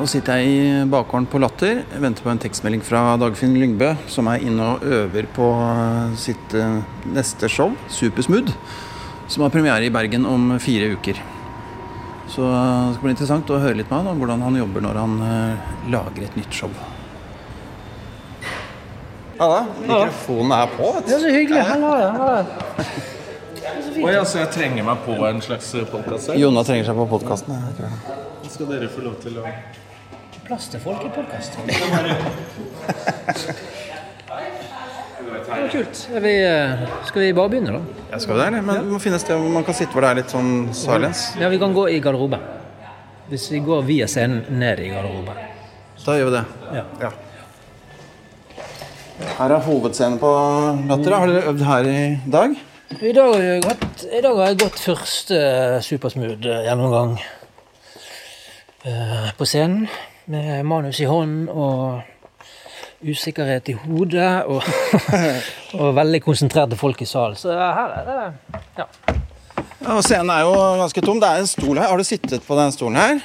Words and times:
Nå 0.00 0.06
sitter 0.08 0.38
jeg 0.40 0.48
i 0.48 0.84
bakgården 0.88 1.26
på 1.28 1.36
Latter. 1.42 1.82
Jeg 1.82 2.00
venter 2.00 2.24
på 2.24 2.30
en 2.32 2.38
tekstmelding 2.40 2.80
fra 2.80 3.02
Dagfinn 3.20 3.52
Lyngbø, 3.60 3.90
som 4.08 4.30
er 4.32 4.40
inne 4.48 4.64
og 4.64 4.84
øver 4.88 5.26
på 5.36 5.48
sitt 6.16 6.54
eh, 6.56 6.78
neste 7.12 7.50
show, 7.52 7.74
Supersmooth, 7.92 8.54
som 9.28 9.44
har 9.44 9.52
premiere 9.52 9.84
i 9.84 9.90
Bergen 9.92 10.24
om 10.24 10.54
fire 10.56 10.88
uker. 10.94 11.20
Så 12.32 12.46
det 12.48 12.94
skal 12.94 13.02
bli 13.02 13.12
interessant 13.12 13.52
å 13.52 13.58
høre 13.60 13.76
litt 13.76 13.92
med 13.92 13.98
han 13.98 14.08
om 14.14 14.22
hvordan 14.22 14.46
han 14.46 14.56
jobber 14.56 14.86
når 14.86 15.00
han 15.02 15.18
eh, 15.26 15.68
lager 15.92 16.24
et 16.30 16.40
nytt 16.40 16.56
show. 16.62 16.72
Halla. 19.36 19.60
Mikrofonen 19.82 20.56
er 20.62 20.74
på, 20.78 20.88
vet 20.96 21.10
Det 21.10 21.16
er 21.18 21.22
så 21.26 21.34
hyggelig. 21.36 21.66
Hallo. 21.74 21.92
Oi, 24.00 24.16
altså 24.16 24.40
jeg 24.46 24.52
trenger 24.56 24.88
meg 24.88 25.04
på 25.04 25.20
en 25.28 25.44
slags 25.44 25.68
podkast. 25.92 26.32
Jonna 26.40 26.64
trenger 26.64 26.88
seg 26.88 27.04
på 27.04 27.08
podkasten. 27.12 27.60
Skal 28.48 28.72
dere 28.72 28.88
få 28.88 29.04
lov 29.04 29.20
til 29.20 29.36
å 29.44 29.44
Plass 30.50 30.66
til 30.66 30.80
folk 30.82 31.04
i 31.06 31.10
podkast. 31.14 31.54
Kult. 35.70 36.00
Er 36.10 36.24
vi, 36.24 36.32
eh, 36.42 36.80
skal 37.06 37.22
vi 37.22 37.28
bare 37.38 37.52
begynne, 37.52 37.76
da? 37.76 38.00
Ja, 38.10 38.18
skal 38.18 38.34
vi 38.34 38.40
der, 38.40 38.56
men 38.58 38.80
vi 38.88 38.90
må 38.90 38.98
finne 38.98 39.20
et 39.20 39.22
sted 39.22 39.38
hvor 39.38 39.52
man 39.54 39.62
kan 39.68 39.78
sitte 39.78 39.94
hvor 39.94 40.02
det 40.02 40.10
er 40.10 40.18
litt 40.18 40.34
sånn 40.34 40.50
silence. 40.74 41.38
Ja, 41.38 41.52
Vi 41.54 41.60
kan 41.62 41.70
gå 41.76 41.86
i 41.94 42.00
garderoben. 42.02 42.42
Hvis 43.30 43.46
vi 43.54 43.62
går 43.62 43.86
via 43.86 44.10
scenen 44.10 44.42
ned 44.58 44.82
i 44.82 44.90
garderoben. 44.90 45.38
Da 46.02 46.18
gjør 46.18 46.32
vi 46.32 46.34
det. 46.40 46.44
Ja. 46.80 47.12
Her 49.38 49.54
er 49.54 49.66
hovedscenen 49.70 50.18
på 50.18 50.34
Latter. 50.90 51.14
Har 51.14 51.30
dere 51.30 51.46
øvd 51.54 51.66
her 51.70 51.94
i 51.94 52.02
dag? 52.26 52.58
I 52.98 53.14
dag 53.14 53.34
har 53.36 53.48
jeg, 53.52 53.62
gått, 53.70 54.06
I 54.10 54.26
dag 54.26 54.34
har 54.34 54.50
jeg 54.50 54.62
gått 54.66 54.82
første 54.82 55.42
supersmooth-gjennomgang 55.86 57.20
eh, 58.82 59.28
på 59.38 59.46
scenen. 59.46 59.86
Med 60.30 60.64
manus 60.66 61.00
i 61.02 61.08
hånd 61.10 61.48
og 61.50 62.02
usikkerhet 63.02 63.70
i 63.72 63.74
hodet. 63.86 64.44
Og, 64.46 64.62
og 65.80 65.96
veldig 65.96 66.22
konsentrerte 66.22 66.78
folk 66.78 67.02
i 67.02 67.08
salen. 67.08 67.38
Så 67.38 67.54
her 67.56 67.96
er 67.98 68.06
det 68.06 68.18
ja. 68.78 68.86
Ja, 69.80 69.96
og 69.96 70.02
Scenen 70.04 70.30
er 70.34 70.44
jo 70.44 70.54
ganske 70.76 71.02
tom. 71.02 71.20
Det 71.22 71.28
er 71.28 71.40
en 71.40 71.48
stol 71.48 71.78
her. 71.80 71.88
Har 71.88 71.96
du 71.96 72.04
sittet 72.04 72.44
på 72.44 72.56
den 72.58 72.72
stolen 72.74 72.98
her? 73.00 73.22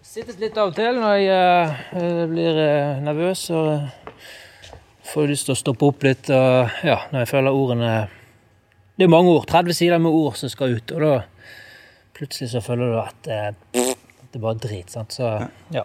Sittet 0.00 0.40
litt 0.40 0.56
av 0.56 0.70
og 0.70 0.76
til 0.78 0.96
når 0.96 1.18
jeg 1.20 1.74
eh, 2.00 2.22
blir 2.30 2.60
eh, 2.62 3.02
nervøs 3.04 3.42
og 3.52 4.22
får 5.10 5.28
lyst 5.28 5.46
til 5.46 5.52
å 5.52 5.58
stoppe 5.60 5.90
opp 5.90 6.06
litt. 6.06 6.30
Og, 6.32 6.78
ja, 6.86 7.02
når 7.12 7.26
jeg 7.26 7.30
føler 7.34 7.58
ordene 7.58 7.90
Det 8.96 9.04
er 9.04 9.12
mange 9.12 9.34
ord. 9.36 9.44
30 9.50 9.76
sider 9.76 10.00
med 10.00 10.16
ord 10.16 10.38
som 10.40 10.48
skal 10.48 10.78
ut. 10.78 10.96
Og 10.96 11.04
da 11.04 11.12
plutselig 12.16 12.48
så 12.54 12.64
føler 12.64 12.94
du 12.94 12.98
at 13.02 13.28
eh, 13.28 13.50
det 13.76 14.40
er 14.40 14.46
bare 14.48 14.62
drit. 14.64 14.88
sant? 14.90 15.12
Så, 15.12 15.36
ja. 15.76 15.84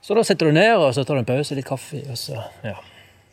Så 0.00 0.16
da 0.16 0.24
setter 0.24 0.48
du 0.48 0.56
ned, 0.56 0.72
og 0.76 0.94
så 0.96 1.04
tar 1.04 1.18
du 1.18 1.22
en 1.22 1.28
pause, 1.28 1.56
litt 1.58 1.68
kaffe, 1.68 2.02
og 2.10 2.18
så 2.18 2.40
ja. 2.64 2.76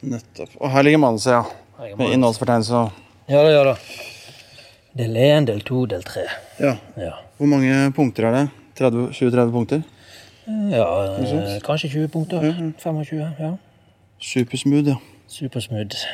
Nettopp. 0.07 0.53
Og 0.61 0.71
her 0.71 0.85
ligger 0.85 1.01
manuset, 1.01 1.33
ja. 1.33 1.93
Med 1.97 2.13
innholdsfortegnelse 2.15 2.73
og 2.73 3.03
Ja 3.29 3.41
da, 3.43 3.51
ja 3.51 3.63
da. 3.67 3.75
Del 4.97 5.17
1, 5.19 5.47
del 5.49 5.61
2, 5.61 5.85
del 5.91 6.03
3. 6.05 6.23
Ja. 6.63 6.73
Ja. 6.97 7.13
Hvor 7.37 7.49
mange 7.51 7.91
punkter 7.93 8.29
er 8.29 8.35
det? 8.37 8.45
20-30 8.79 9.51
punkter? 9.51 9.81
ja 10.71 10.85
eh, 11.19 11.57
kanskje 11.65 11.89
20 11.89 12.07
punkter. 12.13 12.45
25. 12.79 13.33
Ja. 13.39 13.51
Supersmooth, 14.19 14.87
ja. 14.87 14.95
Supersmooth. 15.27 16.05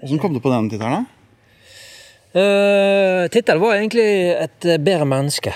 Hvordan 0.00 0.18
kom 0.18 0.34
du 0.34 0.40
på 0.40 0.50
den 0.52 0.70
tittelen, 0.72 1.04
da? 1.04 1.04
Uh, 2.34 3.28
Tittelen 3.30 3.62
var 3.62 3.76
egentlig 3.76 4.34
'Et 4.34 4.64
eh, 4.64 4.78
bedre 4.78 5.06
menneske'. 5.06 5.54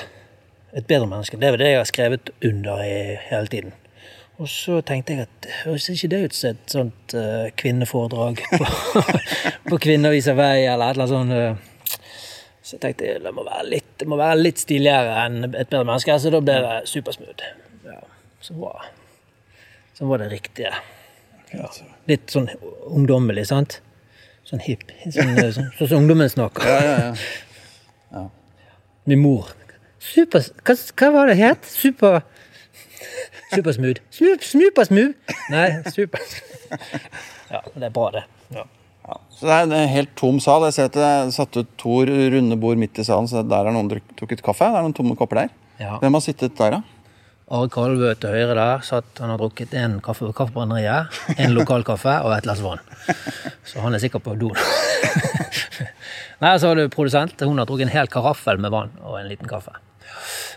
Et 0.76 0.86
bedre 0.86 1.06
menneske. 1.06 1.36
Det 1.36 1.48
er 1.48 1.56
det 1.56 1.66
jeg 1.66 1.78
har 1.78 1.84
skrevet 1.84 2.30
under 2.44 2.82
i 2.82 3.16
hele 3.30 3.46
tiden. 3.46 3.72
Og 4.38 4.46
så 4.46 4.78
tenkte 4.86 5.16
jeg 5.16 5.26
at 5.26 5.48
høres 5.64 5.88
ikke 5.90 6.10
det 6.12 6.20
ut 6.28 6.36
som 6.36 6.52
et 6.54 6.74
sånt 6.74 7.14
uh, 7.18 7.48
kvinneforedrag 7.58 8.38
på, 8.52 8.68
på 9.72 9.78
Kvinner 9.82 10.14
viser 10.14 10.36
vei, 10.38 10.62
eller 10.62 10.92
et 10.92 11.00
eller 11.00 11.16
annet 11.16 11.16
sånt. 11.16 11.32
Uh. 11.34 12.04
Så 12.62 12.76
jeg 12.76 12.82
tenkte 12.84 13.16
det 13.24 13.32
må 13.34 13.42
være 13.46 13.64
litt, 13.72 13.88
det 13.98 14.06
må 14.06 14.18
være 14.20 14.38
litt 14.42 14.62
stiligere 14.62 15.16
enn 15.24 15.40
et 15.48 15.70
bedre 15.70 15.86
menneske, 15.88 16.18
så 16.20 16.30
da 16.34 16.42
ble 16.44 16.56
det 16.66 16.76
supersmooth. 16.90 17.50
Ja, 17.88 17.98
så, 18.44 18.54
var, 18.60 18.86
så 19.96 20.08
var 20.10 20.22
det 20.22 20.30
riktige. 20.34 20.74
Ja. 21.54 21.70
Litt 22.10 22.28
sånn 22.34 22.50
ungdommelig, 22.92 23.46
sant? 23.48 23.80
Sånn 24.46 24.60
hipp. 24.64 24.84
Sånn 25.06 25.32
eh, 25.34 25.48
sånn 25.56 25.70
sånn 25.78 25.90
som 25.94 26.02
ungdommen 26.02 26.28
snakker. 26.30 26.68
Ja, 26.68 26.82
ja, 26.84 27.14
ja. 28.12 28.26
Min 29.08 29.24
mor. 29.24 29.48
Super... 29.98 30.44
Hva, 30.62 30.76
hva 31.00 31.10
var 31.16 31.32
det 31.32 31.38
het? 31.40 31.66
Super... 31.72 32.20
Supersmooth. 33.52 34.00
smooth, 34.12 34.42
smooth 34.84 35.14
Nei, 35.52 35.68
super... 35.94 36.20
Ja, 37.48 37.62
det 37.72 37.86
er 37.88 37.92
bra, 37.94 38.10
det. 38.12 38.22
Ja. 38.52 38.64
Så 39.32 39.46
det 39.48 39.54
er 39.54 39.70
en 39.72 39.88
helt 39.88 40.10
tom 40.20 40.36
sal. 40.44 40.66
Jeg 40.68 40.74
ser 40.76 40.90
at 40.90 40.96
det 40.98 41.04
er 41.08 41.30
satt 41.32 41.56
ut 41.56 41.70
to 41.80 42.02
runde 42.04 42.58
bord 42.60 42.76
midt 42.76 42.98
i 43.00 43.04
salen, 43.08 43.24
så 43.30 43.40
der 43.40 43.64
har 43.64 43.72
noen 43.72 43.88
druk- 43.88 44.10
drukket 44.20 44.42
kaffe. 44.44 44.68
Det 44.68 44.76
er 44.76 44.84
noen 44.84 44.92
tomme 44.98 45.16
kopper 45.16 45.40
der. 45.46 45.54
Ja. 45.80 45.94
Hvem 46.02 46.18
har 46.18 46.24
sittet 46.26 46.58
der, 46.60 46.76
da? 46.76 46.82
Are 47.48 47.70
Kalvø 47.72 48.10
til 48.20 48.28
høyre 48.34 48.52
der 48.58 48.82
satt 48.84 49.22
han 49.22 49.30
har 49.32 49.40
drukket 49.40 49.72
en 49.80 49.94
kaffe 50.04 50.26
på 50.28 50.34
Kaffebrenneriet, 50.36 51.16
en 51.40 51.54
lokal 51.56 51.86
kaffe 51.88 52.18
og 52.20 52.34
et 52.36 52.44
glass 52.44 52.60
vann. 52.60 52.82
Så 53.64 53.80
han 53.80 53.96
er 53.96 54.02
sikkert 54.04 54.26
på 54.28 54.34
do. 54.36 54.50
Nei, 56.44 56.52
så 56.60 56.68
har 56.68 56.76
du 56.76 56.84
produsent. 56.92 57.40
Hun 57.40 57.56
har 57.58 57.64
drukket 57.66 57.88
en 57.88 57.94
hel 57.96 58.10
karaffel 58.12 58.60
med 58.60 58.74
vann 58.74 58.92
og 59.00 59.16
en 59.22 59.30
liten 59.32 59.48
kaffe. 59.48 59.72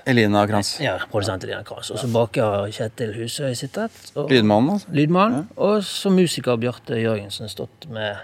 Elina 0.10 0.46
Kranz. 0.50 0.74
Ja, 0.82 0.96
produsent 1.12 1.44
Elina 1.46 1.62
Kranz. 1.68 1.92
Og 1.94 2.00
så 2.02 2.10
baker 2.12 2.72
Kjetil 2.74 3.14
Husøy 3.20 3.54
sittet. 3.58 3.94
Og 4.16 4.32
Lydmannen, 4.32 4.78
altså. 4.78 4.92
lydmann. 4.96 5.38
Og 5.62 5.84
så 5.86 6.12
musiker 6.14 6.60
Bjarte 6.62 7.00
Jørgensen 7.02 7.52
stått 7.52 7.88
med 7.92 8.18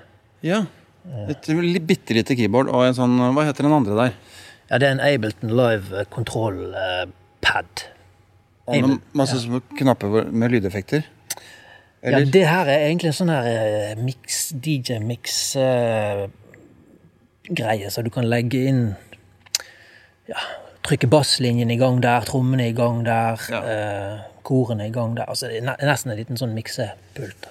Ja. 0.45 0.65
Et 1.31 1.47
bitte 1.88 2.13
lite 2.17 2.35
keyboard 2.35 2.67
og 2.67 2.81
en 2.83 2.95
sånn 2.97 3.13
Hva 3.31 3.45
heter 3.47 3.63
den 3.63 3.75
andre 3.77 3.95
der? 3.95 4.17
Ja, 4.67 4.79
det 4.81 4.89
er 4.89 4.95
en 4.97 4.99
Ableton 4.99 5.53
Live 5.55 6.03
Control 6.11 6.57
eh. 6.75 7.05
Med 8.67 8.97
masse 9.15 9.39
små 9.39 9.61
knapper 9.79 10.27
med 10.27 10.51
lydeffekter? 10.51 11.05
Ja, 12.03 12.19
det 12.19 12.44
her 12.47 12.67
er 12.67 12.89
egentlig 12.89 13.13
en 13.13 13.15
sånn 13.15 13.31
her 13.31 13.47
eh, 13.47 13.95
mix, 13.99 14.51
DJ-mix-greie, 14.53 16.27
greie, 17.47 17.89
så 17.91 18.03
du 18.03 18.11
kan 18.13 18.27
legge 18.27 18.59
inn 18.69 18.81
Ja, 20.27 20.38
trykke 20.87 21.09
basslinjen 21.11 21.71
i 21.73 21.77
gang 21.79 21.99
der, 22.03 22.25
trommene 22.27 22.69
i 22.69 22.73
gang 22.77 23.03
der, 23.05 23.41
Ja. 23.51 23.61
eh, 23.61 24.17
korene 24.47 24.87
i 24.87 24.91
gang 24.95 25.15
der. 25.17 25.27
Altså 25.27 25.49
det 25.51 25.61
er 25.63 25.87
nesten 25.87 26.11
en 26.13 26.17
liten 26.17 26.37
sånn 26.39 26.53
miksepult. 26.55 27.49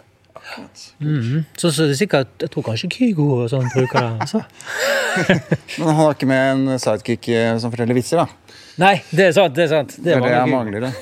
Mhm. 1.01 1.41
Så, 1.59 1.73
så 1.75 1.87
det 1.89 1.97
er 1.97 1.99
sikkert 2.07 2.43
Jeg 2.45 2.51
tror 2.55 2.63
kanskje 2.69 2.89
Kygo 2.95 3.25
og 3.43 3.49
sånn 3.51 3.67
bruker 3.73 3.99
det. 3.99 4.13
Altså. 4.23 4.43
Men 5.81 5.89
han 5.89 5.97
har 5.99 6.15
ikke 6.15 6.29
med 6.31 6.51
en 6.71 6.79
sidekick 6.79 7.29
eh, 7.35 7.57
som 7.59 7.73
forteller 7.73 7.97
vitser, 7.99 8.21
da? 8.23 8.29
Nei, 8.79 8.93
det 9.11 9.27
er 9.31 9.33
sant. 9.35 9.55
Det 9.57 9.65
er 9.67 9.73
sant. 9.73 9.97
Det 10.05 10.15
er 10.15 10.21
det 10.23 10.31
jeg 10.37 10.53
mangler, 10.53 10.87
det. 10.87 10.93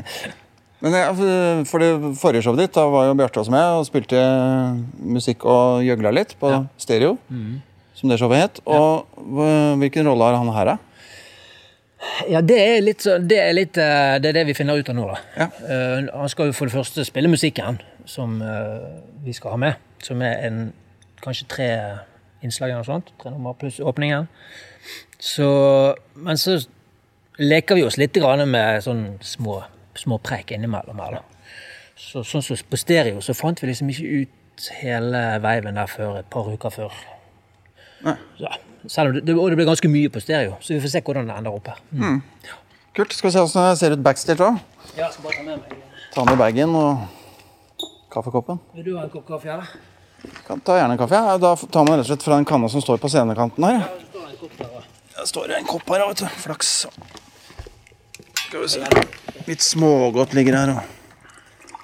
Men 0.82 0.94
jeg, 0.96 1.64
for- 1.68 1.82
det 1.84 1.90
forrige 2.18 2.42
showet 2.46 2.62
ditt, 2.64 2.72
da 2.74 2.86
var 2.88 3.06
jo 3.10 3.16
Bjarte 3.20 3.42
også 3.42 3.52
med 3.52 3.66
og 3.78 3.84
spilte 3.86 4.20
musikk 5.04 5.44
og 5.44 5.82
gjøgla 5.84 6.12
litt 6.16 6.32
på 6.40 6.52
stereo. 6.80 7.18
Som 8.00 8.08
det 8.08 8.16
showet 8.18 8.40
het. 8.46 8.60
Og 8.64 9.04
hvilken 9.82 10.08
rolle 10.08 10.30
har 10.30 10.38
han 10.40 10.48
her, 10.56 10.72
da? 10.72 10.78
Ja, 12.30 12.40
det 12.40 12.56
er 12.56 12.78
litt 12.84 13.04
så, 13.04 13.18
det 13.20 13.38
er 13.42 13.52
litt 13.52 13.76
eh, 13.80 14.16
Det 14.22 14.30
er 14.30 14.38
det 14.38 14.46
vi 14.48 14.56
finner 14.56 14.78
ut 14.80 14.88
av 14.88 14.96
nå, 14.96 15.06
da. 15.10 15.18
Ja. 15.36 15.48
Uh, 15.60 16.08
han 16.22 16.30
skal 16.32 16.48
jo 16.48 16.56
for 16.56 16.70
det 16.70 16.76
første 16.76 17.04
spille 17.04 17.28
musikken 17.28 17.80
som 18.08 18.38
uh, 18.40 19.00
vi 19.24 19.34
skal 19.36 19.54
ha 19.54 19.60
med. 19.60 19.80
Som 20.04 20.24
er 20.24 20.40
en, 20.48 20.70
kanskje 21.20 21.48
tre 21.52 21.68
innslag 22.40 22.70
eller 22.70 22.80
noe 22.80 22.88
sånt. 22.88 23.12
Tre 23.20 23.32
nummer 23.34 23.56
pluss 23.60 23.82
åpningen. 23.84 24.30
Så 25.20 25.50
Men 26.14 26.40
så 26.40 26.56
leker 27.40 27.76
vi 27.76 27.84
oss 27.84 28.00
litt 28.00 28.16
grann 28.16 28.46
med 28.48 28.80
sånn 28.84 29.04
små, 29.24 29.60
små 29.96 30.20
prek 30.24 30.54
innimellom 30.56 31.00
her, 31.04 31.20
da. 31.20 31.56
Så, 32.00 32.24
sånn 32.24 32.44
som 32.44 32.56
på 32.68 32.80
stereo 32.80 33.20
så 33.24 33.36
fant 33.36 33.60
vi 33.60 33.68
liksom 33.68 33.92
ikke 33.92 34.24
ut 34.24 34.68
hele 34.80 35.20
veiven 35.44 35.76
der 35.76 35.88
før 35.88 36.20
et 36.20 36.28
par 36.32 36.48
uker 36.48 36.72
før. 36.72 36.96
Nei. 38.04 38.16
Ja, 38.40 38.56
selv 38.86 39.10
om 39.10 39.16
det, 39.18 39.24
det, 39.28 39.36
og 39.36 39.50
det 39.52 39.58
ble 39.60 39.66
ganske 39.68 39.90
mye 39.92 40.10
på 40.12 40.22
stereo, 40.22 40.56
så 40.64 40.74
vi 40.74 40.80
får 40.80 40.94
se 40.94 41.02
hvordan 41.04 41.28
det 41.28 41.36
ender 41.36 41.56
opp 41.56 41.68
her. 41.72 41.80
Kult. 42.96 43.12
Skal 43.14 43.28
vi 43.30 43.34
se 43.36 43.42
åssen 43.44 43.62
det 43.62 43.78
ser 43.78 43.94
ut 43.94 44.02
backstage 44.02 44.42
òg. 44.42 44.58
Ja, 44.96 45.04
jeg 45.06 45.12
skal 45.14 45.26
bare 45.28 45.36
ta 45.36 45.44
med 45.46 45.60
meg. 45.60 45.86
Ta 46.14 46.24
med 46.26 46.40
bagen 46.40 46.74
og 46.74 47.04
kaffekoppen. 48.10 48.58
Vil 48.74 48.88
du 48.88 48.96
ha 48.98 49.04
en 49.06 49.12
kopp 49.12 49.28
kaffe, 49.28 49.52
eller? 49.54 49.70
Kan 50.46 50.60
ta 50.66 50.76
gjerne 50.76 50.96
en 50.96 51.00
kaffe. 51.00 51.20
Ja. 51.20 51.36
Da 51.40 51.54
tar 51.56 51.86
man 51.86 52.00
rett 52.00 52.08
og 52.08 52.10
slett 52.10 52.26
fra 52.26 52.38
den 52.40 52.48
kanna 52.48 52.68
som 52.72 52.82
står 52.82 52.98
på 53.02 53.10
scenekanten 53.12 53.66
her. 53.68 53.84
Det 55.20 55.26
står 55.28 55.54
en 55.54 55.68
kopp 55.68 55.86
her, 55.92 56.06
vet 56.08 56.24
du. 56.24 56.26
Flaks. 56.42 56.72
Skal 58.46 58.64
vi 58.64 58.68
se. 58.72 59.04
Litt 59.46 59.62
smågodt 59.62 60.34
ligger 60.34 60.58
her. 60.58 60.74
Og. 60.74 61.76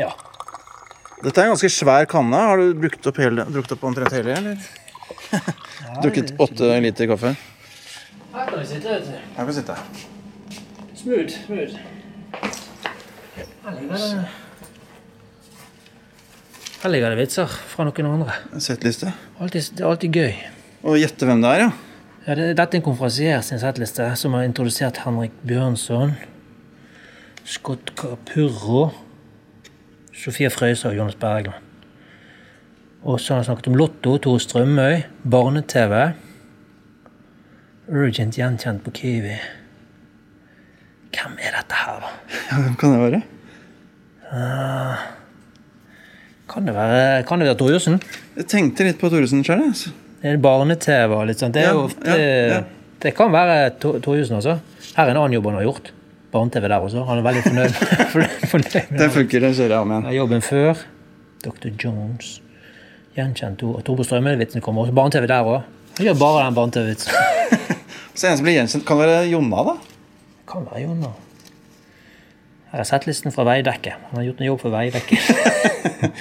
Ja. 0.00 0.12
Dette 1.20 1.42
er 1.42 1.48
en 1.48 1.56
ganske 1.56 1.72
svær 1.74 2.06
kanne. 2.08 2.38
Har 2.52 2.60
du 2.60 2.70
brukt 2.78 3.10
opp, 3.10 3.18
hele, 3.20 3.44
brukt 3.50 3.74
opp 3.74 3.82
omtrent 3.90 4.14
hele, 4.14 4.38
eller? 4.38 4.70
Drukket 6.00 6.34
åtte 6.40 6.80
liter 6.80 7.06
kaffe. 7.10 7.34
Her 8.32 8.46
kan 8.46 8.60
vi 8.60 8.66
sitte, 8.66 8.88
vet 8.88 9.04
du. 9.04 9.12
Her 9.12 9.36
kan 9.36 9.46
vi 9.46 9.52
sitte. 9.52 9.74
Smooth. 11.00 11.34
smooth. 11.46 11.74
Her 13.64 13.74
ligger 13.80 13.94
det 13.96 14.24
Her 16.82 16.90
ligger 16.90 17.12
det 17.12 17.18
vitser 17.18 17.46
fra 17.46 17.84
noen 17.84 18.08
andre. 18.08 18.38
Settliste. 18.60 19.12
Alltid, 19.40 19.72
det 19.76 19.84
er 19.84 19.90
alltid 19.90 20.16
gøy. 20.16 20.34
Og 20.82 20.96
gjette 21.00 21.28
hvem 21.28 21.42
det 21.44 21.50
er, 21.50 21.64
ja. 21.66 21.70
Ja, 22.26 22.36
det, 22.36 22.50
dette 22.56 22.76
er 22.76 22.80
en 22.80 22.84
konferansier 22.84 23.40
sin 23.44 23.60
settliste 23.60 24.06
som 24.16 24.36
har 24.36 24.44
introdusert 24.48 25.02
Henrik 25.04 25.32
Bjørnson, 25.44 26.14
Scott 27.44 27.92
Capurro, 27.96 28.90
Sofie 30.16 30.50
Frøysa 30.52 30.92
og 30.92 30.96
Jonas 30.96 31.16
Bergland. 31.20 31.69
Og 33.02 33.16
så 33.20 33.32
har 33.32 33.40
han 33.40 33.46
snakket 33.48 33.68
om 33.70 33.76
Lotto, 33.80 34.18
Tor 34.20 34.38
Strømøy, 34.42 35.02
barne-TV, 35.32 35.94
Urgent 37.90 38.36
gjenkjent 38.38 38.84
på 38.84 38.92
Kiwi. 38.94 39.36
Hvem 41.10 41.38
er 41.42 41.56
dette 41.56 41.74
her, 41.80 42.04
da? 42.04 42.10
ja 42.50 42.58
hvem 42.62 42.74
kan 42.78 42.92
det 42.94 43.00
være? 43.02 43.22
Kan 46.50 46.66
det 46.66 46.74
være, 46.74 47.22
kan 47.26 47.40
det 47.42 47.48
være 47.48 47.58
Torjussen? 47.58 47.96
Jeg 48.36 48.46
tenkte 48.50 48.86
litt 48.86 48.98
på 49.00 49.10
Torjussen 49.10 49.42
sjøl. 49.46 49.64
Altså. 49.70 49.90
Det 50.20 50.32
er 50.34 50.38
barne-TV 50.42 51.14
og 51.16 51.24
litt 51.30 51.40
sånt. 51.42 51.54
Det 51.56 51.64
er 51.64 51.70
Ja, 51.70 51.72
jo 51.78 51.86
ofte 51.88 52.14
ja, 52.14 52.28
ja. 52.52 52.60
Det 53.00 53.14
kan 53.16 53.32
være 53.32 53.56
Tor- 53.80 53.98
Torjussen 54.04 54.36
altså. 54.36 54.58
Her 54.92 55.06
er 55.08 55.14
en 55.14 55.20
annen 55.22 55.34
jobb 55.38 55.46
han 55.50 55.58
har 55.60 55.66
gjort. 55.70 55.90
Barne-TV 56.34 56.68
der 56.68 56.84
også. 56.84 57.04
Han 57.08 57.18
er 57.22 57.26
veldig 57.26 57.42
fornøyd, 57.46 57.80
fornøyd 58.52 58.94
Det 59.00 59.10
funker, 59.14 59.40
det 59.46 59.52
kjører 59.56 59.74
jeg 59.74 59.80
om 59.86 59.94
Ja, 59.94 60.00
igjen. 60.02 60.16
Jobben 60.20 60.44
før. 60.46 60.84
Dr. 61.46 61.70
Jones. 61.80 62.36
Gjenkjent 63.16 63.62
ord. 63.66 63.80
Torbo 63.86 64.04
Strømme-vitsen 64.06 64.62
kommer 64.64 64.84
også. 64.86 64.94
Barne-TV 64.96 65.26
der 65.30 65.46
òg. 65.46 65.64
Han 65.98 66.06
gjør 66.06 66.20
bare 66.20 66.44
den 66.46 66.58
barne-TV-vitsen. 66.58 67.12
Så 68.18 68.28
en 68.28 68.36
som 68.38 68.44
blir 68.46 68.56
gjenkjent, 68.58 68.86
kan 68.86 68.98
være 69.00 69.24
Jonna, 69.30 69.64
da? 69.66 69.74
Kan 70.50 70.66
være 70.68 70.84
Jonna. 70.84 71.10
Her 72.70 72.84
er 72.84 72.86
settlisten 72.86 73.34
fra 73.34 73.42
Veidekke. 73.48 73.96
Han 74.10 74.20
har 74.20 74.28
gjort 74.28 74.40
en 74.42 74.48
jobb 74.50 74.60
for 74.62 74.74
Veidekke. 74.74 75.18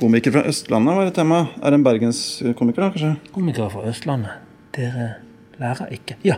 Komiker 0.00 0.32
fra 0.32 0.42
Østlandet 0.48 0.96
var 0.96 1.08
et 1.10 1.16
tema. 1.16 1.40
Er 1.64 1.76
en 1.76 1.84
bergenskomiker, 1.84 2.84
da, 2.84 2.90
kanskje? 2.94 3.12
Komikere 3.34 3.70
fra 3.72 3.84
Østlandet. 3.90 4.36
Dere 4.76 5.08
lærer 5.60 5.90
ikke 5.96 6.14
Ja, 6.24 6.36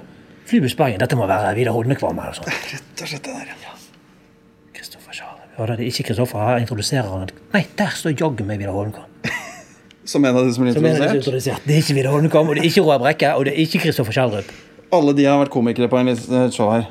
Flybuss 0.48 0.74
Bergen. 0.78 1.00
Dette 1.02 1.18
må 1.18 1.26
være 1.30 1.52
Vidar 1.58 1.74
Holmekvam 1.76 2.16
eller 2.18 2.32
noe 2.32 2.38
sånt. 2.40 2.48
Rett 2.72 3.04
og 3.04 3.10
slett 3.10 3.26
det 3.28 3.34
der, 3.36 3.52
ja. 3.66 3.71
Ja, 5.58 5.66
det 5.68 5.74
er 5.78 5.84
ikke 5.84 6.04
Kristoffer. 6.08 6.38
Her 6.48 6.60
introduserer 6.62 7.08
han 7.12 7.28
Nei, 7.52 7.64
der 7.78 7.90
står 7.94 8.14
jaggu 8.16 8.44
meg 8.48 8.58
Vidar 8.62 8.72
Holmekvam. 8.72 9.08
Som 10.12 10.24
en 10.24 10.34
av 10.36 10.46
de 10.48 10.52
som 10.54 10.64
blir 10.64 10.72
er 10.72 10.80
introdusert. 10.80 11.16
introdusert. 11.20 11.66
Det 11.66 11.74
er 11.76 11.82
ikke 11.84 11.94
Vidar 11.98 12.10
Holmekvam, 12.16 12.48
og 12.48 12.56
det 12.56 12.64
er 12.64 12.70
ikke 12.72 12.82
Roar 12.86 12.98
Brekke, 13.04 13.34
og 13.38 13.44
det 13.46 13.52
er 13.54 13.60
ikke 13.66 13.82
Kristoffer 13.84 14.16
Schjelderup. 14.16 14.50
Alle 14.92 15.14
de 15.16 15.24
har 15.28 15.38
vært 15.40 15.52
komikere 15.54 15.88
på 15.92 16.00
en 16.00 16.08
liste, 16.10 16.40
show 16.56 16.72
her. 16.72 16.88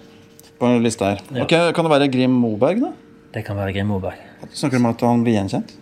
På 0.61 0.69
en 0.69 0.81
liste 0.85 1.03
her. 1.09 1.19
Ja. 1.35 1.43
Ok, 1.43 1.55
Kan 1.75 1.85
det 1.87 1.91
være 1.91 2.07
Grim 2.13 2.31
Moberg, 2.37 2.79
da? 2.85 2.91
Det 3.33 3.43
kan 3.47 3.57
være 3.57 3.73
Grim 3.75 3.89
Moberg. 3.91 4.21
Snakker 4.53 4.77
du 4.77 4.83
om 4.85 4.89
at 4.93 5.01
han 5.05 5.21
blir 5.25 5.35
gjenkjent? 5.39 5.73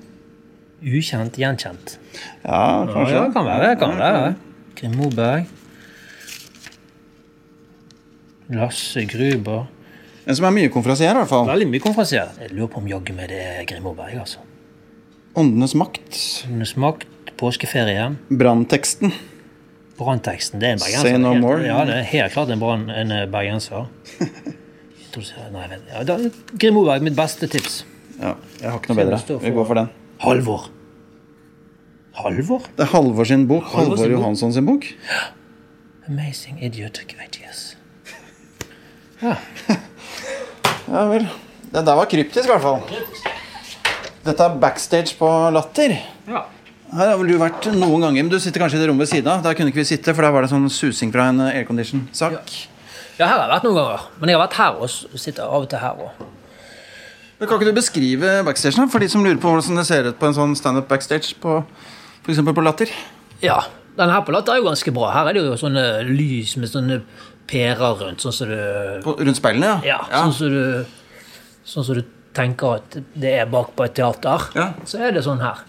Ukjent, 0.79 1.35
gjenkjent. 1.39 1.97
Ja, 2.45 2.59
Ja, 2.59 2.85
kanskje. 2.93 3.15
ja, 3.15 3.23
kan 3.35 3.45
være. 3.45 3.71
kan 3.79 3.97
være. 3.99 4.35
Grim 4.79 4.95
Moberg. 4.95 5.45
Lasse 8.49 9.03
Gruber. 9.05 9.67
En 10.29 10.37
som 10.37 10.45
er 10.45 10.53
mye 10.53 10.69
konferansier, 10.69 11.09
i 11.09 11.17
hvert 11.23 11.31
fall. 11.31 11.47
Veldig 11.49 11.67
mye 11.71 11.81
konferansier. 11.81 12.29
Jeg 12.37 12.53
lurer 12.53 12.69
på 12.69 12.77
om 12.83 12.87
jaggu 12.91 13.15
meg 13.17 13.31
det 13.31 13.39
er 13.41 13.63
Grim 13.69 13.87
Berg, 13.97 14.13
altså. 14.21 14.43
Åndenes 15.39 15.73
makt. 15.77 16.19
Åndenes 16.45 16.75
makt, 16.77 17.07
påskeferie, 17.39 18.05
Brannteksten. 18.29 19.13
brannteksten. 19.97 20.61
Det 20.61 20.67
er 20.69 20.75
en 20.77 20.83
bergenser. 20.83 21.07
Say 21.09 21.17
no 21.17 21.33
Helt- 21.33 21.41
more. 21.41 21.65
Ja, 21.65 21.79
det 21.85 21.95
er 21.97 22.03
helt 22.13 22.33
klart 22.33 22.49
en, 22.53 22.59
brand, 22.61 22.91
en 22.93 23.11
eh, 23.11 23.25
bergenser. 23.25 23.87
Nei, 25.51 25.65
vet 25.71 25.89
ja, 25.89 26.03
da, 26.05 26.17
Grim 26.61 26.77
Berg, 26.85 27.01
mitt 27.03 27.17
beste 27.17 27.49
tips. 27.49 27.81
Ja, 28.19 28.35
jeg 28.61 28.69
har 28.69 28.77
ikke 28.77 28.93
noe 28.93 29.01
bedre. 29.01 29.39
Vi 29.41 29.51
går 29.55 29.65
for 29.65 29.81
den. 29.81 29.89
Halvor. 30.21 30.69
Halvor? 32.19 32.69
Det 32.77 32.85
er 32.85 32.91
Halvor 32.93 33.25
sin 33.25 33.47
bok. 33.49 33.63
Halvor 33.73 33.95
Halvor 33.95 34.03
sin 34.05 34.11
Johansson 34.13 34.53
sin 34.53 34.65
bok. 34.69 34.85
Amazing 36.09 36.61
idiotic 36.61 37.15
ideas. 37.17 37.75
Ja. 39.21 39.35
Ja 40.89 41.03
vel. 41.09 41.27
Det 41.69 41.83
der 41.85 41.97
var 41.99 42.07
kryptisk, 42.09 42.47
i 42.47 42.51
hvert 42.51 42.63
fall. 42.63 42.79
Dette 44.25 44.45
er 44.45 44.55
backstage 44.61 45.15
på 45.19 45.27
Latter. 45.55 45.97
ja. 46.29 46.45
Her 46.89 47.11
har 47.11 47.19
vel 47.19 47.27
du 47.29 47.35
vært 47.37 47.67
noen 47.77 48.01
ganger, 48.01 48.23
men 48.25 48.31
du 48.33 48.39
sitter 48.41 48.63
kanskje 48.63 48.79
i 48.79 48.81
det 48.81 48.87
rommet 48.89 49.03
ved 49.05 49.11
siden 49.11 49.29
av. 49.29 49.43
Der 49.45 49.53
kunne 49.53 49.69
ikke 49.69 49.83
vi 49.83 49.91
sitte, 49.91 50.09
for 50.17 50.25
der 50.25 50.31
var 50.33 50.41
det 50.41 50.49
sånn 50.49 50.63
susing 50.73 51.11
fra 51.13 51.27
en 51.29 51.43
aircondition-sak. 51.45 52.55
Ja, 53.19 53.27
her 53.27 53.35
har 53.35 53.43
jeg 53.43 53.51
vært 53.51 53.67
noen 53.67 53.77
ganger. 53.77 54.07
Men 54.17 54.31
jeg 54.31 54.39
har 54.39 54.41
vært 54.47 54.57
her 54.57 54.79
og 54.81 55.19
Sitter 55.21 55.43
av 55.45 55.67
og 55.67 55.69
til 55.69 55.83
her 55.83 56.01
òg. 56.01 56.23
Kan 57.43 57.53
ikke 57.59 57.69
du 57.69 57.77
beskrive 57.77 58.31
backstagen 58.47 58.89
for 58.89 59.05
de 59.05 59.11
som 59.13 59.21
lurer 59.21 59.37
på 59.39 59.53
hvordan 59.53 59.77
det 59.77 59.85
ser 59.85 60.09
ut 60.09 60.17
på 60.17 60.31
en 60.31 60.35
sånn 60.39 60.57
standup 60.57 60.89
backstage 60.89 61.37
på 61.39 61.59
eksempel 62.25 62.57
på 62.57 62.65
Latter? 62.65 62.89
Ja, 63.45 63.59
den 63.95 64.09
her 64.09 64.25
på 64.25 64.33
Latter 64.33 64.57
er 64.57 64.63
jo 64.63 64.67
ganske 64.71 64.91
bra. 64.97 65.11
Her 65.13 65.29
er 65.29 65.37
det 65.37 65.45
jo 65.45 65.61
sånne 65.61 65.85
lys 66.09 66.57
med 66.57 66.73
sånne 66.73 67.03
pærer 67.49 67.97
rundt, 68.03 68.21
sånn 68.23 68.35
som 68.35 68.51
du 68.51 68.59
På, 69.05 69.15
rundt 69.17 69.39
speilene, 69.39 69.79
Ja, 69.87 70.03
sånn 70.13 70.35
som 70.37 70.53
du 70.53 70.63
Sånn 71.69 71.85
som 71.85 71.99
du 71.99 72.05
tenker 72.33 72.79
at 72.79 72.95
det 73.19 73.33
er 73.41 73.49
bak 73.49 73.73
på 73.77 73.83
et 73.85 73.93
teater. 73.97 74.45
Ja. 74.57 74.71
Så 74.89 75.01
er 75.05 75.11
det 75.13 75.21
sånn 75.25 75.41
her. 75.43 75.59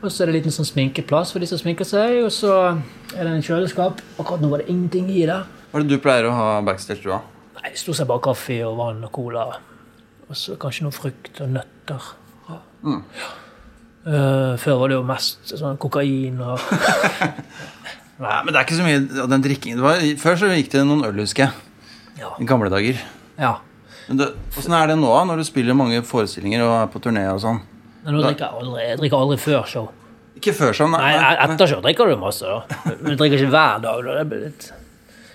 Og 0.00 0.10
så 0.10 0.22
er 0.22 0.28
det 0.28 0.32
en 0.32 0.36
liten 0.40 0.54
sånn 0.54 0.66
sminkeplass 0.68 1.32
for 1.34 1.42
de 1.42 1.48
som 1.50 1.60
sminker 1.60 1.86
seg, 1.86 2.18
og 2.24 2.32
så 2.34 2.52
er 3.14 3.20
det 3.20 3.30
en 3.30 3.44
kjøleskap. 3.44 4.02
Akkurat 4.18 4.42
nå 4.42 4.50
var 4.52 4.62
det 4.62 4.68
ingenting 4.72 5.06
i 5.12 5.24
det. 5.28 5.38
Hva 5.70 5.80
er 5.80 5.86
det 5.86 5.94
du 5.96 6.02
pleier 6.02 6.28
å 6.28 6.34
ha 6.34 6.48
backstage, 6.66 7.02
du, 7.04 7.10
da? 7.12 7.20
Nei, 7.60 7.72
Stort 7.78 7.98
sett 8.00 8.10
bare 8.10 8.22
kaffe 8.26 8.58
og 8.66 8.78
vann 8.80 9.02
og 9.06 9.12
cola. 9.14 9.46
Og 10.26 10.38
så 10.38 10.56
kanskje 10.60 10.86
noe 10.86 10.94
frukt 10.94 11.42
og 11.44 11.52
nøtter. 11.54 12.10
Ja. 12.50 12.58
Eh, 14.06 14.52
før 14.62 14.78
var 14.82 14.92
det 14.92 14.98
jo 15.00 15.06
mest 15.06 15.50
sånn 15.50 15.78
kokain 15.82 16.38
og 16.44 16.62
Nei, 18.16 18.36
men 18.44 18.52
det 18.54 18.58
er 18.60 18.64
ikke 18.64 18.78
så 18.78 18.84
mye 18.86 19.22
av 19.24 19.30
den 19.32 19.42
drikkingen. 19.44 19.80
Var, 19.84 20.02
før 20.20 20.38
så 20.40 20.48
gikk 20.54 20.70
det 20.72 20.84
noen 20.88 21.04
øl, 21.04 21.18
husker 21.20 21.46
jeg. 21.46 21.52
Ja. 22.22 22.30
I 22.40 22.48
gamle 22.48 22.70
dager. 22.72 23.00
ja. 23.40 23.56
Men 24.06 24.20
Åssen 24.54 24.70
er 24.70 24.86
det 24.86 24.94
nå, 25.00 25.08
når 25.26 25.40
du 25.40 25.44
spiller 25.48 25.74
mange 25.74 25.98
forestillinger 26.06 26.60
og 26.62 26.72
er 26.76 26.90
på 26.92 27.00
turné 27.02 27.24
og 27.26 27.40
sånn? 27.42 27.56
Men 28.04 28.14
nå 28.14 28.20
drikker 28.22 28.44
jeg 28.44 28.60
aldri, 28.60 28.84
jeg 28.86 28.98
drikker 29.00 29.18
aldri 29.24 29.38
før 29.42 29.64
show. 29.66 29.88
Ikke 30.38 30.52
før 30.54 30.76
sånn, 30.78 30.92
Nei, 30.94 31.08
nei 31.18 31.32
etter 31.42 31.70
show 31.72 31.80
drikker 31.82 32.12
du 32.12 32.20
masse, 32.20 32.46
da. 32.46 32.84
Men 33.00 33.08
du 33.08 33.16
drikker 33.18 33.40
ikke 33.42 33.50
hver 33.56 33.82
dag. 33.82 34.04
Da, 34.06 34.22
blir 34.30 34.44
litt, 34.44 34.68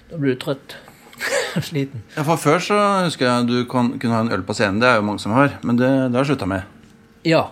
da 0.07 0.21
blir 0.21 0.37
du 0.37 0.39
trøtt. 0.45 0.77
Sliten. 1.67 2.05
Ja, 2.15 2.23
for 2.23 2.39
Før 2.39 2.63
så 2.63 2.77
husker 3.09 3.27
jeg 3.27 3.49
du 3.51 3.57
kan, 3.69 3.91
kunne 3.99 4.15
ha 4.15 4.23
en 4.23 4.31
øl 4.37 4.47
på 4.47 4.55
scenen. 4.55 4.79
Det 4.79 4.87
er 4.87 5.01
jo 5.01 5.05
mange 5.09 5.19
som 5.25 5.35
har. 5.35 5.57
Men 5.67 5.75
det, 5.81 5.89
det 6.07 6.15
har 6.15 6.23
jeg 6.23 6.31
slutta 6.31 6.47
med. 6.53 6.95
Ja. 7.27 7.43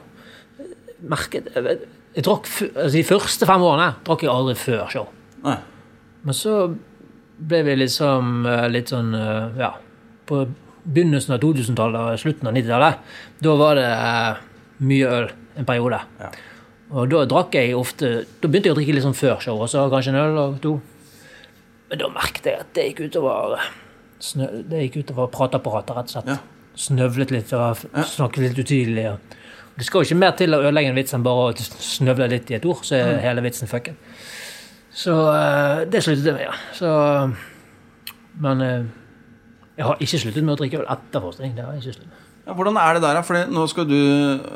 Merket 1.11 1.51
Jeg, 1.55 1.77
jeg 2.15 2.25
drakk 2.25 2.47
altså, 2.49 2.89
De 2.95 3.03
første 3.07 3.47
fem 3.47 3.61
årene 3.63 3.91
drakk 4.07 4.23
jeg 4.23 4.31
aldri 4.31 4.55
før 4.59 4.87
show. 4.95 5.11
Nei. 5.43 5.57
Men 6.23 6.35
så 6.35 6.55
ble 7.39 7.61
vi 7.63 7.75
liksom 7.79 8.45
eh, 8.49 8.67
litt 8.71 8.91
sånn 8.91 9.13
eh, 9.15 9.59
Ja, 9.61 9.73
på 10.27 10.43
begynnelsen 10.89 11.35
av 11.35 11.39
2000-tallet 11.43 11.99
og 12.13 12.19
slutten 12.21 12.49
av 12.49 12.55
90-tallet, 12.57 12.99
da 13.45 13.55
var 13.59 13.79
det 13.79 13.87
eh, 13.87 14.41
mye 14.89 15.09
øl 15.19 15.29
en 15.59 15.67
periode. 15.67 15.99
Ja. 16.19 16.29
Og 16.89 17.09
da 17.11 17.23
drakk 17.29 17.53
jeg 17.53 17.75
ofte 17.77 18.07
Da 18.41 18.47
begynte 18.49 18.69
jeg 18.71 18.73
å 18.73 18.77
drikke 18.79 18.93
litt 18.95 19.03
sånn 19.05 19.17
før 19.17 19.37
show, 19.43 19.59
også, 19.61 19.83
kanskje 19.91 20.13
en 20.15 20.21
øl 20.23 20.39
og 20.41 20.55
to. 20.63 20.75
Men 21.89 22.01
da 22.03 22.09
merket 22.13 22.47
jeg 22.49 22.59
at 22.63 22.71
det 22.77 22.87
gikk 22.89 23.03
utover 23.09 23.59
snø, 24.23 24.47
Det 24.69 24.83
gikk 24.87 25.03
utover 25.05 25.29
prateapparatet, 25.33 25.95
rett 25.97 26.09
og 26.11 26.15
slett. 26.17 26.31
Ja. 26.33 26.39
Snøvlet 26.79 27.31
litt 27.35 27.51
og 27.57 27.81
snakket 28.07 28.43
litt 28.45 28.59
utydelig. 28.63 29.05
og- 29.13 29.37
Det 29.77 29.85
skal 29.85 30.01
jo 30.03 30.09
ikke 30.09 30.19
mer 30.19 30.31
til 30.35 30.51
å 30.55 30.59
ødelegge 30.63 30.89
en 30.89 30.95
vits 30.95 31.13
enn 31.13 31.23
bare 31.23 31.53
å 31.53 31.55
snøvle 31.55 32.27
litt 32.29 32.51
i 32.51 32.55
et 32.55 32.65
ord, 32.65 32.83
så 32.83 32.95
er 32.99 33.19
hele 33.23 33.41
vitsen 33.41 33.67
fucket. 33.67 33.95
Så 34.93 35.13
eh, 35.33 35.83
det 35.89 36.01
sluttet 36.03 36.25
jeg 36.25 36.35
med, 36.35 36.47
ja. 36.47 36.55
Så, 36.75 36.89
men 38.41 38.63
eh, 38.65 38.87
jeg 39.77 39.85
har 39.87 40.01
ikke 40.01 40.19
sluttet 40.23 40.43
med 40.45 40.55
å 40.55 40.59
drikke 40.59 40.81
øl 40.81 40.89
etter 40.95 41.23
forskning. 41.23 41.53
Det 41.57 41.65
har 41.65 41.75
jeg 41.77 41.83
ikke 41.83 41.95
sluttet 41.99 42.09
med. 42.13 42.25
Ja, 42.49 42.55
hvordan 42.57 42.79
er 42.81 42.97
det 42.97 43.03
der? 43.03 43.19
For 43.27 43.51
nå 43.53 43.63
skal 43.69 43.85
du 43.85 43.99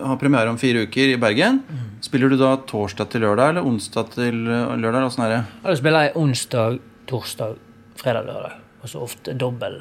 ha 0.07 0.15
premiere 0.17 0.49
om 0.49 0.57
fire 0.57 0.87
uker 0.87 1.11
i 1.13 1.19
Bergen. 1.21 1.59
Spiller 2.01 2.31
du 2.33 2.39
da 2.41 2.55
torsdag 2.69 3.11
til 3.13 3.21
lørdag, 3.21 3.53
eller 3.53 3.67
onsdag 3.69 4.09
til 4.15 4.39
eh, 4.49 4.73
lørdag? 4.81 5.05
Åssen 5.11 5.25
er 5.27 5.33
det? 5.35 5.41
Ja, 5.61 5.67
Da 5.69 5.75
spiller 5.77 6.07
jeg 6.07 6.15
onsdag, 6.23 6.79
torsdag, 7.11 7.59
fredag, 8.01 8.25
lørdag. 8.31 8.57
Og 8.83 8.89
så 8.91 9.03
ofte 9.05 9.35
dobbel 9.39 9.77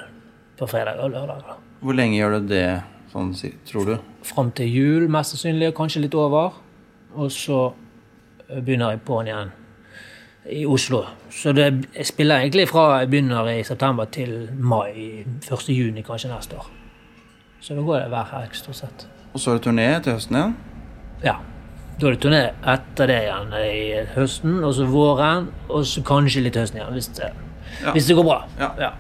på 0.61 0.69
fredag 0.71 1.01
og 1.03 1.15
lørdag. 1.15 1.41
da. 1.49 1.57
Hvor 1.83 1.97
lenge 1.99 2.21
gjør 2.21 2.37
du 2.37 2.53
det, 2.53 2.67
sånn, 3.15 3.33
tror 3.67 3.89
du? 3.89 3.97
Fram 4.29 4.53
til 4.55 4.69
jul, 4.71 5.09
mest 5.11 5.35
sannsynlig, 5.35 5.73
kanskje 5.75 6.05
litt 6.05 6.15
over. 6.15 6.61
Og 7.17 7.33
så 7.35 7.65
begynner 8.53 8.93
jeg 8.95 9.03
på'n 9.09 9.33
igjen 9.33 9.51
i 10.51 10.65
Oslo. 10.67 11.05
Så 11.31 11.53
det, 11.55 11.69
jeg 11.95 12.07
spiller 12.09 12.43
egentlig 12.43 12.67
fra 12.71 12.99
jeg 13.01 13.11
begynner 13.13 13.47
i 13.53 13.63
september 13.67 14.09
til 14.11 14.49
mai. 14.59 15.23
1. 15.47 15.69
juni 15.71 16.03
kanskje 16.07 16.33
neste 16.33 16.59
år. 16.59 16.67
Så 17.63 17.77
da 17.79 17.85
går 17.87 18.01
det 18.03 18.09
hver 18.11 18.31
helg, 18.33 18.57
stort 18.59 18.81
sett. 18.81 19.07
Og 19.33 19.41
så 19.41 19.53
er 19.53 19.59
det 19.61 19.67
turné 19.69 19.87
til 20.03 20.17
høsten 20.17 20.37
igjen? 20.41 20.57
Ja. 21.23 21.37
Da 22.01 22.09
er 22.09 22.17
det 22.17 22.23
turné 22.25 22.41
etter 22.73 23.07
det 23.13 23.21
igjen 23.23 23.55
i 23.61 23.79
høsten, 24.17 24.59
og 24.67 24.75
så 24.75 24.87
våren, 24.91 25.47
og 25.71 25.87
så 25.87 26.03
kanskje 26.05 26.43
litt 26.43 26.59
høsten 26.59 26.81
igjen, 26.81 26.93
hvis 26.97 27.09
det, 27.21 27.31
Ja. 27.83 27.93
hvis 27.95 28.07
det 28.11 28.17
går 28.19 28.25
bra. 28.27 28.41
Ja. 28.59 28.71
Ja. 28.81 28.91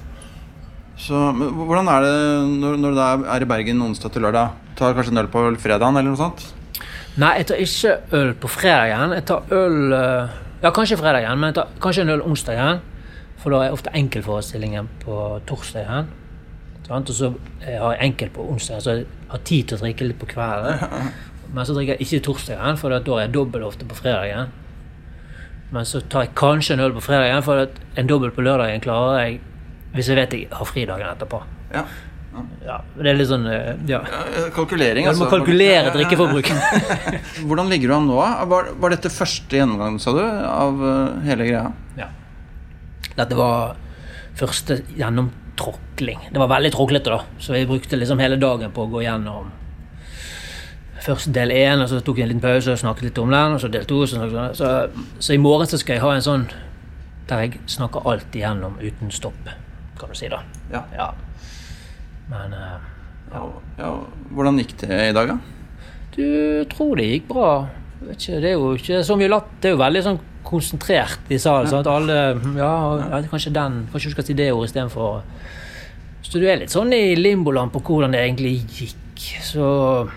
Så 0.97 1.19
hvordan 1.35 1.89
er 1.91 2.01
det 2.07 2.15
når, 2.63 2.77
når 2.79 2.95
du 2.95 3.01
er 3.35 3.43
i 3.43 3.49
Bergen 3.51 3.83
onsdag 3.83 4.13
til 4.15 4.23
lørdag? 4.23 4.55
Tar 4.79 4.95
kanskje 4.95 5.11
en 5.13 5.19
øl 5.25 5.29
på 5.33 5.43
fredagen 5.61 5.97
eller 5.99 6.13
noe 6.15 6.21
sånt? 6.21 6.47
Nei, 7.19 7.35
jeg 7.41 7.47
tar 7.51 7.57
ikke 7.61 7.97
øl 8.17 8.31
på 8.41 8.49
fredagen. 8.49 9.13
Jeg 9.19 9.25
tar 9.29 9.43
øl 9.53 9.93
eh, 9.93 10.29
Ja, 10.63 10.71
kanskje 10.71 10.97
fredag 11.01 11.25
igjen, 11.25 11.41
men 11.43 11.55
ta, 11.57 11.67
kanskje 11.83 12.05
en 12.05 12.15
øl 12.15 12.23
igjen, 12.23 12.83
For 13.43 13.51
da 13.51 13.65
er 13.65 13.73
ofte 13.75 13.91
enkeltforestillingen 13.91 14.89
på 15.03 15.41
torsdag 15.47 16.07
Sant? 16.87 17.11
Og 17.11 17.15
så 17.15 17.33
eh, 17.67 17.79
har 17.81 17.97
jeg 17.97 18.11
enkel 18.11 18.31
på 18.31 18.45
onsdag, 18.53 18.83
så 18.83 18.95
jeg 18.95 19.07
har 19.29 19.39
tid 19.47 19.69
til 19.69 19.77
å 19.79 19.83
drikke 19.83 20.07
litt 20.07 20.19
på 20.21 20.29
kvelden. 20.31 20.79
Men 21.55 21.67
så 21.67 21.75
drikker 21.75 21.97
jeg 21.97 22.07
ikke 22.07 22.27
torsdag 22.29 22.55
igjen, 22.55 22.79
for 22.79 22.95
da 22.95 23.17
er 23.17 23.25
jeg 23.25 23.35
dobbel 23.35 23.65
ofte 23.67 23.89
på 23.89 23.99
fredag 23.99 24.29
igjen. 24.29 24.53
Men 25.73 25.89
så 25.89 26.03
tar 26.13 26.27
jeg 26.27 26.35
kanskje 26.39 26.77
en 26.77 26.85
øl 26.85 26.95
på 26.95 27.03
igjen, 27.11 27.43
for 27.43 27.67
en 27.97 28.11
dobbel 28.11 28.31
på 28.31 28.45
lørdagen 28.45 28.85
klarer 28.85 29.19
jeg 29.25 29.41
hvis 29.93 30.09
jeg 30.09 30.17
vet 30.17 30.33
jeg 30.33 30.49
har 30.53 30.69
fridagen 30.69 31.09
etterpå. 31.11 31.43
Ja. 31.75 31.85
Ja, 32.65 32.79
det 32.97 33.11
er 33.11 33.17
litt 33.19 33.29
sånn 33.29 33.45
eh, 33.51 33.75
Ja. 33.91 34.01
Kalkulering, 34.55 35.09
altså. 35.09 35.25
Du 35.25 35.27
altså. 35.27 35.39
må 35.39 35.45
kalkulere 35.45 35.93
drikkeforbruk. 35.95 36.49
Hvordan 37.49 37.73
ligger 37.73 37.93
du 37.93 37.97
an 37.99 38.09
nå? 38.09 38.19
Var, 38.53 38.71
var 38.81 38.95
dette 38.95 39.13
første 39.13 39.59
gjennomgang, 39.59 39.99
sa 40.03 40.15
du, 40.17 40.23
av 40.25 40.85
eh, 40.89 41.17
hele 41.29 41.49
greia? 41.49 41.65
Ja. 41.99 42.09
Dette 43.19 43.37
var 43.37 43.75
første 44.39 44.81
gjennomtråkling. 44.97 46.29
Det 46.33 46.41
var 46.41 46.53
veldig 46.55 46.73
tråklete, 46.73 47.13
da. 47.13 47.43
Så 47.43 47.59
jeg 47.59 47.69
brukte 47.69 47.99
liksom 48.01 48.23
hele 48.23 48.41
dagen 48.41 48.73
på 48.73 48.87
å 48.87 48.93
gå 48.93 49.05
gjennom 49.05 49.51
først 51.03 51.33
del 51.35 51.51
én, 51.51 51.83
og 51.83 51.91
så 51.91 51.99
tok 52.01 52.21
jeg 52.21 52.29
en 52.29 52.33
liten 52.37 52.45
pause 52.45 52.73
og 52.73 52.81
snakket 52.81 53.09
litt 53.11 53.21
om 53.21 53.33
den. 53.35 53.57
Og 53.57 53.61
så 53.61 53.71
del 53.73 53.89
to. 53.91 54.05
Så, 54.09 54.29
så, 54.57 54.71
så 55.19 55.35
i 55.35 55.43
morgen 55.43 55.69
så 55.69 55.81
skal 55.83 55.99
jeg 55.99 56.05
ha 56.07 56.15
en 56.17 56.25
sånn 56.25 56.47
der 57.29 57.45
jeg 57.45 57.61
snakker 57.71 58.07
alt 58.09 58.35
igjennom 58.35 58.79
uten 58.83 59.13
stopp, 59.15 59.53
kan 59.99 60.11
du 60.11 60.19
si, 60.19 60.29
da. 60.33 60.43
Ja. 60.73 60.83
Ja. 60.97 61.13
Men 62.33 62.53
eh, 62.57 62.91
Ja, 63.33 63.45
ja. 63.79 63.91
Hvordan 64.33 64.59
gikk 64.61 64.75
det 64.83 64.99
i 65.11 65.13
dag, 65.17 65.29
da? 65.35 65.39
du 66.13 66.65
tror 66.69 66.97
det 67.01 67.07
gikk 67.09 67.29
bra. 67.31 67.51
Vet 68.03 68.19
ikke, 68.21 68.41
det 68.43 68.49
er 68.51 68.59
jo 68.59 68.73
ikke 68.77 68.99
så 69.07 69.15
mye 69.17 69.31
latt. 69.33 69.47
Det 69.63 69.71
er 69.71 69.73
jo 69.77 69.81
veldig 69.81 70.03
sånn 70.05 70.19
konsentrert 70.45 71.31
i 71.33 71.39
salen. 71.41 71.71
sant? 71.71 71.87
Alle 71.89 72.17
ja, 72.59 72.73
ja, 72.99 73.21
kanskje 73.31 73.53
den 73.55 73.79
Kanskje 73.93 74.11
du 74.11 74.17
skal 74.17 74.27
si 74.27 74.35
det 74.37 74.51
ordet 74.53 74.69
istedenfor 74.73 75.23
Så 76.27 76.41
du 76.43 76.45
er 76.51 76.59
litt 76.61 76.75
sånn 76.75 76.93
i 76.93 77.15
limboland 77.17 77.73
på 77.73 77.81
hvordan 77.87 78.13
det 78.13 78.21
egentlig 78.27 78.53
gikk. 78.69 79.25
Så 79.47 80.11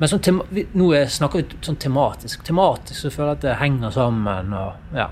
Men 0.00 0.08
sånn 0.10 0.20
tema, 0.26 0.44
vi- 0.50 0.66
nå 0.74 0.90
er- 0.96 1.06
snakker 1.08 1.40
vi 1.44 1.56
sånn 1.64 1.78
tematisk. 1.80 2.42
Tematisk 2.44 3.00
så 3.06 3.10
føler 3.10 3.28
jeg 3.30 3.36
at 3.36 3.40
det 3.46 3.56
henger 3.62 3.90
sammen. 3.92 4.52
og 4.52 4.74
ja, 4.94 5.06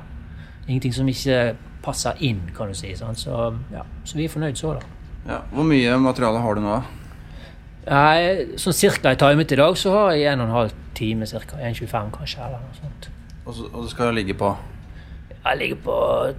Ingenting 0.69 0.93
som 0.93 1.07
ikke 1.09 1.55
passer 1.83 2.15
inn, 2.21 2.41
kan 2.57 2.69
du 2.69 2.75
si. 2.75 2.95
sant? 2.97 3.17
Så, 3.19 3.55
ja, 3.73 3.83
så 4.05 4.15
vi 4.17 4.25
er 4.25 4.29
fornøyd 4.29 4.57
så, 4.57 4.75
da. 4.75 4.87
Ja. 5.29 5.39
Hvor 5.55 5.65
mye 5.69 5.97
materiale 6.03 6.41
har 6.45 6.59
du 6.59 6.61
nå? 6.65 6.79
Nei, 7.85 8.57
sånn 8.61 8.77
cirka 8.77 9.13
i 9.13 9.19
timet 9.21 9.53
i 9.53 9.59
dag 9.61 9.77
så 9.77 9.93
har 9.93 10.13
jeg 10.17 10.31
en 10.33 10.41
og 10.45 10.49
en 10.49 10.55
halv 10.59 10.75
time 10.97 11.27
cirka. 11.29 11.59
1,25 11.61 12.13
kanskje, 12.15 12.41
eller 12.47 12.63
noe 12.63 12.77
sånt. 12.79 13.09
Og, 13.45 13.51
så, 13.57 13.67
og 13.73 13.83
det 13.85 13.91
skal 13.93 14.15
ligge 14.17 14.33
på 14.41 14.55
Jeg 15.45 15.59
ligger 15.61 15.81
på 15.85 15.97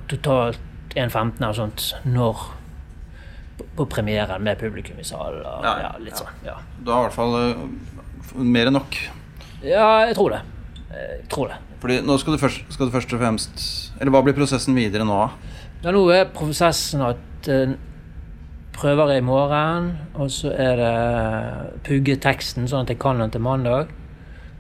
totalt 0.10 0.96
1,15 0.96 1.36
eller 1.44 1.54
sånt 1.54 1.84
når 2.08 2.40
på, 3.60 3.68
på 3.78 3.86
premieren 3.94 4.42
med 4.44 4.58
publikum 4.58 4.98
i 5.00 5.06
salen. 5.06 5.46
og 5.46 5.66
Ja, 5.68 5.76
Ja, 5.84 5.92
litt 6.02 6.16
ja. 6.16 6.24
sånn. 6.24 6.42
Ja. 6.48 6.56
Du 6.82 6.90
har 6.92 7.04
i 7.04 7.08
hvert 7.10 7.18
fall 7.20 7.36
uh, 7.36 8.42
mer 8.42 8.72
enn 8.72 8.78
nok. 8.80 8.98
ja, 9.62 9.90
jeg 10.10 10.16
tror 10.18 10.34
det. 10.34 10.42
Jeg 10.96 11.28
tror 11.30 11.52
det. 11.54 11.60
Fordi 11.84 12.00
nå 12.08 12.18
skal 12.18 12.34
du 12.34 12.42
først, 12.42 12.66
skal 12.74 12.88
du 12.90 12.94
først 12.94 13.14
og 13.14 13.20
fremst 13.20 13.64
Eller 14.00 14.14
hva 14.16 14.22
blir 14.26 14.34
prosessen 14.38 14.74
videre 14.78 15.06
nå? 15.06 15.18
Ja, 15.84 15.92
nå 15.94 16.06
er 16.16 16.30
prosessen 16.34 17.04
at 17.06 17.50
eh, 17.52 17.76
prøver 18.76 19.16
i 19.16 19.22
morgen, 19.22 19.92
og 20.14 20.32
så 20.32 20.52
er 20.52 20.76
det 20.80 21.82
pugge 21.88 22.18
teksten 22.22 22.68
sånn 22.68 22.86
at 22.86 22.92
jeg 22.92 23.00
kan 23.02 23.20
den 23.22 23.32
til 23.32 23.44
mandag. 23.44 23.92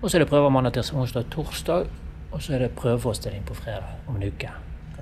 Og 0.01 0.09
så 0.09 0.17
er 0.17 0.23
det 0.23 0.29
prøver 0.29 0.53
mandag 0.53 0.75
til 0.75 0.95
onsdag 0.95 1.27
torsdag, 1.33 1.87
og 2.31 2.43
så 2.43 2.55
er 2.55 2.65
det 2.65 2.71
prøveforestilling 2.77 3.45
på 3.47 3.57
fredag 3.57 4.07
om 4.07 4.15
en 4.15 4.27
uke. 4.27 4.51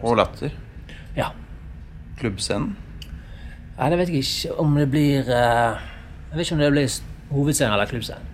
Og 0.02 0.18
Latter? 0.18 0.54
Ja. 1.18 1.30
Klubbscenen? 2.20 2.76
Nei, 3.78 3.90
det 3.90 3.98
vet 3.98 4.12
jeg 4.14 4.22
ikke 4.24 4.60
om 4.62 4.76
det 4.78 4.86
blir 4.92 5.30
eh, 5.34 5.80
Jeg 6.30 6.38
vet 6.38 6.46
ikke 6.46 6.56
om 6.56 6.62
det 6.62 6.72
blir 6.76 6.98
hovedscenen 7.34 7.74
eller 7.74 7.90
klubbscenen. 7.90 8.30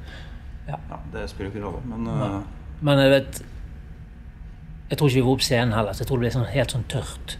Ja, 0.67 0.75
Det 1.13 1.29
spiller 1.29 1.51
ikke 1.51 1.63
rolle, 1.65 1.79
men 1.85 2.07
eh, 2.07 2.41
Men 2.81 2.99
jeg 2.99 3.11
vet 3.11 3.41
Jeg 4.89 4.97
tror 4.97 5.07
ikke 5.07 5.15
vi 5.15 5.25
går 5.25 5.37
opp 5.37 5.45
scenen 5.47 5.73
heller, 5.73 5.93
så 5.93 6.03
jeg 6.03 6.07
tror 6.09 6.17
det 6.19 6.25
blir 6.25 6.35
sånn, 6.35 6.49
helt 6.49 6.71
sånn 6.75 6.87
tørt. 6.91 7.37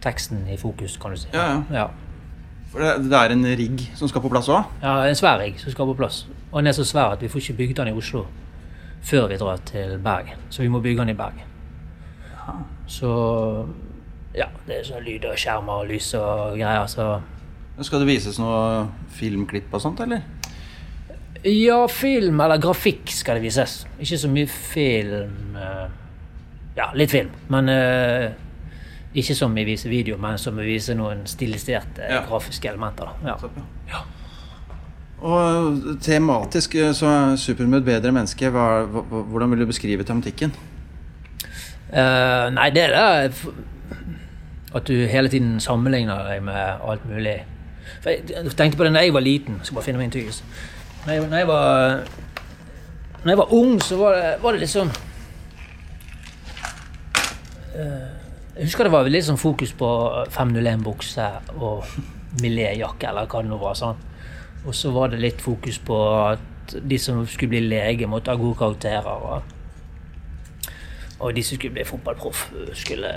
Teksten 0.00 0.46
i 0.48 0.56
fokus, 0.56 0.96
kan 0.96 1.12
du 1.12 1.20
si. 1.20 1.28
Ja, 1.34 1.46
ja. 1.52 1.62
ja. 1.76 2.09
For 2.70 2.82
det, 2.82 3.10
det 3.10 3.18
er 3.18 3.34
en 3.34 3.46
rigg 3.58 3.82
som 3.98 4.08
skal 4.10 4.22
på 4.22 4.30
plass 4.30 4.48
òg? 4.52 4.68
Ja, 4.82 4.94
en 5.08 5.18
svær 5.18 5.40
rigg 5.42 5.58
som 5.58 5.72
skal 5.74 5.88
på 5.90 5.96
plass. 5.98 6.22
Og 6.52 6.60
den 6.60 6.70
er 6.70 6.76
så 6.76 6.86
svær 6.86 7.16
at 7.16 7.22
vi 7.22 7.30
får 7.30 7.42
ikke 7.42 7.58
bygd 7.64 7.80
den 7.82 7.90
i 7.90 7.96
Oslo 7.98 8.26
før 9.02 9.30
vi 9.30 9.38
drar 9.40 9.62
til 9.66 9.96
Bergen. 10.04 10.42
Så 10.50 10.62
vi 10.62 10.68
må 10.68 10.80
bygge 10.84 11.00
den 11.02 11.14
i 11.14 11.18
Bergen. 11.18 11.46
Så 12.90 13.10
ja, 14.34 14.46
det 14.66 14.80
er 14.80 14.86
sånn 14.86 15.04
lyd 15.06 15.24
og 15.30 15.38
skjermer 15.38 15.82
og 15.84 15.90
lys 15.90 16.12
og 16.18 16.56
greier, 16.58 16.86
så 16.90 17.20
Skal 17.80 18.02
det 18.02 18.10
vises 18.10 18.36
noe 18.38 18.88
filmklipp 19.16 19.72
og 19.72 19.80
sånt, 19.80 20.02
eller? 20.04 20.20
Ja, 21.46 21.86
film 21.88 22.42
eller 22.44 22.60
grafikk 22.60 23.08
skal 23.14 23.38
det 23.38 23.46
vises. 23.46 23.86
Ikke 23.96 24.18
så 24.20 24.28
mye 24.28 24.50
film 24.50 25.56
eh, 25.56 25.86
Ja, 26.76 26.90
litt 26.94 27.10
film, 27.14 27.30
men 27.50 27.70
eh, 27.72 28.26
ikke 29.14 29.34
som 29.34 29.54
vi 29.54 29.64
viser 29.66 29.90
video, 29.90 30.16
men 30.22 30.38
som 30.38 30.56
vi 30.56 30.68
viser 30.70 30.94
noen 30.94 31.24
stiliserte 31.26 32.02
Ja. 32.08 32.22
grafiske 32.28 32.68
elementer. 32.68 33.10
Da. 33.22 33.32
Ja. 33.32 33.50
Ja. 33.88 34.02
Og 35.20 35.98
tematisk 36.00 36.74
eh, 36.74 36.92
så 36.92 37.06
er 37.06 37.36
Supermød 37.36 37.84
bedre 37.84 38.12
menneske. 38.12 38.50
Hva, 38.50 38.84
hvordan 38.86 39.50
vil 39.50 39.60
du 39.60 39.66
beskrive 39.66 40.04
tematikken? 40.04 40.52
Uh, 41.90 42.46
nei, 42.54 42.70
det 42.70 42.82
er 42.86 42.94
det 42.94 43.34
at 44.74 44.86
du 44.86 45.06
hele 45.06 45.28
tiden 45.28 45.60
sammenligner 45.60 46.22
deg 46.28 46.42
med 46.42 46.78
alt 46.86 47.08
mulig. 47.08 47.40
For 48.00 48.10
jeg, 48.10 48.52
tenkte 48.56 48.78
på 48.78 48.84
det 48.86 48.94
da 48.94 49.02
jeg 49.02 49.14
var 49.14 49.20
liten. 49.20 49.58
Jeg 49.58 49.66
skal 49.66 49.74
bare 49.74 49.84
finne 49.84 49.98
min 49.98 50.10
tyggis. 50.10 50.44
Når 51.06 51.12
jeg, 51.12 51.28
når 51.28 51.36
jeg 51.36 51.48
var 51.48 52.00
Når 53.24 53.30
jeg 53.30 53.38
var 53.38 53.52
ung, 53.52 53.82
så 53.82 53.96
var 53.96 54.14
det, 54.14 54.34
var 54.42 54.52
det 54.52 54.60
liksom 54.60 54.90
eh, 57.74 58.09
Jeg 58.60 58.68
husker 58.68 58.84
det 58.84 58.92
var 58.92 59.06
litt 59.08 59.24
sånn 59.24 59.40
fokus 59.40 59.70
på 59.72 59.86
501-bukse 60.34 61.26
og 61.64 61.86
Millet-jakke, 62.42 63.08
eller 63.08 63.24
hva 63.24 63.40
det 63.40 63.48
nå 63.48 63.56
var. 63.56 63.78
sånn. 63.78 64.02
Og 64.68 64.76
så 64.76 64.92
var 64.92 65.08
det 65.08 65.22
litt 65.22 65.40
fokus 65.40 65.78
på 65.80 65.96
at 66.26 66.74
de 66.84 66.98
som 67.00 67.22
skulle 67.24 67.54
bli 67.54 67.62
lege, 67.70 68.04
måtte 68.06 68.34
ha 68.34 68.36
gode 68.36 68.58
karakterer. 68.60 69.08
og 69.08 69.56
og 71.20 71.34
de 71.36 71.42
som 71.44 71.56
skulle 71.56 71.72
bli 71.72 71.84
fotballproff, 71.84 72.50
skulle 72.72 73.08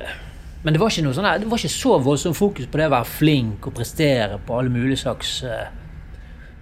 Men 0.64 0.74
det 0.74 0.80
var 0.80 0.92
ikke 0.92 1.14
sånn 1.14 1.28
det 1.40 1.48
var 1.52 1.60
ikke 1.60 1.76
så 1.76 2.00
voldsomt 2.00 2.38
fokus 2.38 2.68
på 2.72 2.80
det 2.80 2.88
å 2.88 2.96
være 2.96 3.06
flink 3.06 3.68
og 3.68 3.76
prestere 3.76 4.40
på 4.48 4.60
alle 4.60 4.72
mulige 4.72 5.02
slags 5.04 5.44
eh, 5.44 5.68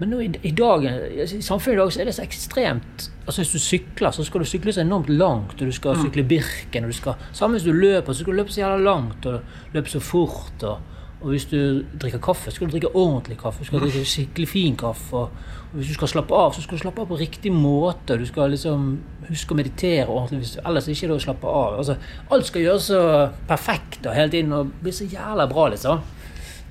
Men 0.01 0.13
i, 0.17 0.27
i 0.49 0.51
dag, 0.57 0.85
i 1.13 1.41
samfunnet 1.45 1.75
i 1.75 1.79
dag 1.79 1.91
så 1.93 2.01
er 2.01 2.07
det 2.09 2.15
så 2.17 2.23
ekstremt 2.25 3.09
altså 3.21 3.43
Hvis 3.43 3.51
du 3.53 3.59
sykler, 3.61 4.11
så 4.11 4.23
skal 4.25 4.41
du 4.41 4.49
sykle 4.49 4.73
så 4.73 4.81
enormt 4.81 5.11
langt, 5.13 5.59
og 5.61 5.67
du 5.69 5.75
skal 5.75 5.99
sykle 5.99 6.23
Birken 6.25 6.87
og 6.87 6.89
du 6.89 6.97
skal, 6.97 7.27
Samme 7.37 7.59
hvis 7.59 7.67
du 7.67 7.75
løper, 7.75 8.13
så 8.13 8.23
skal 8.23 8.33
du 8.33 8.39
løpe 8.39 8.53
så 8.53 8.63
jævla 8.63 8.79
langt 8.81 9.27
og 9.29 9.75
løpe 9.75 9.93
så 9.93 10.01
fort. 10.01 10.63
og 10.63 10.79
og 11.21 11.29
hvis 11.29 11.43
du 11.45 11.83
drikker 12.01 12.17
kaffe, 12.17 12.49
så 12.49 12.55
skal 12.55 12.67
du 12.67 12.71
drikke 12.71 12.95
ordentlig 12.97 13.35
kaffe. 13.37 13.61
Du 13.61 13.67
skal 13.67 13.83
drikke 13.83 14.05
skikkelig 14.09 14.47
fin 14.49 14.77
kaffe. 14.77 15.13
Og 15.13 15.75
hvis 15.77 15.91
du 15.91 15.93
skal 15.93 16.09
slappe 16.09 16.33
av, 16.33 16.55
så 16.55 16.63
skal 16.63 16.77
du 16.77 16.81
slappe 16.81 17.03
av 17.03 17.11
på 17.11 17.19
riktig 17.19 17.51
måte. 17.53 18.17
Du 18.17 18.25
skal 18.25 18.49
liksom 18.49 18.87
huske 19.27 19.53
å 19.53 19.59
meditere 19.59 20.07
ordentlig, 20.09 20.49
ellers 20.65 20.89
ikke 20.89 21.05
er 21.05 21.13
det 21.13 21.19
å 21.19 21.25
slappe 21.27 21.51
av. 21.59 21.77
Altså, 21.77 21.99
alt 22.33 22.49
skal 22.49 22.65
gjøres 22.65 22.89
så 22.89 23.03
perfekt 23.51 24.09
og 24.09 24.17
hele 24.17 24.33
tiden 24.33 24.57
og 24.57 24.73
bli 24.81 24.95
så 24.97 25.05
jævla 25.11 25.45
bra, 25.51 25.67
liksom. 25.75 26.01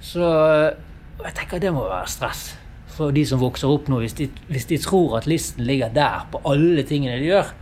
Så 0.02 0.32
jeg 1.22 1.37
tenker 1.38 1.62
det 1.62 1.70
må 1.76 1.87
være 1.87 2.10
stress 2.10 2.49
for 3.00 3.16
de 3.16 3.25
som 3.25 3.40
vokser 3.40 3.71
opp 3.73 3.88
nå. 3.88 4.02
Hvis 4.04 4.16
de, 4.19 4.28
hvis 4.50 4.69
de 4.69 4.78
tror 4.83 5.16
at 5.21 5.28
listen 5.30 5.64
ligger 5.64 5.92
der 5.95 6.26
på 6.33 6.42
alle 6.49 6.85
tingene 6.85 7.16
de 7.21 7.30
gjør, 7.30 7.52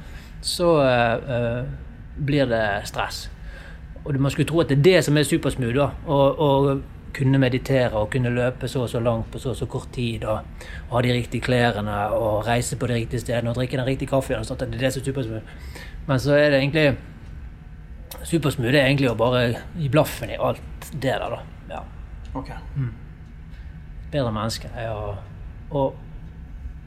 så 0.43 0.71
eh, 0.83 1.61
blir 2.27 2.49
det 2.51 2.65
stress. 2.91 3.29
Og 4.05 4.17
man 4.19 4.33
skulle 4.35 4.49
tro 4.49 4.63
at 4.63 4.71
det 4.73 4.81
er 4.81 4.87
det 4.87 5.03
som 5.07 5.19
er 5.19 5.27
supersmooth. 5.29 5.77
da, 5.77 5.91
Å 6.09 6.79
kunne 7.19 7.41
meditere 7.41 7.99
og 7.99 8.11
kunne 8.13 8.31
løpe 8.31 8.69
så 8.71 8.85
og 8.85 8.91
så 8.93 9.01
langt 9.03 9.31
på 9.33 9.41
så 9.43 9.53
og 9.53 9.59
så 9.59 9.67
kort 9.71 9.91
tid. 9.95 10.25
Og, 10.25 10.67
og 10.89 10.97
ha 10.97 11.05
de 11.07 11.15
riktige 11.17 11.45
klærne 11.45 11.99
og 12.15 12.47
reise 12.47 12.79
på 12.79 12.91
de 12.91 12.99
riktige 13.01 13.23
stedene 13.23 13.53
og 13.53 13.59
drikke 13.59 13.79
den 13.79 13.87
riktige 13.89 14.11
kaffen. 14.11 14.39
og 14.39 14.47
sånt, 14.47 14.65
det 14.67 14.81
er 14.81 14.87
det 14.89 14.95
som 14.95 15.03
er 15.03 15.11
supersmooth. 15.11 15.77
Men 16.09 16.23
så 16.25 16.35
er 16.39 16.51
det 16.51 16.65
egentlig 16.65 16.89
Supersmooth 18.25 18.73
er 18.75 18.87
egentlig 18.89 19.11
å 19.11 19.19
bare 19.19 19.43
gi 19.79 19.91
blaffen 19.93 20.33
i 20.33 20.39
alt 20.41 20.89
det 20.95 21.13
der, 21.13 21.29
da. 21.37 21.43
Ja. 21.71 21.85
Ok. 22.35 22.51
Bedre 24.13 24.33
menneske 24.33 24.71
er 24.73 24.93
å, 24.93 25.15
å 25.71 25.89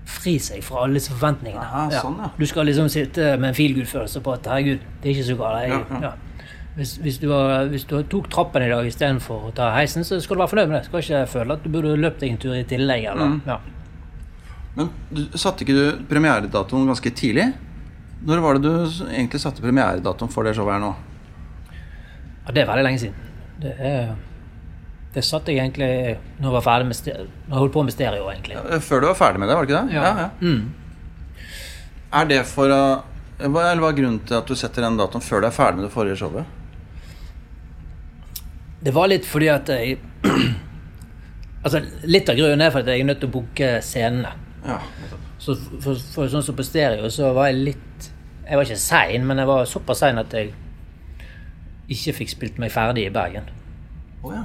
fri 0.09 0.37
seg 0.41 0.63
fra 0.65 0.85
alle 0.85 0.97
disse 0.99 1.13
forventningene. 1.13 1.63
Aha, 1.63 2.01
sånn, 2.01 2.17
ja. 2.23 2.31
Du 2.37 2.45
skal 2.49 2.67
liksom 2.69 2.89
sitte 2.91 3.35
med 3.37 3.51
en 3.51 3.57
feelgood-følelse 3.57 4.21
på 4.25 4.35
at 4.35 4.49
herregud, 4.49 4.85
det 5.01 5.09
er 5.09 5.15
ikke 5.15 5.29
så 5.29 5.37
galt. 5.39 5.95
Ja. 6.01 6.13
Hvis, 6.75 6.95
hvis, 7.03 7.17
du 7.19 7.27
var, 7.27 7.67
hvis 7.67 7.83
du 7.83 7.97
tok 8.07 8.29
trappen 8.31 8.63
i 8.63 8.69
dag 8.71 8.87
istedenfor 8.87 9.49
å 9.49 9.51
ta 9.55 9.73
heisen, 9.75 10.05
så 10.07 10.21
skal 10.23 10.37
du 10.37 10.43
være 10.43 10.53
fornøyd 10.53 10.71
med 10.71 10.77
det. 10.77 10.85
Skal 10.87 11.03
ikke 11.03 11.25
føle 11.33 11.57
at 11.57 11.65
du 11.65 11.71
burde 11.73 11.97
løpt 11.99 12.23
deg 12.23 12.31
en 12.31 12.41
tur 12.41 12.55
i 12.55 12.63
tillegg. 12.67 13.09
Eller? 13.11 13.33
Ja. 13.47 13.57
Men 14.77 14.91
du, 15.11 15.25
satte 15.35 15.65
ikke 15.65 15.75
du 15.75 16.05
premieredatoen 16.09 16.87
ganske 16.87 17.11
tidlig? 17.11 17.49
Når 18.23 18.43
var 18.45 18.57
det 18.57 18.69
du 18.69 19.03
egentlig 19.09 19.41
satte 19.43 19.63
premieredatoen 19.63 20.31
for 20.31 20.47
det 20.47 20.55
showet 20.55 20.77
her 20.77 20.83
nå? 20.83 20.93
Ja, 22.45 22.53
det 22.55 22.63
er 22.63 22.69
veldig 22.69 22.85
lenge 22.87 23.01
siden. 23.03 23.31
Det, 23.61 23.73
er, 23.77 24.13
det 25.11 25.23
satt 25.27 25.49
jeg 25.51 25.59
egentlig 25.59 25.87
når 26.39 26.45
jeg 26.47 26.55
var 26.55 26.65
ferdig 26.65 26.87
med 26.87 26.97
stereo. 26.97 27.29
Når 27.45 27.55
jeg 27.55 27.59
holdt 27.59 27.73
på 27.75 27.83
med 27.87 27.95
stereo, 27.95 28.27
egentlig. 28.31 28.59
Før 28.87 29.01
du 29.03 29.07
var 29.09 29.17
ferdig 29.19 29.41
med 29.43 29.49
det, 29.51 29.57
var 29.57 29.65
det 29.65 29.73
ikke 29.73 29.81
det? 29.87 29.95
Ja. 29.97 30.29
Mm. 30.39 31.47
Er 32.21 32.29
det 32.29 32.43
for 32.47 32.71
å 32.71 32.83
hva, 33.41 33.71
eller 33.71 33.81
hva 33.81 33.89
er 33.89 33.97
grunnen 33.97 34.19
til 34.27 34.37
at 34.37 34.49
du 34.49 34.57
setter 34.57 34.85
den 34.85 34.99
datoen 34.99 35.23
før 35.25 35.41
du 35.41 35.47
er 35.49 35.55
ferdig 35.55 35.79
med 35.79 35.87
det 35.87 35.93
forrige 35.95 36.19
showet? 36.19 36.57
Det 38.81 38.93
var 38.93 39.09
litt 39.09 39.25
fordi 39.29 39.49
at 39.53 39.71
jeg 39.71 39.97
Altså, 41.61 41.77
litt 42.09 42.29
av 42.29 42.39
grunnen 42.39 42.63
er 42.65 42.71
for 42.73 42.81
at 42.81 42.87
jeg 42.89 43.03
er 43.03 43.05
nødt 43.05 43.19
til 43.21 43.29
å 43.29 43.33
booke 43.35 43.67
scenene. 43.85 44.31
Ja. 44.65 44.79
Så 45.41 45.53
for, 45.83 45.99
for 46.13 46.29
sånn 46.31 46.45
som 46.45 46.57
på 46.57 46.65
stereo, 46.65 47.09
så 47.13 47.29
var 47.37 47.51
jeg 47.51 47.59
litt 47.67 48.07
Jeg 48.47 48.57
var 48.57 48.65
ikke 48.65 48.81
sein, 48.81 49.27
men 49.29 49.37
jeg 49.37 49.49
var 49.49 49.69
såpass 49.69 50.01
sein 50.01 50.17
at 50.17 50.33
jeg 50.33 50.49
ikke 51.91 52.15
fikk 52.17 52.33
spilt 52.33 52.57
meg 52.61 52.73
ferdig 52.73 53.05
i 53.07 53.13
Bergen. 53.13 53.45
Oh, 54.23 54.33
ja. 54.33 54.41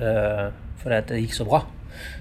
Uh, 0.00 0.48
fordi 0.80 1.00
det 1.08 1.20
gikk 1.24 1.36
så 1.36 1.44
bra. 1.44 1.60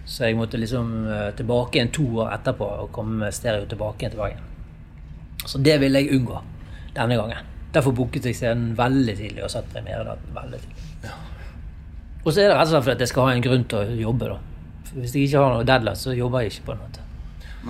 Så 0.06 0.26
jeg 0.26 0.36
måtte 0.36 0.60
liksom 0.60 1.08
eh, 1.08 1.30
tilbake 1.38 1.78
igjen 1.78 1.92
to 1.94 2.06
år 2.20 2.34
etterpå 2.34 2.66
og 2.84 2.92
komme 2.92 3.22
med 3.24 3.36
stereo 3.36 3.68
tilbake 3.70 4.04
igjen 4.04 4.16
til 4.16 4.20
Bergen. 4.20 4.48
Så 5.46 5.62
det 5.64 5.78
ville 5.80 6.02
jeg 6.02 6.18
unngå 6.18 6.42
denne 6.98 7.16
gangen. 7.16 7.52
Derfor 7.74 7.94
booket 7.96 8.26
jeg 8.26 8.36
scenen 8.36 8.74
veldig 8.78 9.16
tidlig 9.16 9.46
og 9.46 9.52
satt 9.54 9.70
premieredaten 9.72 10.34
veldig 10.36 10.62
tidlig. 10.64 11.14
Og 12.26 12.34
så 12.34 12.42
er 12.42 12.50
det 12.50 12.58
rett 12.58 12.68
og 12.68 12.74
slett 12.74 12.88
fordi 12.88 13.06
jeg 13.06 13.14
skal 13.14 13.30
ha 13.30 13.36
en 13.36 13.46
grunn 13.46 13.68
til 13.72 13.80
å 13.80 14.00
jobbe. 14.02 14.32
da. 14.34 14.40
For 14.90 15.00
Hvis 15.00 15.16
jeg 15.16 15.30
ikke 15.30 15.44
har 15.46 15.54
noe 15.56 15.70
deadline, 15.70 16.02
så 16.02 16.18
jobber 16.18 16.44
jeg 16.44 16.54
ikke 16.54 16.66
på 16.66 16.76
en 16.76 16.82
måte. 16.84 17.06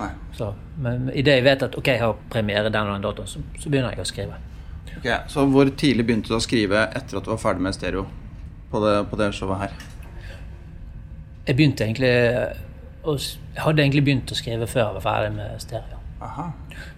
Nei. 0.00 0.08
Så, 0.34 0.52
men 0.82 1.10
idet 1.12 1.36
jeg 1.38 1.46
vet 1.46 1.62
at 1.66 1.76
ok, 1.76 1.92
jeg 1.92 2.02
har 2.02 2.18
premiere 2.32 2.72
den 2.72 2.88
og 2.88 2.96
den 2.96 3.06
datoen, 3.06 3.28
så, 3.30 3.42
så 3.60 3.70
begynner 3.70 3.94
jeg 3.94 4.02
å 4.02 4.08
skrive. 4.08 4.40
Ok, 4.96 5.06
Så 5.30 5.46
hvor 5.52 5.70
tidlig 5.84 6.06
begynte 6.08 6.32
du 6.32 6.38
å 6.38 6.42
skrive 6.42 6.88
etter 6.88 7.20
at 7.20 7.26
du 7.26 7.30
var 7.34 7.42
ferdig 7.42 7.66
med 7.68 7.76
stereo 7.76 8.06
på 8.70 8.82
det, 8.82 8.94
på 9.10 9.18
det 9.20 9.32
showet 9.36 9.66
her? 9.66 9.78
Jeg 11.50 11.56
begynte 11.58 11.82
egentlig 11.84 12.06
Jeg 12.06 13.62
hadde 13.64 13.82
egentlig 13.82 14.04
begynt 14.06 14.30
å 14.30 14.36
skrive 14.38 14.68
før 14.70 14.84
jeg 14.84 14.96
var 15.00 15.02
ferdig 15.02 15.30
med 15.34 15.62
stereo. 15.62 15.96
Aha. 16.22 16.44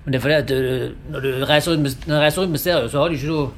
Men 0.04 0.12
det 0.12 0.18
er 0.18 0.23
fordi 0.25 0.35
at 0.35 0.49
du, 0.50 0.94
når 1.14 1.25
du 1.25 1.28
reiser 1.49 1.73
rundt 1.73 1.87
med, 1.87 2.09
reiser 2.21 2.42
rundt 2.42 2.52
med 2.52 2.61
stereo, 2.61 2.88
så 2.90 2.99
har 3.00 3.09
du 3.09 3.16
ikke 3.16 3.30
noe 3.30 3.50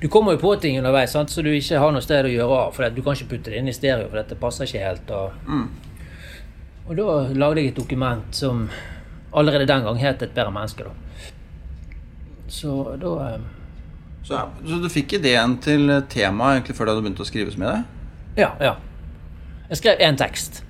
Du 0.00 0.08
kommer 0.08 0.32
jo 0.32 0.40
på 0.40 0.54
ting 0.62 0.78
underveis 0.78 1.12
sant? 1.14 1.30
så 1.30 1.42
du 1.44 1.50
ikke 1.52 1.78
har 1.78 1.92
noe 1.92 2.02
sted 2.02 2.24
å 2.24 2.30
gjøre 2.30 2.56
av. 2.58 2.72
For 2.74 2.88
du 2.90 3.02
kan 3.02 3.18
ikke 3.18 3.34
putte 3.34 3.52
det 3.52 3.60
inn 3.60 3.68
i 3.68 3.74
stereo, 3.76 4.08
for 4.08 4.18
dette 4.18 4.38
passer 4.40 4.66
ikke 4.66 4.86
helt. 4.86 5.10
Og, 5.14 5.58
og 6.88 6.96
da 6.98 7.18
lagde 7.44 7.60
jeg 7.60 7.74
et 7.74 7.76
dokument 7.76 8.34
som 8.34 8.64
allerede 9.32 9.66
den 9.68 9.84
gang 9.84 10.00
het 10.00 10.22
'Et 10.22 10.34
bedre 10.34 10.50
menneske'. 10.50 10.84
da. 10.84 10.94
Så 12.48 12.96
da 12.96 13.34
eh, 13.34 13.40
Så, 14.24 14.40
så 14.66 14.82
du 14.82 14.88
fikk 14.88 15.12
ideen 15.12 15.58
til 15.58 16.02
temaet 16.08 16.56
egentlig 16.56 16.76
før 16.76 16.84
du 16.84 16.90
hadde 16.90 17.02
begynt 17.02 17.20
å 17.20 17.24
skrives 17.24 17.56
med 17.56 17.68
det? 17.68 17.84
Ja, 18.36 18.50
ja. 18.60 18.74
Jeg 19.70 19.76
skrev 19.80 19.98
én 20.00 20.16
tekst 20.18 20.62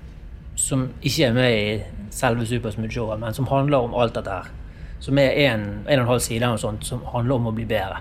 som 0.55 0.89
ikke 1.01 1.25
er 1.27 1.33
med 1.33 1.51
i 1.53 1.83
selve 2.13 2.45
Supersmooth-showet, 2.45 3.19
men 3.19 3.33
som 3.33 3.47
handler 3.49 3.77
om 3.87 3.93
alt 3.97 4.13
dette 4.15 4.29
her. 4.31 4.51
Som 4.99 5.17
er 5.19 5.31
en, 5.49 5.61
en 5.87 5.99
og 5.99 6.03
en 6.05 6.07
halv 6.13 6.19
side 6.23 6.37
eller 6.37 6.53
noe 6.55 6.61
sånt, 6.61 6.85
som 6.87 7.01
handler 7.11 7.35
om 7.35 7.47
å 7.47 7.55
bli 7.57 7.65
bedre. 7.67 7.97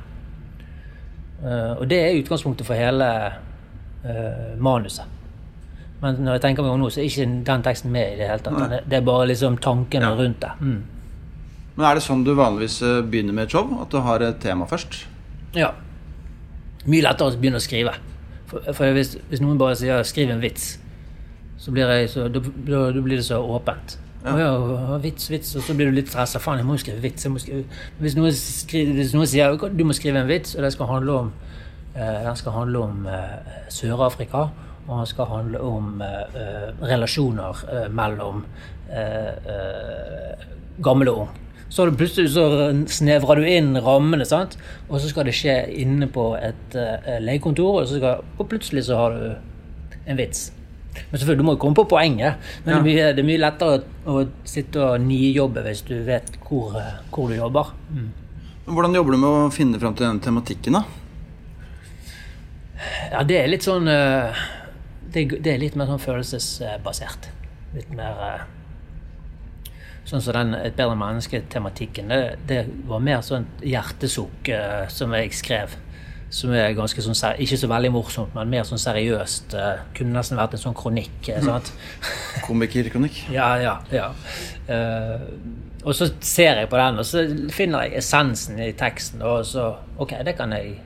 Uh, 1.42 1.72
og 1.80 1.88
det 1.90 1.98
er 1.98 2.20
utgangspunktet 2.20 2.66
for 2.68 2.78
hele 2.78 3.08
uh, 4.04 4.52
manuset. 4.62 5.08
Men 6.02 6.20
når 6.22 6.36
jeg 6.36 6.42
tenker 6.44 6.62
meg 6.66 6.72
om 6.76 6.80
nå, 6.82 6.90
så 6.90 7.00
er 7.02 7.08
ikke 7.08 7.26
den 7.46 7.62
teksten 7.66 7.90
med 7.94 8.12
i 8.14 8.18
det 8.20 8.28
hele 8.30 8.42
tatt. 8.42 8.70
Det- 8.70 8.82
Det 8.90 8.96
er 9.00 9.04
bare 9.06 9.26
liksom 9.26 9.56
tankene 9.58 10.02
Ja. 10.10 10.14
rundt 10.18 10.40
det. 10.40 10.50
Mm. 10.60 10.82
Men 11.76 11.86
Er 11.86 11.94
det 11.94 12.02
sånn 12.02 12.24
du 12.24 12.34
vanligvis 12.34 12.82
eh, 12.82 13.02
begynner 13.02 13.32
med 13.32 13.44
et 13.44 13.50
show? 13.50 13.78
At 13.80 13.90
du 13.90 13.98
har 14.00 14.20
et 14.20 14.40
tema 14.40 14.66
først? 14.66 15.06
Ja. 15.54 15.72
Mye 16.86 17.02
lettere 17.02 17.30
å 17.30 17.36
begynne 17.38 17.56
å 17.56 17.60
skrive. 17.62 17.94
For, 18.46 18.60
for 18.74 18.92
hvis, 18.92 19.16
hvis 19.30 19.40
noen 19.40 19.58
bare 19.58 19.74
sier 19.76 20.02
'skriv 20.02 20.30
en 20.30 20.40
vits', 20.42 20.78
så 21.62 21.70
blir, 21.70 21.90
jeg 21.94 22.10
så, 22.10 22.26
da, 22.26 22.42
da, 22.42 22.86
da 22.90 23.02
blir 23.04 23.20
det 23.20 23.26
så 23.28 23.38
åpent. 23.38 23.98
Ja. 24.24 24.34
Ja, 24.38 24.96
vits, 25.02 25.30
vits, 25.30 25.54
og 25.58 25.62
så 25.66 25.74
blir 25.74 25.90
du 25.90 25.96
litt 25.96 26.10
stressa. 26.10 26.38
Faen, 26.42 26.60
jeg 26.60 26.66
må 26.66 26.76
jo 26.76 26.82
skrive 26.82 27.02
vits. 27.02 27.26
Skrive. 27.42 27.62
Hvis, 28.02 28.16
noen 28.18 28.34
skriver, 28.34 28.98
hvis 28.98 29.14
noen 29.16 29.30
sier 29.30 29.56
du 29.58 29.82
må 29.86 29.94
skrive 29.98 30.22
en 30.22 30.30
vits, 30.30 30.54
og 30.56 30.62
den 30.66 30.74
skal 30.74 30.90
handle 30.90 31.18
om, 31.24 31.32
eh, 31.94 32.20
den 32.26 32.38
skal 32.38 32.54
handle 32.54 32.84
om 32.86 33.08
eh, 33.10 33.56
Sør-Afrika, 33.70 34.48
og 34.88 34.96
den 34.96 35.10
skal 35.10 35.30
handle 35.30 35.60
om 35.62 36.02
eh, 36.02 36.70
relasjoner 36.82 37.62
uh, 37.70 37.86
mellom 37.94 38.42
uh, 38.90 40.46
gammel 40.82 41.10
og 41.12 41.20
ung. 41.24 41.36
Så 41.72 41.86
plutselig 41.96 42.34
så 42.34 42.72
snevrer 42.90 43.40
du 43.40 43.46
inn 43.48 43.78
rammene, 43.78 44.26
sant? 44.28 44.58
og 44.88 44.98
så 45.00 45.12
skal 45.12 45.30
det 45.30 45.36
skje 45.38 45.54
inne 45.84 46.10
på 46.10 46.32
et 46.34 46.74
uh, 46.74 47.14
legekontor, 47.22 47.84
og, 47.84 47.86
skal, 47.94 48.26
og 48.38 48.50
plutselig 48.50 48.88
så 48.90 48.98
har 48.98 49.14
du 49.14 50.02
en 50.10 50.18
vits. 50.18 50.50
Men 50.94 51.18
selvfølgelig, 51.18 51.40
du 51.40 51.46
må 51.46 51.54
jo 51.56 51.60
komme 51.62 51.78
på 51.78 51.84
poenget. 51.88 52.40
Men 52.64 52.72
det, 52.72 52.78
er 52.78 52.86
mye, 52.86 53.10
det 53.16 53.22
er 53.22 53.28
mye 53.28 53.42
lettere 53.42 53.76
å, 53.78 53.82
å 54.12 54.48
sitte 54.48 54.80
og 54.84 55.04
nijobbe 55.04 55.64
hvis 55.66 55.84
du 55.88 55.94
vet 56.06 56.34
hvor, 56.44 56.76
eh, 56.80 56.98
hvor 57.12 57.30
du 57.32 57.36
jobber. 57.36 57.72
Mm. 57.92 58.10
Hvordan 58.68 58.96
jobber 58.96 59.16
du 59.16 59.22
med 59.22 59.28
å 59.28 59.52
finne 59.54 59.80
fram 59.82 59.96
til 59.98 60.08
den 60.08 60.22
tematikken? 60.24 60.78
da? 60.78 60.82
Ja, 63.12 63.22
det 63.28 63.38
er 63.38 63.50
litt 63.50 63.62
sånn 63.62 63.86
eh, 63.86 64.42
Det, 65.12 65.26
det 65.44 65.52
er 65.52 65.60
litt 65.62 65.76
mer 65.78 65.90
sånn 65.90 66.02
følelsesbasert. 66.02 67.30
Litt 67.76 67.94
mer 67.96 68.26
eh, 68.28 68.50
Sånn 70.08 70.24
som 70.24 70.34
den 70.34 70.56
Et 70.58 70.74
bedre 70.76 70.96
menneske-tematikken. 70.98 72.10
Det, 72.10 72.22
det 72.48 72.62
var 72.90 73.04
mer 73.04 73.20
sånn 73.24 73.46
hjertesukk 73.62 74.50
som 74.90 75.14
jeg 75.14 75.30
skrev. 75.38 75.76
Som 76.32 76.54
er 76.56 76.72
ganske 76.72 77.02
sånn 77.04 77.16
Ikke 77.44 77.58
så 77.60 77.68
veldig 77.68 77.90
morsomt, 77.92 78.32
men 78.34 78.48
mer 78.48 78.64
sånn 78.64 78.80
seriøst. 78.80 79.52
eh, 79.54 79.82
kunne 79.94 80.16
nesten 80.16 80.38
vært 80.40 80.54
en 80.56 80.62
sånn 80.62 80.76
kronikk. 80.78 81.28
eh, 81.28 81.42
sant? 81.44 81.72
Komikerkronikk? 82.46 83.26
Ja, 83.36 83.50
ja, 83.60 83.74
ja. 83.92 84.08
Uh, 84.68 85.20
og 85.84 85.94
så 85.98 86.08
ser 86.20 86.60
jeg 86.62 86.68
på 86.70 86.78
den, 86.78 86.98
og 87.02 87.04
så 87.04 87.24
finner 87.50 87.84
jeg 87.84 87.98
essensen 88.00 88.58
i 88.62 88.72
teksten. 88.72 89.22
Og 89.22 89.44
så 89.46 89.74
Ok, 89.98 90.14
det 90.24 90.36
kan 90.38 90.52
jeg 90.52 90.78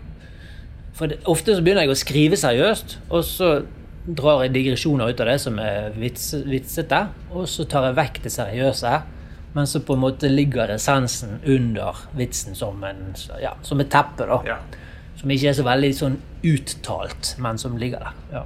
For 0.97 1.07
det, 1.07 1.19
ofte 1.29 1.55
så 1.55 1.63
begynner 1.63 1.85
jeg 1.85 1.93
å 1.93 2.01
skrive 2.01 2.37
seriøst, 2.41 2.99
og 3.11 3.25
så 3.25 3.51
drar 4.07 4.45
jeg 4.47 4.55
digresjoner 4.55 5.11
ut 5.11 5.21
av 5.21 5.27
det 5.29 5.41
som 5.43 5.59
er 5.61 5.91
vits, 5.99 6.31
vitsete, 6.47 7.03
og 7.35 7.45
så 7.51 7.67
tar 7.69 7.89
jeg 7.91 7.97
vekk 7.99 8.21
det 8.25 8.33
seriøse. 8.33 8.93
Men 9.53 9.67
så 9.69 9.81
på 9.85 9.95
en 9.97 10.01
måte 10.01 10.29
ligger 10.31 10.73
essensen 10.75 11.39
under 11.45 12.01
vitsen 12.17 12.57
som, 12.57 12.83
en, 12.85 13.15
ja, 13.43 13.55
som 13.63 13.81
et 13.81 13.91
teppe, 13.93 14.25
da. 14.29 14.41
Ja. 14.47 14.57
Som 15.27 15.33
ikke 15.35 15.49
er 15.51 15.55
så 15.59 15.63
veldig 15.67 15.89
sånn 15.91 16.17
uttalt, 16.47 17.33
men 17.43 17.57
som 17.59 17.73
ligger 17.75 17.99
der. 17.99 18.19
Ja. 18.31 18.43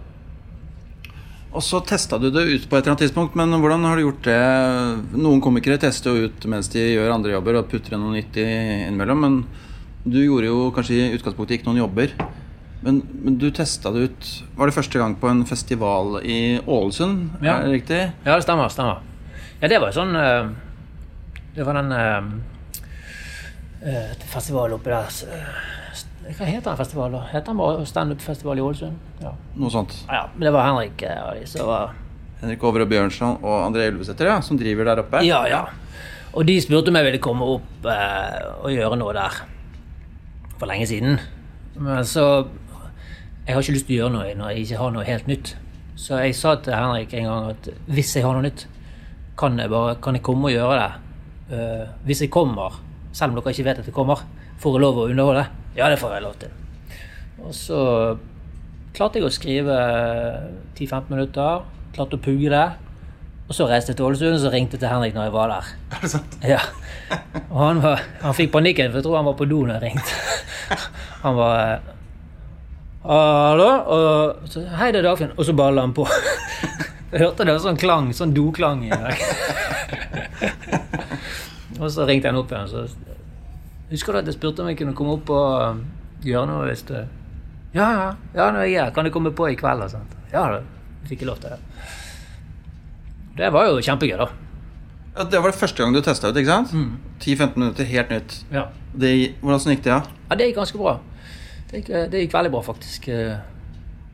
Og 1.53 1.61
så 1.61 1.83
testa 1.85 2.17
du 2.17 2.31
det 2.33 2.47
ut 2.49 2.63
på 2.71 2.79
et 2.79 2.87
eller 2.87 2.95
annet 2.95 3.03
tidspunkt, 3.03 3.35
men 3.37 3.53
hvordan 3.53 3.83
har 3.85 3.99
du 3.99 4.07
gjort 4.07 4.23
det? 4.25 4.39
Noen 5.21 5.43
komikere 5.45 5.77
tester 5.83 6.17
jo 6.17 6.31
ut 6.31 6.47
mens 6.49 6.71
de 6.73 6.87
gjør 6.87 7.13
andre 7.13 7.35
jobber 7.35 7.59
og 7.59 7.67
putter 7.69 7.93
inn 7.93 8.01
noe 8.01 8.15
nytt 8.15 8.39
innimellom, 8.41 9.21
men 9.21 9.37
du 10.07 10.23
gjorde 10.23 10.49
jo 10.49 10.63
kanskje 10.73 10.97
i 10.97 11.11
utgangspunktet 11.19 11.59
ikke 11.59 11.69
noen 11.69 11.83
jobber. 11.83 12.15
Men, 12.81 13.03
men 13.13 13.37
du 13.37 13.51
testa 13.53 13.93
det 13.93 14.07
ut 14.09 14.29
Var 14.57 14.71
det 14.71 14.73
første 14.73 14.97
gang 15.03 15.13
på 15.21 15.29
en 15.29 15.43
festival 15.45 16.15
i 16.25 16.63
Ålesund? 16.65 17.43
Ja. 17.45 17.59
Er 17.59 17.67
det 17.67 17.75
riktig? 17.75 17.99
Ja, 18.25 18.39
det 18.39 18.47
stemmer. 18.47 18.73
stemmer. 18.73 19.03
Ja, 19.61 19.69
det 19.69 19.83
var 19.85 19.93
sånn 19.93 20.17
eh, 20.17 20.49
Det 21.59 21.67
var 21.69 21.77
den 21.77 21.93
eh, 21.93 22.31
eh, 23.85 24.17
festivalen 24.33 24.79
oppe 24.79 24.95
der 24.95 25.21
Hva 26.31 26.47
heter 26.47 26.71
den 26.71 26.79
festivalen? 26.79 27.23
Heter 27.31 27.51
den 27.51 27.59
bare 27.59 27.87
standup-festival 27.89 28.61
i 28.61 28.63
Ålesund? 28.63 28.99
Ja. 29.23 29.33
Noe 29.59 29.73
sånt. 29.73 29.97
ja, 30.07 30.29
men 30.35 30.47
det 30.47 30.53
var 30.55 30.69
Henrik 30.69 31.03
og 31.03 31.41
de 31.41 31.47
som 31.51 31.67
var 31.69 31.95
Henrik 32.41 32.63
Over 32.65 32.85
og 32.87 32.89
Bjørnson 32.89 33.43
og 33.43 33.57
André 33.67 33.91
Ulvesæter, 33.91 34.31
ja, 34.31 34.41
som 34.41 34.59
driver 34.59 34.89
der 34.89 35.03
oppe? 35.03 35.21
Ja, 35.27 35.43
ja. 35.51 35.65
Og 36.33 36.47
de 36.47 36.55
spurte 36.63 36.93
om 36.93 36.97
jeg 36.97 37.09
ville 37.09 37.23
komme 37.23 37.49
opp 37.57 37.89
eh, 37.91 38.39
og 38.63 38.71
gjøre 38.73 38.97
noe 39.01 39.15
der 39.17 39.41
for 40.61 40.71
lenge 40.71 40.87
siden. 40.87 41.19
Men 41.81 42.05
så 42.05 42.47
Jeg 43.47 43.57
har 43.57 43.65
ikke 43.65 43.73
lyst 43.75 43.87
til 43.89 43.97
å 43.97 44.01
gjøre 44.05 44.15
noe 44.15 44.35
når 44.39 44.51
jeg 44.53 44.65
ikke 44.65 44.79
har 44.79 44.91
noe 44.95 45.05
helt 45.09 45.27
nytt. 45.27 45.55
Så 45.99 46.21
jeg 46.21 46.37
sa 46.39 46.55
til 46.63 46.77
Henrik 46.77 47.15
en 47.17 47.27
gang 47.27 47.49
at 47.51 47.69
hvis 47.91 48.13
jeg 48.15 48.23
har 48.23 48.37
noe 48.37 48.45
nytt, 48.45 48.67
kan 49.41 49.59
jeg, 49.59 49.71
bare, 49.73 49.97
kan 50.05 50.15
jeg 50.15 50.23
komme 50.23 50.51
og 50.51 50.55
gjøre 50.55 50.77
det. 50.77 50.91
Uh, 51.51 51.89
hvis 52.07 52.21
jeg 52.23 52.31
kommer, 52.31 52.77
selv 53.17 53.33
om 53.33 53.41
dere 53.41 53.55
ikke 53.57 53.67
vet 53.67 53.81
at 53.81 53.89
jeg 53.89 53.97
kommer, 53.97 54.23
får 54.61 54.77
jeg 54.77 54.85
lov 54.85 55.01
å 55.01 55.09
underholde? 55.09 55.47
Ja, 55.77 55.89
det 55.89 56.01
får 56.01 56.17
jeg 56.17 56.25
lov 56.25 56.35
til. 56.41 56.55
Og 57.41 57.55
så 57.57 57.81
klarte 58.97 59.21
jeg 59.21 59.29
å 59.29 59.33
skrive 59.33 59.77
10-15 60.77 61.13
minutter. 61.13 61.63
Klarte 61.95 62.19
å 62.19 62.23
pugge 62.23 62.51
det. 62.53 62.67
Og 63.51 63.57
så 63.57 63.67
reiste 63.67 63.91
jeg 63.91 63.99
til 63.99 64.07
Ålesund 64.07 64.37
og 64.37 64.43
så 64.45 64.51
ringte 64.53 64.79
til 64.79 64.91
Henrik 64.91 65.15
når 65.17 65.29
jeg 65.29 65.35
var 65.35 65.55
der. 65.55 65.71
Er 65.95 66.03
det 66.05 66.11
sant? 66.13 66.37
Ja. 66.47 66.61
Og 67.49 67.57
han, 67.59 67.81
var, 67.83 68.03
han 68.23 68.37
fikk 68.39 68.53
panikken, 68.55 68.93
for 68.93 69.01
jeg 69.01 69.07
tror 69.07 69.19
han 69.19 69.31
var 69.31 69.39
på 69.39 69.49
do 69.51 69.63
når 69.65 69.79
jeg 69.79 69.89
ringte. 69.89 70.21
Han 71.25 71.35
var 71.35 71.81
Hallo? 73.03 73.67
Og 73.91 74.49
så, 74.53 74.63
Hei, 74.79 74.93
det 74.95 75.01
er 75.01 75.09
Dagfinn. 75.09 75.33
Og 75.35 75.49
så 75.49 75.55
bare 75.57 75.75
la 75.75 75.83
han 75.89 75.95
på. 75.97 76.05
Jeg 77.11 77.25
hørte 77.25 77.43
det 77.43 77.57
var 77.57 77.63
sånn 77.65 77.81
klang, 77.81 78.13
sånn 78.15 78.31
doklang 78.37 78.85
i 78.87 78.91
dag. 78.93 79.19
og 81.81 81.89
så 81.91 82.07
ringte 82.07 82.31
han 82.31 82.39
opp 82.39 82.53
igjen. 82.55 82.71
Så 82.71 82.85
husker 83.91 84.13
du 84.13 84.19
at 84.23 84.27
jeg 84.31 84.35
spurte 84.39 84.63
om 84.63 84.69
jeg 84.71 84.79
kunne 84.79 84.95
komme 84.97 85.13
opp 85.19 85.31
og 85.35 85.77
um, 85.77 85.81
gjøre 86.25 86.47
noe 86.51 86.67
hvis 86.69 86.83
du 86.89 86.95
Ja, 87.75 87.87
ja. 87.95 88.09
ja 88.35 88.47
er 88.51 88.65
jeg. 88.67 88.93
Kan 88.95 89.05
du 89.07 89.11
komme 89.15 89.31
på 89.37 89.47
i 89.51 89.55
kveld? 89.59 89.83
Og 89.85 89.91
sånt. 89.93 90.13
Ja, 90.33 90.43
da 90.51 90.59
fikk 91.09 91.21
jeg 91.23 91.29
lov 91.31 91.39
til 91.43 91.51
det. 91.55 91.61
Det 93.39 93.49
var 93.55 93.63
jo 93.71 93.79
kjempegøy, 93.83 94.17
da. 94.19 94.27
Ja, 95.17 95.25
det 95.25 95.39
var 95.43 95.51
det 95.51 95.59
første 95.59 95.83
gang 95.83 95.95
du 95.95 96.01
testa 96.03 96.29
ut, 96.31 96.37
ikke 96.39 96.51
sant? 96.51 96.71
10-15 97.23 97.57
minutter, 97.59 97.85
helt 97.89 98.11
nytt. 98.11 98.35
Ja. 98.53 98.65
Det, 98.93 99.13
hvordan 99.41 99.71
gikk 99.75 99.85
det? 99.87 99.93
Ja? 99.95 100.01
Ja, 100.31 100.35
det 100.39 100.45
gikk 100.51 100.59
ganske 100.61 100.79
bra. 100.83 100.95
Det 101.71 101.77
gikk, 101.81 101.89
det 102.13 102.19
gikk 102.25 102.35
veldig 102.35 102.53
bra, 102.57 102.63
faktisk. 102.67 103.09
Eh, 103.09 103.37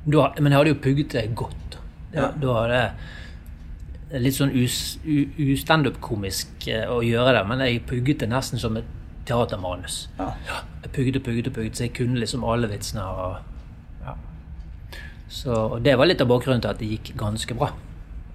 Da, 0.07 0.29
men 0.39 0.53
jeg 0.53 0.59
hadde 0.61 0.71
jo 0.71 0.79
pugget 0.85 1.11
det 1.17 1.25
godt. 1.35 1.79
Da, 2.12 2.15
Ja. 2.15 2.27
da 2.39 2.47
hadde 2.61 2.83
litt 4.23 4.35
sånn 4.37 4.53
ustandup-komisk 4.55 6.69
eh, 6.71 6.85
å 6.87 7.01
gjøre 7.03 7.33
det, 7.35 7.43
men 7.49 7.59
jeg 7.65 7.81
pugget 7.89 8.19
det 8.23 8.29
nesten 8.31 8.59
som 8.62 8.77
et 8.79 8.85
teatermanus. 9.27 10.09
Ja. 10.19 10.31
Jeg 10.83 10.93
pugde, 10.95 11.21
pugde, 11.21 11.51
og 11.51 11.75
så 11.77 11.85
jeg 11.87 11.95
kunne 11.99 12.21
liksom 12.21 12.45
alle 12.45 12.69
vitsene. 12.71 13.03
Og, 13.03 13.37
ja. 14.07 14.15
Så 15.29 15.51
og 15.77 15.83
det 15.85 15.97
var 15.99 16.07
litt 16.09 16.21
av 16.23 16.29
bakgrunnen 16.31 16.62
til 16.62 16.71
at 16.73 16.79
det 16.81 16.89
gikk 16.95 17.12
ganske 17.19 17.55
bra. 17.59 17.71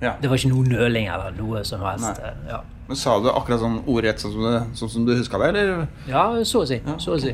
Ja. 0.01 0.15
Det 0.21 0.29
var 0.31 0.39
ikke 0.41 0.49
noe 0.51 0.65
nøling 0.67 1.07
eller 1.13 1.33
noe 1.37 1.63
som 1.67 1.81
helst. 1.85 2.19
Eh, 2.19 2.45
Ja. 2.49 2.61
Men 2.87 2.97
Sa 2.99 3.13
du 3.23 3.29
akkurat 3.31 3.61
sånn 3.61 3.77
ordrett 3.87 4.19
sånn 4.19 4.33
som, 4.33 4.41
du, 4.43 4.75
sånn 4.75 4.89
som 4.91 5.05
du 5.07 5.13
huska 5.15 5.37
det, 5.39 5.47
eller? 5.55 5.87
Ja, 6.09 6.23
så 6.43 6.63
å 6.63 6.67
si. 6.67 6.81
Så 6.99 7.13
å 7.15 7.19
si. 7.21 7.31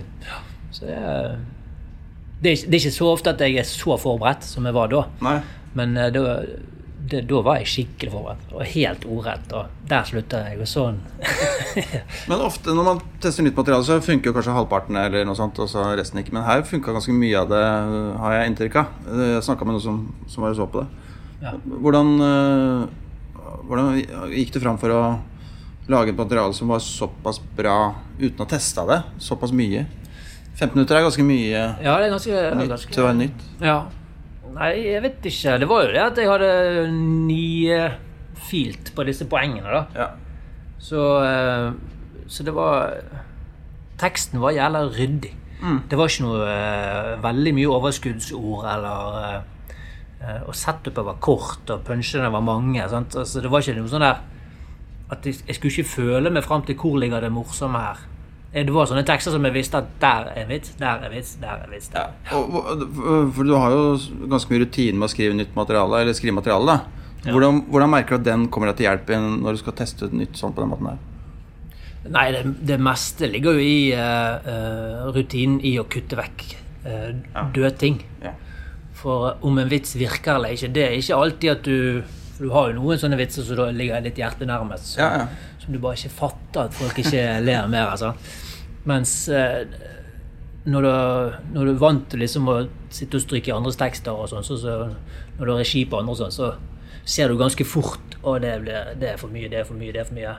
Så 0.71 0.85
det, 0.85 0.93
er- 0.99 1.37
det, 2.43 2.51
er, 2.51 2.75
ikke- 2.77 2.91
så 2.93 3.07
ofte 3.13 3.31
at 3.31 3.39
jeg 3.41 3.57
er 3.57 3.63
så 3.65 3.97
forberedt 3.97 4.43
som 4.43 4.65
jeg 4.65 4.73
var 4.75 4.87
da. 4.87 5.05
Nei. 5.21 5.41
Men 5.73 5.95
det 5.95 6.13
da, 6.13 6.35
det, 7.11 7.21
da 7.29 7.41
var 7.45 7.59
jeg 7.61 7.69
skikkelig 7.71 8.11
forberedt. 8.13 8.51
Og 8.53 8.63
helt 8.73 9.05
ordrett. 9.07 9.53
Og 9.55 9.87
der 9.89 10.07
slutta 10.07 10.41
jeg. 10.45 10.59
Og 10.63 10.69
sånn. 10.69 10.99
Men 12.29 12.43
ofte 12.45 12.75
når 12.75 12.87
man 12.87 13.01
tester 13.23 13.45
nytt 13.45 13.57
materiale, 13.57 13.85
så 13.87 13.99
funker 14.03 14.35
kanskje 14.35 14.55
halvparten 14.55 14.99
eller 15.01 15.27
noe 15.27 15.37
sånt, 15.39 15.59
og 15.63 15.69
så 15.71 15.85
resten 15.97 16.21
ikke. 16.21 16.35
Men 16.37 16.47
her 16.47 16.65
funka 16.67 16.95
ganske 16.95 17.15
mye 17.15 17.41
av 17.41 17.51
det, 17.51 17.63
har 18.23 18.37
jeg 18.37 18.53
inntrykk 18.53 18.79
av. 18.81 18.95
Jeg 19.23 19.45
snakka 19.47 19.67
med 19.67 19.77
noen 19.77 19.85
som, 19.85 19.99
som 20.31 20.47
bare 20.47 20.57
så 20.57 20.69
på 20.71 20.83
det. 20.83 21.13
Ja. 21.43 21.53
Hvordan, 21.85 22.13
øh, 22.25 22.87
hvordan 23.69 23.99
gikk 24.33 24.55
du 24.55 24.61
fram 24.63 24.79
for 24.81 24.93
å 24.95 25.01
lage 25.87 26.11
et 26.11 26.19
materiale 26.19 26.55
som 26.57 26.71
var 26.73 26.81
såpass 26.83 27.39
bra 27.57 27.77
uten 28.17 28.43
å 28.43 28.49
teste 28.49 28.83
det 28.89 29.03
såpass 29.23 29.53
mye? 29.55 29.85
15 30.57 30.73
minutter 30.73 30.97
er 30.97 31.05
ganske 31.05 31.21
mye 31.25 31.51
Ja, 31.53 31.99
det 31.99 32.07
er 32.07 32.13
ganske, 32.15 32.43
nytt 32.57 32.71
ganske 32.71 32.93
til 32.93 33.03
å 33.03 33.07
være 33.11 33.19
nytt. 33.19 33.43
Ja. 33.61 33.77
Nei, 34.57 34.73
jeg 34.87 35.03
vet 35.03 35.27
ikke. 35.29 35.57
Det 35.61 35.69
var 35.69 35.85
jo 35.85 35.93
det 35.93 36.03
at 36.03 36.21
jeg 36.21 36.29
hadde 36.31 36.51
nifilt 37.27 38.93
på 38.95 39.05
disse 39.07 39.27
poengene, 39.29 39.69
da. 39.69 39.83
Ja. 39.95 40.07
Så, 40.81 41.03
eh, 41.25 41.71
så 42.29 42.45
det 42.45 42.53
var 42.55 42.97
Teksten 43.97 44.41
var 44.41 44.53
jævla 44.53 44.83
ryddig. 44.93 45.31
Mm. 45.61 45.79
Det 45.89 45.97
var 45.97 46.09
ikke 46.09 46.25
noe 46.27 46.49
eh, 46.53 47.13
veldig 47.23 47.53
mye 47.57 47.69
overskuddsord 47.73 48.67
eller 48.69 49.15
eh, 49.23 49.37
eh, 50.21 50.41
Og 50.45 50.53
setupet 50.53 51.05
var 51.05 51.17
kort, 51.17 51.63
og 51.73 51.81
punchene 51.87 52.29
var 52.33 52.45
mange. 52.45 52.83
Sant? 52.91 53.17
Altså, 53.17 53.41
det 53.41 53.49
var 53.49 53.65
ikke 53.65 53.79
noe 53.79 53.89
sånn 53.89 54.05
der 54.05 54.21
at 55.07 55.23
jeg, 55.25 55.39
jeg 55.47 55.55
skulle 55.55 55.71
ikke 55.71 55.95
føle 55.95 56.31
meg 56.35 56.43
fram 56.43 56.65
til 56.67 56.75
hvor 56.77 56.97
ligger 56.99 57.23
det 57.23 57.31
morsomme 57.33 57.79
her. 57.79 58.01
Eh, 58.53 58.63
Det 58.65 58.73
var 58.73 58.85
sånne 58.87 59.05
tekster 59.05 59.31
som 59.31 59.43
jeg 59.43 59.53
visste 59.53 59.77
at 59.77 59.87
der 59.99 60.29
er 60.35 60.45
vits, 60.47 60.69
der 60.79 61.03
er 61.03 61.09
vits, 61.09 61.35
der 61.41 61.63
er 61.65 61.67
vits. 61.71 61.87
Der. 61.93 62.13
Ja. 62.31 62.37
og- 62.37 63.33
for 63.35 63.43
du 63.43 63.55
har 63.55 63.71
jo 63.71 63.97
ganske 64.27 64.49
mye 64.49 64.63
rutine 64.65 64.97
med 64.97 65.09
å 65.09 65.13
skrive 65.13 65.35
nytt 65.35 65.55
materiale, 65.55 66.01
eller 66.01 66.13
skrive 66.13 66.33
materiale. 66.35 66.65
da. 66.65 66.79
Hvordan, 67.31 67.65
hvordan 67.69 67.89
merker 67.89 68.09
du 68.09 68.15
at 68.15 68.23
den 68.23 68.47
kommer 68.47 68.67
deg 68.67 68.77
til 68.77 68.85
hjelp 68.87 69.07
når 69.41 69.51
du 69.51 69.57
skal 69.57 69.73
teste 69.73 70.05
ut 70.05 70.13
nytt 70.13 70.33
sånn 70.33 70.53
på 70.53 70.61
den 70.63 70.69
måten 70.69 70.87
her? 70.87 70.97
Nei, 72.09 72.31
det, 72.31 72.65
det 72.65 72.79
meste 72.79 73.27
ligger 73.29 73.57
jo 73.57 73.59
i 73.59 73.91
eh, 73.91 75.11
rutinen 75.11 75.59
i 75.65 75.73
å 75.77 75.83
kutte 75.83 76.15
vekk 76.15 76.45
uh, 76.87 77.11
døde 77.51 77.73
ting. 77.77 77.97
Ja. 78.23 78.31
For 78.93 79.35
om 79.43 79.57
en 79.59 79.67
vits 79.67 79.93
virker 79.99 80.35
eller 80.37 80.55
ikke, 80.55 80.71
det 80.71 80.85
er 80.85 80.95
ikke 80.95 81.17
alltid 81.17 81.51
at 81.51 81.63
du 81.67 82.03
For 82.37 82.45
du 82.45 82.51
har 82.53 82.69
jo 82.69 82.77
noen 82.79 82.97
sånne 83.01 83.17
vitser 83.17 83.41
som 83.43 83.57
så 83.57 83.65
ligger 83.73 83.99
litt 84.05 84.15
hjertet 84.21 84.45
nærmest, 84.47 84.93
Så, 84.93 84.99
Ja, 85.01 85.07
ja. 85.17 85.27
Som 85.67 85.75
du 85.75 85.81
bare 85.83 85.99
ikke 85.99 86.15
fatter 86.15 86.69
at 86.69 86.75
folk 86.77 86.99
ikke 87.03 87.25
ler 87.43 87.67
mer 87.67 87.91
Altså. 87.91 88.13
Mens 88.87 89.13
eh, 89.27 89.65
når, 90.63 90.85
du, 90.87 91.37
når 91.57 91.65
du 91.65 91.71
er 91.73 91.81
vant 91.81 92.05
til 92.07 92.23
liksom 92.23 92.47
å 92.47 92.55
sitte 92.89 93.19
og 93.19 93.25
stryke 93.25 93.51
i 93.51 93.55
andres 93.55 93.75
tekster, 93.79 94.15
og 94.15 94.31
sånn, 94.31 94.45
så, 94.47 94.55
så 94.61 94.77
når 95.37 95.43
du 95.43 95.51
har 95.51 95.59
regi 95.59 95.83
på 95.83 95.99
andre, 95.99 96.15
og 96.15 96.21
sånn, 96.21 96.31
så 96.31 96.53
ser 97.03 97.27
du 97.27 97.35
ganske 97.39 97.67
fort 97.67 98.15
at 98.23 98.43
det, 98.43 98.79
det 98.99 99.11
er 99.11 99.19
for 99.19 99.31
mye, 99.31 99.51
det 99.51 99.59
er 99.59 99.67
for 99.67 99.75
mye, 99.79 99.91
det 99.91 100.01
er 100.01 100.07
for 100.07 100.15
mye. 100.15 100.37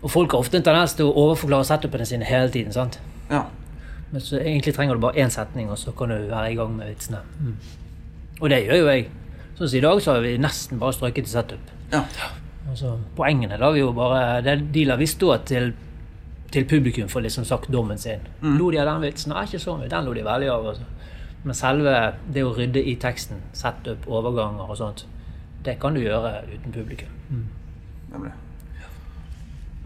Og 0.00 0.12
folk 0.12 0.32
har 0.32 0.44
ofte 0.44 0.56
en 0.56 0.64
tendens 0.64 0.96
til 0.96 1.08
å 1.08 1.14
overforklare 1.26 1.68
setupene 1.68 2.08
sine 2.08 2.28
hele 2.28 2.48
tiden. 2.52 2.72
sant? 2.72 3.00
ja. 3.30 3.44
Men 4.12 4.22
så 4.22 4.38
egentlig 4.38 4.72
trenger 4.76 4.94
du 4.94 5.02
bare 5.02 5.18
én 5.18 5.32
setning, 5.34 5.68
og 5.68 5.80
så 5.82 5.90
kan 5.92 6.12
du 6.14 6.28
være 6.30 6.52
i 6.52 6.56
gang 6.56 6.76
med 6.76 6.92
vitsene. 6.92 7.24
Mm. 7.42 7.56
Og 8.40 8.50
det 8.52 8.60
gjør 8.62 8.78
jo 8.78 8.90
jeg. 8.92 9.08
Sånn 9.58 9.68
som 9.68 9.78
i 9.78 9.82
dag 9.82 10.02
så 10.04 10.14
har 10.14 10.22
vi 10.22 10.36
nesten 10.38 10.78
bare 10.78 10.94
strøket 10.94 11.26
til 11.26 11.32
setup. 11.32 11.72
ja. 12.20 12.28
Altså, 12.76 12.98
poengene 13.16 13.56
vi 13.72 13.80
jo 13.80 13.92
bare 13.96 14.42
De 14.44 14.84
lar 14.84 14.98
vi 15.00 15.06
stå 15.08 15.38
til, 15.48 15.70
til 16.52 16.66
publikum 16.68 17.08
for 17.08 17.24
liksom 17.24 17.46
sagt 17.48 17.72
dommen 17.72 17.96
sin. 17.98 18.20
Lo 18.42 18.70
de 18.70 18.82
av 18.82 18.90
den 18.90 19.06
vitsen? 19.06 19.32
Nei, 19.32 19.46
ikke 19.46 19.62
så 19.62 19.78
mye. 19.78 19.88
Den 19.88 20.04
lo 20.04 20.12
de 20.12 20.24
veldig 20.24 20.50
av. 20.52 20.66
Altså. 20.74 20.84
Men 21.42 21.56
selve 21.56 21.94
det 22.34 22.44
å 22.44 22.52
rydde 22.52 22.82
i 22.84 22.98
teksten, 23.00 23.40
sette 23.56 23.94
opp 23.94 24.04
overganger 24.12 24.68
og 24.68 24.76
sånt, 24.76 25.06
det 25.64 25.78
kan 25.80 25.96
du 25.96 26.02
gjøre 26.02 26.42
uten 26.50 26.74
publikum. 26.74 27.16
Mm. 27.30 28.28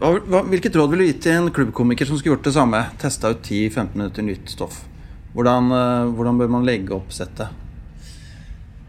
Hva, 0.01 0.11
hva, 0.27 0.43
hvilket 0.51 0.75
råd 0.75 0.91
ville 0.91 1.07
du 1.07 1.13
gitt 1.13 1.23
til 1.23 1.37
en 1.37 1.51
klubbkomiker 1.53 2.09
som 2.09 2.19
skulle 2.19 2.35
gjort 2.35 2.51
det 2.51 2.57
samme? 2.57 2.85
Testa 2.99 3.31
ut 3.31 3.45
10-15 3.45 3.95
minutter 3.95 4.27
nytt 4.27 4.51
stoff. 4.51 4.83
Hvordan, 5.31 5.71
eh, 5.71 6.13
hvordan 6.17 6.43
bør 6.43 6.55
man 6.59 6.67
legge 6.67 6.97
opp 6.97 7.15
settet? 7.15 7.55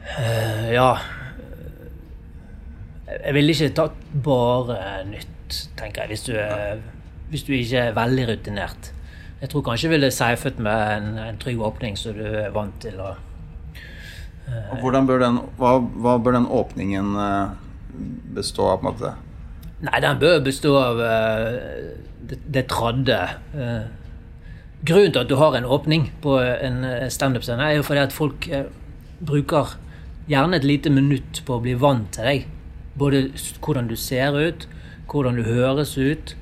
Uh, 0.02 0.72
ja 0.74 0.96
Jeg 3.12 3.34
ville 3.36 3.54
ikke 3.54 3.74
tatt 3.76 4.00
bare 4.24 4.78
nytt, 5.08 5.56
tenker 5.78 6.04
jeg, 6.04 6.12
hvis 6.12 6.26
du, 6.28 6.34
er, 6.38 6.82
hvis 7.32 7.44
du 7.46 7.52
ikke 7.56 7.86
er 7.88 7.96
veldig 7.96 8.28
rutinert. 8.30 8.92
Jeg 9.42 9.50
tror 9.50 9.64
kanskje 9.66 9.88
jeg 9.88 9.94
ville 9.96 10.10
seifet 10.14 10.60
med 10.62 10.96
en, 10.96 11.06
en 11.18 11.38
trygg 11.42 11.60
åpning 11.66 11.96
som 11.98 12.14
du 12.14 12.22
er 12.24 12.52
vant 12.54 12.76
til. 12.82 13.00
å 13.02 13.16
uh, 13.16 14.76
hvordan 14.84 15.08
bør 15.08 15.24
den, 15.24 15.40
hva, 15.58 15.72
hva 15.82 16.14
bør 16.22 16.36
den 16.38 16.46
åpningen 16.46 17.16
eh, 17.18 17.56
bestå 18.36 18.68
av? 18.70 18.78
på 18.78 18.86
en 18.86 18.92
måte? 18.92 19.12
Nei, 19.82 19.98
den 20.04 20.20
bør 20.22 20.38
bestå 20.46 20.76
av 20.78 21.02
uh, 21.02 21.58
det, 22.30 22.38
det 22.54 22.68
tradde. 22.70 23.18
Uh, 23.50 23.90
grunnen 24.86 25.10
til 25.10 25.24
at 25.24 25.30
du 25.30 25.36
har 25.42 25.58
en 25.58 25.66
åpning 25.66 26.08
på 26.22 26.38
en 26.38 26.82
standup-scene, 27.10 27.66
er 27.66 27.80
jo 27.80 27.86
fordi 27.86 28.06
at 28.06 28.14
folk 28.14 28.48
bruker 29.22 29.76
gjerne 30.30 30.58
et 30.58 30.66
lite 30.66 30.90
minutt 30.90 31.42
på 31.46 31.58
å 31.58 31.62
bli 31.62 31.74
vant 31.78 32.10
til 32.14 32.30
deg. 32.30 32.46
Både 32.98 33.28
hvordan 33.60 33.88
du 33.88 33.96
ser 33.96 34.32
ut, 34.36 34.68
hvordan 35.10 35.36
du 35.36 35.42
høres 35.46 35.96
ut. 35.98 36.34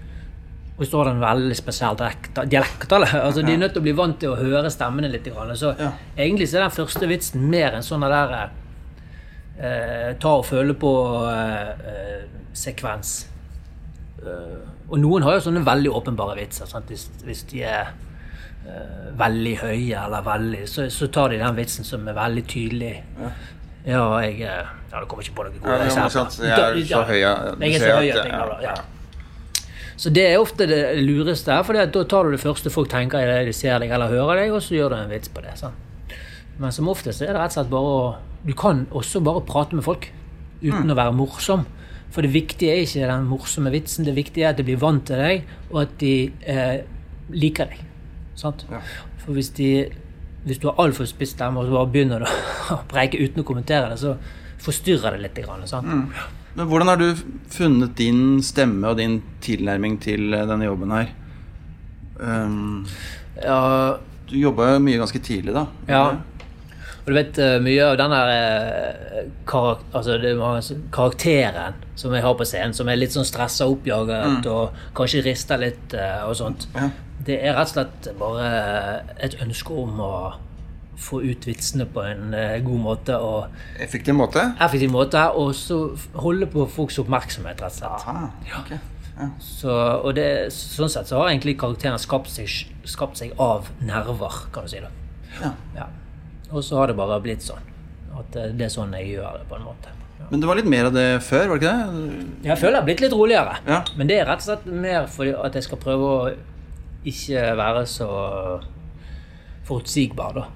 Og 0.81 0.87
så 0.89 0.97
har 1.03 1.11
en 1.11 1.21
veldig 1.21 1.57
spesiell 1.59 1.97
dialekt. 1.99 2.93
altså, 2.93 3.43
de 3.45 3.53
er 3.53 3.59
nødt 3.61 3.73
til 3.77 3.83
å 3.83 3.85
bli 3.85 3.93
vant 3.99 4.17
til 4.21 4.31
å 4.33 4.37
høre 4.41 4.71
stemmene 4.73 5.09
litt. 5.13 5.29
Så 5.55 5.75
Ja. 5.79 5.91
egentlig 6.17 6.49
så 6.49 6.57
er 6.57 6.61
den 6.69 6.79
første 6.79 7.07
vitsen 7.11 7.41
mer 7.51 7.71
en 7.77 7.83
sånn 7.85 8.01
der 8.09 8.33
eh, 9.61 10.17
ta 10.19 10.29
og 10.39 10.47
føle 10.49 10.75
på-sekvens. 10.75 13.27
Eh, 14.25 14.59
og 14.91 14.99
noen 14.99 15.23
har 15.23 15.33
jo 15.37 15.41
sånne 15.51 15.65
veldig 15.67 15.91
åpenbare 16.01 16.37
vitser. 16.41 16.67
Hvis, 16.89 17.11
hvis 17.25 17.43
de 17.53 17.63
er 17.69 17.87
eh, 18.67 19.11
veldig 19.21 19.57
høye 19.61 19.97
eller 20.07 20.23
veldig 20.27 20.65
så, 20.69 20.89
så 20.93 21.07
tar 21.13 21.29
de 21.35 21.39
den 21.45 21.57
vitsen 21.61 21.85
som 21.87 22.09
er 22.09 22.15
veldig 22.17 22.45
tydelig. 22.51 22.97
Ja, 23.21 23.29
jeg 23.87 24.41
eh, 24.43 24.71
Ja, 24.91 25.01
det 25.01 25.09
kommer 25.09 25.23
ikke 25.25 25.37
på 25.39 25.45
noe 25.47 25.53
Ja, 25.55 25.61
gode 25.61 25.77
ja, 25.79 25.85
eksempler. 25.87 26.47
jeg 26.49 26.83
er 26.83 26.87
så 26.91 27.03
høy, 27.09 27.19
ja. 27.21 27.35
Jeg 27.61 27.75
er 27.75 27.79
ser 27.79 27.87
så 27.87 27.97
høy 27.97 28.09
at 28.11 28.17
jeg 28.17 28.17
ja, 28.17 28.25
klarer 28.35 28.65
ja. 28.65 28.75
ja. 28.77 29.67
Så 30.01 30.11
det 30.17 30.25
er 30.31 30.39
ofte 30.41 30.67
det 30.67 30.81
lureste 31.05 31.57
for 31.65 31.77
da 31.77 32.05
tar 32.09 32.25
du 32.25 32.31
det 32.33 32.41
første 32.41 32.71
folk 32.73 32.89
tenker 32.89 33.21
i 33.21 33.45
de 33.45 33.53
ser 33.53 33.79
deg 33.83 33.91
eller 33.93 34.09
hører 34.09 34.41
deg, 34.43 34.53
og 34.57 34.63
så 34.65 34.75
gjør 34.79 34.95
du 34.95 34.97
en 34.97 35.11
vits 35.13 35.29
på 35.29 35.43
det. 35.45 35.53
Sant? 35.61 35.77
Men 36.61 36.73
som 36.73 36.89
oftest 36.89 37.21
er 37.25 37.33
det 37.35 37.41
rett 37.41 37.53
og 37.53 37.59
slett 37.59 37.71
bare 37.73 37.93
å 37.97 38.01
Du 38.47 38.55
kan 38.57 38.87
også 38.97 39.21
bare 39.21 39.43
prate 39.45 39.77
med 39.77 39.85
folk 39.85 40.07
uten 40.63 40.87
Mm. 40.89 40.93
å 40.93 40.97
være 40.97 41.13
morsom. 41.13 41.67
For 42.11 42.23
det 42.23 42.33
viktige 42.33 42.73
er 42.73 42.81
ikke 42.87 43.07
den 43.09 43.27
morsomme 43.29 43.71
vitsen, 43.71 44.05
det 44.05 44.15
viktige 44.17 44.45
er 44.47 44.51
at 44.51 44.57
de 44.57 44.65
blir 44.65 44.77
vant 44.81 45.05
til 45.07 45.17
deg, 45.17 45.45
og 45.71 45.83
at 45.83 45.93
de 46.01 46.33
eh, 46.43 46.81
liker 47.31 47.67
deg. 47.69 47.79
Sant? 48.37 48.65
Ja. 48.71 48.81
For 49.19 49.33
hvis, 49.37 49.51
de, 49.57 49.91
hvis 50.45 50.61
du 50.61 50.69
har 50.71 50.81
altfor 50.83 51.09
spiss 51.09 51.35
stemme 51.37 51.61
og 51.61 51.69
så 51.69 51.77
bare 51.77 51.93
begynner 51.93 52.25
du 52.25 52.29
å 52.75 52.83
preike 52.91 53.21
uten 53.21 53.43
å 53.43 53.47
kommentere 53.49 53.93
det, 53.93 54.01
så 54.01 54.17
forstyrrer 54.61 55.17
det 55.17 55.25
litt. 55.25 55.41
Grann? 55.45 55.65
Mm. 55.85 56.05
Men 56.59 56.69
hvordan 56.69 56.91
har 56.91 57.01
du 57.01 57.23
funnet 57.53 57.95
din 57.97 58.41
stemme 58.45 58.91
og 58.91 58.99
din 59.01 59.21
tilnærming 59.45 60.01
til 60.03 60.35
eh, 60.35 60.47
denne 60.49 60.69
jobben 60.69 60.95
her? 60.97 61.13
Um, 62.21 62.87
Ja, 63.41 63.97
du 64.29 64.35
jobba 64.37 64.75
jo 64.75 64.83
mye 64.85 64.99
ganske 65.01 65.21
tidlig, 65.25 65.55
da. 65.57 65.65
Ja. 65.89 66.03
Og 67.01 67.09
du 67.09 67.17
vet 67.17 67.39
eh, 67.41 67.57
mye 67.65 67.85
av 67.87 67.97
den 68.01 68.13
der 68.13 68.31
eh, 68.35 69.29
karak 69.49 69.85
altså, 69.97 70.19
karakteren 70.93 71.79
som 71.99 72.15
jeg 72.15 72.25
har 72.25 72.37
på 72.37 72.47
scenen, 72.49 72.77
som 72.77 72.89
er 72.89 73.01
litt 73.01 73.15
sånn 73.15 73.29
stressa 73.29 73.69
oppjaget 73.71 74.49
og 74.51 74.77
kanskje 74.97 75.25
rister 75.25 75.61
litt 75.63 75.97
eh, 75.97 76.21
og 76.29 76.37
sånt. 76.39 76.69
Ja. 76.77 76.91
Det 77.25 77.41
er 77.41 77.57
rett 77.57 77.73
og 77.73 77.75
slett 77.75 78.11
bare 78.21 78.47
et 79.21 79.37
ønske 79.45 79.77
om 79.83 80.01
å 80.05 80.13
få 81.01 81.23
ut 81.25 81.47
vitsene 81.49 81.87
på 81.89 82.03
en 82.05 82.35
god 82.65 82.81
måte 82.85 83.17
og 83.25 83.55
Effektiv 83.81 84.17
måte? 84.19 84.43
effektiv 84.61 84.93
måte, 84.93 85.23
og 85.33 85.55
så 85.57 85.79
holde 86.21 86.49
på 86.53 86.67
folks 86.69 87.01
oppmerksomhet, 87.01 87.61
rett 87.65 87.73
og 87.73 87.79
slett. 87.79 88.09
Aha, 88.13 88.27
okay. 88.61 88.81
ja. 89.17 89.31
Så, 89.41 89.73
og 89.73 90.13
det, 90.17 90.29
sånn 90.53 90.93
sett 90.93 91.09
så 91.09 91.23
har 91.23 91.33
egentlig 91.33 91.57
karakteren 91.61 92.01
skapt 92.01 92.29
seg, 92.33 92.53
skapt 92.89 93.21
seg 93.21 93.33
av 93.41 93.73
nerver, 93.81 94.45
kan 94.53 94.69
du 94.69 94.75
si. 94.75 94.85
da. 94.85 94.93
Ja. 95.41 95.55
Ja. 95.79 95.89
Og 96.51 96.65
så 96.67 96.81
har 96.81 96.91
det 96.91 96.97
bare 96.99 97.21
blitt 97.23 97.45
sånn. 97.47 97.67
At 98.19 98.31
det 98.35 98.51
det 98.59 98.67
er 98.67 98.73
sånn 98.75 98.93
jeg 98.99 99.15
gjør 99.17 99.39
det, 99.41 99.49
på 99.51 99.57
en 99.59 99.67
måte. 99.69 99.93
Ja. 100.21 100.27
Men 100.31 100.43
det 100.43 100.49
var 100.51 100.59
litt 100.59 100.69
mer 100.69 100.89
av 100.91 100.93
det 100.97 101.07
før, 101.25 101.47
var 101.49 101.59
det 101.59 101.65
ikke 101.65 101.75
det? 101.75 102.25
Jeg 102.51 102.59
føler 102.61 102.75
jeg 102.77 102.81
har 102.83 102.89
blitt 102.91 103.05
litt 103.07 103.17
roligere. 103.17 103.55
Ja. 103.67 103.79
Men 103.97 104.11
det 104.11 104.19
er 104.21 104.27
rett 104.29 104.43
og 104.43 104.49
slett 104.51 104.67
mer 104.87 105.07
fordi 105.11 105.33
at 105.39 105.57
jeg 105.57 105.67
skal 105.69 105.81
prøve 105.81 106.11
å 106.11 106.19
ikke 107.11 107.45
være 107.57 107.87
så 107.89 108.09
forutsigbar, 109.69 110.35
da. 110.37 110.47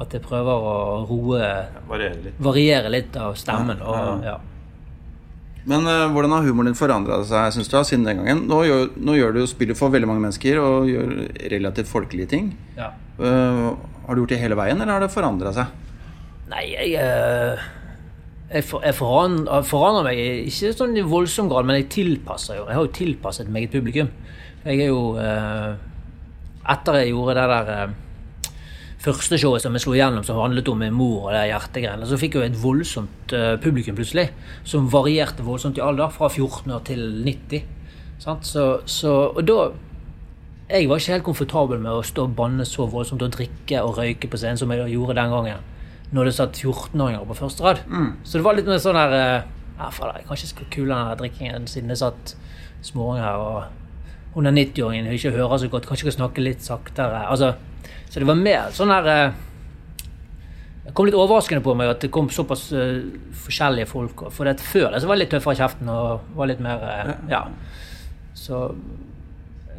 At 0.00 0.14
jeg 0.16 0.22
prøver 0.24 0.64
å 0.64 0.74
roe 1.10 1.40
Variere 1.90 2.22
litt. 2.24 2.38
Variere 2.40 2.92
litt 2.92 3.16
av 3.20 3.34
stemmen. 3.36 3.82
Ja, 3.82 3.90
ja, 3.92 4.14
Og, 4.14 4.24
ja. 4.24 4.36
Men 5.68 5.84
uh, 5.84 6.08
hvordan 6.12 6.32
har 6.32 6.46
humoren 6.46 6.70
din 6.70 6.78
forandra 6.78 7.20
seg 7.28 7.52
synes 7.56 7.68
du, 7.68 7.76
siden 7.84 8.06
den 8.08 8.22
gangen? 8.22 8.44
Nå 8.48 8.62
gjør, 8.64 8.86
nå 8.96 9.16
gjør 9.18 9.36
du 9.36 9.42
spiller 9.50 9.76
for 9.78 9.92
veldig 9.92 10.08
mange 10.08 10.24
mennesker 10.24 10.60
og 10.62 10.88
gjør 10.88 11.12
relativt 11.52 11.90
folkelige 11.90 12.30
ting. 12.32 12.52
Ja. 12.78 12.92
Uh, 13.20 13.76
har 14.06 14.16
du 14.16 14.22
gjort 14.22 14.32
det 14.32 14.40
hele 14.40 14.56
veien, 14.58 14.80
eller 14.80 14.96
har 14.96 15.04
det 15.04 15.12
forandra 15.12 15.52
seg? 15.54 15.76
Nei, 16.50 16.64
jeg 16.72 16.96
eh, 16.98 17.66
Jeg, 18.50 18.64
for, 18.66 18.82
jeg 18.82 18.96
forandrer, 18.98 19.62
forandrer 19.62 20.08
meg 20.08 20.48
ikke 20.50 20.72
sånn 20.74 20.96
i 20.98 21.04
voldsom 21.06 21.50
grad, 21.52 21.68
men 21.68 21.78
jeg 21.78 21.90
tilpasser 21.94 22.58
jo. 22.58 22.64
Jeg 22.66 22.74
har 22.74 22.88
jo 22.88 22.96
tilpasset 22.96 23.52
meg 23.52 23.68
et 23.68 23.76
publikum. 23.76 24.08
Jeg 24.64 24.80
er 24.82 24.90
jo 24.90 25.14
Etter 26.70 26.98
jeg 26.98 27.12
gjorde 27.12 27.36
det 27.38 27.46
der 27.52 27.94
første 29.00 29.38
showet 29.40 29.64
som 29.64 29.76
jeg 29.76 29.84
slo 29.84 29.94
igjennom, 29.96 30.24
som 30.26 30.40
handlet 30.42 30.68
om 30.68 30.80
min 30.80 30.94
mor 30.94 31.28
og 31.28 31.34
det 31.34 31.46
hjertegreiene, 31.48 32.08
så 32.08 32.18
fikk 32.20 32.36
jeg 32.36 32.42
jo 32.42 32.48
et 32.50 32.62
voldsomt 32.62 33.34
eh, 33.36 33.54
publikum 33.62 33.96
plutselig. 33.98 34.28
Som 34.68 34.90
varierte 34.92 35.46
voldsomt 35.46 35.80
i 35.80 35.84
alder, 35.84 36.12
fra 36.12 36.28
14 36.28 36.74
år 36.76 36.82
til 36.88 37.06
90. 37.24 37.62
Sant? 38.20 38.44
Så, 38.46 38.66
så, 38.90 39.14
og 39.32 39.46
da 39.48 39.70
jeg 40.70 40.86
var 40.86 41.00
ikke 41.00 41.14
helt 41.16 41.26
komfortabel 41.26 41.80
med 41.82 41.90
å 41.90 42.02
stå 42.06 42.28
og 42.28 42.34
banne 42.38 42.64
så 42.68 42.84
voldsomt 42.86 43.24
og 43.26 43.32
drikke 43.34 43.80
og 43.82 43.96
røyke 43.98 44.28
på 44.30 44.38
scenen 44.38 44.60
som 44.60 44.70
jeg 44.70 44.92
gjorde 44.92 45.16
den 45.18 45.32
gangen. 45.32 45.64
Når 46.14 46.28
det 46.28 46.34
satt 46.36 46.60
14-åringer 46.60 47.26
på 47.26 47.38
første 47.38 47.64
rad. 47.64 47.80
Så 48.26 48.38
det 48.38 48.44
var 48.46 48.58
litt 48.58 48.68
mer 48.70 48.78
sånn 48.82 48.98
der 48.98 49.16
eh, 49.16 49.48
ja, 49.80 49.88
fader, 49.94 50.20
Jeg 50.20 50.28
kan 50.28 50.36
ikke 50.36 50.70
kule 50.76 50.94
den 50.94 51.18
drikkingen 51.18 51.66
siden 51.70 51.90
det 51.90 51.98
satt 51.98 52.36
småunger 52.86 53.24
her. 53.24 53.40
Og 53.40 54.36
hun 54.36 54.46
er 54.46 54.54
90-åringen 54.54 55.08
hun 55.08 55.16
ikke 55.16 55.34
hører 55.34 55.58
så 55.58 55.70
godt, 55.72 55.88
kanskje 55.88 56.10
kan 56.10 56.18
snakke 56.20 56.44
litt 56.44 56.62
saktere. 56.62 57.24
Altså, 57.26 57.54
så 58.10 58.18
det 58.20 58.26
var 58.26 58.38
mer 58.38 58.72
sånn 58.74 58.90
der 58.90 59.08
eh, 59.12 59.34
Det 60.86 60.94
kom 60.98 61.06
litt 61.06 61.14
overraskende 61.14 61.62
på 61.62 61.76
meg 61.78 61.92
at 61.92 62.02
det 62.02 62.10
kom 62.10 62.30
såpass 62.34 62.64
eh, 62.74 63.04
forskjellige 63.44 63.86
folk. 63.86 64.24
For 64.34 64.48
det, 64.48 64.56
før 64.60 64.90
det 64.90 65.02
så 65.02 65.10
var 65.10 65.16
jeg 65.16 65.24
litt 65.24 65.34
tøffere 65.36 65.54
i 65.54 65.60
kjeften 65.60 65.92
og 65.94 66.32
var 66.38 66.50
litt 66.50 66.64
mer 66.64 66.82
eh, 66.88 67.12
Ja. 67.30 67.44
Så 68.34 68.64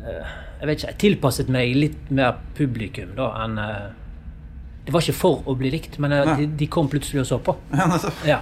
jeg 0.01 0.67
vet 0.67 0.77
ikke, 0.77 0.87
jeg 0.93 0.99
tilpasset 1.01 1.49
meg 1.53 1.75
litt 1.77 2.07
mer 2.13 2.39
publikum 2.57 3.11
da 3.17 3.27
enn 3.43 3.59
Det 3.61 4.93
var 4.93 5.03
ikke 5.03 5.17
for 5.17 5.43
å 5.45 5.53
bli 5.57 5.69
likt, 5.73 5.99
men 6.01 6.15
de, 6.39 6.47
de 6.57 6.67
kom 6.71 6.89
plutselig 6.89 7.21
og 7.21 7.29
så 7.29 7.37
på. 7.43 7.55
Ja. 8.31 8.39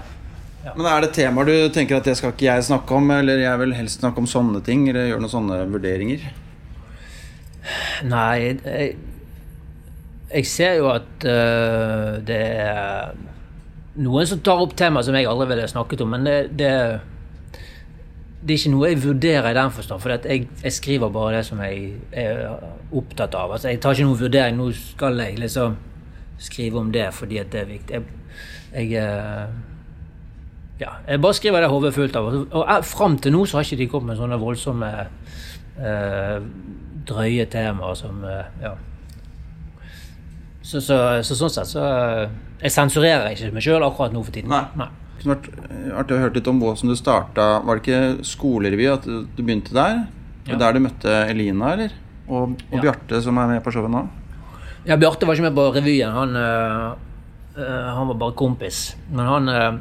Ja. 0.60 0.74
Men 0.76 0.90
er 0.92 1.06
det 1.06 1.14
temaer 1.16 1.48
du 1.48 1.70
tenker 1.72 2.00
at 2.00 2.08
det 2.08 2.18
skal 2.20 2.34
ikke 2.34 2.50
jeg 2.50 2.66
snakke 2.68 2.96
om, 2.98 3.06
eller 3.16 3.40
jeg 3.40 3.60
vil 3.62 3.76
helst 3.78 4.02
snakke 4.02 4.20
om 4.20 4.28
sånne 4.28 4.60
ting, 4.66 4.90
eller 4.92 5.08
gjøre 5.08 5.24
noen 5.24 5.32
sånne 5.32 5.60
vurderinger? 5.72 6.26
Nei, 8.10 8.34
jeg, 8.44 8.98
jeg 10.30 10.46
ser 10.50 10.78
jo 10.78 10.90
at 10.94 11.26
uh, 11.26 12.18
det 12.26 12.40
er 12.40 13.14
noen 14.00 14.28
som 14.30 14.42
tar 14.46 14.62
opp 14.62 14.76
temaer 14.78 15.06
som 15.06 15.16
jeg 15.18 15.28
aldri 15.28 15.48
ville 15.52 15.70
snakket 15.70 16.04
om, 16.06 16.14
men 16.14 16.28
det, 16.28 16.36
det, 16.60 16.74
det 18.40 18.54
er 18.54 18.60
ikke 18.62 18.74
noe 18.74 18.92
jeg 18.92 19.02
vurderer 19.04 19.50
i 19.52 19.58
den 19.58 19.74
forstand. 19.76 20.04
For 20.04 20.16
jeg, 20.16 20.48
jeg 20.64 20.76
skriver 20.76 21.12
bare 21.14 21.40
det 21.40 21.46
som 21.50 21.62
jeg 21.66 21.96
er 22.12 22.46
opptatt 22.96 23.36
av. 23.36 23.56
Altså, 23.58 23.72
jeg 23.74 23.82
tar 23.84 23.98
ikke 23.98 24.08
noen 24.08 24.22
vurdering. 24.22 24.60
Nå 24.60 24.70
skal 24.78 25.20
jeg 25.20 25.40
liksom 25.42 25.76
skrive 26.40 26.80
om 26.80 26.94
det 26.94 27.10
fordi 27.18 27.42
det 27.52 27.64
er 27.64 27.68
viktig. 27.68 28.00
Jeg, 28.00 28.06
jeg 28.72 29.02
eh, 29.02 29.58
ja, 30.80 30.94
jeg 31.08 31.22
bare 31.22 31.36
skriver 31.36 31.66
det 31.66 31.72
hodet 31.74 31.94
fullt 31.94 32.16
av. 32.16 32.30
Og 32.32 32.62
eh, 32.64 32.84
fram 32.88 33.18
til 33.20 33.36
nå 33.36 33.44
så 33.46 33.60
har 33.60 33.68
ikke 33.68 33.82
de 33.82 33.90
kommet 33.92 34.14
med 34.14 34.22
sånne 34.22 34.40
voldsomme 34.40 34.92
uh, 35.80 36.38
drøye 37.10 37.50
temaer 37.52 38.00
som 38.00 38.24
uh, 38.24 38.46
Ja. 38.64 38.78
Så, 40.70 40.82
så, 40.86 40.98
så 41.26 41.34
sånn 41.38 41.50
sett 41.54 41.70
så 41.72 41.82
eh, 41.82 42.32
Jeg 42.62 42.74
sensurerer 42.76 43.32
ikke 43.34 43.50
meg 43.56 43.64
sjøl 43.66 43.82
akkurat 43.88 44.14
nå 44.14 44.22
for 44.26 44.36
tiden. 44.36 44.52
Nei. 44.54 44.90
Det 45.18 45.24
kunne 45.24 45.36
vært 45.36 45.50
eh, 45.66 45.90
artig 45.98 46.16
å 46.18 46.22
høre 46.22 46.36
litt 46.38 46.50
om 46.52 46.62
hvordan 46.62 46.92
du 46.94 46.98
starta. 47.00 47.48
Var 47.66 47.80
det 47.80 47.84
ikke 47.86 48.28
skolerevy 48.30 48.88
at 48.92 49.08
du 49.10 49.42
begynte 49.42 49.74
der? 49.76 50.04
Ja. 50.50 50.60
Der 50.62 50.78
du 50.78 50.84
møtte 50.86 51.16
Elina, 51.32 51.74
eller? 51.76 51.96
Og, 52.30 52.54
og 52.70 52.78
Ja. 52.78 52.84
Bjarte, 52.86 53.22
som 53.26 53.38
er 53.42 53.50
med 53.56 53.64
på 53.66 53.74
showet 53.74 53.90
nå? 53.94 54.04
Ja, 54.86 54.96
Bjarte 55.02 55.26
var 55.28 55.36
ikke 55.38 55.48
med 55.50 55.58
på 55.58 55.66
revyen. 55.76 56.14
Han, 56.14 56.38
øh, 56.38 57.90
han 57.98 58.12
var 58.14 58.20
bare 58.22 58.38
kompis. 58.38 58.84
Men 59.10 59.26
han 59.26 59.50
øh, 59.50 59.80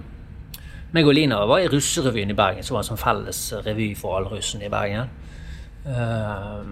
meg 0.96 1.06
og 1.06 1.14
Lina 1.14 1.42
var 1.46 1.60
i 1.60 1.68
russerevyen 1.68 2.32
i 2.32 2.36
Bergen, 2.36 2.64
som 2.64 2.78
var 2.78 2.86
en 2.86 2.88
sånn 2.94 3.00
felles 3.00 3.42
revy 3.66 3.90
for 3.96 4.16
alle 4.18 4.32
russene 4.32 4.64
i 4.66 4.72
Bergen. 4.72 5.10
Eh, 5.84 6.62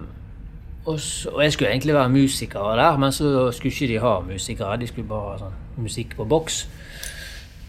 og, 0.87 0.99
så, 1.03 1.29
og 1.35 1.41
jeg 1.43 1.53
skulle 1.53 1.69
egentlig 1.73 1.93
være 1.97 2.09
musiker 2.13 2.75
der, 2.79 2.97
men 2.97 3.11
så 3.11 3.51
skulle 3.51 3.73
ikke 3.73 3.87
de 3.93 3.99
ha 3.99 4.13
musikere. 4.23 4.77
De 4.81 4.87
skulle 4.87 5.07
bare 5.09 5.33
ha 5.33 5.39
sånn 5.41 5.57
musikk 5.83 6.15
på 6.17 6.25
boks. 6.31 6.61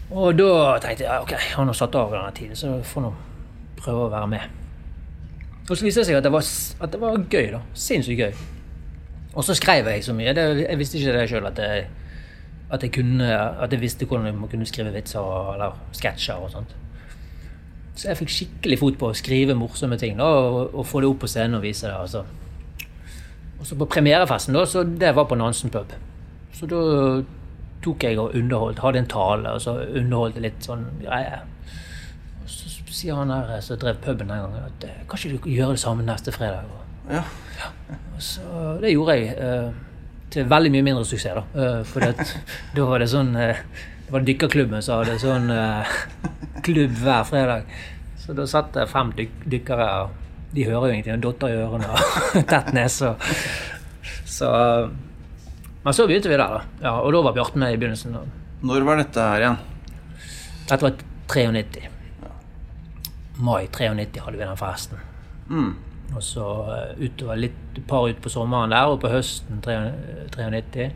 Og 0.09 0.37
da 0.39 0.77
tenkte 0.81 1.03
jeg 1.05 1.21
ok, 1.25 1.31
jeg 1.35 1.57
har 1.57 1.73
satt 1.77 1.95
av 1.99 2.13
denne 2.15 2.31
tiden, 2.37 2.55
så 2.57 2.71
jeg 2.77 2.85
får 2.89 3.03
nå 3.05 3.11
prøve 3.77 4.07
å 4.07 4.13
være 4.13 4.29
med. 4.31 4.55
Og 5.69 5.75
så 5.77 5.85
viste 5.85 6.01
det 6.01 6.07
seg 6.09 6.17
at 6.17 6.25
det 6.25 6.31
var, 6.33 6.47
at 6.81 6.91
det 6.95 7.01
var 7.03 7.19
gøy. 7.29 7.51
da, 7.53 7.59
Sinnssykt 7.77 8.23
gøy. 8.23 8.33
Og 9.35 9.43
så 9.45 9.53
skrev 9.53 9.85
jeg 9.91 10.03
så 10.07 10.15
mye. 10.17 10.33
Jeg 10.33 10.77
visste 10.79 10.97
ikke 10.97 11.13
det 11.19 11.27
sjøl, 11.29 11.45
at, 11.51 11.59
at, 12.71 12.81
jeg 12.83 12.91
kunne- 12.95 13.29
at 13.61 13.71
jeg 13.71 13.81
visste 13.81 14.05
hvordan 14.09 14.25
jeg 14.25 14.49
kunne 14.49 14.65
skrive 14.65 14.93
vitser 14.95 15.53
eller 15.53 15.77
sketsjer 15.93 16.41
og 16.41 16.49
sånt. 16.55 16.73
Så 17.95 18.07
jeg 18.07 18.17
fikk 18.17 18.29
skikkelig 18.33 18.79
fot 18.79 18.97
på 18.97 19.09
å 19.11 19.13
skrive 19.13 19.53
morsomme 19.59 19.97
ting 19.99 20.17
da, 20.17 20.23
og, 20.23 20.73
og 20.73 20.85
få 20.87 21.01
det 21.03 21.09
opp 21.11 21.19
på 21.19 21.27
scenen 21.27 21.59
og 21.59 21.61
vise 21.67 21.85
det. 21.87 21.93
altså. 21.99 22.23
Og 23.59 23.67
så 23.67 23.75
på 23.75 23.85
premierefesten, 23.91 24.55
da, 24.55 24.63
så 24.65 24.83
det 24.83 25.11
var 25.15 25.25
på 25.27 25.35
Nansen 25.39 25.71
pub. 25.73 25.91
Så 26.55 26.67
da 26.69 26.79
tok 27.83 28.03
jeg 28.03 28.19
og 28.19 28.33
underholdt, 28.35 28.79
hadde 28.83 29.01
en 29.03 29.09
tale, 29.11 29.51
og 29.55 29.61
så 29.63 29.77
underholdt 29.99 30.39
litt 30.43 30.63
sånn 30.63 30.85
greier. 31.03 31.43
Og 32.43 32.49
så 32.51 32.71
sier 32.91 33.15
han 33.19 33.31
her 33.31 33.59
som 33.63 33.79
drev 33.79 33.99
puben 34.03 34.27
den 34.31 34.41
gangen, 34.41 34.63
at 34.71 34.87
eh, 34.87 35.03
kan 35.07 35.19
ikke 35.19 35.37
du 35.43 35.51
gjøre 35.53 35.75
det 35.77 35.83
samme 35.83 36.03
neste 36.07 36.31
fredag? 36.35 36.65
Og 36.71 37.13
Ja. 37.13 37.23
så 38.21 38.75
det 38.81 38.91
gjorde 38.93 39.15
jeg 39.17 39.35
eh, 39.37 39.69
til 40.29 40.49
veldig 40.51 40.71
mye 40.75 40.85
mindre 40.85 41.05
suksess, 41.07 41.39
da. 41.39 41.83
For 41.89 42.03
da 42.75 42.85
var 42.89 42.99
det 43.01 43.07
sånn 43.11 43.31
eh, 43.39 43.61
Det 44.05 44.13
var 44.13 44.25
dykkerklubben 44.27 44.81
som 44.85 44.99
hadde 45.03 45.19
sånn 45.21 45.51
eh, 45.53 45.95
klubb 46.65 46.95
hver 47.03 47.23
fredag. 47.29 47.63
Så 48.19 48.33
da 48.37 48.45
satt 48.49 48.73
det 48.75 48.87
fem 48.91 49.11
dyk 49.17 49.31
dykkere, 49.49 49.87
og 50.03 50.09
de 50.51 50.65
hører 50.65 50.87
jo 50.87 50.93
ingenting. 50.93 51.17
og 51.17 51.23
Dotter 51.23 51.53
i 51.53 51.59
ørene 51.59 51.89
og 51.93 51.99
tett 52.51 52.71
nese. 52.73 53.13
Så 54.25 54.49
Men 55.83 55.95
så 55.95 56.07
begynte 56.07 56.29
vi 56.29 56.37
der, 56.37 56.57
da. 56.59 56.63
Ja, 56.83 56.95
og 56.99 57.13
da 57.13 57.21
var 57.23 57.35
Bjarte 57.37 57.59
med 57.61 57.73
i 57.73 57.77
begynnelsen. 57.79 58.17
Når 58.61 58.87
var 58.87 58.99
dette 58.99 59.27
her 59.31 59.45
igjen? 59.45 59.61
Dette 60.69 60.83
var 60.85 60.97
93. 61.29 61.85
Mai 63.39 63.69
93 63.71 64.25
hadde 64.25 64.37
vi 64.37 64.43
den 64.43 64.59
festen. 64.59 65.05
Mm. 65.49 65.69
Og 66.09 66.23
så 66.25 66.45
eh, 66.73 67.05
utover 67.05 67.39
litt 67.39 67.79
par 67.87 68.09
ut 68.09 68.19
på 68.21 68.31
sommeren 68.33 68.73
der, 68.73 68.89
og 68.89 68.99
på 69.01 69.11
høsten 69.13 69.61
93 69.63 70.89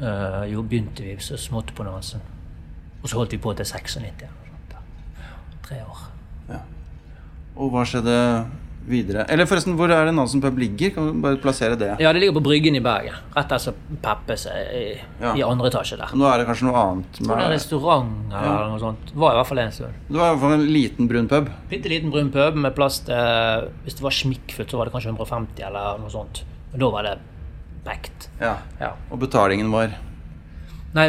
uh, 0.00 0.44
jo 0.48 0.62
begynte 0.62 1.04
vi 1.04 1.16
så 1.24 1.38
smått 1.40 1.74
på 1.74 1.84
Nansen. 1.88 2.22
Og 3.00 3.08
så 3.08 3.18
holdt 3.18 3.34
vi 3.34 3.42
på 3.42 3.54
til 3.56 3.66
96. 3.66 3.96
eller 3.96 4.36
noe 4.36 4.52
sånt 4.52 4.74
der. 4.76 5.28
Tre 5.66 5.82
år. 5.88 6.06
Og 7.60 7.70
hva 7.74 7.82
skjedde 7.84 8.16
videre? 8.90 9.26
Eller 9.30 9.44
forresten, 9.46 9.74
hvor 9.78 9.92
er 9.92 10.06
det 10.08 10.14
Nansen 10.16 10.40
pub 10.42 10.56
ligger? 10.58 10.90
Kan 10.94 11.10
du 11.10 11.18
bare 11.22 11.36
plassere 11.42 11.76
det? 11.78 11.90
Ja, 12.00 12.10
det 12.16 12.22
ligger 12.22 12.38
på 12.38 12.42
Bryggen 12.48 12.78
i 12.78 12.80
Bergen. 12.82 13.18
Rett 13.36 13.52
etter 13.52 13.76
Peppes 14.02 14.46
i, 14.48 14.96
Ja. 15.20 15.34
i 15.36 15.44
andre 15.44 15.68
etasje 15.68 15.98
der. 16.00 16.14
Nå 16.16 16.24
er 16.30 16.40
det 16.40 16.46
kanskje 16.48 16.66
noe 16.70 16.80
annet. 16.80 17.12
Det 17.20 17.26
er 17.28 17.34
en 17.34 17.38
Med, 17.44 17.52
restaurant 17.52 18.32
eller 18.32 18.72
noe 18.72 18.80
sånt. 18.82 19.12
Var 19.14 19.36
i 19.36 19.38
hvert 19.42 19.50
fall 19.52 19.58
en 19.66 19.72
stund. 19.76 20.00
det 20.08 20.16
var 20.16 20.26
i 20.26 20.32
hvert 20.34 20.40
fall 20.46 20.56
en 20.56 20.66
liten 20.72 21.08
brun 21.12 21.28
pub. 21.28 21.50
Bitte 21.70 21.92
liten 21.92 22.10
brun 22.10 22.32
pub 22.34 22.54
med 22.56 22.74
plass 22.74 23.00
til 23.04 23.68
Hvis 23.84 24.00
det 24.00 24.02
var 24.08 24.16
smikkfullt, 24.16 24.70
så 24.72 24.80
var 24.80 24.86
det 24.88 24.92
kanskje 24.96 25.12
150 25.14 25.66
eller 25.68 25.98
noe 26.00 26.10
sånt. 26.10 26.42
Men 26.72 26.80
da 26.80 26.90
var 26.90 27.02
det 27.02 27.18
packed. 27.84 28.28
Ja. 28.40 28.56
Ja. 28.80 28.94
Og 29.10 29.20
betalingen 29.20 29.70
var 29.70 29.92
Nei, 30.92 31.04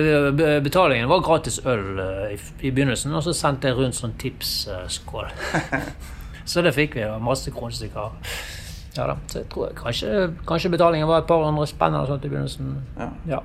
betalingen 0.62 1.08
var 1.10 1.24
gratis 1.26 1.56
øl 1.66 1.98
eh, 1.98 2.36
i, 2.36 2.68
i 2.68 2.70
begynnelsen, 2.70 3.16
og 3.18 3.24
så 3.26 3.34
sendte 3.34 3.72
jeg 3.72 3.78
rundt 3.80 3.96
sånn 3.98 4.14
tipsskål. 4.22 5.32
så 6.45 6.62
det 6.65 6.73
fikk 6.75 6.95
vi. 6.97 7.01
da, 7.06 7.17
Masse 7.19 7.51
kronestykker. 7.54 8.12
Ja 8.97 9.06
da, 9.08 9.15
så 9.32 9.39
jeg 9.39 9.47
tror 9.54 9.71
kanskje, 9.77 10.34
kanskje 10.45 10.69
betalingen 10.73 11.08
var 11.08 11.21
et 11.21 11.27
par 11.30 11.43
hundre 11.45 11.63
spenn 11.69 11.93
eller 11.95 12.10
sånt 12.12 12.25
i 12.27 12.32
begynnelsen. 12.34 12.73
Ja. 12.99 13.10
Ja. 13.30 13.39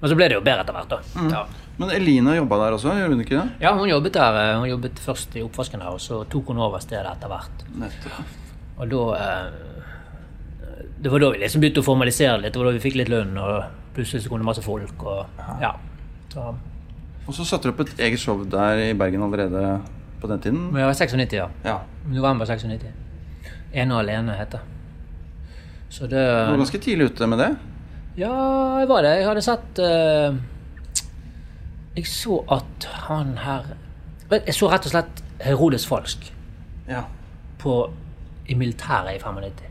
Men 0.00 0.10
så 0.12 0.14
ble 0.18 0.28
det 0.30 0.36
jo 0.36 0.42
bedre 0.44 0.62
etter 0.62 0.76
hvert, 0.76 0.90
da. 0.92 1.28
Ja. 1.32 1.46
Men 1.78 1.90
Elina 1.94 2.34
jobba 2.36 2.58
der 2.60 2.74
også, 2.76 2.92
gjorde 2.98 3.14
hun 3.16 3.22
ikke 3.24 3.38
det? 3.38 3.46
ja, 3.64 3.72
hun 3.74 3.88
jobbet 3.88 4.12
der. 4.18 4.36
eh, 4.42 4.58
Hun 4.60 4.68
jobbet 4.68 4.98
først 5.02 5.34
i 5.38 5.42
oppvasken 5.46 5.80
her, 5.82 5.94
og 5.96 6.00
så 6.02 6.20
tok 6.30 6.46
hun 6.52 6.58
over 6.62 6.78
stedet 6.82 7.06
etter 7.10 7.30
hvert. 7.32 7.64
Nettopp. 7.78 8.20
Og 8.78 8.88
da 8.92 9.02
eh, 9.18 9.50
Det 11.02 11.10
var 11.12 11.18
da 11.22 11.30
vi 11.34 11.38
liksom 11.42 11.62
begynte 11.62 11.80
å 11.82 11.86
formalisere 11.86 12.38
litt. 12.42 12.52
Det 12.54 12.58
var 12.60 12.68
da 12.70 12.76
vi 12.76 12.82
fikk 12.82 12.96
litt 12.98 13.08
lønn, 13.12 13.36
og 13.38 13.94
plutselig 13.94 14.24
så 14.24 14.30
kom 14.32 14.42
det 14.42 14.48
masse 14.50 14.62
folk. 14.66 15.02
Og, 15.06 15.44
ja. 15.62 15.72
Så, 16.34 16.46
Og 17.26 17.34
så 17.34 17.44
satte 17.46 17.68
du 17.70 17.74
opp 17.74 17.80
et 17.86 18.00
eget 18.08 18.18
show 18.22 18.42
der 18.44 18.84
i 18.90 18.92
Bergen 18.98 19.22
allerede 19.22 19.80
på 20.20 20.30
den 20.30 20.40
tiden? 20.40 20.60
men 20.72 20.80
jeg 20.82 20.86
var 20.86 20.94
96, 20.94 21.32
ja. 21.32 21.48
Ja. 21.64 21.78
November 22.08 22.46
96. 22.46 22.84
Ene 23.72 23.94
og 23.94 24.00
alene 24.00 24.36
heter 24.38 24.64
Så 25.90 26.06
det 26.06 26.22
Du 26.22 26.50
var 26.50 26.56
ganske 26.56 26.78
tidlig 26.78 27.10
ute 27.12 27.26
med 27.26 27.38
det? 27.38 27.50
Ja, 28.18 28.32
jeg 28.80 28.88
var 28.88 29.02
det. 29.02 29.12
Jeg 29.20 29.28
hadde 29.28 29.42
sett 29.44 29.78
uh, 29.78 30.34
Jeg 31.96 32.06
så 32.06 32.40
at 32.50 32.88
han 33.06 33.36
her 33.38 33.74
Jeg 34.32 34.54
så 34.56 34.70
rett 34.72 34.88
og 34.88 34.94
slett 34.94 35.22
Herodes 35.44 35.86
Falsk 35.86 36.32
Ja. 36.88 37.02
på, 37.58 37.90
i 38.48 38.54
militæret 38.54 39.18
i 39.18 39.18
95. 39.20 39.68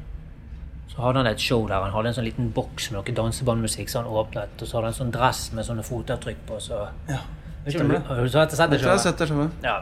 Så 0.87 1.01
hadde 1.01 1.17
han 1.17 1.27
et 1.27 1.41
show 1.41 1.67
der 1.67 1.81
han 1.81 1.91
hadde 1.91 2.09
en 2.09 2.15
sånn 2.17 2.25
liten 2.27 2.51
boks 2.53 2.91
med 2.91 2.99
noe 2.99 3.15
dansebandmusikk 3.19 3.89
som 3.89 4.05
han 4.05 4.13
åpnet, 4.21 4.53
og 4.61 4.67
så 4.67 4.77
hadde 4.77 4.87
han 4.87 4.93
en 4.93 4.99
sånn 4.99 5.11
dress 5.13 5.41
med 5.53 5.65
sånne 5.65 5.83
fotavtrykk 5.85 6.39
på. 6.47 6.59
Så 6.61 6.79
ja. 7.09 7.19
jeg 7.65 7.75
ikke 7.75 7.85
om 7.85 8.07
Har 8.07 8.21
du 8.21 8.29
sett 8.29 8.53
det 8.53 8.59
Jeg 8.59 8.69
tror 8.69 8.91
jeg 8.91 8.93
har 8.93 9.03
sett 9.03 9.21
det. 9.21 9.49
Ja. 9.65 9.75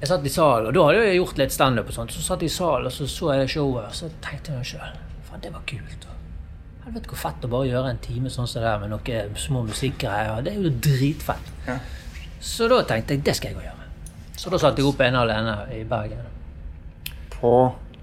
Jeg 0.00 0.10
satt 0.10 0.26
i 0.28 0.32
salen, 0.32 0.68
og 0.68 0.74
da 0.76 0.82
hadde 0.90 1.04
jeg 1.06 1.16
gjort 1.16 1.38
litt 1.40 1.54
standup 1.54 1.88
og 1.88 1.96
sånt. 1.96 2.12
Så 2.12 2.24
satt 2.24 2.42
jeg 2.44 2.52
i 2.52 2.56
salen, 2.56 2.88
og 2.90 2.92
så 2.92 3.06
så 3.08 3.30
jeg 3.32 3.46
det 3.46 3.52
showet, 3.54 3.86
og 3.88 3.94
så 3.96 4.10
tenkte 4.24 4.52
jeg 4.52 4.60
meg 4.60 4.68
sjøl 4.68 4.98
Faen, 5.28 5.40
det 5.42 5.52
var 5.54 5.64
kult. 5.70 6.04
Helvete 6.84 7.10
hvor 7.10 7.18
fett 7.18 7.46
å 7.48 7.50
bare 7.50 7.66
gjøre 7.70 7.94
en 7.94 8.02
time 8.04 8.30
sånn 8.30 8.46
som 8.46 8.60
det 8.60 8.68
der 8.68 8.82
med 8.82 8.92
noen 8.92 9.40
små 9.40 9.64
musikkgreier. 9.66 10.44
Det 10.44 10.52
er 10.52 10.68
jo 10.68 10.70
dritfett. 10.84 11.48
Ja. 11.66 11.80
Så 12.38 12.68
da 12.70 12.82
tenkte 12.86 13.16
jeg 13.16 13.24
det 13.26 13.34
skal 13.34 13.50
jeg 13.50 13.56
gå 13.56 13.64
og 13.64 13.66
gjøre. 13.66 13.88
Så 14.36 14.52
da 14.52 14.60
satte 14.60 14.84
jeg 14.84 14.90
opp 14.92 15.00
ene 15.02 15.24
alene 15.24 15.56
i 15.74 15.82
Bergen. 15.88 16.28
På 17.32 17.56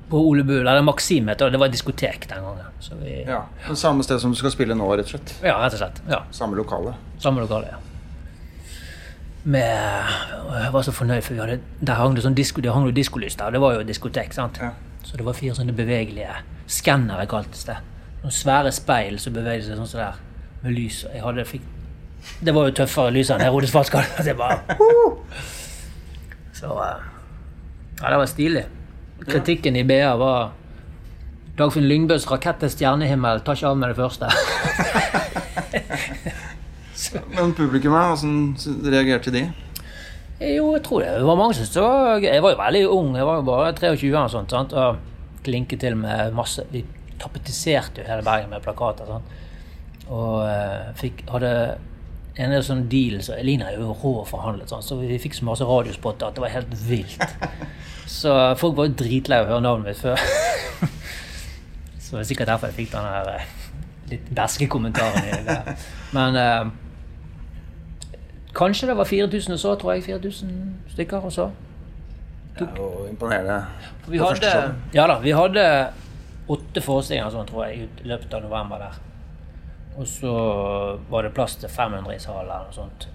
På 0.10 0.20
Ole 0.20 0.44
Bull, 0.44 0.68
eller 0.68 0.82
Maxim 0.84 1.30
heter 1.32 1.48
det, 1.48 1.56
det 1.56 1.62
var 1.62 1.72
diskotek 1.72 2.28
den 2.30 2.44
gangen. 2.44 2.74
Så 2.84 2.98
vi, 3.00 3.22
ja. 3.24 3.40
det 3.70 3.78
samme 3.80 4.04
sted 4.04 4.20
som 4.22 4.34
du 4.34 4.38
skal 4.38 4.52
spille 4.52 4.76
nå, 4.76 4.90
rett 4.98 5.08
og 5.08 5.14
slett. 5.16 5.32
ja, 5.46 5.56
rett 5.62 5.78
og 5.78 5.80
slett. 5.80 6.02
Ja. 6.10 6.20
Samme 6.36 6.60
lokale. 6.60 6.98
Samme 7.24 7.46
lokale, 7.46 7.72
ja. 7.72 7.93
Med, 9.44 10.04
jeg 10.56 10.74
var 10.74 10.82
så 10.82 10.92
fornøyd, 10.96 11.22
for 11.22 11.34
vi 11.34 11.40
hadde, 11.42 11.60
der 11.84 11.94
hang 12.00 12.16
det 12.16 12.24
sånn 12.24 12.36
disko, 12.36 12.62
det 12.64 12.72
hang 12.72 12.86
der, 12.88 13.46
og 13.46 13.52
det 13.52 13.62
var 13.62 13.74
jo 13.76 13.84
diskotek. 13.84 14.34
sant? 14.34 14.58
Ja. 14.62 14.70
Så 15.04 15.18
det 15.18 15.26
var 15.26 15.34
fire 15.36 15.56
sånne 15.56 15.74
bevegelige 15.76 16.32
skannere, 16.68 17.26
kaltes 17.28 17.66
det. 17.68 17.76
Noen 18.22 18.32
svære 18.32 18.72
speil 18.72 19.20
som 19.20 19.34
bevegde 19.36 19.66
seg 19.68 19.76
sånn 19.76 19.88
som 19.88 20.00
der, 20.00 20.14
med 20.64 20.72
lys. 20.78 21.06
Jeg 21.12 21.22
hadde, 21.26 21.46
fikk, 21.46 21.62
det 22.40 22.54
var 22.56 22.70
jo 22.70 22.74
tøffere 22.80 23.12
lys 23.12 23.30
enn 23.36 23.42
Herodes 23.44 23.72
Falskal. 23.74 24.04
Det 24.24 24.38
bare 24.40 24.60
Så 26.56 26.68
eh, 26.72 27.00
Ja, 28.00 28.10
det 28.10 28.18
var 28.18 28.26
stilig. 28.32 28.64
Kritikken 29.28 29.76
i 29.76 29.84
BA 29.88 30.16
var 30.20 30.52
Dagfinn 31.58 31.86
Lyngbøs 31.86 32.26
'Rakett 32.26 32.60
til 32.64 32.70
stjernehimmel', 32.70 33.40
ta 33.46 33.52
ikke 33.54 33.68
av 33.68 33.78
med 33.78 33.90
det 33.90 33.96
første. 34.00 34.26
Men 37.36 37.54
publikummet, 37.58 38.24
hvordan 38.24 38.92
reagerte 38.94 39.34
de? 39.34 39.48
Jo, 40.42 40.74
jeg 40.76 40.84
tror 40.84 41.04
det. 41.04 41.14
Var 41.24 41.40
mange 41.40 41.56
som 41.56 41.68
så 41.70 41.86
Jeg 42.24 42.42
var 42.44 42.56
jo 42.56 42.60
veldig 42.60 42.84
ung, 42.90 43.16
jeg 43.16 43.26
var 43.28 43.40
jo 43.40 43.48
bare 43.48 43.72
23 43.78 44.12
og 44.18 44.32
sånt. 44.34 44.52
Sant? 44.52 44.74
Og 44.74 44.98
klinket 45.44 45.84
til 45.84 45.96
med 46.00 46.34
masse 46.36 46.64
Vi 46.72 46.84
tapetiserte 47.22 48.02
jo 48.02 48.10
hele 48.10 48.26
Bergen 48.26 48.52
med 48.52 48.64
plakater. 48.66 49.08
Sant? 49.08 49.40
Og 50.12 50.44
eh, 50.48 50.92
fikk, 51.00 51.24
hadde 51.32 51.54
en 52.44 52.56
sånn 52.66 52.88
deal 52.90 53.22
så 53.24 53.36
Elina 53.38 53.70
er 53.70 53.78
jo 53.78 53.94
rå 53.94 54.14
forhandlet, 54.26 54.72
sant? 54.72 54.84
så 54.84 54.98
vi 54.98 55.20
fikk 55.22 55.38
så 55.38 55.46
masse 55.48 55.66
radiospotter 55.70 56.28
at 56.28 56.38
det 56.38 56.44
var 56.44 56.56
helt 56.56 56.74
vilt. 56.90 57.24
Så 58.14 58.30
folk 58.60 58.76
var 58.76 58.90
jo 58.90 58.98
dritlei 59.00 59.38
av 59.40 59.48
å 59.48 59.54
høre 59.54 59.64
navnet 59.64 59.88
mitt 59.88 60.00
før. 60.02 60.20
så 62.04 62.18
det 62.18 62.20
er 62.20 62.28
sikkert 62.28 62.50
derfor 62.52 62.70
jeg 62.70 62.76
fikk 62.82 62.90
den 62.92 63.08
her 63.08 63.30
eh, 63.32 63.46
litt 64.12 64.28
beske 64.36 64.68
kommentaren. 64.70 65.78
Men 66.14 66.38
eh, 66.38 66.68
Kanskje 68.54 68.88
det 68.92 68.96
var 68.98 69.06
4000 69.10 69.54
og 69.56 69.60
så, 69.60 69.76
tror 69.82 69.94
jeg. 69.96 70.04
4000 70.04 70.52
stykker 70.94 71.26
og 71.26 71.32
så. 71.34 71.48
Det 72.60 72.68
er 72.68 72.78
jo 72.78 73.08
imponerende. 73.10 73.56
Vi 74.08 74.20
hadde, 74.22 74.50
ja 74.94 75.08
da, 75.10 75.16
vi 75.24 75.32
hadde 75.34 75.64
åtte 76.54 76.84
forestillinger 76.86 77.32
sånn, 77.34 77.48
tror 77.50 77.66
jeg, 77.66 77.88
i 78.04 78.08
løpet 78.12 78.34
av 78.38 78.44
november 78.46 78.84
der. 78.84 79.00
Og 79.98 80.06
så 80.10 80.34
var 81.10 81.26
det 81.26 81.34
plass 81.34 81.56
til 81.62 81.70
500 81.70 82.14
i 82.16 82.20
salen 82.22 82.44
eller 82.46 82.68
noe 82.68 82.76
sånt. 82.78 83.08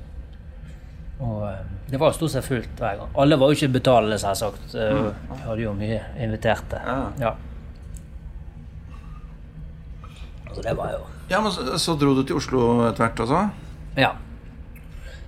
Og 1.19 1.41
eh, 1.49 1.63
det 1.91 1.99
var 1.99 2.13
stort 2.15 2.31
sett 2.35 2.47
fullt 2.47 2.79
hver 2.79 2.99
gang. 3.01 3.09
Alle 3.19 3.39
var 3.39 3.51
jo 3.51 3.59
ikke 3.59 3.73
betalende, 3.79 4.19
selvsagt. 4.23 4.75
Eh, 4.75 5.01
Vi 5.33 5.41
hadde 5.45 5.63
jo 5.65 5.73
mye 5.75 6.01
inviterte. 6.23 6.79
Ja. 6.87 6.99
Ja. 7.23 7.33
Så 10.55 10.63
det 10.63 10.75
var 10.79 10.93
jo 10.97 11.05
Ja, 11.31 11.41
men 11.45 11.53
så, 11.53 11.79
så 11.79 11.95
dro 12.01 12.15
du 12.17 12.23
til 12.25 12.39
Oslo 12.39 12.61
etter 12.89 13.05
hvert 13.05 13.21
altså? 13.21 13.43
Ja. 13.99 14.13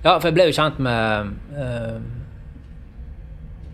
Ja, 0.05 0.15
for 0.19 0.29
jeg 0.31 0.35
ble 0.39 0.45
jo 0.49 0.53
kjent 0.57 0.79
med 0.81 1.27
uh, 1.53 2.01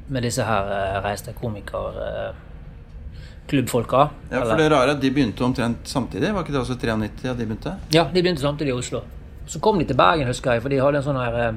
Med 0.09 0.23
disse 0.27 0.43
her 0.47 0.65
uh, 0.71 0.97
reiste 1.05 1.33
komikerklubbfolka. 1.39 4.01
Ja, 4.31 4.41
for 4.43 4.57
det 4.59 4.71
rare 4.73 4.85
er 4.91 4.95
at 4.97 5.01
de 5.03 5.11
begynte 5.15 5.45
omtrent 5.47 5.87
samtidig. 5.91 6.33
Var 6.35 6.43
ikke 6.43 6.53
det 6.57 6.61
også 6.65 6.77
93 6.83 7.31
at 7.31 7.39
de 7.39 7.47
begynte? 7.47 7.73
Ja, 7.95 8.05
de 8.11 8.23
begynte 8.23 8.43
samtidig 8.43 8.71
i 8.75 8.79
Oslo. 8.79 9.01
Så 9.47 9.61
kom 9.63 9.79
de 9.79 9.85
til 9.87 9.97
Bergen, 9.99 10.27
husker 10.27 10.53
jeg, 10.57 10.63
for 10.63 10.69
de 10.73 10.81
hadde 10.83 10.99
en 10.99 11.07
sånn 11.07 11.21
her 11.23 11.35
eh, 11.45 11.55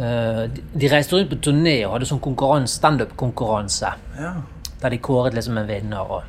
eh, 0.00 0.42
de- 0.56 0.64
De 0.80 0.88
reiste 0.88 1.12
rundt 1.16 1.28
på 1.34 1.40
turné 1.44 1.74
og 1.86 1.92
hadde 1.98 2.06
sånn 2.08 2.22
konkurranse, 2.24 2.74
standup-konkurranse. 2.80 3.90
Ja. 4.16 4.32
Der 4.80 4.88
de 4.94 4.98
kåret 5.04 5.34
liksom 5.36 5.58
en 5.60 5.68
vinner. 5.68 6.00
Og. 6.00 6.22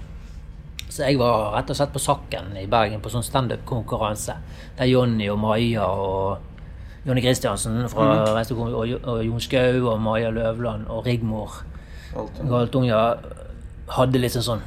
Så 0.92 1.00
jeg 1.08 1.16
var 1.20 1.54
rett 1.56 1.70
og 1.72 1.76
slett 1.80 1.94
på 1.96 2.00
Sakken 2.04 2.52
i 2.60 2.66
Bergen 2.68 3.00
på 3.00 3.08
sånn 3.14 3.24
standup-konkurranse. 3.24 4.36
Der 4.78 4.86
Jonny 4.92 5.30
og 5.32 5.40
Maja 5.40 5.86
og 5.88 6.38
Jonny 7.06 7.22
Christiansen 7.24 7.82
fra 7.90 8.06
mm. 8.06 8.54
og, 8.54 8.74
og, 8.78 8.96
og 9.10 9.26
Jon 9.26 9.42
Skau 9.42 9.88
og 9.90 10.02
Maja 10.02 10.30
Løvland 10.30 10.86
og 10.88 11.06
Rigmor 11.06 11.64
Alt. 12.12 12.42
Galtunga 12.44 13.02
hadde 13.96 14.20
litt 14.20 14.36
sånn 14.36 14.62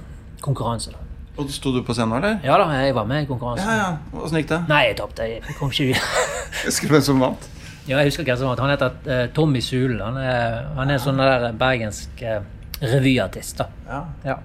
konkurranse. 0.44 0.94
da. 0.94 1.01
Og 1.37 1.51
sto 1.51 1.73
du 1.75 1.81
på 1.85 1.94
scenen, 1.97 2.16
eller? 2.20 2.38
Ja 2.47 2.57
da, 2.61 2.68
jeg 2.79 2.94
var 2.97 3.09
med 3.11 3.25
i 3.25 3.29
konkurransen. 3.29 3.68
Ja, 3.68 3.90
ja. 3.90 4.20
Åssen 4.23 4.38
gikk 4.38 4.53
det? 4.53 4.61
Nei, 4.70 4.81
jeg 4.88 4.97
tapte. 5.01 5.27
Jeg 5.29 5.59
kom 5.59 5.73
ikke 5.73 5.90
videre. 5.90 6.25
Husker 6.66 6.88
du 6.88 6.97
hvem 6.97 7.05
som 7.05 7.23
vant? 7.23 7.49
Ja, 7.85 7.99
jeg 7.99 8.09
husker 8.09 8.25
hvem 8.25 8.38
som 8.40 8.49
vant. 8.49 8.62
Han 8.64 8.73
heter 8.73 8.94
uh, 9.05 9.25
Tommy 9.37 9.61
Sulen. 9.61 10.01
Han 10.01 10.16
er, 10.16 10.61
han 10.79 10.92
er 10.94 11.03
sånn 11.03 11.20
der 11.20 11.51
bergensk 11.61 12.23
uh, 12.25 12.38
revyartist. 12.81 13.61
da. 13.61 13.66
Ja. 13.90 14.01
Ja. 14.25 14.38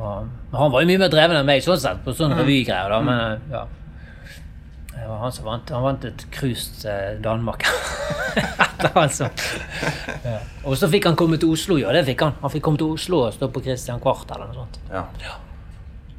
Og, 0.00 0.28
han 0.54 0.72
var 0.72 0.84
jo 0.84 0.88
mye 0.88 1.00
mer 1.02 1.10
dreven 1.12 1.40
enn 1.40 1.48
meg, 1.48 1.64
sånn 1.64 1.80
sett, 1.80 2.04
på 2.04 2.14
sånne 2.16 2.38
revygreier. 2.38 2.92
da, 2.92 3.00
men 3.04 3.24
eh, 3.24 3.56
ja. 3.56 3.64
Det 4.90 5.06
var 5.06 5.20
han 5.22 5.32
som 5.32 5.46
vant. 5.46 5.70
Han 5.70 5.84
vant 5.84 6.04
et 6.04 6.24
cruise 6.34 6.74
til 6.82 7.20
Danmark. 7.24 7.64
Etter 8.40 8.90
han 8.94 9.12
som 9.12 9.30
ja. 10.24 10.38
Og 10.64 10.76
så 10.78 10.88
fikk 10.90 11.06
han 11.10 11.16
komme 11.18 11.38
til 11.40 11.52
Oslo, 11.54 11.78
ja. 11.80 11.92
Det 11.94 12.04
fikk 12.10 12.26
han. 12.26 12.36
Han 12.42 12.52
fikk 12.52 12.64
komme 12.66 12.80
til 12.80 12.92
Oslo 12.96 13.24
og 13.26 13.34
stå 13.36 13.48
på 13.54 13.62
Christian 13.64 14.02
Kvart 14.02 14.30
eller 14.34 14.50
noe 14.50 14.62
sånt. 14.64 14.80
ja. 14.92 15.36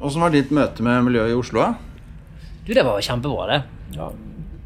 Åssen 0.02 0.24
var 0.24 0.34
ditt 0.34 0.50
møte 0.50 0.82
med 0.82 1.04
miljøet 1.06 1.30
i 1.30 1.38
Oslo? 1.38 1.62
da? 1.62 1.74
Du, 2.66 2.72
det 2.74 2.82
var 2.86 2.98
kjempebra, 3.06 3.44
det. 3.52 3.60
Ja. 3.94 4.08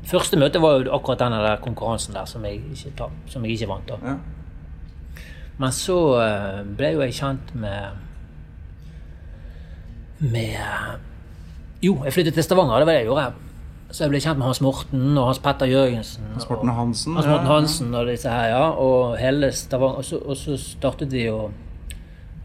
Første 0.07 0.37
møte 0.39 0.61
var 0.63 0.77
jo 0.79 0.93
akkurat 0.95 1.19
den 1.25 1.35
der 1.35 1.57
konkurransen 1.63 2.15
der 2.15 2.27
som 2.29 2.45
jeg 2.47 2.61
ikke, 2.71 3.09
som 3.27 3.43
jeg 3.43 3.57
ikke 3.57 3.67
vant. 3.73 3.89
da. 3.89 3.97
Ja. 4.13 5.23
Men 5.57 5.71
så 5.75 5.97
eh, 6.21 6.61
ble 6.77 6.93
jo 6.95 7.03
jeg 7.03 7.15
kjent 7.15 7.53
med 7.55 8.01
Med 10.19 11.03
Jo, 11.83 11.97
jeg 12.05 12.13
flyttet 12.15 12.33
til 12.37 12.43
Stavanger, 12.43 12.79
det 12.79 12.87
var 12.87 12.95
det 12.95 13.01
jeg 13.03 13.09
gjorde. 13.09 13.44
Så 13.91 14.03
jeg 14.03 14.11
ble 14.11 14.19
kjent 14.23 14.39
med 14.39 14.47
Hans 14.49 14.61
Morten 14.65 15.03
og 15.13 15.27
Hans 15.29 15.39
Petter 15.39 15.69
Jørgensen. 15.69 16.25
Hans 16.33 16.49
Morten 16.49 16.71
Hansen? 16.73 17.15
Hans 17.15 17.27
Morten. 17.29 17.47
Hansen 17.47 17.93
og 17.95 18.09
disse 18.09 18.31
her, 18.31 18.47
ja. 18.51 18.63
Og 18.81 19.17
hele 19.21 19.51
Stavanger. 19.55 20.01
Og 20.01 20.05
så, 20.05 20.19
og 20.25 20.37
så 20.39 20.57
startet 20.59 21.13
vi 21.13 21.27
jo 21.27 21.51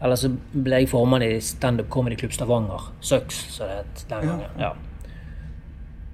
Eller 0.01 0.17
så 0.17 0.31
ble 0.53 0.79
jeg 0.81 0.89
formann 0.89 1.21
i 1.21 1.35
Standup 1.45 1.89
Comedy 1.93 2.15
Club 2.17 2.31
Stavanger. 2.33 2.87
Søks, 3.05 3.43
som 3.53 3.67
det 3.69 3.83
het 3.83 4.05
den 4.09 4.29
gangen. 4.29 4.55
Ja. 4.59 4.71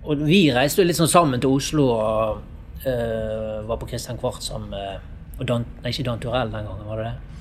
Og 0.04 0.26
vi 0.28 0.42
reiste 0.56 0.82
jo 0.82 0.88
litt 0.88 1.00
sånn 1.00 1.12
sammen 1.12 1.40
til 1.44 1.56
Oslo 1.56 1.86
og 1.94 2.42
eh, 2.88 3.62
var 3.68 3.80
på 3.80 3.88
Christian 3.88 4.20
Kvart 4.20 4.44
sammen 4.44 4.74
med 4.76 5.40
og 5.40 5.46
Dan, 5.48 5.66
Nei, 5.84 5.92
ikke 5.94 6.04
Dan 6.08 6.22
Turell 6.22 6.52
den 6.52 6.66
gangen, 6.66 6.88
var 6.90 7.00
det 7.02 7.08
det? 7.12 7.37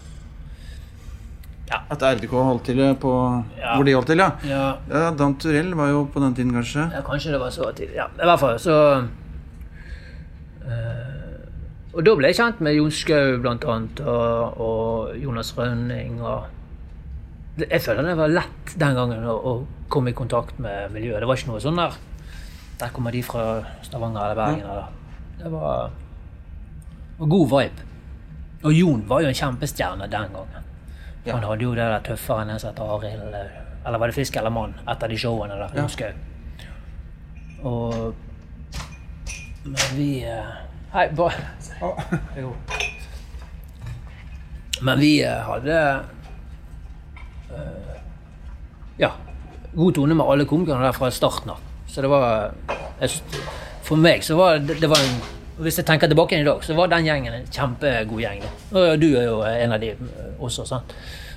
Ja. 1.71 1.81
At 1.91 2.03
RDK 2.03 2.31
holdt 2.31 2.65
til 2.69 2.79
på 3.03 3.13
Ja. 3.59 3.75
hvor 3.77 3.85
de 3.85 3.95
holdt 3.97 4.07
til, 4.07 4.19
ja. 4.23 4.31
Ja, 4.47 4.67
Ja, 4.91 5.11
Dan 5.19 5.35
Turell 5.43 5.73
var 5.75 5.89
jo 5.91 6.05
på 6.15 6.21
den 6.23 6.35
tiden, 6.35 6.53
kanskje. 6.55 6.91
ja, 6.95 7.01
kanskje 7.03 7.33
det 7.33 7.41
var 7.41 7.51
så 7.51 7.73
tidlig. 7.75 7.97
Ja, 7.97 8.07
i 8.07 8.25
hvert 8.29 8.39
fall 8.41 8.59
så 8.59 8.77
øh, 10.67 11.97
Og 11.97 12.05
da 12.05 12.15
ble 12.19 12.29
jeg 12.31 12.37
kjent 12.37 12.61
med 12.61 12.77
Jon 12.77 12.91
Skau, 12.93 13.39
blant 13.43 13.65
annet, 13.65 14.01
og, 14.05 14.61
og 14.61 15.17
Jonas 15.23 15.55
Rønning 15.59 16.19
og 16.21 16.45
Jeg 17.71 17.81
føler 17.81 18.03
det 18.05 18.17
var 18.19 18.29
lett 18.29 18.75
den 18.77 18.95
gangen 18.99 19.25
å, 19.25 19.37
å 19.41 19.55
komme 19.89 20.11
i 20.13 20.17
kontakt 20.19 20.59
med 20.61 20.91
miljøet. 20.93 21.23
Det 21.23 21.29
var 21.31 21.39
ikke 21.41 21.49
noe 21.55 21.63
sånn 21.63 21.79
der 21.81 21.95
Der 22.83 22.91
kommer 22.93 23.15
de 23.15 23.23
fra 23.25 23.63
Stavanger 23.87 24.27
eller 24.27 24.37
Bergen. 24.37 24.61
Eller. 24.61 24.91
Det 25.41 25.53
var, 25.55 25.91
var 27.19 27.31
god 27.33 27.47
vibe. 27.55 27.87
Og 28.67 28.73
Jon 28.77 29.03
var 29.09 29.23
jo 29.25 29.31
en 29.31 29.39
kjempestjerne 29.39 30.09
den 30.13 30.35
gangen. 30.35 30.66
Han 31.27 31.45
hadde 31.45 31.65
jo 31.65 31.75
det 31.75 31.87
der 31.91 32.05
tøffere 32.07 32.45
enn 32.45 32.53
en 32.55 32.61
som 32.63 32.71
heter 32.71 32.95
Arild 32.97 33.23
eller, 33.29 33.51
eller 33.87 33.99
var 33.99 34.13
det 34.13 34.17
Fisk 34.17 34.37
eller 34.39 34.53
Mann? 34.55 34.75
Et 34.87 35.03
av 35.03 35.11
de 35.11 35.19
showene 35.19 35.59
der. 35.59 35.75
Jon 35.81 35.91
Skau. 35.91 36.13
Og 37.67 38.15
Men 39.67 39.97
vi 39.97 40.11
eh, 40.23 40.51
Hei, 40.93 41.09
bare 41.19 41.35
Jo. 42.43 42.53
Men 44.87 45.01
vi 45.01 45.13
eh, 45.25 45.41
hadde 45.49 45.79
uh, 47.51 47.95
Ja. 49.01 49.11
God 49.75 49.95
tone 49.95 50.15
med 50.15 50.27
alle 50.27 50.47
komikerne 50.49 50.87
der 50.87 50.95
fra 50.97 51.11
starten 51.11 51.51
av. 51.53 51.65
Så 51.89 52.05
det 52.05 52.09
var 52.09 52.55
jeg, 53.01 53.19
For 53.85 54.01
meg 54.01 54.25
så 54.25 54.39
var 54.39 54.61
det, 54.61 54.79
det 54.81 54.89
var 54.89 55.03
en 55.03 55.19
Hvis 55.57 55.79
jeg 55.81 55.87
tenker 55.89 56.11
tilbake 56.11 56.37
i 56.37 56.45
dag, 56.45 56.61
så 56.65 56.75
var 56.77 56.91
den 56.93 57.07
gjengen 57.07 57.33
en 57.33 57.47
kjempegod 57.49 58.21
gjeng. 58.21 58.43
Og 58.77 59.01
du 59.01 59.09
er 59.17 59.25
jo 59.25 59.39
en 59.49 59.73
av 59.73 59.81
de 59.81 59.95
eh, 59.95 60.35
også, 60.43 60.67
sant? 60.69 60.93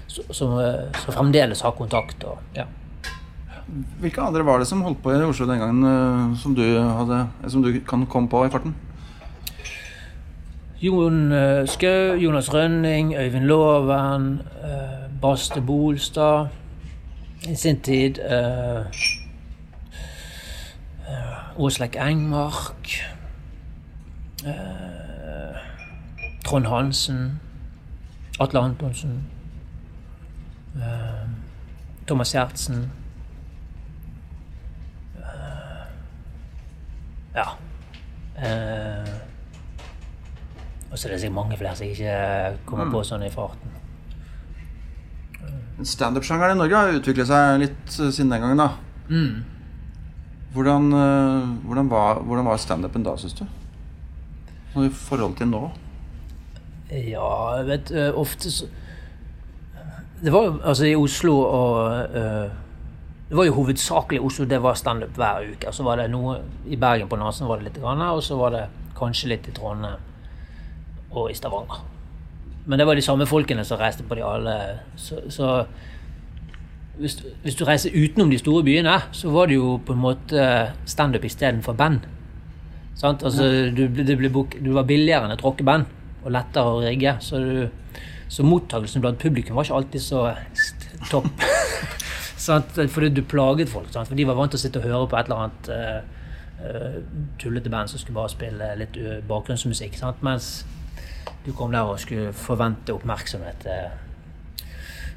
Som, 0.10 0.58
eh, 0.60 0.90
som 1.06 1.16
fremdeles 1.16 1.62
har 1.64 1.76
kontakt. 1.78 2.26
Og, 2.28 2.42
ja. 2.58 2.66
Hvilke 4.02 4.26
andre 4.26 4.44
var 4.44 4.60
det 4.60 4.68
som 4.68 4.82
holdt 4.84 5.00
på 5.04 5.14
i 5.14 5.22
Oslo 5.24 5.48
den 5.48 5.62
gangen, 5.62 5.88
eh, 5.88 6.38
som 6.42 6.56
du, 6.58 6.64
hadde, 6.82 7.22
som 7.48 7.64
du 7.64 7.72
kan 7.88 8.04
komme 8.12 8.32
på 8.32 8.44
i 8.46 8.52
farten? 8.52 8.76
Jon 10.84 11.32
eh, 11.36 11.64
Skau, 11.68 12.18
Jonas 12.20 12.52
Rønning, 12.54 13.14
Øyvind 13.16 13.48
Loven, 13.48 14.32
eh, 14.64 15.08
Baste 15.22 15.62
Bolstad. 15.62 16.52
I 17.48 17.56
sin 17.56 17.80
tid 17.80 18.20
Eh, 21.10 21.60
Åslek 21.60 21.96
Engmark. 21.96 23.02
Eh, 24.46 25.56
Trond 26.46 26.66
Hansen. 26.68 27.40
Atle 28.40 28.60
Antonsen. 28.60 29.24
eh, 30.76 31.26
Thomas 32.08 32.32
Gjertsen. 32.34 32.92
Eh, 35.18 35.84
ja. 37.36 37.48
Eh, 38.38 39.14
og 40.92 40.98
så 40.98 41.08
er 41.08 41.12
det 41.12 41.20
sikkert 41.22 41.36
mange 41.36 41.58
flere 41.58 41.76
som 41.76 41.86
ikke 41.86 42.16
kommer 42.66 42.90
på 42.94 43.04
sånn 43.06 43.28
i 43.28 43.30
farten. 43.34 43.76
Standup-sjangeren 45.86 46.58
i 46.58 46.60
Norge 46.60 46.76
har 46.76 46.98
utviklet 46.98 47.28
seg 47.30 47.60
litt 47.62 47.92
siden 47.94 48.32
den 48.34 48.42
gangen, 48.42 48.58
da. 48.60 48.72
Mm. 49.10 49.44
Hvordan, 50.56 50.90
hvordan 51.64 51.90
var, 51.92 52.24
hvordan 52.26 52.46
var 52.50 52.58
standupen 52.58 53.06
da, 53.06 53.14
syns 53.22 53.38
du? 53.38 53.46
Sånn 54.74 54.88
I 54.88 54.94
forhold 54.94 55.38
til 55.40 55.50
nå? 55.52 55.64
Ja, 56.90 57.30
jeg 57.60 57.68
vet 57.68 57.92
eh, 57.94 58.10
ofte 58.18 58.50
så 58.50 58.66
Det 60.24 60.32
var 60.34 60.48
jo 60.48 60.56
altså 60.66 60.88
i 60.90 60.96
Oslo 60.98 61.36
og 61.38 62.16
uh, 62.16 62.50
Det 63.30 63.38
var 63.38 63.46
jo 63.46 63.54
hovedsakelig 63.60 64.22
Oslo, 64.26 64.46
det 64.50 64.58
var 64.62 64.74
standup 64.74 65.14
hver 65.16 65.46
uke. 65.54 65.72
Så 65.72 65.86
var 65.86 66.02
det 66.02 66.10
noe 66.10 66.40
i 66.66 66.80
Bergen 66.82 67.08
på 67.08 67.20
Nasen 67.22 67.48
var 67.48 67.62
det 67.62 67.70
litt, 67.70 67.78
grann, 67.78 68.02
og 68.02 68.24
så 68.26 68.40
var 68.40 68.56
det 68.56 68.64
kanskje 68.98 69.30
litt 69.30 69.48
i 69.48 69.54
Trondheim 69.54 70.02
og 71.14 71.30
i 71.30 71.38
Stavanger. 71.38 71.84
Men 72.66 72.82
det 72.82 72.88
var 72.90 72.98
de 72.98 73.06
samme 73.06 73.28
folkene 73.30 73.64
som 73.66 73.78
reiste 73.78 74.04
på 74.06 74.18
de 74.18 74.26
alle. 74.26 74.56
Så, 74.98 75.22
så 75.30 75.64
hvis, 76.98 77.20
hvis 77.44 77.56
du 77.56 77.64
reiser 77.70 77.94
utenom 77.94 78.34
de 78.34 78.42
store 78.42 78.66
byene, 78.66 78.98
så 79.12 79.30
var 79.34 79.48
det 79.50 79.60
jo 79.60 79.78
på 79.86 79.94
en 79.94 80.04
måte 80.04 80.50
standup 80.90 81.26
istedenfor 81.30 81.78
band. 81.78 82.10
Altså, 83.00 83.48
du, 83.72 83.86
ble 83.88 84.30
bok, 84.34 84.58
du 84.60 84.74
var 84.76 84.88
billigere 84.88 85.28
enn 85.28 85.36
et 85.38 85.44
rockeband, 85.44 85.88
og 86.20 86.34
lettere 86.36 86.74
å 86.74 86.82
rigge. 86.84 87.16
Så, 87.24 87.40
du, 87.40 88.02
så 88.28 88.44
mottakelsen 88.44 89.04
blant 89.04 89.22
publikum 89.22 89.56
var 89.56 89.68
ikke 89.68 89.78
alltid 89.80 90.04
så 90.04 90.26
topp. 91.12 91.30
Fordi 92.96 93.12
du 93.14 93.24
plaget 93.28 93.72
folk. 93.72 93.88
Sant? 93.94 94.10
For 94.10 94.20
de 94.20 94.28
var 94.28 94.36
vant 94.40 94.52
til 94.52 94.60
å 94.60 94.64
sitte 94.64 94.82
og 94.82 94.88
høre 94.88 95.08
på 95.12 95.20
et 95.20 95.30
eller 95.30 95.46
annet 95.46 95.72
uh, 95.72 97.00
tullete 97.40 97.72
band 97.72 97.92
som 97.92 98.02
skulle 98.02 98.18
bare 98.18 98.32
spille 98.34 98.70
litt 98.80 98.98
eh, 99.00 99.20
bakgrunnsmusikk. 99.28 99.96
Sant? 100.00 100.24
Mens 100.26 100.66
du 101.46 101.54
kom 101.56 101.72
der 101.72 101.88
og 101.88 102.02
skulle 102.04 102.34
forvente 102.36 102.96
oppmerksomhet. 102.96 103.68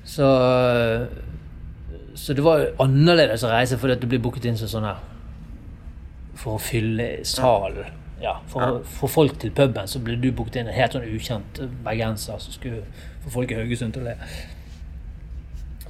Så, 0.07 0.29
så 2.15 2.37
det 2.37 2.45
var 2.47 2.69
annerledes 2.83 3.43
å 3.47 3.51
reise 3.51 3.79
fordi 3.81 3.99
du 4.03 4.07
blir 4.11 4.23
booket 4.23 4.47
inn 4.51 4.61
som 4.61 4.71
sånn 4.71 4.87
her 4.87 5.01
for 6.39 6.57
å 6.57 6.63
fylle 6.63 7.09
salen. 7.29 7.99
Ja, 8.23 8.37
for 8.47 8.63
å 8.63 8.83
få 8.87 9.09
folk 9.11 9.39
til 9.43 9.51
puben, 9.51 9.89
så 9.91 9.99
ble 10.03 10.15
du 10.23 10.29
booket 10.31 10.61
inn 10.61 10.69
en 10.71 10.77
helt 10.77 10.95
sånn 10.95 11.09
ukjent 11.11 11.59
bergenser 11.83 12.39
som 12.39 12.55
skulle 12.55 12.85
få 13.25 13.33
folk 13.35 13.51
i 13.51 13.59
Haugesund 13.59 13.97
til 13.97 14.05
å 14.05 14.13
le. 14.13 14.17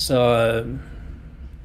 Så 0.00 0.18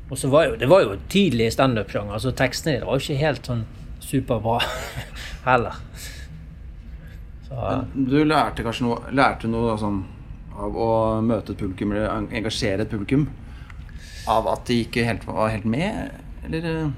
Og 0.09 0.17
så 0.17 0.29
var 0.31 0.45
jo 0.47 0.55
det 0.59 0.67
var 0.71 0.83
jo 0.85 0.97
tidlig 1.11 1.49
standup-sjanger, 1.55 2.19
så 2.19 2.31
tekstene 2.31 2.79
det 2.79 2.87
var 2.87 2.99
jo 2.99 3.03
ikke 3.03 3.23
helt 3.23 3.47
sånn 3.47 3.63
superbra 4.03 4.59
heller. 5.47 5.79
Så 7.47 7.81
Du 7.95 8.21
lærte 8.23 8.63
kanskje 8.63 8.85
noe, 8.87 9.01
lærte 9.15 9.49
noe 9.51 9.75
sånn 9.79 10.03
av 10.57 10.75
å 10.79 10.91
møte 11.21 11.53
et 11.53 11.59
publikum, 11.59 11.91
eller 11.93 12.31
engasjere 12.35 12.83
et 12.85 12.91
publikum? 12.91 13.27
Av 14.27 14.47
at 14.51 14.63
de 14.67 14.81
ikke 14.83 15.03
helt, 15.07 15.27
var 15.27 15.51
helt 15.53 15.67
med, 15.69 16.15
eller? 16.47 16.89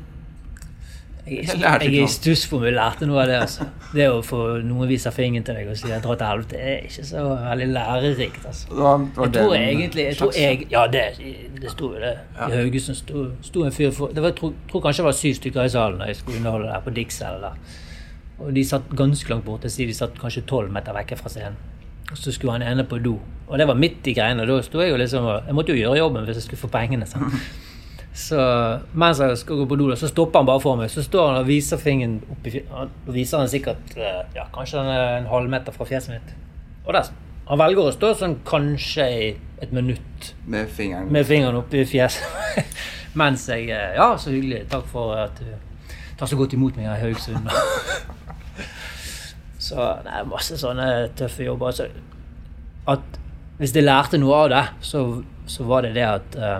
Jeg, 1.29 1.45
Jeg 1.47 1.59
jeg, 1.61 1.87
er 1.99 2.03
i 2.03 2.07
stuss 2.09 2.45
for 2.49 2.57
om 2.59 2.65
jeg 2.65 2.73
lærte 2.75 3.05
noe 3.09 3.21
av 3.23 3.27
det. 3.29 3.35
altså. 3.45 3.67
Det 3.93 4.07
å 4.09 4.19
få 4.25 4.39
noen 4.65 4.89
vise 4.89 5.11
fingeren 5.13 5.45
til 5.45 5.55
deg 5.59 5.69
og 5.71 5.77
si 5.77 5.91
at 5.93 6.03
dra 6.05 6.15
til 6.19 6.27
helvete, 6.29 6.57
er 6.59 6.85
ikke 6.89 7.05
så 7.05 7.23
veldig 7.45 7.67
lærerikt. 7.73 8.45
altså. 8.45 8.67
Det 8.69 8.77
var, 8.83 9.03
var 9.15 9.25
Jeg 9.29 9.33
det 9.33 9.43
tror 9.43 9.55
en 9.55 9.67
egentlig 9.69 10.05
jeg 10.09 10.17
tror 10.17 10.31
jeg, 10.37 10.67
Ja, 10.71 10.85
det, 10.87 11.03
det 11.61 11.71
sto 11.71 11.91
jo 11.93 11.99
det. 12.03 12.15
I 12.39 12.51
Haugesund 12.57 12.97
sto, 12.99 13.25
sto 13.45 13.63
en 13.65 13.71
fyr 13.75 13.91
for 13.95 14.07
Det 14.13 14.21
var, 14.23 14.33
jeg 14.33 14.39
tror, 14.41 14.53
tror 14.71 14.81
kanskje 14.87 15.03
det 15.03 15.09
var 15.11 15.17
syv 15.21 15.33
stykker 15.39 15.63
i 15.63 15.73
salen 15.75 15.99
da 16.03 16.09
jeg 16.11 16.15
skulle 16.21 16.37
underholde 16.41 16.67
der 16.73 16.85
på 16.85 16.95
Dix. 16.97 17.21
Eller. 17.21 17.57
Og 18.39 18.53
de 18.55 18.63
satt 18.65 18.89
ganske 18.95 19.29
langt 19.29 19.45
borte. 19.45 19.69
De 19.69 19.93
satt 19.93 20.15
kanskje 20.21 20.45
tolv 20.47 20.71
meter 20.71 20.95
vekke 20.95 21.17
fra 21.19 21.29
scenen. 21.29 21.57
Og 22.11 22.17
så 22.17 22.31
skulle 22.33 22.55
han 22.57 22.63
ene 22.65 22.83
på 22.89 22.97
do. 23.03 23.17
Og 23.49 23.57
det 23.59 23.67
var 23.69 23.77
midt 23.77 24.07
i 24.09 24.13
greiene. 24.17 24.45
Da 24.49 24.61
sto 24.65 24.79
jeg 24.81 24.89
jo 24.93 24.97
liksom 24.97 25.25
og 25.25 25.43
Jeg 25.45 25.55
måtte 25.57 25.73
jo 25.75 25.81
gjøre 25.83 25.97
jobben 25.99 26.25
hvis 26.25 26.39
jeg 26.39 26.43
skulle 26.47 26.63
få 26.63 26.71
pengene. 26.73 27.05
sant? 27.05 27.33
Så 28.19 28.37
mens 28.99 29.19
jeg 29.23 29.37
skal 29.39 29.61
gå 29.61 29.65
på 29.69 29.77
do, 29.79 29.85
så 29.95 30.09
stopper 30.11 30.41
han 30.41 30.47
bare 30.49 30.59
for 30.59 30.75
meg. 30.79 30.89
Så 30.91 31.03
står 31.05 31.29
han 31.29 31.37
og 31.39 31.47
viser 31.47 31.79
fingeren 31.79 32.17
opp 32.33 32.47
i 32.49 32.51
fjeset. 32.57 32.71
Da 33.05 33.13
viser 33.15 33.39
han 33.39 33.51
sikkert 33.51 33.93
eh, 33.95 34.21
ja, 34.35 34.43
kanskje 34.55 34.81
han 34.81 34.89
er 34.91 35.13
en 35.21 35.29
halvmeter 35.31 35.75
fra 35.75 35.87
fjeset 35.87 36.17
mitt. 36.17 36.33
Og 36.83 36.91
der, 36.97 37.07
han 37.47 37.61
velger 37.61 37.87
å 37.87 37.93
stå 37.95 38.09
sånn 38.19 38.35
kanskje 38.47 39.05
i 39.15 39.29
et 39.63 39.71
minutt 39.75 40.33
Med 40.51 40.67
fingeren. 40.71 41.07
med 41.15 41.27
fingeren 41.29 41.59
oppi 41.61 41.85
fjeset. 41.87 42.67
Mens 43.19 43.45
jeg 43.49 43.69
eh, 43.71 43.95
Ja, 43.95 44.09
så 44.19 44.33
hyggelig. 44.35 44.65
Takk 44.73 44.89
for 44.91 45.15
at 45.17 45.39
du 45.39 45.53
tar 46.19 46.27
så 46.27 46.35
godt 46.39 46.53
imot 46.57 46.75
meg 46.75 46.89
her 46.89 46.99
i 46.99 47.05
Haugesund. 47.07 47.47
så 49.69 49.85
det 50.03 50.11
er 50.19 50.27
masse 50.27 50.57
sånne 50.59 50.89
tøffe 51.19 51.47
jobber. 51.47 51.71
Så 51.75 51.87
at 52.89 53.17
hvis 53.59 53.73
jeg 53.75 53.87
lærte 53.87 54.19
noe 54.19 54.43
av 54.43 54.51
det, 54.51 54.65
så, 54.91 55.05
så 55.47 55.63
var 55.67 55.87
det 55.87 55.93
det 55.95 56.05
at 56.07 56.37
eh, 56.39 56.59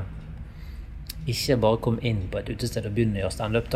ikke 1.32 1.58
bare 1.62 1.80
kom 1.86 2.00
inn 2.06 2.26
på 2.32 2.40
et 2.42 2.52
utested 2.52 2.88
og 2.88 2.96
begynne 2.96 3.20
å 3.20 3.24
gjøre 3.24 3.36
standup. 3.36 3.74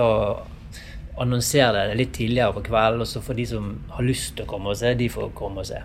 Annonser 1.24 1.76
det 1.76 1.98
litt 2.00 2.14
tidligere 2.18 2.56
på 2.56 2.66
kvelden, 2.70 3.04
og 3.06 3.10
så 3.10 3.22
får 3.22 3.38
de 3.38 3.46
som 3.54 3.72
har 3.94 4.06
lyst 4.06 4.36
til 4.38 4.48
å 4.48 4.50
komme 4.50 4.74
og 4.74 4.80
se, 4.80 4.94
de 4.98 5.10
får 5.14 5.34
komme 5.38 5.62
og 5.62 5.70
se. 5.70 5.82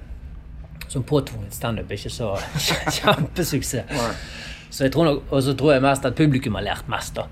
Som 0.89 1.05
påtvunget 1.05 1.57
standup 1.57 1.91
er 1.91 2.01
ikke 2.01 2.15
så 2.15 2.33
kjempesuksess. 2.99 3.97
Så 4.71 4.85
jeg 4.85 4.93
tror 4.93 5.11
og 5.17 5.41
så 5.45 5.55
tror 5.57 5.75
jeg 5.75 5.85
mest 5.85 6.05
at 6.09 6.17
publikum 6.17 6.57
har 6.57 6.65
lært 6.65 6.89
mest. 6.93 7.17
da. 7.17 7.29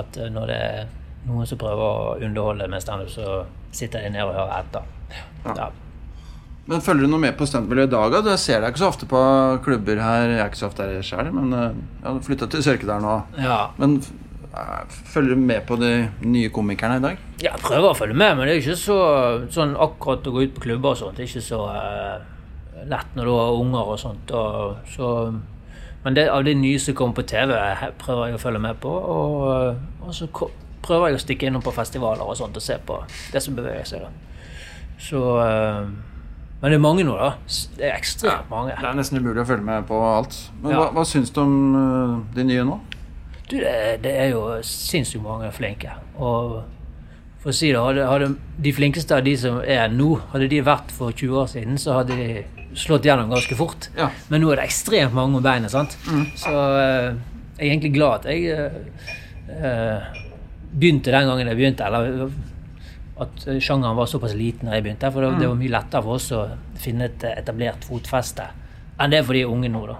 At 0.00 0.16
eh, 0.16 0.30
når 0.32 0.52
det 0.52 0.58
er 0.64 0.90
noen 1.28 1.48
som 1.48 1.60
prøver 1.60 1.84
å 1.84 2.16
underholde 2.20 2.68
med 2.70 2.82
standup, 2.84 3.10
så 3.12 3.44
sitter 3.72 4.04
de 4.04 4.12
ned 4.14 4.24
og 4.24 4.36
hører 4.36 4.58
etter. 4.60 4.90
Ja. 5.44 5.70
Men 6.68 6.82
følger 6.84 7.06
du 7.06 7.10
noe 7.10 7.22
med 7.22 7.36
på 7.38 7.46
standup-miljøet 7.48 7.90
i 7.90 7.94
dag? 7.94 8.12
da? 8.14 8.34
Jeg 8.34 8.42
ser 8.44 8.60
deg 8.62 8.72
ikke 8.72 8.82
så 8.82 8.90
ofte 8.92 9.06
på 9.10 9.20
klubber 9.64 10.00
her. 10.04 10.26
Jeg 10.28 10.42
er 10.42 10.50
ikke 10.50 10.60
så 10.60 10.68
ofte 10.68 10.86
her 10.86 11.06
sjøl, 11.06 11.30
men 11.34 11.54
eh, 11.56 11.78
jeg 12.02 12.08
har 12.08 12.20
flytta 12.26 12.50
til 12.52 12.66
Sørkedal 12.66 13.04
nå. 13.04 13.14
ja. 13.40 13.60
Men 13.80 13.96
eh, 14.52 14.98
følger 15.14 15.34
du 15.34 15.46
med 15.48 15.64
på 15.66 15.78
de 15.80 15.92
nye 16.26 16.52
komikerne 16.54 17.00
i 17.00 17.04
dag? 17.06 17.24
Ja, 17.40 17.54
jeg 17.54 17.64
prøver 17.64 17.90
å 17.90 17.96
følge 17.98 18.18
med, 18.18 18.36
men 18.36 18.46
det 18.46 18.54
er 18.54 18.62
ikke 18.62 18.76
så 18.78 18.98
sånn 19.50 19.74
akkurat 19.80 20.28
å 20.28 20.34
gå 20.36 20.44
ut 20.44 20.54
på 20.58 20.66
klubber 20.68 20.92
og 20.92 21.00
sånt. 21.00 21.16
Det 21.18 21.26
er 21.26 21.32
ikke 21.32 21.48
så 21.48 21.62
uh, 21.72 22.84
lett 22.90 23.16
når 23.16 23.30
du 23.30 23.34
har 23.38 23.60
unger 23.64 23.94
og 23.94 24.00
sånt. 24.02 24.34
Og 24.36 24.92
så, 24.94 25.10
Men 26.04 26.16
det, 26.16 26.28
av 26.32 26.44
de 26.46 26.54
nye 26.56 26.78
som 26.80 26.96
kommer 26.96 27.18
på 27.18 27.26
TV, 27.28 27.56
prøver 28.00 28.30
jeg 28.30 28.38
å 28.38 28.44
følge 28.44 28.62
med 28.62 28.78
på. 28.84 28.92
Og, 28.92 29.80
og 30.06 30.14
så 30.16 30.28
prøver 30.84 31.10
jeg 31.10 31.18
å 31.18 31.24
stikke 31.24 31.48
innom 31.50 31.64
på 31.64 31.74
festivaler 31.76 32.24
og 32.24 32.38
sånt 32.38 32.56
og 32.56 32.64
se 32.64 32.78
på 32.86 33.02
det 33.32 33.42
som 33.44 33.58
beveger 33.58 33.88
seg. 33.88 34.06
da. 34.06 34.30
Så 35.00 35.20
eh, 35.40 35.90
Men 36.60 36.70
det 36.74 36.76
er 36.76 36.82
mange 36.84 37.04
nå, 37.08 37.14
da. 37.16 37.30
Det 37.78 37.86
er 37.88 37.94
ekstremt 37.96 38.50
mange. 38.52 38.74
Det 38.76 38.84
er 38.90 38.98
nesten 38.98 39.16
umulig 39.22 39.40
å 39.42 39.46
følge 39.48 39.64
med 39.64 39.86
på 39.88 39.96
alt. 40.04 40.34
Men 40.60 40.72
Ja. 40.74 40.80
hva, 40.82 40.90
hva 40.98 41.04
syns 41.08 41.30
du 41.32 41.40
om 41.40 41.54
eh, 41.78 42.34
de 42.36 42.44
nye 42.44 42.64
nå? 42.68 42.76
Du, 43.48 43.56
det, 43.58 43.72
det 44.04 44.12
er 44.26 44.28
jo 44.34 44.42
sinnssykt 44.62 45.24
mange 45.24 45.48
flinke. 45.56 45.94
Og 46.20 46.60
for 47.40 47.50
å 47.50 47.56
si 47.56 47.70
det, 47.72 47.80
hadde, 47.80 48.04
hadde 48.06 48.28
de 48.60 48.72
flinkeste 48.76 49.16
av 49.16 49.24
de 49.24 49.32
som 49.40 49.56
er 49.64 49.88
nå, 49.88 50.10
hadde 50.34 50.50
de 50.52 50.60
vært 50.66 50.92
for 50.92 51.16
20 51.16 51.40
år 51.40 51.48
siden, 51.54 51.80
så 51.80 51.96
hadde 52.02 52.18
de 52.20 52.76
slått 52.78 53.08
gjennom 53.08 53.32
ganske 53.32 53.56
fort. 53.58 53.88
Ja. 53.96 54.10
Men 54.28 54.44
nå 54.44 54.52
er 54.52 54.60
det 54.60 54.68
ekstremt 54.68 55.16
mange 55.16 55.40
om 55.40 55.42
beinet, 55.42 55.72
sant. 55.72 55.96
Så 56.38 56.52
eh, 56.52 57.08
jeg 57.56 57.64
er 57.64 57.70
egentlig 57.72 57.94
glad 57.96 58.20
at 58.20 58.30
jeg 58.30 58.52
eh, 59.48 60.12
begynte 60.70 61.10
den 61.16 61.26
gangen 61.32 61.48
jeg 61.50 61.58
begynte, 61.58 61.88
eller 61.88 62.28
at 63.20 63.44
sjangeren 63.60 63.98
var 63.98 64.08
såpass 64.10 64.36
liten 64.36 64.70
da 64.70 64.78
jeg 64.78 64.86
begynte. 64.86 65.10
For 65.12 65.24
det, 65.24 65.34
det 65.42 65.50
var 65.50 65.58
mye 65.60 65.74
lettere 65.74 66.04
for 66.06 66.16
oss 66.16 66.30
å 66.36 66.44
finne 66.80 67.10
et 67.10 67.26
eh, 67.26 67.36
etablert 67.42 67.84
fotfeste 67.88 68.48
enn 69.00 69.12
det 69.12 69.20
er 69.20 69.24
for 69.24 69.36
de 69.36 69.46
unge 69.48 69.70
nå, 69.72 69.82
da. 69.88 69.96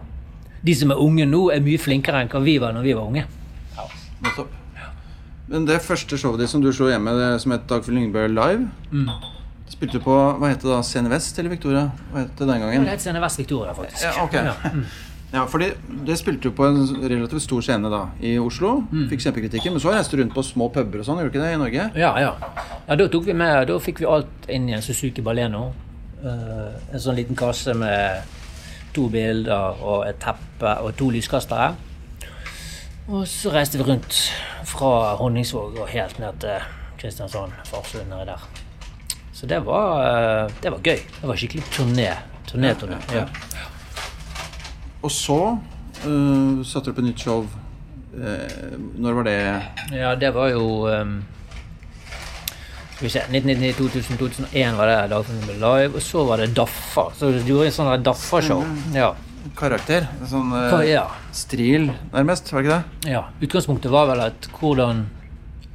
De 0.60 0.72
som 0.76 0.92
er 0.92 1.00
unge 1.00 1.24
nå, 1.24 1.46
er 1.54 1.62
mye 1.64 1.80
flinkere 1.80 2.20
enn 2.20 2.30
hva 2.32 2.40
vi 2.44 2.58
var 2.60 2.74
når 2.76 2.84
vi 2.84 2.96
var 2.96 3.08
unge. 3.08 3.22
Ja, 3.76 3.86
Nettopp. 4.26 4.56
Men 5.50 5.64
det 5.66 5.80
første 5.82 6.18
showet 6.20 6.44
ditt 6.44 6.52
som 6.52 6.62
du 6.62 6.68
slo 6.70 6.90
hjemme, 6.90 7.10
det 7.16 7.30
som 7.42 7.54
het 7.56 7.64
Dagfjell 7.70 7.96
Lyngbø 7.96 8.28
Live 8.30 8.68
mm. 8.92 9.08
Spilte 9.70 9.98
du 9.98 10.04
på 10.04 10.14
hva 10.14 10.50
het 10.50 10.62
det 10.62 10.68
da, 10.70 10.78
Scene 10.86 11.10
Vest 11.10 11.38
eller 11.40 11.50
Victoria? 11.50 11.88
Hva 12.12 12.22
het 12.22 12.36
det 12.38 12.46
den 12.46 12.62
gangen? 12.62 12.86
Det 12.86 12.94
het 12.94 13.02
Scene 13.02 13.22
Vest 13.22 13.40
Victoria, 13.40 13.74
faktisk. 13.74 14.04
Ja, 14.04 14.12
ok. 14.22 14.36
Ja. 14.36 14.54
Mm. 14.74 14.84
Ja, 15.32 15.44
fordi 15.46 15.70
Det 16.06 16.18
spilte 16.18 16.48
du 16.48 16.54
på 16.56 16.66
en 16.66 16.80
relativt 17.10 17.42
stor 17.42 17.62
scene 17.62 17.90
da, 17.90 18.00
i 18.20 18.34
Oslo. 18.38 18.80
Fikk 19.10 19.22
kjempekritikken. 19.22 19.76
Men 19.76 19.82
så 19.82 19.92
reiste 19.94 20.16
du 20.16 20.22
rundt 20.22 20.34
på 20.34 20.42
små 20.42 20.70
puber 20.74 21.02
og 21.02 21.06
sånn, 21.06 21.20
gjorde 21.22 21.30
du 21.30 21.38
ikke 21.38 21.44
det 21.44 21.52
i 21.54 21.60
Norge? 21.60 21.86
Ja, 21.98 22.10
ja. 22.18 22.32
ja 22.88 22.96
da, 22.98 23.06
tok 23.12 23.28
vi 23.28 23.36
med, 23.38 23.68
da 23.70 23.78
fikk 23.82 24.02
vi 24.02 24.08
alt 24.10 24.50
inn 24.50 24.66
i 24.70 24.74
en 24.74 24.82
Suzuki 24.82 25.22
Baleno. 25.22 25.68
Uh, 26.20 26.74
en 26.90 27.00
sånn 27.00 27.16
liten 27.16 27.38
kasse 27.38 27.72
med 27.78 28.26
to 28.92 29.06
bilder 29.12 29.78
og 29.78 30.02
et 30.08 30.18
teppe 30.20 30.74
og 30.82 30.96
to 30.98 31.12
lyskastere. 31.14 31.70
Og 33.10 33.22
så 33.30 33.52
reiste 33.54 33.78
vi 33.78 33.86
rundt 33.86 34.18
fra 34.70 35.14
Honningsvåg 35.20 35.78
og 35.78 35.92
helt 35.94 36.18
ned 36.22 36.42
til 36.42 36.66
Kristiansand, 37.00 37.54
Farsund 37.70 38.10
nedi 38.10 38.26
der. 38.32 38.50
Så 39.34 39.48
det 39.48 39.62
var, 39.64 40.02
uh, 40.02 40.58
det 40.62 40.74
var 40.74 40.82
gøy. 40.82 41.06
Det 41.20 41.30
var 41.30 41.38
skikkelig 41.38 41.64
turné. 41.70 42.10
Turné-turné. 42.50 42.98
Ja. 43.14 43.28
Og 45.02 45.10
så 45.14 45.40
uh, 45.56 46.62
satte 46.66 46.90
du 46.90 46.92
opp 46.94 47.02
et 47.02 47.08
nytt 47.08 47.22
show. 47.24 47.44
Uh, 48.10 48.74
når 49.00 49.20
var 49.20 49.28
det? 49.28 49.36
Ja, 49.94 50.14
det 50.18 50.32
var 50.34 50.50
jo 50.50 50.64
um, 50.90 51.20
Skal 52.96 53.04
vi 53.06 53.12
se 53.14 53.22
1999, 53.22 53.76
2000, 53.78 54.18
2001 54.18 54.76
var 54.76 54.90
det 54.90 54.96
Dagfinn 55.12 55.44
ble 55.46 55.56
live, 55.62 55.94
og 55.94 56.04
så 56.04 56.24
var 56.28 56.42
det 56.42 56.50
Daffa. 56.58 57.06
Så 57.16 57.30
du 57.32 57.38
gjorde 57.46 57.70
en 57.70 57.76
sånn 57.78 58.04
Daffa-show. 58.04 58.64
Ja. 58.96 59.12
Karakter? 59.56 60.04
Sånn 60.28 60.52
uh, 60.52 60.82
ja. 60.84 61.06
stril, 61.32 61.88
nærmest? 62.12 62.50
Var 62.52 62.60
det 62.60 62.68
ikke 62.68 62.76
det? 62.76 63.14
ja. 63.14 63.22
Utgangspunktet 63.40 63.94
var 63.94 64.10
vel 64.10 64.20
at 64.26 64.50
hvordan 64.58 65.06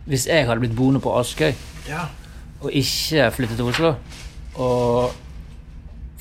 Hvis 0.06 0.28
jeg 0.30 0.46
hadde 0.46 0.62
blitt 0.62 0.76
boende 0.78 1.02
på 1.02 1.16
Askøy 1.18 1.56
Ja. 1.90 2.04
og 2.62 2.70
ikke 2.70 3.32
flyttet 3.34 3.58
til 3.58 3.72
Oslo, 3.72 3.96
og 4.62 5.16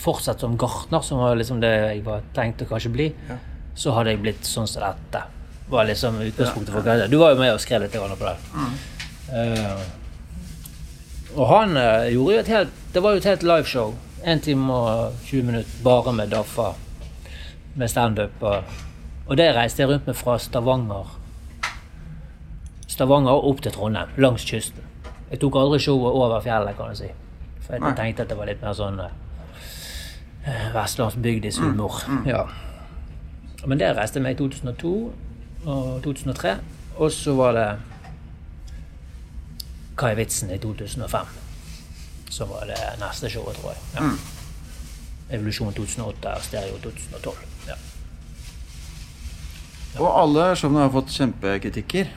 fortsatt 0.05 0.45
som 0.45 0.57
gartner, 0.61 1.03
som 1.05 1.19
var 1.23 1.37
liksom 1.41 1.61
det 1.63 1.73
jeg 1.73 2.05
var 2.07 2.25
tenkt 2.37 2.63
å 2.65 2.69
kanskje 2.69 2.93
bli, 2.93 3.11
Ja. 3.29 3.39
så 3.75 3.95
hadde 3.97 4.15
jeg 4.15 4.23
blitt 4.23 4.45
sånn 4.45 4.69
som 4.69 4.83
dette. 4.85 5.25
var 5.69 5.87
liksom 5.89 6.21
utgangspunktet 6.21 6.75
for 6.75 6.83
hva 6.85 7.09
Du 7.09 7.17
var 7.17 7.33
jo 7.33 7.41
med 7.41 7.55
og 7.55 7.61
skrev 7.61 7.83
litt 7.83 7.93
på 7.93 8.19
det. 8.19 8.37
Eh, 9.33 9.81
og 11.35 11.49
han 11.49 11.77
uh, 11.77 12.05
gjorde 12.13 12.35
jo 12.35 12.41
et 12.41 12.51
helt 12.53 12.69
Det 12.93 13.03
var 13.03 13.15
jo 13.15 13.17
et 13.17 13.25
helt 13.25 13.43
liveshow. 13.43 13.95
1 14.23 14.43
time 14.45 14.73
og 14.73 15.13
20 15.25 15.43
minutter 15.43 15.83
bare 15.83 16.13
med 16.13 16.31
Daffa. 16.31 16.75
Med 17.75 17.91
standup. 17.91 18.43
Og, 18.43 18.63
og 19.27 19.37
det 19.37 19.55
reiste 19.57 19.83
jeg 19.83 19.89
rundt 19.89 20.07
med 20.07 20.17
fra 20.17 20.39
Stavanger 20.39 21.11
Stavanger 22.87 23.49
opp 23.49 23.61
til 23.65 23.73
Trondheim, 23.73 24.09
langs 24.17 24.45
kysten. 24.47 24.85
Jeg 25.31 25.41
tok 25.43 25.57
aldri 25.59 25.81
showet 25.83 26.15
over 26.15 26.41
fjellet, 26.45 26.77
kan 26.79 26.93
du 26.93 27.01
si. 27.01 27.09
For 27.65 27.75
jeg 27.75 27.97
tenkte 27.99 28.23
at 28.23 28.31
det 28.31 28.37
var 28.39 28.47
litt 28.47 28.63
mer 28.63 28.77
sånn 28.77 29.01
eh, 30.47 30.75
vestlandsbygdis 30.75 31.59
humor. 31.59 32.01
Ja. 32.27 32.45
Men 33.67 33.81
det 33.81 33.95
reiste 33.97 34.21
jeg 34.21 34.27
meg 34.27 34.37
i 34.37 34.39
2002 34.43 34.95
og 35.65 36.03
2003. 36.05 36.57
Og 37.01 37.11
så 37.13 37.35
var 37.35 37.57
det 37.57 37.69
Hva 39.95 40.11
er 40.11 40.19
vitsen 40.19 40.51
i 40.51 40.59
2005? 40.59 41.33
Som 42.35 42.51
var 42.51 42.67
det 42.67 42.79
neste 43.01 43.31
showet, 43.31 43.57
tror 43.57 43.73
jeg. 43.73 43.83
Ja. 43.95 45.37
Evolusjon 45.37 45.73
2008 45.73 46.35
og 46.35 46.43
Stereo 46.43 46.81
2012. 46.83 47.37
Ja. 47.69 47.79
Og 50.03 50.11
alle 50.23 50.49
showene 50.59 50.83
har 50.83 50.91
fått 50.93 51.15
kjempekritikker. 51.15 52.11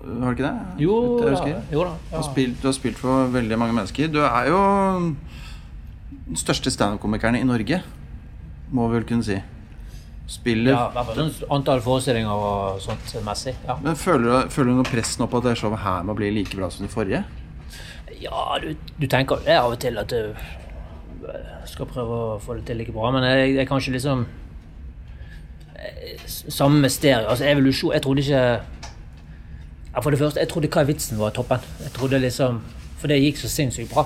Har 0.00 0.32
du 0.32 0.38
ikke 0.38 0.46
det? 0.46 0.54
Jo 0.80 0.94
da. 1.20 1.58
Jo 1.72 1.84
da. 1.84 1.92
Du, 2.08 2.16
har 2.16 2.24
spilt, 2.24 2.56
du 2.62 2.68
har 2.70 2.74
spilt 2.74 2.98
for 2.98 3.28
veldig 3.34 3.58
mange 3.60 3.76
mennesker. 3.76 4.08
Du 4.08 4.22
er 4.24 4.48
jo 4.48 4.62
den 6.30 6.38
største 6.38 6.70
standup-komikerne 6.70 7.40
i 7.42 7.46
Norge, 7.46 7.80
må 8.70 8.86
vi 8.88 9.00
vel 9.00 9.06
kunne 9.08 9.26
si. 9.26 9.40
Spiller 10.30 10.70
Ja, 10.76 10.84
i 10.86 10.94
hvert 10.94 11.08
fall 11.08 11.16
sånn 11.18 11.52
antall 11.56 11.80
forestillinger 11.82 12.30
og 12.30 12.78
sånt 12.84 13.14
messig. 13.26 13.56
Ja, 13.66 13.74
Men 13.82 13.98
føler 13.98 14.26
du, 14.28 14.50
føler 14.54 14.70
du 14.70 14.78
noe 14.78 14.86
press 14.86 15.16
nå 15.18 15.26
på 15.26 15.40
at 15.40 15.48
det 15.48 15.56
showet 15.58 15.82
her 15.82 16.04
må 16.06 16.14
bli 16.14 16.30
like 16.36 16.54
bra 16.54 16.70
som 16.70 16.86
det 16.86 16.92
forrige? 16.94 17.24
ja 18.20 18.58
du, 18.60 18.74
du 19.00 19.06
tenker 19.08 19.40
det 19.46 19.56
av 19.56 19.72
og 19.72 19.78
til 19.80 19.96
at 20.00 20.12
du 20.12 20.34
eh, 20.36 21.52
skal 21.68 21.88
prøve 21.88 22.18
å 22.34 22.38
få 22.42 22.58
det 22.58 22.66
til 22.68 22.80
like 22.80 22.92
bra, 22.92 23.10
men 23.14 23.24
jeg, 23.24 23.54
jeg 23.56 23.68
kan 23.68 23.80
ikke 23.80 23.94
liksom 23.96 24.26
eh, 25.76 26.26
Samme 26.28 26.90
stereo. 26.92 27.30
Altså 27.32 27.48
evolusjon 27.48 27.94
Jeg 27.96 28.04
trodde 28.04 28.24
ikke 28.24 28.42
For 30.02 30.10
det 30.12 30.20
første, 30.20 30.40
jeg 30.40 30.52
trodde 30.52 30.70
Hva 30.70 30.82
er 30.84 30.90
vitsen 30.92 31.18
var 31.20 31.32
toppen. 31.36 31.64
Jeg 31.80 31.94
trodde 31.96 32.20
liksom 32.22 32.60
For 33.00 33.10
det 33.10 33.22
gikk 33.22 33.40
så 33.40 33.48
sinnssykt 33.50 33.92
bra. 33.92 34.04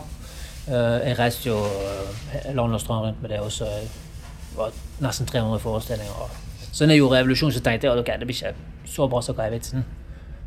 Eh, 0.69 1.09
Jeg 1.09 1.19
reiste 1.19 1.49
jo 1.51 1.59
eh, 1.61 2.55
land 2.55 2.75
og 2.75 2.81
strand 2.81 3.07
rundt 3.07 3.23
med 3.23 3.31
det 3.31 3.41
også. 3.41 3.65
Det 3.65 4.57
var 4.57 4.73
nesten 5.05 5.27
300 5.27 5.59
forestillinger. 5.61 6.31
Så 6.73 6.87
når 6.87 6.95
jeg 6.95 6.99
gjorde 7.03 7.19
Evolusjon, 7.21 7.53
så 7.53 7.61
tenkte 7.61 7.87
jeg 7.87 7.93
at 7.93 8.01
okay, 8.01 8.19
det 8.19 8.27
blir 8.27 8.37
ikke 8.37 8.55
så 8.91 9.09
bra 9.09 9.21
som 9.23 9.39
er 9.39 9.51
vitsen. 9.51 9.85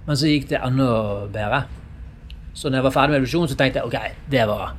Men 0.07 0.17
så 0.17 0.27
gikk 0.27 0.49
det 0.49 0.59
enda 0.63 0.87
bedre. 1.33 1.61
Så 2.53 2.69
når 2.69 2.77
jeg 2.79 2.83
var 2.83 2.95
ferdig 2.95 3.09
med 3.13 3.19
Evolusjon, 3.21 3.47
så 3.47 3.55
tenkte 3.59 3.79
jeg 3.79 3.85
ok, 3.87 3.97
det 4.31 4.47
var 4.47 4.75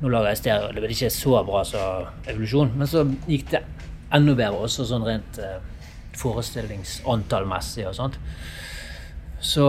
Nå 0.00 0.10
lager 0.12 0.28
jeg 0.28 0.36
stereo. 0.42 0.72
Det 0.76 0.82
blir 0.82 0.92
ikke 0.92 1.08
så 1.10 1.38
bra 1.46 1.62
som 1.64 2.08
Evolusjon. 2.28 2.72
Men 2.76 2.86
så 2.86 3.06
gikk 3.28 3.50
det 3.54 3.62
enda 4.14 4.34
bedre 4.36 4.66
også 4.66 4.84
sånn 4.84 5.06
rent 5.06 5.38
eh, 5.40 5.56
forestillingsantallmessig 6.16 7.86
og 7.88 7.94
sånt. 7.96 8.18
Så 9.40 9.64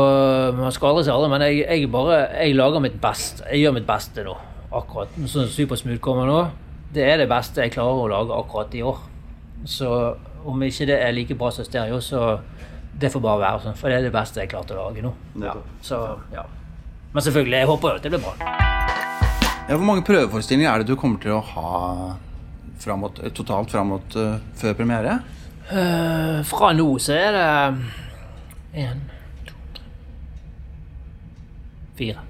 man 0.58 0.72
skal 0.72 0.90
aldri 0.90 1.06
si 1.08 1.12
aldri, 1.14 1.30
men 1.32 1.44
jeg, 1.46 1.64
jeg 1.68 1.90
bare 1.92 2.20
jeg 2.42 2.56
lager 2.56 2.84
mitt 2.84 3.00
beste. 3.04 3.46
Jeg 3.52 3.66
gjør 3.66 3.76
mitt 3.78 3.88
beste 3.88 4.24
nå. 4.28 4.36
Akkurat 4.68 5.14
sånn 5.16 5.48
Super 5.48 5.78
Supersmooth 5.78 6.02
kommer 6.04 6.28
nå. 6.28 6.40
Det 6.94 7.04
er 7.08 7.22
det 7.22 7.30
beste 7.32 7.64
jeg 7.64 7.76
klarer 7.76 8.04
å 8.04 8.10
lage 8.12 8.36
akkurat 8.36 8.74
i 8.76 8.84
år. 8.84 9.00
Så 9.68 9.90
om 10.48 10.64
ikke 10.64 10.88
det 10.90 11.00
er 11.04 11.16
like 11.16 11.36
bra 11.40 11.52
som 11.52 11.66
stereo, 11.68 12.00
så 12.04 12.40
det 13.00 13.12
får 13.14 13.24
bare 13.24 13.44
være 13.44 13.64
sånn. 13.66 13.78
For 13.80 13.92
det 13.92 14.00
er 14.00 14.08
det 14.08 14.14
beste 14.16 14.42
jeg 14.42 14.52
klarte 14.52 14.76
å 14.76 14.88
lage 14.88 15.04
nå. 15.06 15.14
Ja. 15.44 15.56
Så, 15.84 16.00
ja. 16.34 16.46
Men 17.14 17.24
selvfølgelig, 17.24 17.62
jeg 17.62 17.70
håper 17.72 17.90
jo 17.90 18.00
at 18.00 18.08
det 18.08 18.14
blir 18.14 18.24
bra. 18.24 18.36
Ja, 19.68 19.76
Hvor 19.76 19.88
mange 19.88 20.06
prøveforestillinger 20.08 20.72
er 20.72 20.84
det 20.84 20.92
du 20.92 21.00
kommer 21.00 21.20
til 21.24 21.36
å 21.36 21.42
ha 21.44 21.72
fram 22.80 23.04
mot, 23.04 23.20
totalt 23.36 23.74
fram 23.74 23.92
mot 23.96 24.20
uh, 24.20 24.38
før 24.56 24.78
premiere? 24.78 25.18
Uh, 25.68 26.40
fra 26.48 26.72
nå 26.76 26.88
så 27.04 27.18
er 27.18 27.36
det 27.36 27.48
én, 28.86 29.04
to, 29.48 29.58
tre 29.76 29.84
Fire. 31.98 32.27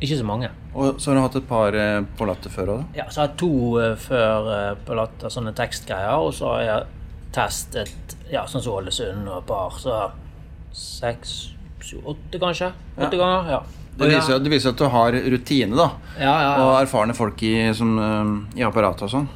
Ikke 0.00 0.16
så 0.16 0.24
mange. 0.24 0.48
Og 0.74 0.96
så 1.00 1.10
har 1.10 1.18
du 1.18 1.22
hatt 1.26 1.36
et 1.36 1.48
par 1.48 1.74
eh, 1.76 2.00
på 2.16 2.24
latter 2.28 2.52
før 2.54 2.70
òg? 2.78 2.84
Ja, 2.96 3.04
så 3.12 3.20
har 3.22 3.28
jeg 3.28 3.36
to 3.42 3.50
eh, 3.82 3.96
før 4.00 4.48
eh, 4.54 4.70
på 4.86 4.96
latter, 4.96 5.28
sånne 5.34 5.52
tekstgreier, 5.58 6.16
og 6.24 6.32
så 6.36 6.54
har 6.54 6.62
jeg 6.64 6.86
testet 7.36 8.16
ja, 8.32 8.46
sånn 8.48 8.62
som 8.64 8.78
Ålesund 8.78 9.28
og 9.28 9.42
et 9.42 9.48
par, 9.50 9.76
så 9.78 9.98
seks, 10.72 11.34
syv, 11.84 12.06
åtte 12.14 12.40
kanskje? 12.42 12.72
Åtte 12.96 13.16
Ja. 13.16 13.20
ganger, 13.24 13.50
ja. 13.50 13.60
Det 14.00 14.08
viser, 14.08 14.38
det 14.40 14.50
viser 14.50 14.70
at 14.70 14.78
du 14.80 14.86
har 14.88 15.12
rutine, 15.12 15.76
da. 15.76 15.90
Ja, 16.16 16.24
ja, 16.24 16.38
ja. 16.40 16.64
Og 16.64 16.76
erfarne 16.80 17.12
folk 17.14 17.42
i, 17.42 17.72
som, 17.74 17.98
eh, 17.98 18.60
i 18.60 18.64
apparatet 18.64 19.02
og 19.02 19.10
sånn. 19.12 19.28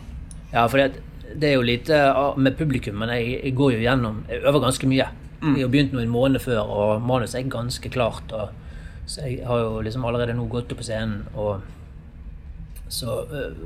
Ja, 0.55 0.67
for 0.69 0.79
det, 0.79 1.03
det 1.37 1.51
er 1.51 1.55
jo 1.59 1.63
lite 1.67 1.99
med 2.41 2.57
publikum, 2.57 2.97
men 3.03 3.11
jeg, 3.11 3.41
jeg 3.45 3.55
går 3.59 3.73
jo 3.75 3.83
gjennom 3.85 4.25
Jeg 4.31 4.41
øver 4.47 4.61
ganske 4.65 4.87
mye. 4.89 5.09
Jeg 5.45 5.61
har 5.67 5.69
begynt 5.69 5.93
nå 5.93 6.01
en 6.01 6.09
måned 6.09 6.41
før, 6.41 6.63
og 6.65 7.03
manuset 7.05 7.43
er 7.43 7.51
ganske 7.53 7.91
klart. 7.93 8.33
Og, 8.33 8.49
så 9.07 9.21
jeg 9.27 9.47
har 9.47 9.59
jo 9.61 9.81
liksom 9.85 10.05
allerede 10.09 10.35
nå 10.37 10.47
gått 10.49 10.73
opp 10.73 10.79
på 10.81 10.87
scenen, 10.87 11.25
og 11.35 11.61
så 12.89 13.19
øh, 13.27 13.57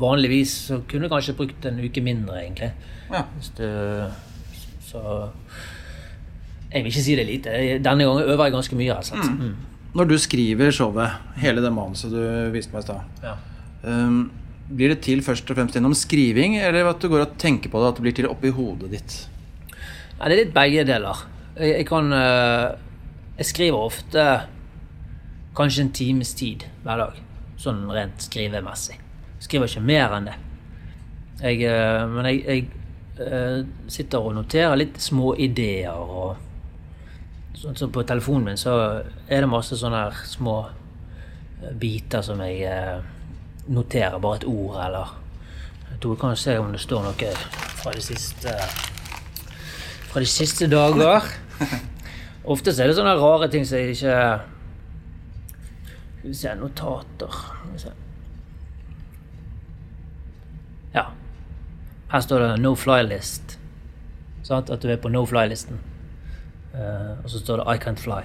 vanligvis 0.00 0.52
så 0.68 0.80
kunne 0.88 1.06
jeg 1.08 1.12
kanskje 1.14 1.34
brukt 1.38 1.66
en 1.68 1.80
uke 1.84 2.02
mindre, 2.04 2.38
egentlig. 2.44 2.70
Ja. 3.10 3.22
Du, 3.58 3.66
så 4.86 5.02
Jeg 6.72 6.82
vil 6.82 6.90
ikke 6.90 7.02
si 7.06 7.14
det 7.16 7.26
lite. 7.28 7.52
Denne 7.84 8.04
gangen 8.04 8.24
øver 8.26 8.44
jeg 8.48 8.52
ganske 8.56 8.76
mye. 8.76 8.94
Altså. 8.96 9.14
Mm. 9.16 9.54
Når 9.96 10.04
du 10.10 10.16
skriver 10.18 10.70
showet, 10.74 11.10
hele 11.40 11.62
det 11.64 11.70
manuset 11.72 12.10
du 12.12 12.50
viste 12.52 12.72
meg 12.74 12.82
i 12.82 12.86
stad, 12.88 13.00
Ja. 13.24 13.36
um, 13.86 14.30
blir 14.68 14.88
det 14.90 15.00
til 15.06 15.22
først 15.22 15.48
og 15.50 15.56
fremst 15.56 15.76
gjennom 15.78 15.94
skriving, 15.94 16.56
eller 16.58 16.88
at 16.90 16.98
du 17.00 17.08
går 17.08 17.22
og 17.22 17.36
tenker 17.38 17.70
på 17.70 17.80
det, 17.80 17.88
at 17.88 17.96
det 18.00 18.02
blir 18.02 18.16
til 18.18 18.28
oppi 18.28 18.50
hodet 18.50 18.90
ditt? 18.90 19.14
Nei, 20.18 20.28
det 20.28 20.34
er 20.34 20.40
litt 20.44 20.54
begge 20.56 20.84
deler. 20.88 21.22
Jeg, 21.56 21.70
jeg 21.78 21.86
kan 21.88 22.12
eh, 22.12 22.74
Jeg 23.38 23.46
skriver 23.46 23.78
ofte 23.86 24.24
kanskje 25.56 25.86
en 25.86 25.92
times 25.92 26.34
tid 26.36 26.66
hver 26.84 27.00
dag. 27.00 27.20
Sånn 27.60 27.86
rent 27.92 28.26
skrivemessig. 28.26 28.98
Skriver 29.42 29.70
ikke 29.70 29.84
mer 29.84 30.16
enn 30.16 30.28
det. 30.28 30.36
Jeg, 31.40 31.62
eh, 31.68 32.02
men 32.08 32.28
jeg, 32.30 32.42
jeg 32.46 33.26
eh, 33.26 33.60
sitter 33.92 34.24
og 34.24 34.36
noterer 34.36 34.76
litt 34.78 35.00
små 35.02 35.34
ideer 35.36 35.96
og 35.96 36.42
Sånn 37.56 37.72
som 37.72 37.88
på 37.88 38.02
telefonen 38.04 38.50
min 38.50 38.58
så 38.60 38.72
er 39.32 39.40
det 39.40 39.46
masse 39.48 39.78
sånne 39.80 40.02
små 40.28 40.58
eh, 40.66 41.70
biter 41.80 42.20
som 42.20 42.42
jeg 42.44 42.68
noterer. 43.72 44.18
Bare 44.20 44.42
et 44.42 44.44
ord 44.44 44.76
eller 44.84 45.14
Jeg 45.86 46.02
tror 46.02 46.12
jeg 46.12 46.20
kan 46.20 46.36
se 46.36 46.58
om 46.60 46.68
det 46.74 46.82
står 46.82 47.06
noe 47.06 47.30
fra 47.80 47.94
de 47.96 48.02
siste 48.04 48.52
fra 50.10 50.20
de 50.20 50.28
siste 50.28 50.68
dager. 50.68 51.24
Ofte 52.52 52.76
er 52.76 52.90
det 52.90 52.98
sånne 52.98 53.16
rare 53.16 53.48
ting 53.48 53.64
som 53.64 53.80
jeg 53.80 53.96
ikke 53.96 54.18
Skal 56.26 56.32
vi 56.32 56.34
se 56.34 56.54
Notater. 56.58 57.34
Vi 57.72 57.78
se. 57.78 57.88
Ja. 60.94 61.04
Her 62.10 62.20
står 62.20 62.38
det 62.38 62.60
'no 62.60 62.74
fly 62.74 63.02
list'. 63.06 63.58
Sant? 64.42 64.70
At 64.70 64.82
du 64.82 64.88
er 64.88 64.96
på 64.96 65.08
no 65.08 65.24
fly-listen. 65.24 65.78
Uh, 66.74 67.24
og 67.24 67.30
så 67.30 67.38
står 67.38 67.56
det 67.56 67.64
'I 67.66 67.78
can't 67.78 67.98
fly'. 67.98 68.24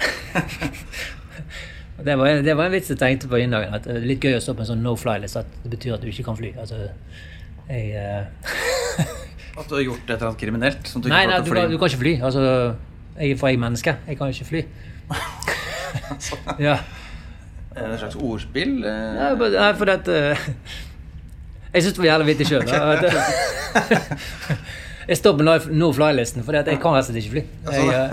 Det, 2.04 2.18
var, 2.18 2.26
en- 2.26 2.44
det 2.44 2.56
var 2.56 2.64
en 2.64 2.72
vits 2.72 2.90
jeg 2.90 2.98
tenkte 2.98 3.28
på 3.28 3.36
innen 3.36 3.52
dagen. 3.60 3.74
At 3.74 3.84
det 3.84 3.96
er 3.96 4.00
litt 4.00 4.20
gøy 4.20 4.36
å 4.36 4.40
stå 4.40 4.54
på 4.54 4.60
en 4.60 4.66
sånn 4.66 4.82
no 4.82 4.96
fly-list. 4.96 5.36
At 5.36 5.46
det 5.62 5.70
betyr 5.70 5.94
at 5.94 6.00
du 6.00 6.06
ikke 6.08 6.24
kan 6.24 6.36
fly. 6.36 6.52
Altså, 6.58 6.74
jeg... 7.68 7.96
uh... 7.96 8.24
At 9.60 9.68
du 9.68 9.74
har 9.74 9.82
gjort 9.82 10.00
et 10.08 10.10
eller 10.10 10.26
annet 10.26 10.40
kriminelt? 10.40 10.88
Som 10.88 11.02
du 11.02 11.08
ikke 11.08 11.16
nei 11.16 11.26
du, 11.44 11.52
kan, 11.52 11.70
du 11.70 11.78
kan 11.78 11.88
ikke 11.88 11.98
fly. 11.98 12.20
Altså, 12.22 12.74
jeg, 13.20 13.38
for 13.38 13.46
jeg 13.48 13.54
er 13.54 13.58
menneske. 13.60 13.96
Jeg 14.08 14.16
kan 14.16 14.28
ikke 14.28 14.44
fly. 14.44 14.62
ja. 16.68 16.76
En 17.76 17.98
slags 17.98 18.16
ordspill? 18.18 18.84
eh? 18.84 19.14
Nei, 19.16 19.34
but- 19.38 19.52
nei, 19.54 19.72
for 19.78 19.90
at 19.92 20.08
eh, 20.10 20.38
Jeg 21.74 21.82
syns 21.84 21.94
det 21.94 22.00
var 22.02 22.08
jævlig 22.10 22.26
vittig 22.32 22.46
sjøl. 22.50 22.64
jeg 25.10 25.16
står 25.20 25.32
på 25.38 25.42
no- 25.46 25.92
fly-listen 25.94 26.42
for 26.46 26.52
jeg 26.58 26.64
kan 26.82 26.92
rett 26.96 27.06
og 27.06 27.08
slett 27.10 27.20
ikke 27.22 27.34
fly. 27.36 27.42
Jeg, 27.70 27.82
eh, 27.94 28.10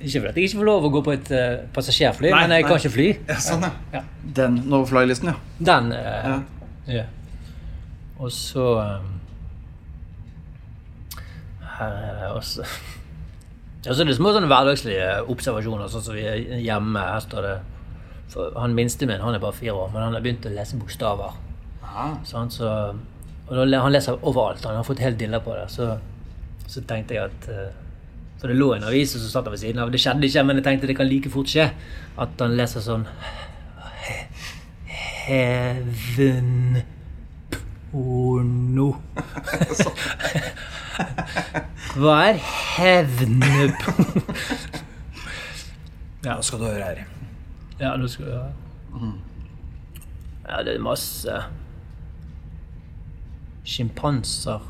ikke 0.06 0.20
fordi 0.22 0.38
jeg 0.40 0.44
ikke 0.48 0.60
får 0.62 0.68
lov 0.70 0.80
å 0.86 0.92
gå 0.94 1.00
på 1.04 1.12
et 1.16 1.28
uh, 1.34 1.54
passasjerfly, 1.74 2.28
Nei, 2.30 2.40
men 2.46 2.54
jeg 2.56 2.62
nei. 2.64 2.68
kan 2.70 2.76
ikke 2.80 2.94
fly. 2.94 3.08
Ja, 3.28 3.36
sånn, 3.42 3.62
ja. 3.66 3.70
Ja. 3.98 4.02
Den 4.38 4.52
no 4.70 4.78
fly-listen, 4.88 5.26
ja. 5.34 5.38
Den 5.72 5.84
Uh, 5.92 5.98
Ja. 6.30 6.36
ja. 7.00 7.06
Og 8.20 8.30
så 8.32 8.64
um, 8.80 9.08
Her 11.78 11.92
er 12.06 12.14
det 12.22 12.30
også 12.36 12.62
Ja, 13.80 13.94
så 13.94 14.04
er 14.04 14.12
små 14.12 14.34
sånne 14.34 14.48
hverdagslige 14.50 15.22
observasjoner, 15.32 15.88
sånn 15.88 16.02
som 16.04 16.16
vi 16.16 16.26
er 16.28 16.58
hjemme. 16.60 17.00
Her 17.00 17.22
står 17.24 17.46
det 17.46 17.54
for 18.30 18.52
Han 18.60 18.76
minste 18.76 19.06
min 19.08 19.22
han 19.22 19.34
er 19.34 19.42
bare 19.42 19.56
fire 19.56 19.72
år, 19.72 19.88
men 19.94 20.04
han 20.04 20.14
har 20.14 20.24
begynt 20.24 20.46
å 20.46 20.52
lese 20.52 20.78
bokstaver. 20.78 21.32
Sånn, 22.28 22.50
Så, 22.50 22.68
og 23.48 23.56
Han 23.56 23.92
leser 23.92 24.20
overalt. 24.20 24.64
Han 24.64 24.76
har 24.76 24.84
fått 24.84 25.00
helt 25.00 25.18
dilla 25.18 25.40
på 25.40 25.56
det. 25.56 25.70
Så, 25.72 25.96
så 26.66 26.84
tenkte 26.86 27.14
jeg 27.16 27.32
at 27.32 27.48
eh, 27.50 27.72
For 28.40 28.48
det 28.48 28.56
lå 28.56 28.74
en 28.74 28.84
avis 28.84 29.16
og 29.16 29.24
så 29.24 29.32
satt 29.32 29.48
han 29.48 29.56
ved 29.56 29.64
siden 29.64 29.82
av. 29.82 29.90
Det 29.90 30.00
skjedde 30.00 30.28
ikke, 30.28 30.44
men 30.44 30.60
jeg 30.60 30.66
tenkte 30.68 30.86
det 30.86 30.98
kan 31.00 31.08
like 31.08 31.32
fort 31.32 31.50
skje. 31.50 31.70
At 32.20 32.40
han 32.40 32.56
leser 32.60 32.84
sånn 32.84 33.08
Heaven 35.26 36.82
porno. 37.90 38.92
Hva 41.98 42.16
er 42.30 42.38
hevn? 42.76 43.40
ja, 46.24 46.36
Nå 46.36 46.42
skal 46.46 46.60
du 46.60 46.64
høre 46.68 46.84
her. 46.84 47.00
ja, 47.80 47.94
nå 47.98 48.06
skal 48.10 48.26
du 48.28 48.30
høre. 48.36 48.52
Ja, 50.50 50.62
det 50.66 50.74
er 50.76 50.82
masse 50.82 51.34
Sjimpanser 53.70 54.60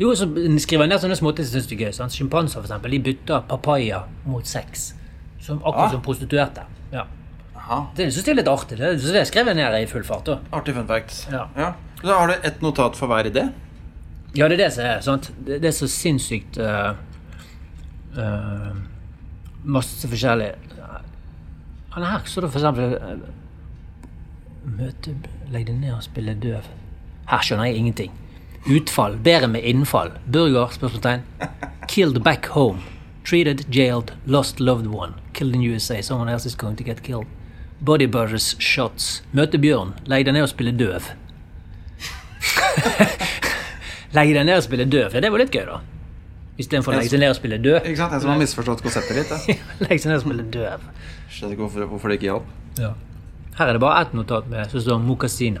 Jo, 0.00 0.12
så 0.14 0.26
skriver 0.62 0.84
jeg 0.86 0.90
ned 0.92 1.02
sånne 1.02 1.16
småting 1.18 1.46
som 1.46 1.54
syns 1.58 1.68
det 1.70 1.76
er 1.78 1.84
gøy. 1.88 1.92
sant? 1.96 2.14
Sjimpanser, 2.14 2.60
for 2.60 2.66
eksempel, 2.68 2.92
de 2.94 3.00
bytter 3.02 3.42
papaya 3.50 4.04
mot 4.30 4.46
sex. 4.46 4.92
Som, 5.42 5.58
akkurat 5.58 5.88
Ah. 5.88 5.90
som 5.96 6.02
prostituerte. 6.02 6.62
Ja. 6.92 7.02
Aha. 7.56 7.80
Det 7.96 8.06
syns 8.12 8.26
jeg 8.26 8.32
er 8.36 8.40
litt 8.42 8.48
artig. 8.52 8.78
Det, 8.78 8.92
så 9.02 9.12
det 9.12 9.26
skrev 9.26 9.46
jeg 9.50 9.56
ned 9.58 9.74
i 9.82 9.86
full 9.90 10.04
fart. 10.06 10.24
da. 10.26 10.38
Artig 10.54 10.74
fun 10.76 10.86
fact. 10.86 11.26
Ja. 11.32 11.72
Så 12.00 12.14
har 12.14 12.26
du 12.30 12.34
ett 12.46 12.60
notat 12.62 12.94
for 12.96 13.06
hver 13.10 13.26
idé? 13.26 13.48
Ja, 14.36 14.48
det 14.48 14.58
er 14.58 14.64
det 14.64 14.72
som 14.74 14.84
er. 14.84 15.00
sant? 15.00 15.30
Det, 15.46 15.60
det 15.62 15.70
er 15.70 15.76
så 15.76 15.88
sinnssykt 15.88 16.58
uh, 16.60 16.92
uh, 18.18 18.76
Masse 19.64 20.08
forskjellig 20.08 20.52
Han 21.94 22.04
her 22.04 22.26
står 22.28 22.46
det 22.46 22.50
for 22.52 22.60
eksempel 22.60 22.94
eh, 22.98 23.22
Møte 24.68 25.14
Legg 25.48 25.64
deg 25.66 25.78
ned 25.80 25.94
og 25.94 26.02
spille 26.04 26.34
døv. 26.36 26.66
Her 27.30 27.44
skjønner 27.44 27.70
jeg 27.70 27.80
ingenting. 27.80 28.12
Utfall. 28.68 29.16
Bedre 29.24 29.48
med 29.48 29.64
innfall. 29.64 30.10
Burger? 30.28 30.68
spørsmålstegn. 30.74 31.24
Killed 31.88 32.20
back 32.22 32.50
home. 32.52 32.84
Treated, 33.24 33.64
jailed, 33.72 34.12
lost 34.26 34.60
loved 34.60 34.86
one. 34.86 35.14
Killed 35.32 35.54
in 35.54 35.62
USA. 35.62 36.02
Someone 36.02 36.28
else 36.28 36.44
is 36.44 36.54
going 36.54 36.76
to 36.76 36.84
get 36.84 37.02
killed. 37.02 37.26
Body 37.80 38.06
shots. 38.36 39.22
Møte 39.32 39.58
bjørn. 39.58 39.94
Legg 40.06 40.26
deg 40.26 40.34
ned 40.34 40.42
og 40.42 40.52
spille 40.52 40.72
døv. 40.72 41.08
Legge 44.16 44.34
deg 44.38 44.46
ned 44.48 44.56
og 44.56 44.64
spille 44.64 44.86
død, 44.88 45.10
for 45.12 45.20
det 45.24 45.30
var 45.34 45.42
litt 45.42 45.52
gøy, 45.52 45.64
da. 45.68 45.80
Istedenfor 46.58 46.94
å 46.94 46.96
legge 47.00 47.12
seg 47.12 47.20
ned 47.22 47.30
og 47.34 47.36
spille 47.38 47.58
død. 47.62 47.80
Ikke 47.84 48.00
sant? 48.00 48.14
En 48.16 48.22
som 48.24 48.30
har 48.32 48.38
misforstått 48.40 48.82
konseptet 48.86 49.18
litt. 49.20 49.60
Legge 49.84 49.98
seg 50.02 50.10
ned 50.12 50.20
og 50.20 50.24
spille 50.26 50.46
død. 50.56 50.86
Skjønner 51.28 51.54
ikke 51.56 51.64
hvorfor, 51.66 51.88
hvorfor 51.92 52.08
det 52.12 52.18
ikke 52.20 52.30
hjalp. 52.30 52.48
Ja. 52.80 52.92
Her 53.58 53.70
er 53.72 53.76
det 53.76 53.82
bare 53.82 54.02
ett 54.06 54.12
notat 54.14 54.46
med 54.48 54.70
som 54.72 54.80
står 54.84 55.00
mokasina. 55.02 55.60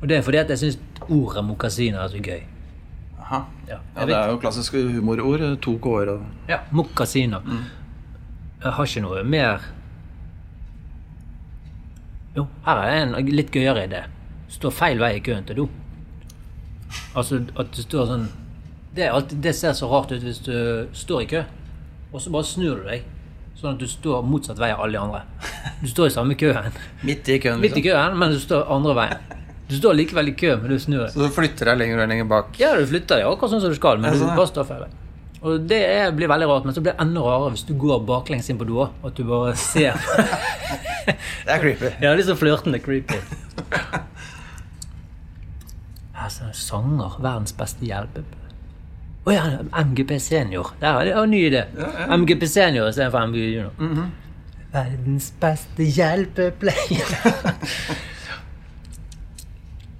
Og 0.00 0.06
det 0.08 0.18
er 0.18 0.22
fordi 0.26 0.38
at 0.40 0.50
jeg 0.54 0.60
syns 0.62 0.78
ordet 1.08 1.42
mokasina 1.44 2.04
er 2.04 2.12
så 2.12 2.20
gøy. 2.22 2.42
Aha. 3.18 3.40
Ja, 3.68 3.78
Ja, 3.96 4.04
det 4.08 4.14
er 4.16 4.30
jo 4.32 4.38
klassisk 4.40 4.76
humorord. 4.78 5.42
To 5.64 5.74
k-er 5.82 6.12
og 6.14 6.22
Ja, 6.48 6.60
mokasiner. 6.72 7.42
Jeg 8.62 8.72
har 8.74 8.88
ikke 8.88 9.02
noe 9.04 9.22
mer 9.28 9.66
Jo, 12.36 12.46
her 12.66 12.80
er 12.84 12.96
en 13.02 13.28
litt 13.34 13.50
gøyere 13.54 13.84
idé. 13.88 14.04
Står 14.52 14.72
feil 14.74 15.00
vei 15.02 15.16
i 15.18 15.22
køen 15.24 15.44
til 15.48 15.58
do. 15.62 15.66
Altså 17.16 17.40
at 17.56 17.70
det 17.74 17.84
står 17.86 18.10
sånn 18.10 18.26
Det, 18.94 19.06
alltid, 19.08 19.38
det 19.44 19.54
ser 19.56 19.72
så 19.76 19.88
rart 19.90 20.12
ut 20.12 20.24
hvis 20.24 20.40
du 20.44 20.88
står 20.96 21.22
i 21.22 21.30
kø, 21.30 21.44
og 22.12 22.20
så 22.22 22.32
bare 22.34 22.48
snur 22.48 22.80
du 22.80 22.88
deg. 22.88 23.06
Sånn 23.58 23.74
at 23.74 23.80
du 23.82 23.88
står 23.90 24.22
motsatt 24.26 24.58
vei 24.60 24.70
av 24.70 24.84
alle 24.84 24.94
de 24.94 25.02
andre. 25.02 25.20
Du 25.82 25.88
står 25.90 26.08
i 26.08 26.14
samme 26.14 26.36
køen. 26.38 26.70
Midt 27.08 27.28
i 27.28 27.40
køen, 27.42 27.60
Midt 27.62 27.76
i 27.76 27.82
liksom. 27.82 27.90
køen, 27.90 28.18
men 28.18 28.34
du 28.34 28.40
står 28.42 28.70
andre 28.74 28.94
veien. 28.98 29.36
Du 29.68 29.74
står 29.76 29.98
likevel 29.98 30.30
i 30.30 30.34
kø, 30.38 30.54
men 30.56 30.72
du 30.72 30.78
snur 30.80 31.02
deg. 31.04 31.12
Så 31.12 31.26
du 31.26 31.34
flytter 31.34 31.68
deg 31.68 31.82
lenger 31.82 32.00
og 32.00 32.08
lenger 32.08 32.28
bak. 32.30 32.54
Ja, 32.60 32.72
du 32.78 32.86
flytter 32.88 33.20
deg 33.20 33.28
akkurat 33.28 33.52
sånn 33.52 33.64
som 33.66 33.74
du 33.74 33.76
skal, 33.76 34.00
men 34.00 34.14
du 34.14 34.22
sånn, 34.22 34.32
bare 34.38 34.48
står 34.48 34.68
feil 34.70 34.86
vei. 34.86 34.90
Og 35.38 35.66
det 35.70 35.78
er, 35.86 36.08
blir 36.16 36.30
veldig 36.30 36.48
rart, 36.50 36.64
men 36.66 36.74
så 36.74 36.82
blir 36.82 36.96
det 36.96 37.04
enda 37.04 37.22
rarere 37.22 37.52
hvis 37.54 37.66
du 37.68 37.74
går 37.78 38.00
baklengs 38.08 38.48
inn 38.50 38.58
på 38.58 38.66
og 38.74 39.04
at 39.06 39.14
du 39.14 39.22
bare 39.28 39.52
ser 39.60 39.94
Det 41.46 41.52
er 41.52 41.60
creepy. 41.62 41.92
Ja, 42.02 42.14
litt 42.18 42.26
sånn 42.26 42.40
flørtende 42.40 42.80
creepy. 42.82 43.20
Det 46.28 46.52
sanger. 46.56 47.16
Verdens 47.24 47.54
beste 47.56 47.84
hjelpe... 47.88 48.24
Å 49.28 49.32
ja, 49.34 49.42
MGP 49.84 50.14
Senior. 50.24 50.70
Der 50.80 50.96
er 51.02 51.06
jeg 51.10 51.16
en 51.20 51.30
ny 51.32 51.40
idé. 51.50 51.62
MGP 52.16 52.46
Senior 52.48 52.88
istedenfor 52.88 53.26
MGP 53.28 53.48
Junior. 53.50 53.72
Verdens 54.72 55.26
beste 55.40 55.82
hjelpepleier. 55.84 57.10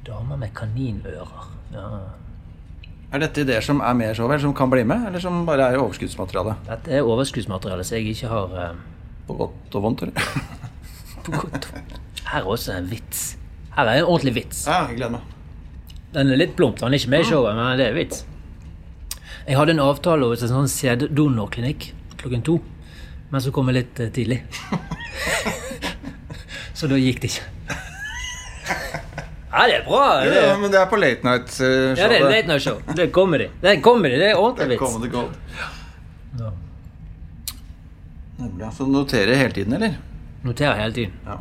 Damer 0.08 0.36
med 0.40 0.50
kaninører. 0.56 1.48
Ja. 1.74 1.86
Er 3.08 3.18
dette 3.24 3.40
ideer 3.44 3.64
som 3.64 3.80
er 3.84 3.94
med 3.96 4.10
så 4.12 4.16
showet, 4.22 4.40
som 4.44 4.52
kan 4.56 4.70
bli 4.72 4.82
med, 4.84 5.00
eller 5.08 5.20
som 5.20 5.46
bare 5.48 5.64
er 5.72 5.80
overskuddsmateriale? 5.80 6.54
Dette 6.68 6.88
er 6.96 7.02
overskuddsmateriale 7.08 7.84
som 7.84 7.96
jeg 7.96 8.04
ikke 8.12 8.28
har 8.32 8.46
uh... 8.52 8.70
På 9.28 9.32
godt 9.36 9.74
og 9.76 9.82
vondt, 9.84 10.00
eller? 10.06 10.16
på 11.24 11.30
godt. 11.36 11.64
Her 12.28 12.40
er 12.44 12.48
også 12.48 12.70
en 12.76 12.88
vits. 12.88 13.20
Her 13.76 13.84
er 13.88 13.94
en 14.02 14.08
ordentlig 14.08 14.34
vits. 14.42 14.58
Ja, 14.68 14.84
jeg 14.88 14.96
gleder 15.00 15.14
meg. 15.18 15.24
Den 16.14 16.30
er 16.32 16.38
litt 16.40 16.54
plump. 16.56 16.80
Han 16.80 16.94
er 16.94 16.98
ikke 17.02 17.10
med 17.12 17.20
i 17.24 17.28
showet, 17.28 17.56
men 17.58 17.78
det 17.80 17.86
er 17.90 17.96
vits. 17.96 18.24
Jeg 19.48 19.56
hadde 19.58 19.74
en 19.76 19.80
avtale 19.84 20.28
hos 20.28 20.42
en 20.44 20.50
sånn 20.52 20.68
sæddonorklinikk 20.72 21.90
klokken 22.20 22.42
to, 22.44 22.58
men 23.30 23.40
så 23.44 23.52
kom 23.54 23.68
jeg 23.70 23.76
litt 23.78 24.00
eh, 24.02 24.08
tidlig. 24.12 24.38
så 26.78 26.88
da 26.90 26.98
gikk 27.00 27.20
det 27.22 27.30
ikke. 27.32 27.46
Ja, 29.48 29.64
det 29.66 29.76
er 29.78 29.84
bra. 29.86 30.02
Det 30.22 30.32
Ja, 30.36 30.42
er, 30.52 30.58
men 30.60 30.70
det 30.72 30.78
er 30.80 30.88
på 30.90 30.98
late 31.00 31.24
night-showet. 31.26 31.98
ja, 31.98 32.08
det 32.12 32.18
er 32.20 32.26
late 32.30 32.50
night 32.50 32.62
show. 32.62 32.80
Det 32.94 33.06
er 33.06 33.12
comedy. 33.16 33.46
Det 33.62 33.70
er 33.72 33.80
comedy, 33.82 34.18
det 34.20 34.28
er 34.32 34.40
ordentlig 34.40 34.68
vits. 34.74 34.82
Comedy 34.84 35.12
Gold. 35.12 35.32
Ja. 36.38 36.50
Nemlig, 38.38 38.60
ja. 38.62 38.68
Så 38.76 38.84
du 38.86 38.92
noterer 38.92 39.34
hele 39.40 39.54
tiden, 39.56 39.72
eller? 39.78 39.96
Noterer 40.46 40.76
hele 40.78 40.94
tiden. 40.94 41.16
Ja. 41.26 41.38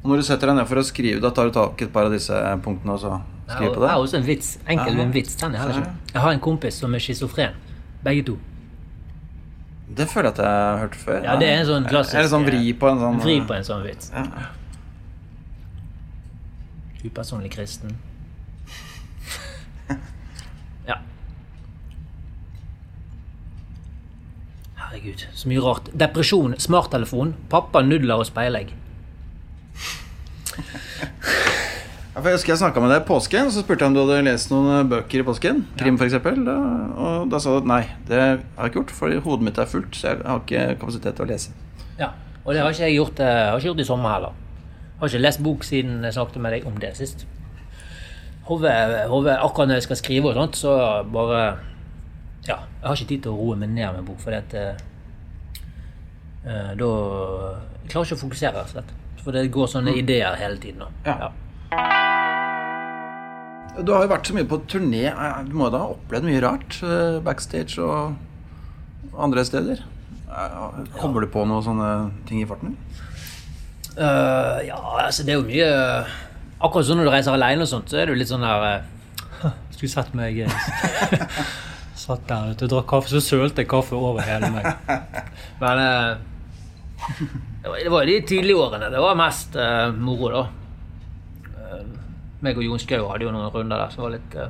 Ja. 0.00 0.08
Når 0.08 0.16
du 0.16 0.22
setter 0.24 0.48
deg 0.48 0.56
ned 0.56 0.68
for 0.68 0.80
å 0.80 0.84
skrive, 0.86 1.20
da 1.20 1.30
tar 1.36 1.50
du 1.50 1.52
tak 1.52 1.80
i 1.80 1.84
et 1.84 1.92
par 1.92 2.08
av 2.08 2.14
disse 2.14 2.36
punktene 2.64 2.94
og 2.94 3.00
så 3.02 3.16
skriver 3.50 3.74
på 3.74 3.88
har 3.88 4.00
også 4.00 4.16
en 4.20 4.24
vits. 4.26 4.54
Enkel 4.66 5.00
en 5.00 5.12
vits. 5.12 5.34
Den 5.36 5.56
jeg 5.56 5.60
har 5.60 5.74
ikke. 5.74 5.90
Jeg 6.14 6.22
har 6.24 6.36
en 6.36 6.40
kompis 6.40 6.78
som 6.80 6.94
er 6.94 7.02
schizofren. 7.04 7.58
Begge 8.04 8.24
to. 8.30 8.36
Det 9.96 10.06
føler 10.08 10.30
jeg 10.30 10.38
at 10.38 10.42
jeg 10.44 10.46
har 10.70 10.78
hørt 10.84 10.94
før. 10.94 11.24
Ja, 11.24 11.36
det 11.40 11.48
er 11.50 11.60
en 11.60 11.66
sånn 11.66 11.86
klassisk 11.90 12.14
Eller 12.20 12.30
sånn 12.30 12.44
vri 12.46 12.72
på 12.78 12.88
en 12.88 13.00
sånn 13.02 13.18
Vri 13.24 13.40
på 13.42 13.56
en 13.56 13.66
sånn 13.66 13.82
vits. 13.82 14.12
Ja. 14.14 14.24
Upersonlig 17.04 17.52
kristen. 17.56 17.96
Ja. 20.88 20.96
Herregud, 24.80 25.26
så 25.34 25.50
mye 25.50 25.60
rart. 25.64 25.90
Depresjon, 25.92 26.54
smarttelefon, 26.58 27.34
pappa, 27.52 27.82
nudler 27.84 28.22
og 28.22 28.28
speilegg. 28.30 28.72
Ja, 32.10 32.24
jeg 32.26 32.34
husker 32.34 32.50
jeg 32.52 32.58
snakka 32.58 32.82
med 32.82 32.90
deg 32.90 33.04
i 33.04 33.06
påsken, 33.06 33.46
og 33.46 33.52
så 33.54 33.62
spurte 33.62 33.86
jeg 33.86 33.92
om 33.92 33.94
du 33.94 34.00
hadde 34.02 34.24
lest 34.26 34.50
noen 34.50 34.88
bøker 34.90 35.22
i 35.22 35.24
påsken. 35.24 35.60
Krim, 35.78 35.96
for 35.96 36.10
f.eks. 36.10 36.40
Og 36.42 37.28
da 37.30 37.38
sa 37.38 37.52
du 37.54 37.60
at 37.60 37.68
nei, 37.70 37.84
det 38.08 38.18
har 38.18 38.34
jeg 38.34 38.72
ikke 38.72 38.80
gjort, 38.80 38.94
for 38.98 39.14
hodet 39.28 39.46
mitt 39.46 39.60
er 39.62 39.70
fullt, 39.70 39.94
så 39.94 40.10
jeg 40.10 40.24
har 40.26 40.42
ikke 40.42 40.64
kapasitet 40.80 41.16
til 41.16 41.24
å 41.24 41.30
lese. 41.30 41.54
Ja, 42.00 42.10
og 42.42 42.52
det 42.52 42.64
har 42.64 42.74
ikke 42.74 42.88
jeg 42.88 42.98
gjort, 42.98 43.22
eh, 43.22 43.46
har 43.46 43.62
ikke 43.62 43.70
gjort 43.70 43.84
i 43.84 43.88
sommer 43.88 44.14
heller. 44.16 44.34
Jeg 44.34 44.98
Har 45.00 45.08
ikke 45.08 45.22
lest 45.22 45.42
bok 45.42 45.64
siden 45.64 46.04
jeg 46.04 46.12
snakket 46.18 46.42
med 46.42 46.52
deg 46.52 46.66
om 46.66 46.80
det 46.82 46.96
sist. 46.98 47.26
Hove, 48.50 48.72
hove, 49.08 49.38
akkurat 49.38 49.68
når 49.68 49.78
jeg 49.78 49.86
skal 49.86 49.96
skrive 50.02 50.28
og 50.28 50.34
sånt, 50.34 50.56
så 50.56 50.76
bare 51.12 51.40
Ja, 52.48 52.56
jeg 52.80 52.88
har 52.88 52.96
ikke 52.96 53.08
tid 53.08 53.22
til 53.22 53.32
å 53.32 53.38
roe 53.38 53.56
meg 53.56 53.70
ned 53.70 53.94
med 53.94 54.04
bok, 54.04 54.18
fordi 54.18 54.36
at 54.36 54.54
uh, 54.56 54.74
eh, 56.44 56.72
Da 56.74 56.88
Jeg 57.84 57.92
klarer 57.92 58.08
ikke 58.08 58.18
å 58.18 58.24
fokusere, 58.24 58.52
rett 58.56 58.66
og 58.66 58.74
slett. 58.74 58.92
For 59.24 59.36
det 59.36 59.50
går 59.52 59.68
sånne 59.68 59.92
ideer 60.00 60.36
hele 60.40 60.56
tiden. 60.62 60.80
Da. 60.80 60.88
Ja. 61.04 61.30
Du 63.80 63.92
har 63.94 64.04
jo 64.04 64.10
vært 64.10 64.28
så 64.28 64.34
mye 64.36 64.48
på 64.48 64.58
turné. 64.68 65.04
Eh, 65.12 65.42
Du 65.48 65.54
må 65.56 65.68
jo 65.68 65.74
da 65.74 65.80
ha 65.84 65.92
opplevd 65.94 66.26
mye 66.28 66.42
rart 66.44 66.80
eh, 66.84 67.20
backstage 67.24 67.78
og 67.80 68.16
andre 69.16 69.44
steder? 69.46 69.82
Eh, 70.26 70.80
Kommer 70.98 71.24
du 71.24 71.30
på 71.32 71.44
noen 71.48 71.64
sånne 71.64 71.90
ting 72.28 72.42
i 72.42 72.48
farten? 72.48 72.76
Uh, 73.90 74.60
ja, 74.62 74.76
altså 75.02 75.24
det 75.26 75.32
er 75.34 75.40
jo 75.40 75.48
mye 75.48 75.70
Akkurat 76.62 76.86
sånn 76.86 77.00
når 77.00 77.08
du 77.08 77.10
reiser 77.10 77.34
alene 77.34 77.64
og 77.66 77.68
sånt, 77.68 77.90
så 77.90 77.98
er 77.98 78.06
det 78.06 78.12
jo 78.14 78.20
litt 78.20 78.30
sånn 78.30 78.44
der 78.46 78.62
uh, 79.42 79.48
Skulle 79.74 79.90
sett 79.90 80.12
meg 80.14 80.38
Satt 82.00 82.22
der 82.30 82.52
ute 82.54 82.68
og 82.68 82.70
drakk 82.70 82.86
kaffe, 82.92 83.10
så 83.10 83.20
sølte 83.24 83.64
jeg 83.64 83.68
kaffe 83.68 83.98
over 83.98 84.22
hele 84.24 84.48
meg. 84.54 84.64
Men 85.60 85.82
det 87.62 87.68
var- 87.70 87.78
det 87.84 87.90
var 87.90 88.06
de 88.06 88.20
tidlige 88.26 88.56
årene. 88.56 88.90
Det 88.90 89.00
var 89.00 89.14
mest 89.18 89.56
uh, 89.56 89.92
moro, 89.96 90.30
da. 90.30 90.42
Uh, 91.54 91.86
meg 92.42 92.56
og 92.56 92.64
Jon 92.64 92.78
Skau 92.82 93.08
hadde 93.10 93.24
jo 93.26 93.32
noen 93.34 93.50
runder 93.52 93.76
der 93.84 93.90
som 93.94 94.04
var 94.04 94.14
litt 94.16 94.34
uh, 94.36 94.48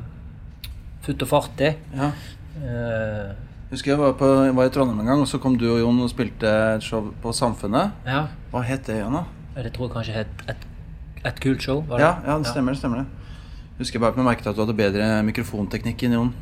futt 1.05 1.22
og 1.22 1.28
fart 1.30 1.61
i. 1.66 1.72
Ja. 1.96 2.11
Uh, 2.61 3.30
Husker 3.70 3.92
jeg 3.92 4.01
var, 4.01 4.12
på, 4.18 4.26
jeg 4.48 4.55
var 4.57 4.66
i 4.66 4.70
Trondheim 4.74 4.98
en 5.05 5.07
gang, 5.07 5.20
og 5.22 5.28
så 5.30 5.38
kom 5.38 5.55
du 5.57 5.68
og 5.70 5.78
Jon 5.78 6.01
og 6.03 6.11
spilte 6.11 6.51
et 6.74 6.82
show 6.82 7.12
på 7.22 7.30
Samfunnet. 7.32 7.92
ja, 8.07 8.24
Hva 8.51 8.64
het 8.66 8.86
det 8.88 8.96
igjen, 8.98 9.14
da? 9.14 9.24
det 9.62 9.70
tror 9.76 9.86
jeg 9.86 9.94
kanskje 9.94 10.14
het 10.16 10.42
et, 10.48 10.62
et 11.28 11.40
kult 11.40 11.62
show. 11.62 11.82
Var 11.86 11.98
det? 12.01 12.07
Ja, 12.07 12.12
ja, 12.32 12.38
det 12.38 12.46
stemmer 12.51 12.72
det. 12.74 12.78
stemmer 12.80 13.03
det. 13.05 13.07
Husker 13.78 13.98
jeg 13.98 14.03
bare 14.03 14.16
jeg 14.18 14.24
merket 14.26 14.46
at 14.51 14.57
du 14.59 14.64
hadde 14.64 14.74
bedre 14.76 15.22
mikrofonteknikk 15.28 16.03
enn 16.09 16.16
Jon. 16.18 16.32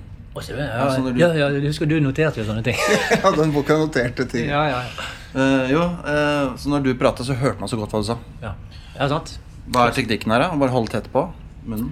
Ja, 0.46 0.88
Ja, 0.88 0.96
du- 1.02 1.18
ja, 1.20 1.28
ja, 1.34 1.48
jeg 1.56 1.62
husker 1.68 1.86
du 1.90 1.96
noterte 2.00 2.40
jo 2.42 2.46
sånne 2.48 2.62
ting. 2.64 2.76
Ja, 3.22 3.30
den 3.36 3.52
boka 3.52 3.76
noterte 3.80 4.24
ting. 4.30 4.48
ja, 4.48 4.64
ja, 4.70 4.82
ja. 4.82 5.08
Uh, 5.34 5.64
jo, 5.70 5.82
uh, 6.06 6.54
så 6.56 6.70
når 6.72 6.84
du 6.86 6.94
pratet, 6.96 7.26
så 7.28 7.34
hørte 7.36 7.60
man 7.60 7.68
så 7.68 7.76
godt 7.76 7.92
hva 7.92 8.00
du 8.00 8.06
sa. 8.08 8.16
Ja, 8.42 8.54
ja 8.96 9.08
sant. 9.12 9.34
Hva 9.68 9.88
er 9.90 9.92
teknikken 9.98 10.32
her, 10.32 10.46
da? 10.46 10.56
Bare 10.56 10.72
holde 10.72 10.88
tett 10.94 11.10
på 11.12 11.26
munnen? 11.68 11.90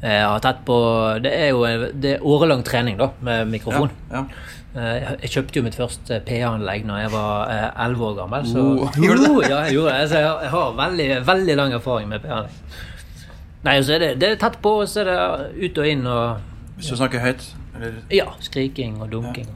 Jeg 0.00 0.22
har 0.28 0.40
tett 0.44 0.58
på 0.68 0.74
Det 1.24 1.30
er 1.32 1.48
jo 1.50 1.62
det 1.96 2.10
er 2.16 2.24
årelang 2.24 2.62
trening 2.64 2.96
da, 3.00 3.10
med 3.24 3.48
mikrofon. 3.52 3.90
Ja. 4.12 4.22
ja. 4.76 5.14
Jeg 5.22 5.30
kjøpte 5.32 5.56
jo 5.56 5.62
mitt 5.64 5.76
første 5.76 6.18
PA-anlegg 6.26 6.84
når 6.84 6.98
jeg 7.00 7.12
var 7.14 7.52
elleve 7.52 7.86
11 7.86 8.02
år 8.10 8.16
gammel. 8.18 8.48
Så 8.48 8.64
Oh, 8.64 8.98
gjorde 9.04 9.22
du 9.24 9.38
det? 9.40 9.48
Ja, 9.50 9.60
jeg 9.64 9.78
gjorde 9.78 9.94
det. 9.96 10.08
Så 10.10 10.20
jeg 10.20 10.50
har, 10.52 10.74
veldig, 10.80 11.08
veldig 11.28 11.56
lang 11.56 11.72
erfaring 11.78 12.10
med 12.12 12.20
PA-anlegg. 12.24 12.82
Nei, 13.66 13.78
så 13.82 13.96
er 13.96 14.04
det, 14.04 14.10
det 14.20 14.28
er 14.34 14.36
tett 14.44 14.60
på, 14.62 14.74
så 14.86 15.00
er 15.02 15.08
det 15.10 15.16
ut 15.64 15.80
og 15.82 15.88
inn 15.90 16.04
og 16.06 16.52
Hvis 16.76 16.90
du 16.92 16.96
snakker 16.98 17.22
høyt? 17.24 17.44
Eller? 17.76 18.00
Ja, 18.12 18.26
skriking 18.44 18.98
og 19.00 19.08
dunking. 19.12 19.48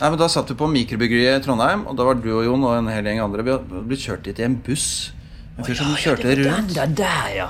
Nei, 0.00 0.08
men 0.08 0.18
Da 0.20 0.28
satt 0.32 0.48
vi 0.48 0.56
på 0.56 0.68
mikrobryggeriet 0.68 1.42
i 1.42 1.44
Trondheim, 1.44 1.86
og 1.88 1.96
da 1.96 2.06
var 2.08 2.16
du 2.20 2.28
og 2.32 2.44
Jon 2.44 2.62
og 2.64 2.76
en 2.78 2.88
hel 2.88 3.04
gjeng 3.04 3.20
andre 3.24 3.44
Vi 3.44 3.56
blitt 3.88 4.04
kjørt 4.04 4.24
dit 4.24 4.38
i 4.40 4.46
en 4.46 4.56
buss. 4.64 5.12
En 5.58 5.64
fyr 5.66 5.76
som 5.76 5.92
kjørte 5.96 6.36
rundt. 6.40 6.74
Den 6.74 6.74
der, 6.76 6.94
der, 7.02 7.28
ja. 7.36 7.48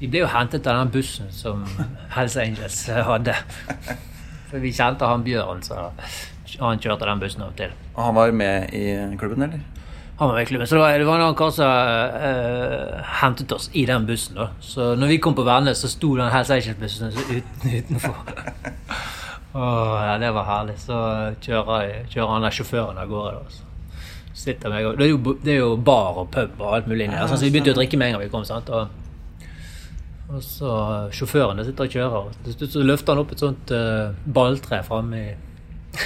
Vi 0.00 0.08
ble 0.10 0.24
jo 0.24 0.30
hentet 0.30 0.66
av 0.66 0.80
den 0.80 0.90
bussen 0.94 1.30
som 1.30 1.62
Hells 2.16 2.36
Angels 2.36 2.80
hadde. 2.90 3.36
For 4.50 4.58
vi 4.62 4.72
kjente 4.74 5.06
han 5.06 5.22
Bjørn, 5.26 5.62
så 5.62 5.92
han 6.58 6.82
kjørte 6.82 7.06
den 7.06 7.22
bussen 7.22 7.44
av 7.46 7.52
og 7.52 7.60
til. 7.60 7.74
Og 7.94 8.02
han 8.08 8.18
var 8.18 8.34
med 8.34 8.74
i 8.74 8.86
klubben, 9.20 9.46
eller? 9.46 9.62
Han 10.22 10.28
var 10.30 10.36
med 10.36 10.44
i 10.44 10.46
klubben. 10.52 10.66
Så 10.70 10.76
det 10.76 10.80
var, 10.84 10.92
det 11.02 11.06
var 11.08 11.16
en 11.18 11.22
annen 11.24 11.34
kar 11.40 11.50
som 11.50 11.66
uh, 11.66 12.94
hentet 13.18 13.50
oss 13.56 13.64
i 13.74 13.82
den 13.88 14.04
bussen. 14.06 14.36
da. 14.38 14.44
Så 14.62 14.92
når 14.94 15.06
vi 15.10 15.16
kom 15.24 15.34
på 15.34 15.42
Værnes, 15.42 15.80
så 15.82 15.88
sto 15.90 16.12
den 16.14 16.30
Hells 16.30 16.46
Angels-bussen 16.54 17.10
uten, 17.10 17.42
utenfor. 17.72 18.14
Åh, 19.58 19.98
ja, 20.06 20.14
det 20.22 20.30
var 20.36 20.46
herlig. 20.46 20.76
Så 20.80 20.94
kjører, 21.42 21.82
jeg- 21.88 22.06
kjører 22.14 22.30
han 22.36 22.46
der 22.46 22.54
sjåføren 22.54 22.98
av 23.02 23.10
gårde. 23.10 23.34
da. 23.34 23.42
Så 23.50 23.62
sitter 24.44 24.70
meg, 24.70 24.86
det, 24.96 25.04
er 25.08 25.10
jo, 25.10 25.18
det 25.42 25.52
er 25.56 25.58
jo 25.58 25.74
bar 25.76 26.14
og 26.22 26.30
pub 26.32 26.50
og 26.62 26.70
alt 26.78 26.86
mulig 26.88 27.04
inni 27.08 27.18
der. 27.18 27.26
så 27.26 27.42
vi 27.42 27.50
begynte 27.50 27.74
å 27.74 27.80
drikke 27.82 27.98
med 28.00 28.06
en 28.12 28.16
gang 28.16 28.22
vi 28.22 28.30
kom. 28.32 28.44
sant? 28.48 28.70
Og, 28.70 28.86
og 30.30 30.38
så 30.46 30.70
sjåføren 31.12 31.64
sitter 31.66 31.84
og 31.90 31.94
kjører, 31.98 32.30
og 32.30 32.34
til 32.46 32.54
slutt 32.60 32.72
så 32.78 32.86
løfter 32.94 33.10
han 33.12 33.22
opp 33.26 33.34
et 33.34 33.42
sånt 33.42 33.66
uh, 33.74 34.14
balltre 34.38 34.78
framme 34.86 35.18
i 35.18 35.34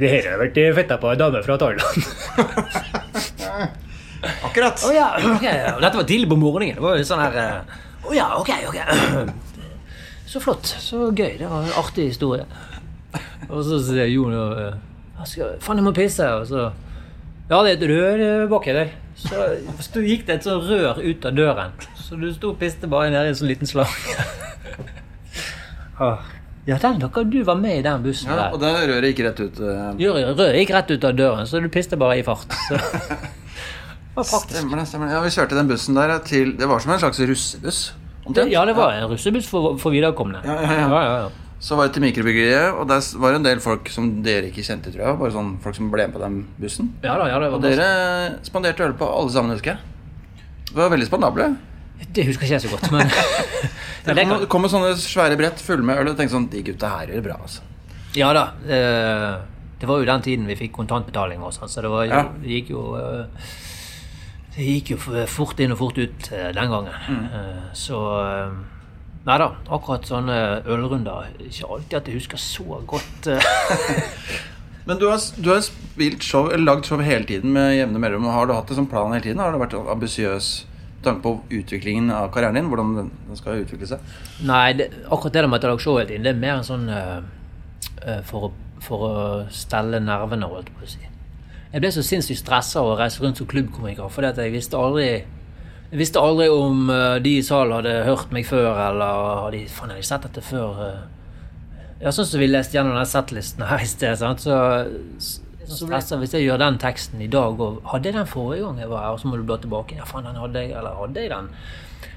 Det 0.00 0.08
her 0.08 0.30
har 0.32 0.38
vært 0.40 0.56
fitta 0.78 0.96
på 1.00 1.10
ei 1.12 1.18
dame 1.20 1.42
fra 1.44 1.58
Thailand. 1.60 1.90
Akkurat! 4.44 4.82
Oh, 4.84 4.94
ja, 4.94 5.16
ok. 5.34 5.42
Dette 5.80 5.96
var 5.96 6.04
tidlig 6.08 6.28
på 6.30 6.36
morgenen. 6.40 6.74
Det 6.76 6.82
var 6.84 6.96
jo 7.00 7.04
sånn 7.08 7.22
her 7.22 7.36
Å 7.40 7.42
oh, 8.08 8.14
ja, 8.16 8.26
ok, 8.40 8.50
ok. 8.70 8.78
Så 10.30 10.36
flott. 10.40 10.66
Så 10.80 10.96
gøy. 11.10 11.34
Det 11.40 11.48
var 11.50 11.64
en 11.66 11.72
artig 11.80 12.04
historie. 12.12 12.44
Og 13.50 13.60
så 13.66 13.80
sier 13.82 14.06
Jon 14.12 14.34
og 14.36 14.58
eh, 14.62 14.74
«Jeg 15.20 15.26
skal- 15.32 15.56
Faen, 15.64 15.80
jeg 15.80 15.86
må 15.88 15.92
pisse. 15.96 16.26
Og 16.40 16.44
så 16.48 16.60
Ja, 17.50 17.56
det 17.66 17.70
er 17.72 17.76
et 17.76 17.88
rør 17.90 18.16
eh, 18.26 18.44
baki 18.52 18.72
der. 18.76 18.88
Så 19.20 19.36
sto- 19.84 20.04
gikk 20.06 20.22
det 20.28 20.34
et 20.38 20.46
sånt 20.46 20.68
rør 20.70 20.94
ut 21.02 21.26
av 21.28 21.32
døren. 21.36 21.70
Så 21.98 22.12
du 22.20 22.28
sto 22.32 22.46
og 22.54 22.60
piste 22.60 22.86
bare 22.90 23.10
nedi 23.12 23.28
en 23.32 23.38
sånn 23.40 23.50
liten 23.50 23.68
slange. 23.68 24.14
Ah. 26.00 26.18
Ja, 26.68 26.76
den, 26.78 26.98
dere, 27.00 27.24
du 27.24 27.38
var 27.46 27.56
med 27.56 27.78
i 27.78 27.82
den 27.82 28.02
bussen 28.04 28.28
Ja, 28.30 28.36
der. 28.36 28.52
og 28.54 28.60
den 28.60 28.74
røret 28.76 29.08
gikk 29.14 29.22
rett 29.24 29.40
ut. 29.40 29.60
Uh... 29.60 29.96
Røret 29.96 30.58
gikk 30.60 30.72
rett 30.76 30.90
ut 30.92 31.04
av 31.08 31.14
døren, 31.16 31.46
så 31.48 31.60
du 31.62 31.68
piste 31.72 31.96
bare 32.00 32.18
i 32.20 32.24
fart. 32.26 32.52
Stemmer 34.20 34.76
det. 34.82 34.86
stemmer 34.90 35.06
det. 35.08 35.14
Ja, 35.14 35.20
Vi 35.24 35.30
kjørte 35.32 35.56
den 35.56 35.68
bussen 35.70 35.96
der 35.96 36.10
til 36.26 36.50
Det 36.58 36.66
var 36.68 36.82
som 36.82 36.92
en 36.92 36.98
slags 37.00 37.20
russebuss. 37.20 37.78
omtrent. 38.26 38.50
Ja, 38.52 38.64
det 38.68 38.74
var 38.76 38.92
en 38.92 39.06
russebuss 39.08 39.46
for, 39.48 39.78
for 39.80 39.94
viderekomne. 39.94 40.42
Ja, 40.44 40.56
ja, 40.60 40.72
ja. 40.72 40.88
ja, 40.88 41.00
ja, 41.06 41.14
ja. 41.24 41.30
Så 41.60 41.76
var 41.76 41.88
det 41.88 41.94
til 41.96 42.02
mikrobryggeriet, 42.04 42.72
og 42.72 42.86
der 42.88 43.00
var 43.20 43.32
det 43.34 43.38
en 43.40 43.44
del 43.44 43.58
folk 43.60 43.88
som 43.92 44.06
dere 44.24 44.48
ikke 44.48 44.62
kjente, 44.64 44.92
tror 44.92 45.02
jeg. 45.04 45.16
Bare 45.20 45.32
sånn 45.34 45.50
folk 45.64 45.76
som 45.76 45.90
ble 45.92 46.06
med 46.08 46.16
på 46.16 46.22
den 46.22 46.38
bussen. 46.60 46.92
Ja 47.04 47.16
da, 47.20 47.26
ja, 47.28 47.40
det 47.42 47.50
var 47.52 47.58
Og 47.58 47.64
dere 47.64 47.88
spanderte 48.48 48.84
øl 48.86 48.94
på 48.96 49.08
alle 49.08 49.32
sammen, 49.34 49.52
husker 49.56 49.74
jeg. 49.74 50.44
Det 50.70 50.78
var 50.78 50.92
veldig 50.92 51.08
spandable. 51.08 51.50
Det 52.10 52.24
husker 52.26 52.46
ikke 52.46 52.56
jeg 52.56 52.64
så 52.64 52.70
godt, 52.72 52.90
men 52.92 53.06
ja, 53.06 53.24
Det 54.16 54.24
kan, 54.26 54.46
kom 54.50 54.64
sånne 54.72 54.94
svære 54.98 55.36
brett 55.38 55.60
fulle 55.62 55.84
med 55.86 56.00
øl, 56.00 56.08
og 56.12 56.16
tenkte 56.18 56.32
sånn 56.34 56.48
De 56.50 56.62
gutta 56.66 56.88
her 56.96 57.10
gjør 57.12 57.20
det 57.20 57.24
bra, 57.28 57.36
altså. 57.44 57.62
ja 58.16 58.30
da. 58.34 58.44
eh, 58.64 59.34
Det 59.82 59.88
var 59.88 60.00
jo 60.00 60.08
den 60.08 60.24
tiden 60.24 60.48
vi 60.48 60.56
fikk 60.58 60.72
kontantbetaling 60.78 61.42
og 61.44 61.52
sånn, 61.56 61.68
så 61.70 61.84
det, 61.84 61.92
var 61.92 62.08
Ja. 62.08 62.22
det 62.40 62.50
gikk 62.56 62.72
jo 62.74 62.82
eh, 62.98 63.54
Det 64.56 64.66
gikk 64.66 64.94
jo 64.96 64.98
fort 65.30 65.60
inn 65.62 65.72
og 65.76 65.78
fort 65.78 65.98
ut 66.00 66.30
eh, 66.34 66.50
den 66.56 66.72
gangen. 66.72 66.96
Mm. 67.08 67.70
Så 67.76 68.00
Nei 69.20 69.36
da, 69.36 69.50
akkurat 69.68 70.06
sånne 70.08 70.36
ølrunder 70.64 71.28
Ikke 71.44 71.66
alltid 71.68 71.96
at 71.98 72.06
jeg 72.08 72.16
husker 72.16 72.40
så 72.40 72.78
godt. 72.88 73.28
Men 74.88 74.96
du 74.98 75.04
har, 75.10 75.20
du 75.36 75.50
har 75.52 75.60
spilt 75.62 76.24
show, 76.24 76.48
eller 76.48 76.64
lagd 76.64 76.88
show 76.88 76.98
hele 77.04 77.26
tiden 77.28 77.52
med 77.52 77.74
jevne 77.76 78.00
mellom. 78.00 78.24
Har 78.32 78.48
du 78.48 78.54
hatt 78.56 78.66
det 78.72 78.78
som 78.78 78.88
plan 78.88 79.12
hele 79.12 79.22
tiden? 79.26 79.38
Har 79.44 79.52
det 79.52 79.60
vært 79.60 79.76
ambisiøs 79.92 80.48
tanke 81.04 81.24
på 81.24 81.34
utviklingen 81.60 82.10
av 82.14 82.30
karrieren 82.34 82.58
din? 82.58 82.70
Hvordan 82.72 82.96
den, 82.98 83.12
skal 83.38 83.62
utvikle 83.64 83.88
seg? 83.88 84.16
Nei, 84.46 84.72
det, 84.78 84.90
akkurat 85.06 85.36
det 85.36 85.46
med 85.48 85.60
at 85.60 85.68
jeg 85.68 85.86
hele 85.86 86.08
tiden, 86.08 86.26
det 86.26 86.34
er 86.34 86.40
mer 86.40 86.58
en 86.58 86.66
sånn 86.66 86.88
eh, 86.92 88.20
for, 88.28 88.50
for 88.84 89.06
å 89.06 89.14
stelle 89.54 90.02
nervene, 90.04 90.48
holdt 90.50 90.70
jeg 90.70 90.78
på 90.78 90.88
å 90.88 90.94
si. 90.94 91.10
Jeg 91.70 91.84
ble 91.84 91.92
så 91.94 92.02
sinnssykt 92.02 92.42
stressa 92.42 92.80
av 92.80 92.92
å 92.92 92.96
reise 92.98 93.22
rundt 93.22 93.38
som 93.38 93.48
klubbkomiker, 93.50 94.10
fordi 94.10 94.32
at 94.32 94.40
jeg 94.42 94.54
visste 94.56 94.78
aldri 94.78 95.10
jeg 95.90 95.98
visste 95.98 96.22
aldri 96.22 96.46
om 96.54 96.84
uh, 96.86 97.16
de 97.22 97.32
i 97.40 97.42
salen 97.42 97.80
hadde 97.80 98.04
hørt 98.06 98.30
meg 98.34 98.44
før, 98.46 98.68
eller 98.78 99.22
hadde 99.42 99.56
de, 99.56 99.62
faen, 99.74 99.90
de 99.90 100.04
sett 100.06 100.22
dette 100.22 100.42
før. 100.46 100.78
Uh. 100.78 101.80
Ja, 102.00 102.12
sånn 102.14 102.28
som 102.30 102.42
vi 102.42 102.46
leste 102.46 102.78
gjennom 102.78 102.94
den 102.94 103.08
settlisten 103.10 103.66
her 103.66 103.82
i 103.82 103.88
sted. 103.90 104.14
Sant? 104.20 104.44
Så, 104.44 104.54
så 105.70 105.86
Altså, 105.94 106.16
hvis 106.20 106.34
jeg 106.34 106.42
gjør 106.46 106.58
den 106.58 106.78
teksten 106.82 107.20
i 107.22 107.26
dag 107.30 107.58
òg 107.60 107.80
Hadde 107.92 108.08
jeg 108.10 108.14
den 108.14 108.26
forrige 108.26 108.64
gang 108.64 108.78
jeg 108.82 108.90
var 108.90 109.04
her, 109.04 109.14
og 109.14 109.20
så 109.20 109.28
må 109.30 109.36
du 109.36 109.42
blå 109.46 109.56
tilbake? 109.62 109.96
Ja, 109.96 110.04
faen, 110.08 110.24
den 110.24 110.36
hadde 110.40 110.62
jeg, 110.64 110.70
eller 110.76 110.94
hadde 110.98 111.20
jeg 111.20 111.30
den? 111.30 111.48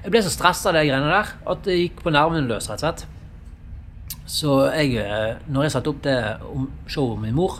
Jeg 0.04 0.10
ble 0.12 0.22
så 0.24 0.30
stressa 0.32 0.68
av 0.70 0.74
de 0.78 0.84
greiene 0.88 1.10
der 1.12 1.30
at 1.52 1.62
det 1.64 1.76
gikk 1.78 2.02
på 2.04 2.12
nervene 2.14 2.48
løs, 2.48 2.68
rett 2.70 2.82
og 2.82 2.84
slett. 2.84 3.06
Så 4.26 4.54
jeg, 4.74 4.96
eh, 5.00 5.36
når 5.52 5.62
jeg 5.66 5.72
satte 5.74 5.88
opp 5.92 6.02
det 6.04 6.16
om 6.48 6.70
showet 6.88 7.16
om 7.18 7.22
min 7.26 7.34
mor, 7.36 7.58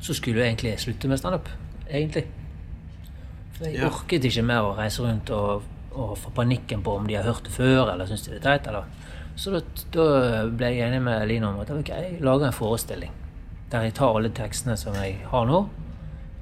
så 0.00 0.14
skulle 0.16 0.40
jeg 0.40 0.54
egentlig 0.54 0.78
slutte 0.80 1.08
med 1.08 1.18
standup. 1.20 1.48
Egentlig. 1.90 2.24
For 3.56 3.64
jeg 3.66 3.74
Ja. 3.80 3.88
orket 3.88 4.24
ikke 4.24 4.42
mer 4.44 4.62
å 4.64 4.76
reise 4.76 5.02
rundt 5.04 5.30
og, 5.30 5.62
og 5.92 6.16
få 6.18 6.30
panikken 6.34 6.82
på 6.82 6.96
om 6.96 7.06
de 7.06 7.14
har 7.14 7.24
hørt 7.24 7.44
det 7.44 7.52
før, 7.52 7.92
eller 7.92 8.06
syns 8.06 8.22
de 8.24 8.30
det 8.38 8.44
er 8.44 8.58
teit. 8.58 8.66
Eller. 8.68 8.84
Så 9.36 9.52
da, 9.52 9.60
da 9.92 10.46
ble 10.48 10.66
jeg 10.74 10.88
enig 10.88 11.02
med 11.02 11.28
Line 11.28 11.44
om 11.48 11.60
at 11.60 11.70
ok, 11.70 11.88
jeg 11.88 12.20
lager 12.20 12.46
en 12.46 12.52
forestilling 12.56 13.10
der 13.70 13.86
jeg 13.86 13.94
tar 13.94 14.16
alle 14.16 14.32
tekstene 14.34 14.76
som 14.78 14.96
jeg 14.98 15.20
har 15.30 15.46
nå, 15.46 15.60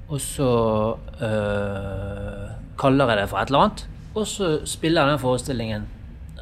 og 0.09 0.21
så 0.21 0.49
øh, 1.21 2.45
kaller 2.81 3.11
jeg 3.11 3.21
det 3.21 3.29
for 3.29 3.37
et 3.37 3.51
eller 3.51 3.65
annet. 3.67 3.85
Og 4.15 4.27
så 4.27 4.59
spiller 4.65 5.03
jeg 5.05 5.11
den 5.11 5.21
forestillingen 5.21 5.85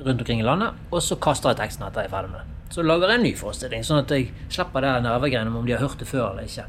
rundt 0.06 0.22
omkring 0.22 0.40
i 0.40 0.44
landet, 0.44 0.78
og 0.92 1.04
så 1.04 1.18
kaster 1.20 1.52
jeg 1.52 1.60
teksten 1.60 1.84
etter 1.88 2.06
jeg 2.06 2.12
er 2.12 2.16
ferdig 2.16 2.32
med 2.32 2.40
den. 2.40 2.54
Så 2.72 2.84
lager 2.84 3.12
jeg 3.12 3.20
en 3.20 3.26
ny 3.28 3.34
forestilling, 3.36 3.84
sånn 3.84 4.04
at 4.04 4.12
jeg 4.12 4.32
slipper 4.52 4.84
det 4.84 4.94
nervegreiene 5.04 5.52
om 5.56 5.68
de 5.68 5.76
har 5.76 5.84
hørt 5.84 6.00
det 6.00 6.08
før 6.08 6.32
eller 6.32 6.48
ikke. 6.48 6.68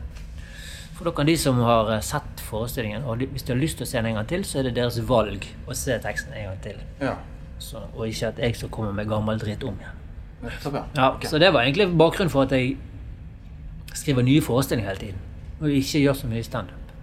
For 0.99 1.07
da 1.07 1.14
kan 1.14 1.29
de 1.29 1.37
som 1.39 1.61
har 1.62 1.93
eh, 1.95 2.03
sett 2.03 2.43
forestillingen, 2.43 3.05
og 3.07 3.23
hvis 3.23 3.47
de 3.47 3.55
har 3.55 3.61
lyst 3.61 3.79
til 3.79 3.87
å 3.87 3.91
se 3.91 4.01
den 4.01 4.11
en 4.11 4.19
gang 4.19 4.29
til, 4.31 4.45
så 4.47 4.59
er 4.59 4.66
det 4.66 4.75
deres 4.81 4.99
valg 5.07 5.47
å 5.66 5.77
se 5.79 5.95
teksten 6.03 6.35
en 6.35 6.49
gang 6.49 6.61
til. 6.64 6.81
Ja. 7.03 7.14
Så, 7.62 7.85
og 7.95 8.07
ikke 8.09 8.33
at 8.33 8.43
jeg 8.43 8.57
skal 8.59 8.73
komme 8.75 8.91
med 8.97 9.11
gammel 9.11 9.39
dritt 9.39 9.62
om 9.66 9.79
igjen. 9.79 9.95
Ja. 10.39 11.09
okay. 11.12 11.27
Så 11.31 11.39
det 11.43 11.53
var 11.55 11.66
egentlig 11.66 11.89
bakgrunnen 11.99 12.31
for 12.31 12.47
at 12.47 12.55
jeg 12.55 12.77
skriver 13.99 14.23
nye 14.27 14.41
forestillinger 14.45 14.93
hele 14.95 15.03
tiden. 15.03 15.21
Og 15.61 15.71
ikke 15.75 16.01
gjør 16.05 16.17
så 16.21 16.31
mye 16.31 16.43
standup. 16.47 16.99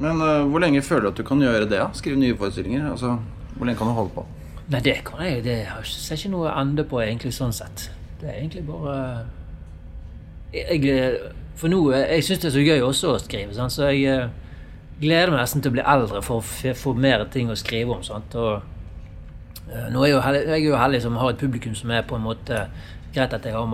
Men 0.00 0.20
uh, 0.22 0.46
hvor 0.48 0.62
lenge 0.62 0.80
føler 0.82 1.02
du 1.08 1.08
at 1.12 1.18
du 1.20 1.24
kan 1.28 1.40
gjøre 1.42 1.66
det? 1.68 1.80
Skrive 1.98 2.16
nye 2.20 2.36
forestillinger? 2.36 2.86
Altså, 2.94 3.16
hvor 3.56 3.66
lenge 3.68 3.78
kan 3.78 3.90
du 3.90 3.92
holde 3.98 4.14
på? 4.14 4.24
Nei, 4.70 4.80
det 4.86 5.00
kan 5.04 5.20
jeg 5.26 5.42
Det 5.44 5.56
har 5.66 5.82
jeg 5.82 5.90
ser 5.92 6.16
ikke 6.16 6.30
noe 6.32 6.52
ende 6.60 6.84
på, 6.88 7.00
egentlig, 7.02 7.32
sånn 7.36 7.52
sett. 7.52 7.88
Det 8.20 8.28
er 8.30 8.38
egentlig 8.40 8.62
bare 8.68 9.26
jeg, 10.54 10.84
jeg- 10.84 11.18
For 11.60 11.68
nå 11.68 11.80
eh, 11.92 12.06
Jeg 12.16 12.24
syns 12.24 12.38
det 12.40 12.48
er 12.48 12.54
så 12.56 12.64
gøy 12.64 12.80
også 12.86 13.10
å 13.14 13.18
skrive, 13.20 13.54
sant? 13.54 13.72
så 13.74 13.90
jeg 13.90 14.04
eh, 14.08 14.28
gleder 15.00 15.30
meg 15.34 15.40
nesten 15.42 15.60
til 15.62 15.72
å 15.72 15.76
bli 15.76 15.82
eldre 15.84 16.22
for 16.24 16.40
å 16.40 16.74
få 16.74 16.94
mer 16.96 17.24
ting 17.32 17.50
å 17.52 17.56
skrive 17.58 17.92
om. 17.98 18.02
Sant? 18.06 18.34
Og, 18.34 18.62
eh, 19.68 19.88
nå 19.92 20.00
er 20.04 20.06
jeg, 20.08 20.14
jo 20.14 20.20
heldig, 20.24 20.42
jeg 20.46 20.56
er 20.62 20.68
jo 20.70 20.76
heldig 20.80 21.02
som 21.02 21.16
har 21.20 21.30
et 21.34 21.38
publikum 21.42 21.74
som 21.76 21.90
er 21.90 22.02
på 22.08 22.16
en 22.16 22.24
måte 22.24 22.62
Greit 23.14 23.32
at 23.34 23.44
jeg 23.44 23.54
har 23.56 23.66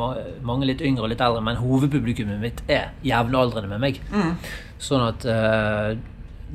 mange 0.47 0.65
litt 0.69 0.81
yngre 0.81 1.05
og 1.05 1.11
litt 1.13 1.21
eldre, 1.21 1.43
men 1.45 1.59
hovedpublikummet 1.61 2.39
mitt 2.41 2.63
er 2.73 2.93
jevnaldrende 3.05 3.69
med 3.69 3.83
meg. 3.83 3.99
Sånn 4.81 5.03
at 5.05 5.27
uh, 5.29 5.93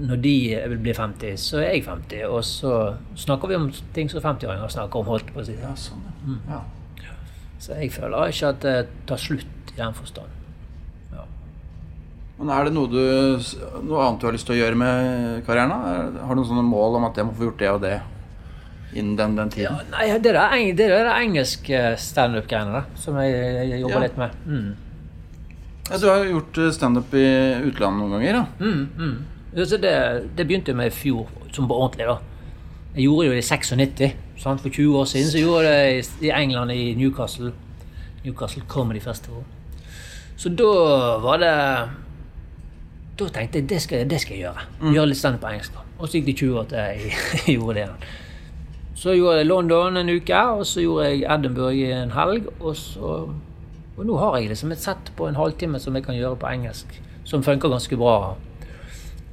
når 0.02 0.22
de 0.24 0.34
blir 0.82 0.96
50, 0.98 1.36
så 1.38 1.60
er 1.62 1.76
jeg 1.76 1.84
50. 1.86 2.24
Og 2.32 2.42
så 2.48 2.76
snakker 3.20 3.52
vi 3.52 3.58
om 3.60 3.68
ting 3.94 4.10
som 4.10 4.24
50-åringer 4.24 4.72
snakker 4.74 5.02
om. 5.04 5.10
holdt 5.14 5.30
på 5.36 5.44
å 5.44 5.46
si. 5.46 5.58
Ja, 5.62 5.74
sånn, 5.78 6.02
ja. 6.50 6.62
ja. 7.06 7.16
Så 7.62 7.76
jeg 7.78 7.92
føler 7.94 8.32
ikke 8.34 8.54
at 8.56 8.62
det 8.66 8.78
tar 9.10 9.22
slutt 9.22 9.74
i 9.76 9.78
den 9.78 9.94
forstand. 9.94 10.32
Ja. 11.14 11.28
Men 12.40 12.50
er 12.56 12.66
det 12.66 12.74
noe, 12.74 12.90
du, 12.90 13.04
noe 13.86 14.08
annet 14.08 14.24
du 14.24 14.26
har 14.30 14.34
lyst 14.34 14.48
til 14.50 14.56
å 14.58 14.62
gjøre 14.64 14.80
med 14.82 15.44
karrieren? 15.46 15.70
da? 15.76 15.92
Er- 16.00 16.26
Har 16.26 16.34
du 16.34 16.42
noen 16.42 16.50
sånne 16.50 16.66
mål 16.66 16.98
om 16.98 17.06
at 17.12 17.20
jeg 17.22 17.28
må 17.30 17.36
få 17.38 17.52
gjort 17.52 17.62
det 17.62 17.70
og 17.76 17.84
det 17.86 17.94
innen 18.94 19.16
den, 19.18 19.36
den 19.36 19.50
Ja, 19.58 19.70
tiden? 19.76 19.92
nei, 19.92 20.18
det 20.20 20.32
er 20.36 20.56
eng- 20.56 20.76
det, 20.78 20.88
engelske 20.92 21.98
standup-greiene 21.98 22.84
som 22.96 23.16
jeg, 23.18 23.70
jeg 23.70 23.82
jobber 23.82 23.96
Ja. 23.96 24.00
litt 24.08 24.18
med. 24.18 24.30
Mm. 24.46 24.76
Ja, 25.92 25.98
du 25.98 26.08
har 26.10 26.24
jo 26.24 26.32
gjort 26.40 26.58
eh, 26.58 26.72
standup 26.72 27.14
i 27.14 27.26
utlandet 27.68 28.00
noen 28.00 28.12
ganger, 28.20 28.34
da. 28.34 28.46
Mm, 28.60 28.90
mm. 28.98 29.18
Ja, 29.56 29.66
det, 29.66 29.96
det 30.38 30.48
begynte 30.48 30.74
med 30.76 30.88
i 30.88 30.96
fjor, 30.96 31.28
som 31.52 31.68
på 31.68 31.76
ordentlig. 31.76 32.08
da. 32.08 32.18
Jeg 32.96 33.04
gjorde 33.06 33.26
det 33.26 33.32
jo 33.32 33.38
i 33.38 33.42
96. 33.42 34.14
Sant? 34.38 34.62
For 34.62 34.70
20 34.70 34.96
år 35.00 35.06
siden 35.06 35.32
så 35.32 35.38
gjorde 35.40 35.68
jeg 35.72 36.04
det 36.20 36.28
i, 36.28 36.32
England, 36.32 36.72
i 36.72 36.94
Newcastle. 36.96 37.52
Newcastle 38.26 38.64
Comedy 38.68 39.00
Festival. 39.02 39.44
Så 40.38 40.50
da 40.50 41.18
var 41.22 41.38
det 41.38 41.52
Da 43.20 43.28
tenkte 43.30 43.60
jeg 43.60 43.70
det 43.70 43.82
skal, 43.82 44.08
det 44.10 44.20
skal 44.22 44.36
jeg 44.38 44.46
gjøre. 44.48 44.94
Gjøre 44.96 45.08
litt 45.12 45.18
standup 45.20 45.42
på 45.44 45.48
engelsk. 45.52 45.74
da. 45.74 45.80
Og 46.00 46.08
så 46.10 46.18
gikk 46.18 46.26
det 46.32 46.36
20 46.38 46.60
år 46.60 46.64
til 46.72 46.78
jeg 46.78 47.14
gjorde 47.58 47.76
det. 47.76 47.90
Så 49.02 49.16
gjorde 49.18 49.40
jeg 49.40 49.48
London 49.50 49.98
en 49.98 50.12
uke, 50.14 50.40
og 50.54 50.62
så 50.70 50.84
gjorde 50.84 51.08
jeg 51.08 51.24
Edinburgh 51.26 51.74
i 51.74 51.88
en 51.96 52.12
helg. 52.14 52.46
Og, 52.60 52.76
så, 52.78 53.14
og 53.98 54.02
nå 54.06 54.18
har 54.22 54.36
jeg 54.38 54.52
liksom 54.52 54.74
et 54.76 54.84
sett 54.84 55.10
på 55.18 55.26
en 55.26 55.40
halvtime 55.40 55.80
som 55.82 55.96
jeg 55.98 56.06
kan 56.06 56.18
gjøre 56.18 56.38
på 56.38 56.52
engelsk, 56.52 57.00
som 57.26 57.42
funker 57.42 57.72
ganske 57.74 57.98
bra. 57.98 58.36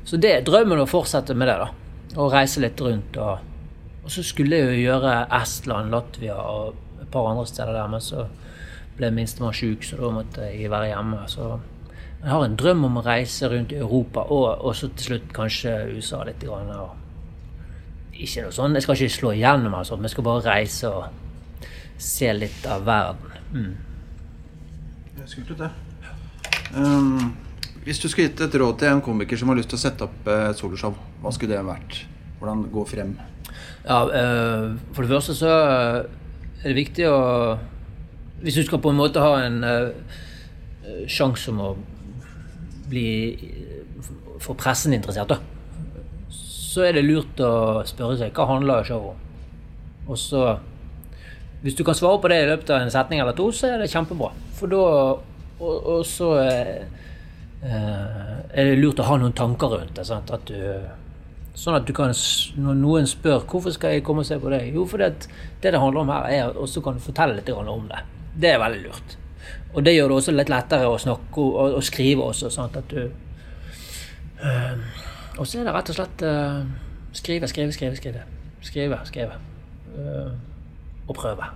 Så 0.09 0.17
det 0.17 0.31
er 0.33 0.47
drømmen 0.47 0.81
å 0.81 0.89
fortsette 0.89 1.37
med 1.37 1.51
det, 1.51 1.59
da. 1.61 2.15
Og 2.17 2.33
reise 2.33 2.63
litt 2.65 2.81
rundt. 2.81 3.19
Og, 3.21 3.43
og 4.07 4.15
så 4.15 4.25
skulle 4.25 4.57
jeg 4.57 4.71
jo 4.71 4.87
gjøre 4.87 5.19
Estland, 5.37 5.93
Latvia 5.93 6.39
og 6.41 7.03
et 7.03 7.11
par 7.13 7.29
andre 7.29 7.45
steder 7.51 7.77
der, 7.77 7.91
men 7.93 8.05
så 8.05 8.25
ble 8.97 9.11
minstemann 9.13 9.53
sjuk, 9.53 9.85
så 9.85 9.99
da 10.01 10.15
måtte 10.15 10.47
jeg 10.49 10.71
være 10.73 10.95
hjemme. 10.95 11.27
Så 11.29 11.51
jeg 12.23 12.33
har 12.33 12.47
en 12.47 12.57
drøm 12.57 12.89
om 12.89 12.97
å 13.03 13.05
reise 13.05 13.53
rundt 13.53 13.77
i 13.77 13.83
Europa, 13.83 14.25
og 14.33 14.73
så 14.73 14.89
til 14.95 15.11
slutt 15.11 15.29
kanskje 15.37 15.77
USA 15.93 16.23
litt. 16.25 16.41
Grann, 16.41 16.73
og 16.73 17.08
ikke 18.19 18.45
noe 18.45 18.55
sånn, 18.55 18.75
Jeg 18.75 18.85
skal 18.85 18.97
ikke 18.99 19.15
slå 19.15 19.33
igjennom, 19.37 19.75
altså, 19.79 19.97
Vi 19.97 20.11
skal 20.13 20.27
bare 20.27 20.45
reise 20.47 20.91
og 20.91 21.05
se 21.99 22.33
litt 22.35 22.67
av 22.71 22.85
verden. 22.87 23.33
Mm. 23.53 23.77
Det 25.17 25.25
er 25.25 25.31
skummelt 25.33 25.63
det. 25.65 25.71
Um, 26.75 27.33
hvis 27.87 27.99
du 27.99 28.09
skulle 28.09 28.29
gitt 28.29 28.43
et 28.45 28.55
råd 28.61 28.79
til 28.79 28.93
en 28.93 29.03
komiker 29.03 29.41
som 29.41 29.51
har 29.51 29.59
lyst 29.59 29.73
til 29.73 29.79
å 29.79 29.83
sette 29.83 30.07
opp 30.07 30.29
eh, 30.29 30.51
et 30.51 30.59
soloshow, 30.59 30.95
hva 31.23 31.33
skulle 31.35 31.57
det 31.57 31.65
vært? 31.67 32.03
Hvordan 32.39 32.67
gå 32.71 32.85
frem? 32.87 33.15
Ja, 33.87 34.03
uh, 34.05 34.77
for 34.93 35.03
det 35.03 35.11
første 35.11 35.35
så 35.39 35.51
er 35.51 36.67
det 36.67 36.77
viktig 36.77 37.07
å 37.09 37.19
Hvis 38.43 38.55
du 38.55 38.63
skal 38.63 38.79
på 38.79 38.93
en 38.93 38.99
måte 39.01 39.23
ha 39.23 39.41
en 39.43 39.65
uh, 39.67 40.19
sjanse 41.11 41.51
om 41.51 41.63
å 41.65 41.71
bli 42.89 43.09
få 44.39 44.55
pressen 44.55 44.95
interessert, 44.95 45.33
da, 45.33 45.58
så 46.79 46.87
er 46.87 46.95
det 46.95 47.07
lurt 47.07 47.41
å 47.43 47.83
spørre 47.89 48.19
seg 48.21 48.37
hva 48.37 48.47
handler 48.53 48.87
showet 48.87 49.15
om. 49.15 49.25
Og 50.09 50.19
så 50.19 50.59
Hvis 51.59 51.75
du 51.75 51.83
kan 51.83 51.97
svare 51.99 52.21
på 52.23 52.29
det 52.31 52.37
i 52.39 52.47
løpet 52.47 52.71
av 52.71 52.85
en 52.85 52.91
setning 52.95 53.19
eller 53.19 53.35
to, 53.35 53.49
så 53.51 53.67
er 53.67 53.81
det 53.83 53.91
kjempebra. 53.91 54.31
For 54.55 54.71
da 54.71 54.85
Og, 55.59 55.87
og 55.91 56.05
så 56.07 56.29
eh, 56.39 56.85
eh, 57.67 58.37
er 58.55 58.69
det 58.69 58.77
lurt 58.79 59.01
å 59.03 59.09
ha 59.09 59.17
noen 59.19 59.35
tanker 59.35 59.73
rundt 59.75 59.97
det. 59.99 60.05
Sant? 60.07 60.31
At 60.31 60.47
du 60.47 60.55
Sånn 61.59 61.75
at 61.75 61.89
du 61.89 61.91
kan, 61.91 62.13
når 62.63 62.77
noen 62.79 63.09
spør 63.11 63.41
hvorfor 63.51 63.75
skal 63.75 63.97
jeg 63.97 64.05
komme 64.07 64.23
og 64.23 64.29
se 64.29 64.37
på 64.39 64.53
det?' 64.53 64.69
jo, 64.71 64.85
fordi 64.87 65.09
at 65.09 65.25
det 65.59 65.73
det 65.75 65.81
handler 65.83 66.05
om 66.05 66.13
her, 66.15 66.29
er 66.31 66.43
at 66.53 66.61
også 66.63 66.81
kan 66.81 67.01
fortelle 67.03 67.35
litt 67.35 67.51
om 67.51 67.89
det. 67.91 67.99
Det 68.39 68.53
er 68.53 68.61
veldig 68.63 68.85
lurt. 68.85 69.17
Og 69.75 69.83
det 69.83 69.97
gjør 69.97 70.13
det 70.13 70.19
også 70.21 70.35
litt 70.37 70.53
lettere 70.53 70.87
å 70.87 71.01
snakke 71.03 71.41
og, 71.41 71.75
og 71.81 71.83
skrive 71.83 72.29
også, 72.31 72.51
sant? 72.55 72.77
at 72.79 72.87
du 72.95 73.11
eh, 74.39 75.08
Og 75.39 75.47
så 75.47 75.61
er 75.61 75.69
det 75.69 75.75
rett 75.75 75.91
og 75.93 75.99
slett 75.99 76.25
uh, 76.27 76.65
skrive, 77.15 77.49
skrive, 77.49 77.73
skrive, 77.73 77.97
skrive. 77.97 78.25
Skrive, 78.61 78.99
skrive. 79.07 79.39
Uh, 79.95 80.33
og 81.09 81.15
prøve. 81.15 81.47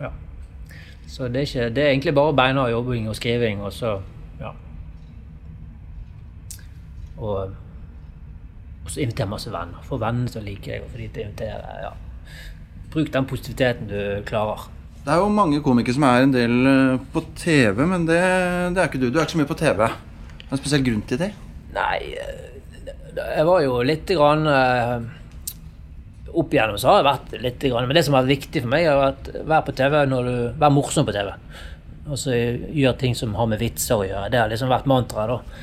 Ja. 0.00 0.10
Så 1.06 1.28
det 1.28 1.36
er, 1.36 1.46
ikke, 1.46 1.68
det 1.76 1.84
er 1.84 1.92
egentlig 1.92 2.14
bare 2.14 2.34
beinhard 2.36 2.70
jobbing 2.70 3.08
og 3.08 3.16
skriving, 3.16 3.62
og 3.62 3.72
så 3.72 4.00
Ja. 4.40 4.50
Og 7.16 7.54
og 8.86 8.92
så 8.94 9.02
invitere 9.02 9.26
masse 9.26 9.50
venner. 9.50 9.82
Få 9.82 9.98
vennene 9.98 10.30
som 10.30 10.44
liker 10.46 10.76
deg, 10.76 10.84
og 10.84 10.92
få 10.92 11.00
de 11.00 11.08
til 11.10 11.24
å 11.24 11.26
invitere. 11.26 11.78
Ja. 11.82 11.88
Bruk 12.92 13.08
den 13.12 13.26
positiviteten 13.26 13.88
du 13.90 13.98
klarer. 14.28 14.68
Det 15.02 15.14
er 15.14 15.22
jo 15.22 15.32
mange 15.34 15.58
komikere 15.62 15.94
som 15.96 16.06
er 16.06 16.22
en 16.22 16.34
del 16.34 16.54
eh, 16.70 17.02
på 17.14 17.22
TV, 17.38 17.82
men 17.86 18.06
det, 18.06 18.20
det 18.74 18.82
er 18.82 18.86
ikke 18.86 19.00
du. 19.02 19.08
Du 19.10 19.18
er 19.18 19.26
ikke 19.26 19.34
så 19.34 19.40
mye 19.42 19.50
på 19.50 19.58
TV. 19.58 19.88
Det 19.90 20.46
Er 20.46 20.54
en 20.54 20.62
spesiell 20.62 20.86
grunn 20.86 21.02
til 21.10 21.18
det? 21.18 21.32
Nei, 21.74 21.98
jeg 23.16 23.46
var 23.48 23.62
jo 23.64 23.78
litt 23.86 24.10
grann 24.12 24.48
eh, 24.50 24.96
Opp 26.36 26.52
igjennom 26.52 26.76
så 26.76 26.90
har 26.90 26.98
jeg 26.98 27.06
vært 27.06 27.36
litt 27.40 27.62
grann, 27.64 27.86
Men 27.88 27.96
det 27.96 28.02
som 28.04 28.16
har 28.16 28.26
vært 28.26 28.34
viktig 28.34 28.60
for 28.64 28.72
meg, 28.74 28.84
er 28.84 28.98
å 29.00 29.46
vær 29.48 29.64
på 29.64 29.72
TV 29.76 30.02
når 30.10 30.28
du 30.28 30.34
Vær 30.60 30.74
morsom 30.74 31.06
på 31.08 31.14
TV. 31.16 31.30
Og 32.06 32.20
så 32.20 32.36
gjør 32.36 32.98
ting 33.00 33.16
som 33.18 33.32
har 33.38 33.48
med 33.50 33.62
vitser 33.62 33.96
å 33.98 34.04
gjøre. 34.06 34.28
Det 34.30 34.38
har 34.38 34.50
liksom 34.52 34.70
vært 34.70 34.86
mantraet. 34.90 35.54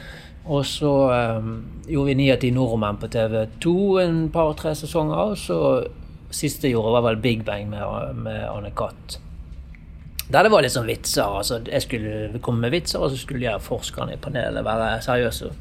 Og 0.43 0.65
så 0.67 0.91
um, 1.39 1.53
gjorde 1.87 2.09
vi 2.09 2.15
ni 2.19 2.25
av 2.33 2.41
ti 2.41 2.49
nordmenn 2.51 2.99
på 2.99 3.07
TV2 3.13 3.75
en 4.01 4.17
par-tre 4.33 4.73
sesonger. 4.75 5.31
Og 5.31 5.37
så 5.39 5.59
siste 6.33 6.67
jeg 6.67 6.75
gjorde, 6.75 6.97
var 6.97 7.05
vel 7.11 7.21
Big 7.23 7.45
Bang 7.47 7.69
med, 7.71 8.17
med 8.25 8.41
Anne 8.49 8.73
Katt. 8.75 9.19
Der 10.33 10.43
det 10.43 10.51
var 10.51 10.67
sånn 10.71 10.89
vitser. 10.89 11.37
altså 11.39 11.61
Jeg 11.67 11.85
skulle 11.85 12.41
komme 12.43 12.65
med 12.65 12.73
vitser, 12.75 12.99
og 12.99 13.13
så 13.13 13.19
skulle 13.21 13.45
de 13.45 13.63
forskerne 13.63 14.15
i 14.15 14.21
panelet 14.21 14.65
være 14.65 14.97
seriøse. 15.05 15.51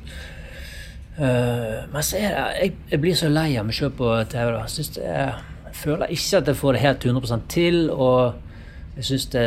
Uh, 1.19 1.85
men 1.93 2.01
så 2.01 2.17
er 2.17 2.31
det 2.33 2.45
jeg, 2.57 2.75
jeg 2.91 3.01
blir 3.03 3.17
så 3.19 3.29
lei 3.29 3.51
av 3.61 3.67
meg 3.69 3.77
sjøl 3.77 3.93
på 3.97 4.13
TV. 4.33 4.53
Jeg, 4.79 4.87
er, 5.05 5.43
jeg 5.67 5.77
føler 5.77 6.15
ikke 6.15 6.41
at 6.41 6.49
jeg 6.49 6.61
får 6.61 6.77
det 6.77 6.85
helt 6.87 7.07
100% 7.11 7.49
til. 7.53 7.81
Og 7.91 8.97
jeg 8.97 9.09
syns 9.11 9.27
det 9.33 9.47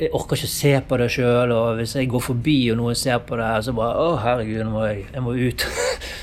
Jeg 0.00 0.08
orker 0.16 0.34
ikke 0.34 0.48
å 0.48 0.50
se 0.56 0.72
på 0.88 0.98
det 0.98 1.08
sjøl. 1.14 1.54
Og 1.54 1.78
hvis 1.78 1.94
jeg 1.96 2.10
går 2.10 2.26
forbi 2.26 2.58
og 2.72 2.80
noen 2.82 2.98
ser 2.98 3.22
på 3.26 3.38
det, 3.38 3.52
så 3.62 3.76
bare 3.76 4.02
Å, 4.02 4.18
herregud, 4.24 4.64
nå 4.66 4.74
må 4.74 4.84
jeg, 4.88 5.06
jeg 5.14 5.22
må 5.22 5.36
ut. 5.38 5.66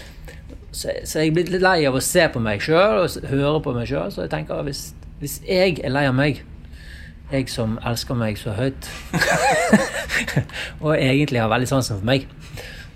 så, 0.79 0.95
så 1.07 1.23
jeg 1.23 1.33
blir 1.37 1.51
litt 1.53 1.63
lei 1.63 1.79
av 1.87 1.95
å 1.95 2.03
se 2.03 2.27
på 2.33 2.43
meg 2.43 2.63
sjøl 2.65 3.05
og 3.05 3.31
høre 3.31 3.63
på 3.63 3.75
meg 3.77 3.87
sjøl. 3.87 4.11
Så 4.11 4.25
jeg 4.25 4.33
tenker 4.35 4.67
hvis, 4.67 4.89
hvis 5.23 5.39
jeg 5.47 5.79
er 5.79 5.95
lei 5.95 6.07
av 6.09 6.17
meg 6.19 6.43
jeg 7.29 7.45
som 7.53 7.75
elsker 7.85 8.17
meg 8.17 8.39
så 8.41 8.55
høyt, 8.57 8.87
og 10.83 10.95
egentlig 10.95 11.41
har 11.41 11.51
veldig 11.51 11.67
sansen 11.69 11.99
for 11.99 12.07
meg, 12.09 12.25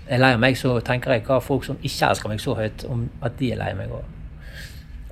er 0.06 0.20
lei 0.20 0.34
av 0.36 0.42
meg, 0.42 0.58
så 0.60 0.74
tenker 0.84 1.14
jeg 1.14 1.24
hva 1.28 1.40
folk 1.42 1.64
som 1.66 1.78
ikke 1.80 2.10
elsker 2.10 2.32
meg 2.32 2.42
så 2.42 2.56
høyt, 2.58 2.84
om 2.90 3.06
at 3.24 3.38
de 3.38 3.52
er 3.54 3.60
lei 3.60 3.70
meg 3.78 3.94
òg. 3.94 4.04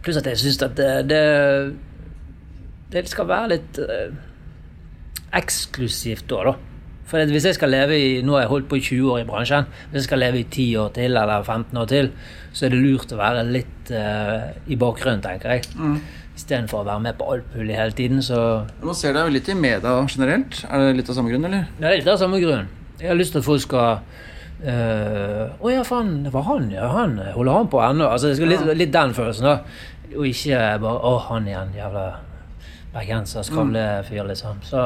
Pluss 0.02 0.18
at 0.18 0.26
jeg 0.26 0.40
syns 0.40 0.60
at 0.66 0.76
det, 0.76 0.90
det, 1.08 1.22
det, 2.92 3.06
skal 3.10 3.28
være 3.30 3.52
litt 3.54 3.78
eh, 3.82 4.14
eksklusivt 5.38 6.26
da, 6.30 6.50
da. 6.50 6.56
For 7.12 7.28
hvis 7.28 7.44
jeg 7.44 7.58
skal 7.58 7.68
leve 7.68 7.96
i 7.98 8.22
Nå 8.24 8.38
har 8.38 8.46
jeg 8.46 8.50
holdt 8.54 8.68
på 8.70 8.78
i 8.78 8.82
20 8.82 9.10
år 9.12 9.20
i 9.20 9.26
bransjen. 9.28 9.66
Hvis 9.90 10.00
jeg 10.00 10.06
skal 10.06 10.22
leve 10.22 10.40
i 10.40 10.46
10 10.46 10.66
år 10.80 10.92
til 10.96 11.18
eller 11.20 11.42
15 11.44 11.80
år 11.82 11.88
til, 11.90 12.08
så 12.56 12.66
er 12.66 12.72
det 12.72 12.80
lurt 12.80 13.12
å 13.12 13.20
være 13.20 13.44
litt 13.50 13.92
eh, 13.92 14.48
i 14.72 14.78
bakgrunnen, 14.80 15.22
tenker 15.24 15.56
jeg. 15.56 15.66
Mm. 15.76 15.98
Istedenfor 16.32 16.80
å 16.80 16.88
være 16.88 17.04
med 17.04 17.18
på 17.18 17.28
alt 17.34 17.54
mulig 17.54 17.76
hele 17.76 17.96
tiden. 17.98 18.22
Så 18.24 18.38
Man 18.80 18.96
ser 18.96 19.14
deg 19.18 19.28
litt 19.34 19.50
i 19.52 19.58
media 19.58 19.94
generelt. 20.08 20.62
Er 20.70 20.86
det 20.86 20.96
litt 21.02 21.12
av 21.12 21.18
samme 21.18 21.34
grunn, 21.34 21.46
eller? 21.50 21.68
Ja, 21.76 21.84
det 21.84 21.92
er 21.92 22.00
litt 22.00 22.12
av 22.14 22.20
samme 22.22 22.40
grunn. 22.42 22.70
Jeg 23.02 23.10
har 23.12 23.18
lyst 23.18 23.36
til 23.36 23.42
at 23.42 23.48
folk 23.50 23.64
skal 23.66 24.00
Å 24.62 24.70
uh, 24.70 25.56
oh, 25.58 25.70
ja, 25.72 25.82
faen, 25.82 26.20
det 26.22 26.30
var 26.30 26.44
han, 26.46 26.68
ja. 26.70 26.86
Han 26.92 27.16
holder 27.34 27.56
han 27.56 27.70
på 27.72 27.80
ennå? 27.82 28.06
Altså, 28.06 28.30
litt, 28.46 28.62
litt, 28.78 28.92
den 28.94 29.14
følelsen, 29.16 29.48
da. 29.48 30.12
Og 30.12 30.28
ikke 30.28 30.60
bare 30.84 31.00
Å, 31.08 31.16
han 31.26 31.48
igjen, 31.50 31.72
jævla 31.74 32.04
bergenser, 32.92 33.42
skravlefyr, 33.48 34.22
liksom. 34.28 34.60
Så 34.68 34.82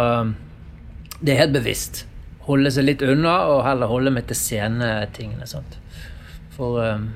det 1.21 1.35
er 1.35 1.43
helt 1.43 1.57
bevisst. 1.59 2.07
Holde 2.47 2.71
seg 2.73 2.87
litt 2.87 3.05
unna, 3.05 3.35
og 3.51 3.65
heller 3.67 3.91
holde 3.91 4.13
meg 4.15 4.29
til 4.31 4.39
scenetingene. 4.39 5.49
Sant? 5.51 5.77
For 6.57 6.81
um, 6.81 7.09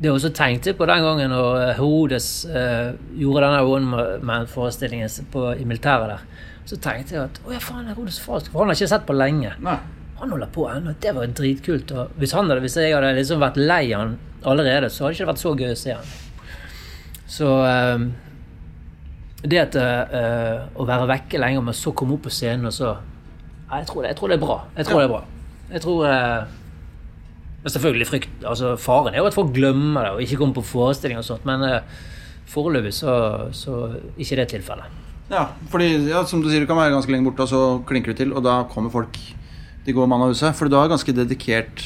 det 0.00 0.12
også 0.12 0.30
tenkte 0.36 0.70
jeg 0.70 0.78
på 0.78 0.88
den 0.88 1.04
gangen 1.04 1.32
når 1.32 1.74
Herodes 1.78 2.30
uh, 2.48 2.94
gjorde 3.16 3.44
denne 3.44 3.60
One-Man-forestillingen 3.64 5.60
i 5.60 5.68
militæret 5.68 6.14
der. 6.14 6.24
Så 6.66 6.80
tenkte 6.82 7.16
jeg 7.16 7.26
at 7.26 7.42
å 7.44 7.52
ja, 7.54 7.60
faen, 7.62 7.86
Herodes 7.90 8.20
far, 8.24 8.40
for 8.48 8.62
han 8.62 8.72
har 8.72 8.78
ikke 8.78 8.92
sett 8.94 9.06
på 9.08 9.16
lenge. 9.16 9.52
Nei. 9.64 9.78
Han 10.20 10.32
holder 10.32 10.52
på 10.52 10.68
ennå. 10.70 10.94
Det 11.00 11.12
var 11.16 11.32
dritkult. 11.36 11.92
Hvis, 12.16 12.32
hadde, 12.36 12.60
hvis 12.64 12.76
jeg 12.80 12.94
hadde 12.94 13.16
liksom 13.18 13.42
vært 13.42 13.58
lei 13.60 13.82
han 13.92 14.16
allerede, 14.46 14.88
så 14.90 15.04
hadde 15.04 15.14
det 15.14 15.20
ikke 15.20 15.32
vært 15.32 15.42
så 15.42 15.52
gøy 15.56 15.72
å 15.72 15.80
se 15.80 15.96
han. 15.96 16.14
Så 17.36 17.50
uh, 17.66 18.06
det 19.44 19.60
at 19.60 19.76
uh, 19.76 20.66
å 20.78 20.86
være 20.88 21.10
vekke 21.10 21.40
lenge, 21.42 21.64
men 21.68 21.76
så 21.76 21.92
komme 21.96 22.16
opp 22.16 22.26
på 22.28 22.32
scenen 22.32 22.70
og 22.70 22.74
så 22.74 22.96
jeg 23.66 23.86
tror, 23.88 24.04
det, 24.04 24.12
jeg 24.12 24.18
tror 24.20 24.30
det 24.30 24.36
er 24.36 24.42
bra. 24.44 24.56
Jeg 24.76 24.86
tror 24.86 25.00
ja. 25.00 25.00
det 25.00 25.06
er 25.06 25.12
bra. 25.12 25.22
Jeg 25.72 25.82
tror 25.82 26.02
uh, 26.06 27.70
selvfølgelig 27.72 28.06
frykt, 28.06 28.36
altså 28.46 28.76
Faren 28.78 29.14
er 29.14 29.18
jo 29.18 29.30
at 29.30 29.34
folk 29.34 29.50
glemmer 29.54 30.06
det 30.06 30.12
og 30.14 30.20
ikke 30.22 30.38
kommer 30.38 30.60
på 30.60 30.68
forestilling 30.68 31.18
og 31.18 31.26
sånt, 31.26 31.48
men 31.48 31.64
uh, 31.66 32.04
foreløpig 32.46 32.94
så, 32.94 33.16
så 33.50 33.80
ikke 34.14 34.38
det 34.38 34.46
tilfellet. 34.54 35.02
Ja, 35.32 35.48
fordi 35.72 35.88
ja, 36.06 36.22
som 36.30 36.44
du 36.44 36.46
sier, 36.46 36.62
du 36.62 36.70
kan 36.70 36.78
være 36.78 36.94
ganske 36.94 37.10
lenge 37.10 37.26
borte, 37.26 37.42
og 37.42 37.50
så 37.50 37.62
klinker 37.88 38.14
du 38.14 38.20
til, 38.20 38.34
og 38.36 38.44
da 38.46 38.60
kommer 38.70 38.94
folk 38.94 39.18
De 39.86 39.94
går 39.94 40.08
mann 40.10 40.24
av 40.24 40.32
huset. 40.34 40.54
For 40.58 40.70
du 40.70 40.76
har 40.78 40.90
ganske 40.90 41.14
dedikert 41.14 41.84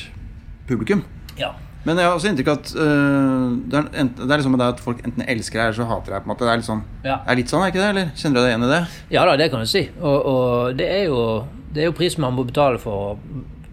publikum. 0.68 1.04
Ja. 1.38 1.52
Men 1.84 1.96
jeg 1.96 2.08
har 2.08 2.16
også 2.16 2.28
inntrykk 2.28 2.50
av 2.52 2.58
at 2.58 2.72
uh, 2.76 3.46
det, 3.72 3.78
er, 3.78 4.08
det, 4.16 4.26
er, 4.26 4.34
liksom 4.34 4.56
det 4.60 4.66
at 4.66 4.82
folk 4.84 4.98
enten 5.04 5.24
elsker 5.24 5.60
deg 5.60 5.70
eller 5.70 5.78
så 5.78 5.86
hater 5.88 6.12
deg. 6.12 6.24
på 6.24 6.28
en 6.28 6.32
måte 6.34 6.44
Det 6.44 6.52
er 6.52 6.60
litt 6.60 6.68
sånn, 6.68 6.82
ja. 7.06 7.16
er 7.24 7.40
litt 7.40 7.52
sånn, 7.52 7.64
er 7.64 7.72
ikke 7.72 7.80
det? 7.80 7.88
Eller 7.94 8.10
kjenner 8.20 8.36
du 8.36 8.42
deg 8.42 8.50
igjen 8.50 8.66
i 8.66 8.74
det? 8.74 8.82
Ja 9.16 9.24
da, 9.28 9.38
det 9.40 9.48
kan 9.52 9.64
du 9.64 9.70
si. 9.70 9.86
Og, 10.00 10.28
og 10.34 10.76
det 10.76 10.90
er 10.92 11.06
jo 11.08 11.22
det 11.70 11.84
er 11.84 11.90
jo 11.90 11.96
prisen 11.96 12.24
man 12.24 12.34
må 12.34 12.44
betale 12.48 12.80
for 12.82 13.12
å 13.12 13.16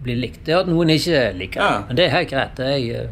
bli 0.04 0.14
likt. 0.18 0.44
Det 0.46 0.54
er 0.54 0.62
at 0.62 0.70
noen 0.70 0.92
ikke 0.94 1.22
liker 1.36 1.60
deg. 1.60 1.72
Ja. 1.74 1.84
Men 1.88 1.98
det 1.98 2.04
er 2.04 2.14
helt 2.14 2.30
greit. 2.32 2.60
Jeg, 2.62 3.08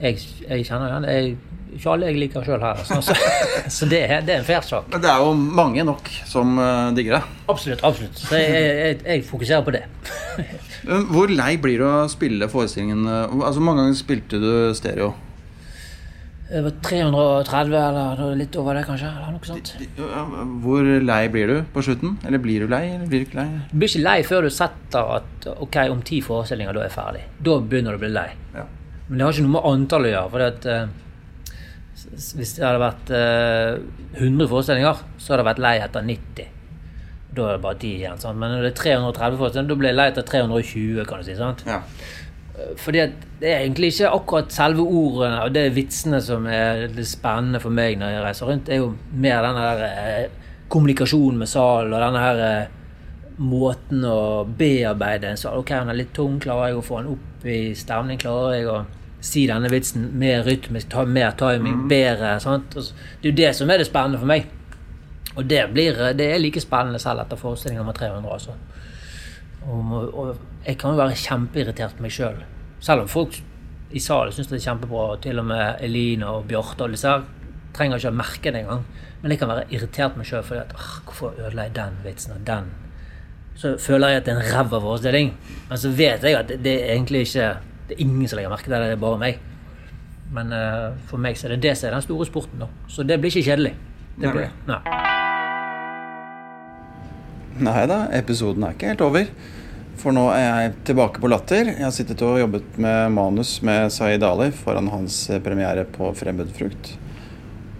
jeg, 0.00 0.26
jeg 0.46 0.66
kjenner 0.68 0.92
igjen 0.92 1.08
det. 1.08 1.49
Ikke 1.76 1.94
alle 1.94 2.10
jeg 2.10 2.18
liker 2.18 2.46
sjøl 2.46 2.64
her. 2.64 2.82
Så, 2.86 3.00
Så, 3.06 3.16
så 3.78 3.88
det, 3.90 4.02
det, 4.26 4.34
er, 4.34 4.40
en 4.40 4.48
fair 4.48 4.66
sak. 4.66 4.90
Men 4.92 5.04
det 5.04 5.10
er 5.12 5.22
jo 5.24 5.32
mange 5.34 5.86
nok 5.86 6.10
som 6.28 6.58
uh, 6.58 6.90
digger 6.96 7.18
det. 7.18 7.22
Absolutt. 7.48 7.84
absolutt. 7.86 8.20
Så 8.20 8.40
jeg, 8.40 9.00
jeg 9.04 9.24
fokuserer 9.28 9.64
på 9.66 9.74
det. 9.76 9.84
Hvor 11.14 11.30
lei 11.30 11.54
blir 11.60 11.82
du 11.82 11.88
av 11.88 12.06
å 12.06 12.12
spille 12.12 12.48
forestillingen? 12.50 13.04
Altså, 13.06 13.58
Hvor 13.58 13.66
mange 13.68 13.84
ganger 13.84 14.00
spilte 14.00 14.40
du 14.40 14.52
stereo? 14.76 15.12
Det 16.50 16.60
var 16.64 16.72
330 16.82 17.76
eller 17.78 18.32
litt 18.34 18.56
over 18.58 18.74
det, 18.74 18.82
kanskje. 18.88 19.06
eller 19.06 19.36
noe 19.36 19.46
sånt. 19.46 19.68
Hvor 20.64 20.88
lei 21.06 21.20
blir 21.30 21.46
du 21.46 21.58
på 21.70 21.84
slutten? 21.86 22.16
Eller 22.26 22.42
blir 22.42 22.64
du 22.64 22.72
lei? 22.72 22.88
eller 22.96 23.06
blir 23.06 23.22
Du 23.22 23.28
ikke 23.28 23.38
lei? 23.38 23.46
Du 23.70 23.76
blir 23.78 23.92
ikke 23.92 24.02
lei 24.02 24.16
før 24.26 24.48
du 24.48 24.50
setter 24.50 25.12
at 25.20 25.46
ok, 25.52 25.78
om 25.92 26.02
ti 26.02 26.18
forestillinger, 26.26 26.74
da 26.74 26.88
er 26.88 26.94
ferdig. 26.94 27.22
Da 27.38 27.60
begynner 27.62 27.94
du 27.94 28.00
å 28.00 28.02
bli 28.02 28.10
lei. 28.16 28.26
Ja. 28.56 28.66
Men 29.06 29.18
det 29.18 29.28
har 29.28 29.36
ikke 29.36 29.46
noe 29.46 29.54
med 29.54 29.68
antall 29.70 30.08
å 30.08 30.10
gjøre. 30.10 30.32
for 30.34 30.46
at, 30.48 30.66
uh, 30.66 31.09
Hvis 32.10 32.56
det 32.56 32.64
hadde 32.66 32.82
vært 32.82 33.12
uh, 33.14 34.18
100 34.18 34.48
forestillinger, 34.50 35.04
så 35.16 35.32
hadde 35.32 35.44
jeg 35.44 35.50
vært 35.52 35.62
lei 35.62 35.76
etter 35.80 36.06
90. 36.06 36.56
Da 37.30 37.44
er 37.46 37.54
det 37.54 37.62
bare 37.62 37.78
10 37.78 37.92
igjen. 38.00 38.18
Sant? 38.18 38.40
Men 38.40 38.56
når 38.56 38.66
det 38.66 38.72
er 38.72 38.80
330 38.80 39.38
forestillinger, 39.38 39.70
da 39.70 39.78
blir 39.78 39.92
jeg 39.92 39.98
lei 40.00 40.08
etter 40.10 40.26
320, 40.26 41.04
kan 41.06 41.22
du 41.22 41.28
si. 41.28 41.36
sant? 41.38 41.62
Ja. 41.68 41.78
Fordi 42.76 43.04
det 43.40 43.48
er 43.48 43.62
egentlig 43.62 43.92
ikke 43.94 44.10
akkurat 44.12 44.52
selve 44.52 44.84
ordene 44.84 45.44
og 45.46 45.54
det 45.54 45.62
er 45.64 45.72
vitsene 45.76 46.18
som 46.24 46.44
er 46.50 46.88
det 46.92 47.06
spennende 47.08 47.60
for 47.62 47.72
meg 47.72 47.96
når 48.00 48.14
jeg 48.14 48.24
reiser 48.26 48.50
rundt. 48.50 48.66
Det 48.66 48.74
er 48.76 48.82
jo 48.82 48.90
mer 49.24 49.46
denne 49.46 49.64
der 49.70 49.84
eh, 49.86 50.50
kommunikasjonen 50.72 51.40
med 51.40 51.50
salen 51.50 51.94
og 51.94 52.04
denne 52.04 52.24
her 52.24 52.42
eh, 52.46 52.76
måten 53.40 54.04
å 54.04 54.44
bearbeide 54.44 55.30
en 55.30 55.40
sal 55.40 55.62
Ok, 55.62 55.72
han 55.72 55.88
er 55.88 55.96
litt 56.02 56.12
tung. 56.16 56.36
Klarer 56.42 56.70
jeg 56.70 56.80
å 56.80 56.84
få 56.84 57.00
han 57.00 57.12
opp 57.14 57.46
i 57.48 57.60
stemning? 57.78 58.20
Klarer 58.20 58.58
jeg 58.58 58.68
å 58.68 58.80
si 59.20 59.44
denne 59.48 59.68
vitsen 59.72 60.08
mer 60.18 60.44
rytmisk, 60.46 60.88
ta 60.92 61.04
mer 61.04 61.34
timing, 61.38 61.82
mm. 61.82 61.88
bedre? 61.90 62.34
Sant? 62.40 62.74
Det 62.74 63.28
er 63.28 63.30
jo 63.30 63.36
det 63.42 63.52
som 63.56 63.70
er 63.70 63.82
det 63.82 63.88
spennende 63.90 64.20
for 64.20 64.30
meg. 64.30 64.48
Og 65.36 65.46
det, 65.46 65.60
blir, 65.72 65.98
det 66.18 66.26
er 66.32 66.40
like 66.42 66.62
spennende 66.62 66.98
selv 66.98 67.22
etter 67.22 67.38
forestilling 67.38 67.78
nummer 67.78 67.94
300. 67.96 68.32
altså. 68.32 68.56
Og, 69.68 69.92
og 70.08 70.30
jeg 70.66 70.78
kan 70.80 70.94
jo 70.94 71.00
være 71.02 71.18
kjempeirritert 71.20 71.96
på 71.96 72.06
meg 72.06 72.14
sjøl. 72.14 72.40
Selv. 72.40 72.84
selv 72.86 73.04
om 73.04 73.12
folk 73.12 73.38
i 73.90 74.00
salen 74.00 74.34
syns 74.34 74.50
det 74.50 74.60
er 74.60 74.66
kjempebra, 74.68 75.06
og 75.14 75.22
til 75.22 75.38
og 75.42 75.46
med 75.50 75.84
Eline 75.84 76.28
og 76.30 76.46
Bjarte 76.50 76.86
og 76.86 76.94
disse 76.94 77.14
trenger 77.76 78.00
ikke 78.00 78.12
å 78.12 78.18
merke 78.18 78.52
det 78.52 78.62
engang. 78.64 78.84
Men 79.20 79.34
jeg 79.34 79.40
kan 79.40 79.50
være 79.50 79.66
irritert 79.70 80.14
på 80.14 80.22
meg 80.22 80.30
sjøl 80.30 80.44
fordi 80.46 80.62
at 80.62 80.74
hvorfor 80.76 81.34
ødela 81.38 81.66
jeg 81.66 81.76
den 81.76 81.98
vitsen 82.04 82.36
og 82.36 82.46
den? 82.46 82.70
Så 83.60 83.74
føler 83.82 84.14
jeg 84.14 84.22
at 84.22 84.26
det 84.26 84.34
er 84.34 84.40
en 84.40 84.54
ræva 84.54 84.80
forestilling. 84.80 85.34
Men 85.68 85.78
så 85.78 85.90
vet 85.92 86.24
jeg 86.24 86.38
at 86.38 86.52
det 86.64 86.76
er 86.78 86.94
egentlig 86.94 87.26
ikke 87.26 87.50
Det 87.90 87.96
er 87.96 88.04
ingen 88.06 88.28
som 88.30 88.38
legger 88.38 88.52
merke 88.52 88.68
til 88.68 88.74
det, 88.76 88.84
det 88.86 88.94
er 88.94 89.00
bare 89.02 89.18
meg. 89.18 89.38
Men 90.30 90.52
uh, 90.54 90.92
for 91.10 91.18
meg 91.18 91.34
så 91.34 91.48
er 91.48 91.56
det 91.56 91.64
det 91.64 91.72
som 91.74 91.88
er 91.88 91.96
den 91.96 92.04
store 92.04 92.26
sporten. 92.28 92.60
nå. 92.62 92.68
Så 92.86 93.02
det 93.02 93.16
blir 93.18 93.34
ikke 93.34 93.48
kjedelig. 93.50 93.72
Det 94.20 94.30
blir, 94.30 94.52
nei. 94.68 94.78
nei 97.66 97.82
da, 97.90 98.04
episoden 98.14 98.62
er 98.62 98.76
ikke 98.76 98.92
helt 98.92 99.02
over. 99.08 99.26
For 99.98 100.14
nå 100.14 100.28
er 100.32 100.44
jeg 100.46 100.76
tilbake 100.92 101.18
på 101.18 101.32
Latter. 101.32 101.72
Jeg 101.72 101.82
har 101.82 101.92
sittet 101.96 102.22
og 102.22 102.38
jobbet 102.38 102.78
med 102.78 103.10
manus 103.16 103.56
med 103.66 103.90
Zaid 103.90 104.22
Ali 104.24 104.52
foran 104.54 104.92
hans 104.92 105.24
premiere 105.42 105.82
på 105.98 106.12
Fremmedfrukt. 106.16 106.94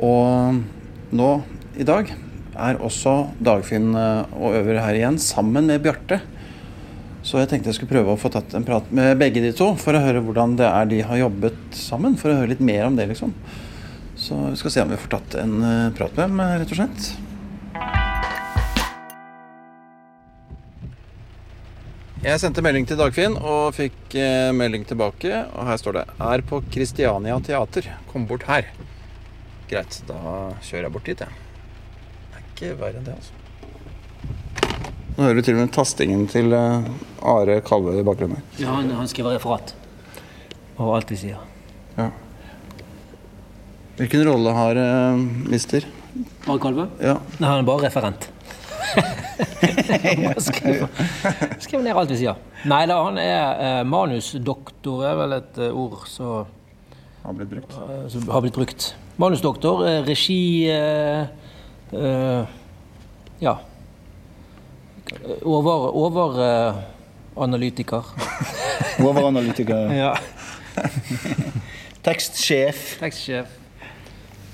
Og 0.03 0.59
nå, 1.15 1.31
i 1.79 1.87
dag, 1.87 2.11
er 2.59 2.83
også 2.83 3.15
Dagfinn 3.39 3.95
eh, 3.95 4.35
og 4.37 4.59
Øver 4.59 4.83
her 4.83 4.99
igjen, 4.99 5.23
sammen 5.23 5.71
med 5.71 5.87
Bjarte. 5.87 6.19
Så 7.21 7.37
jeg 7.37 7.51
tenkte 7.51 7.69
jeg 7.69 7.77
skulle 7.77 7.93
prøve 7.93 8.15
å 8.15 8.21
få 8.21 8.31
tatt 8.33 8.55
en 8.57 8.65
prat 8.65 8.87
med 8.97 9.19
begge 9.21 9.43
de 9.45 9.53
to, 9.57 9.75
for 9.81 9.97
å 9.97 10.01
høre 10.01 10.23
hvordan 10.25 10.55
det 10.57 10.69
er 10.69 10.87
de 10.89 11.01
har 11.05 11.21
jobbet 11.21 11.59
sammen. 11.77 12.17
For 12.21 12.33
å 12.33 12.39
høre 12.39 12.55
litt 12.55 12.63
mer 12.65 12.87
om 12.89 12.97
det, 12.97 13.11
liksom. 13.11 13.35
Så 14.21 14.37
vi 14.51 14.61
skal 14.61 14.73
se 14.73 14.85
om 14.85 14.93
vi 14.93 15.01
får 15.01 15.13
tatt 15.19 15.37
en 15.43 15.59
eh, 15.65 15.91
prat 15.97 16.17
med 16.17 16.31
dem, 16.31 16.41
rett 16.63 16.73
og 16.73 16.81
slett. 16.81 17.11
Jeg 22.21 22.41
sendte 22.43 22.61
melding 22.65 22.85
til 22.89 22.99
Dagfinn 23.01 23.37
og 23.39 23.73
fikk 23.77 24.17
eh, 24.21 24.51
melding 24.57 24.85
tilbake. 24.89 25.45
Og 25.57 25.69
her 25.71 25.81
står 25.81 26.01
det 26.01 26.07
'Er 26.21 26.45
på 26.45 26.61
Kristiania 26.73 27.39
Teater. 27.41 27.89
Kom 28.13 28.27
bort 28.29 28.45
her'. 28.49 28.69
Greit, 29.69 30.03
da 30.09 30.53
kjører 30.61 30.89
jeg 30.89 30.93
bort 30.93 31.09
dit, 31.09 31.21
jeg. 31.21 31.29
Det 32.33 32.41
er 32.41 32.49
ikke 32.49 32.81
verre 32.81 33.01
enn 33.01 33.09
det, 33.09 33.17
altså. 33.17 33.40
Nå 35.21 35.27
hører 35.27 35.37
du 35.37 35.45
til 35.45 35.53
og 35.59 35.67
med 35.67 35.73
tastingen 35.77 36.23
til 36.33 36.55
eh, 36.57 36.87
Are 37.29 37.59
Kalve 37.61 37.93
i 38.01 38.05
bakgrunnen. 38.09 38.41
Ja, 38.57 38.71
han, 38.73 38.87
han 38.97 39.09
skriver 39.11 39.35
referat 39.37 39.75
over 40.79 40.95
alt 40.97 41.11
vi 41.13 41.19
sier. 41.21 41.43
Ja. 41.99 42.07
Hvilken 43.99 44.25
rolle 44.25 44.55
har 44.57 44.81
uh, 44.81 45.21
mister? 45.53 45.85
Are 46.49 46.57
Kalve? 46.63 46.87
Ja. 47.05 47.19
Nei, 47.37 47.51
han 47.51 47.61
er 47.61 47.69
bare 47.69 47.85
referent. 47.85 48.31
skriver, 50.01 50.41
skriv, 50.41 50.89
skriv 51.67 51.85
ned 51.85 52.01
alt 52.01 52.17
vi 52.17 52.23
sier. 52.23 52.41
Nei 52.73 52.87
da, 52.89 52.97
han 53.05 53.21
er 53.21 53.61
uh, 53.61 53.85
manusdoktor, 53.93 55.05
er 55.05 55.21
vel 55.21 55.37
et 55.37 55.61
uh, 55.61 55.69
ord 55.85 56.09
som 56.09 56.49
Har 57.27 57.37
blitt 57.37 57.53
brukt. 57.53 57.77
som 58.09 58.25
har 58.33 58.47
blitt 58.47 58.57
brukt. 58.57 58.95
Manusdoktor, 59.21 59.85
regi 60.09 60.65
Ja. 63.45 63.59
Over, 65.43 65.89
over 65.97 66.37
uh, 66.39 66.83
analytiker. 67.43 68.05
Overanalytiker. 69.07 69.91
Ja. 69.97 70.13
Tekstsjef. 72.07 72.97
Tekstsjef. 73.01 73.57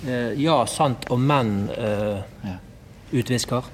Uh, 0.07 0.33
ja, 0.41 0.59
sant 0.71 1.07
og 1.13 1.21
men 1.23 1.69
uh, 1.77 2.23
Ja. 2.47 2.57
utvisker. 3.17 3.69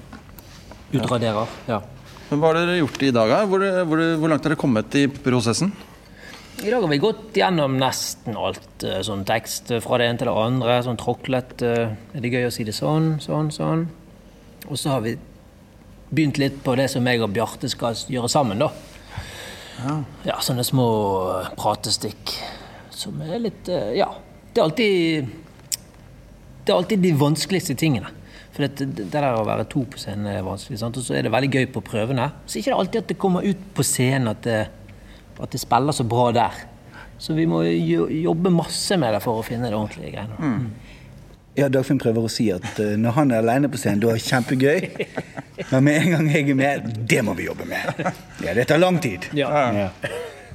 Utraderer. 0.93 1.49
Ja. 1.67 1.81
Men 2.29 2.39
Hva 2.41 2.51
har 2.51 2.59
dere 2.61 2.77
gjort 2.79 3.01
i 3.05 3.09
dag? 3.13 3.29
da? 3.31 3.41
Hvor, 3.49 3.63
hvor, 3.89 4.03
hvor 4.21 4.31
langt 4.31 4.45
har 4.45 4.53
dere 4.53 4.59
kommet 4.61 4.95
i 4.99 5.07
prosessen? 5.07 5.71
I 6.63 6.69
dag 6.69 6.83
har 6.85 6.89
vi 6.91 6.99
gått 7.01 7.33
gjennom 7.35 7.73
nesten 7.81 8.35
alt 8.37 8.83
eh, 8.85 8.99
sånn 9.03 9.23
tekst 9.25 9.71
eh, 9.73 9.81
fra 9.83 9.97
det 9.99 10.05
ene 10.11 10.21
til 10.21 10.29
det 10.29 10.35
andre. 10.37 10.75
Sånn 10.85 10.99
tråklet. 11.01 11.55
eh, 11.65 11.95
Er 12.13 12.21
det 12.23 12.29
gøy 12.31 12.45
å 12.47 12.51
si 12.53 12.63
det 12.67 12.75
sånn, 12.77 13.15
sånn, 13.23 13.49
sånn? 13.51 13.87
Og 14.69 14.77
så 14.79 14.93
har 14.93 15.01
vi 15.03 15.15
begynt 16.13 16.37
litt 16.41 16.59
på 16.63 16.75
det 16.79 16.89
som 16.93 17.05
jeg 17.09 17.21
og 17.25 17.31
Bjarte 17.35 17.69
skal 17.71 17.95
gjøre 18.13 18.29
sammen, 18.31 18.61
da. 18.61 18.69
Ja, 20.23 20.37
sånne 20.45 20.63
små 20.63 20.85
eh, 21.41 21.47
pratestikk 21.59 22.35
som 22.93 23.17
er 23.25 23.39
litt 23.41 23.67
eh, 23.73 23.95
Ja. 23.97 24.11
Det 24.53 24.61
er 24.61 24.67
alltid 24.67 25.31
Det 26.63 26.69
er 26.71 26.77
alltid 26.77 27.01
de 27.03 27.11
vanskeligste 27.19 27.75
tingene. 27.75 28.11
For 28.53 28.63
det, 28.69 28.85
det 28.95 29.07
der 29.11 29.25
å 29.33 29.41
være 29.47 29.65
to 29.67 29.81
på 29.89 29.97
scenen 29.97 30.27
er 30.29 30.43
vanskelig, 30.45 30.77
sant? 30.79 30.95
og 31.01 31.03
så 31.03 31.15
er 31.17 31.25
det 31.25 31.31
veldig 31.33 31.49
gøy 31.57 31.65
på 31.73 31.81
prøvene. 31.83 32.27
Så 32.45 32.59
er 32.59 32.61
det 32.61 32.67
ikke 32.67 32.77
alltid 32.83 33.01
at 33.01 33.09
det 33.09 33.17
kommer 33.19 33.47
ut 33.49 33.63
på 33.75 33.83
scenen 33.83 34.29
at 34.29 34.43
det, 34.45 34.59
at 35.41 35.49
det 35.57 35.59
spiller 35.63 35.97
så 35.97 36.05
bra 36.07 36.27
der. 36.37 36.61
Så 37.17 37.33
vi 37.33 37.47
må 37.49 37.63
jo- 37.65 38.07
jobbe 38.13 38.51
masse 38.53 38.95
med 39.01 39.15
det 39.17 39.23
for 39.25 39.41
å 39.41 39.45
finne 39.47 39.71
det 39.71 39.75
ordentlige 39.75 40.13
greiene. 40.13 40.69
Ja, 41.55 41.67
Dagfinn 41.69 41.99
prøver 42.01 42.25
å 42.25 42.29
si 42.33 42.47
at 42.53 42.79
eh, 42.81 42.95
når 42.97 43.13
han 43.17 43.31
er 43.33 43.43
alene 43.43 43.69
på 43.69 43.77
scenen, 43.77 43.99
da 44.01 44.09
er 44.09 44.17
det 44.17 44.25
kjempegøy. 44.25 45.07
Men 45.69 45.83
med 45.85 45.97
en 45.99 46.13
gang 46.15 46.29
jeg 46.33 46.47
er 46.49 46.57
med, 46.57 46.87
det 47.11 47.19
må 47.25 47.35
vi 47.37 47.45
jobbe 47.45 47.67
med. 47.69 47.99
Ja, 48.41 48.55
det 48.57 48.65
tar 48.71 48.81
lang 48.81 48.97
tid. 49.03 49.27
Ja. 49.37 49.49
Ja. 49.77 49.89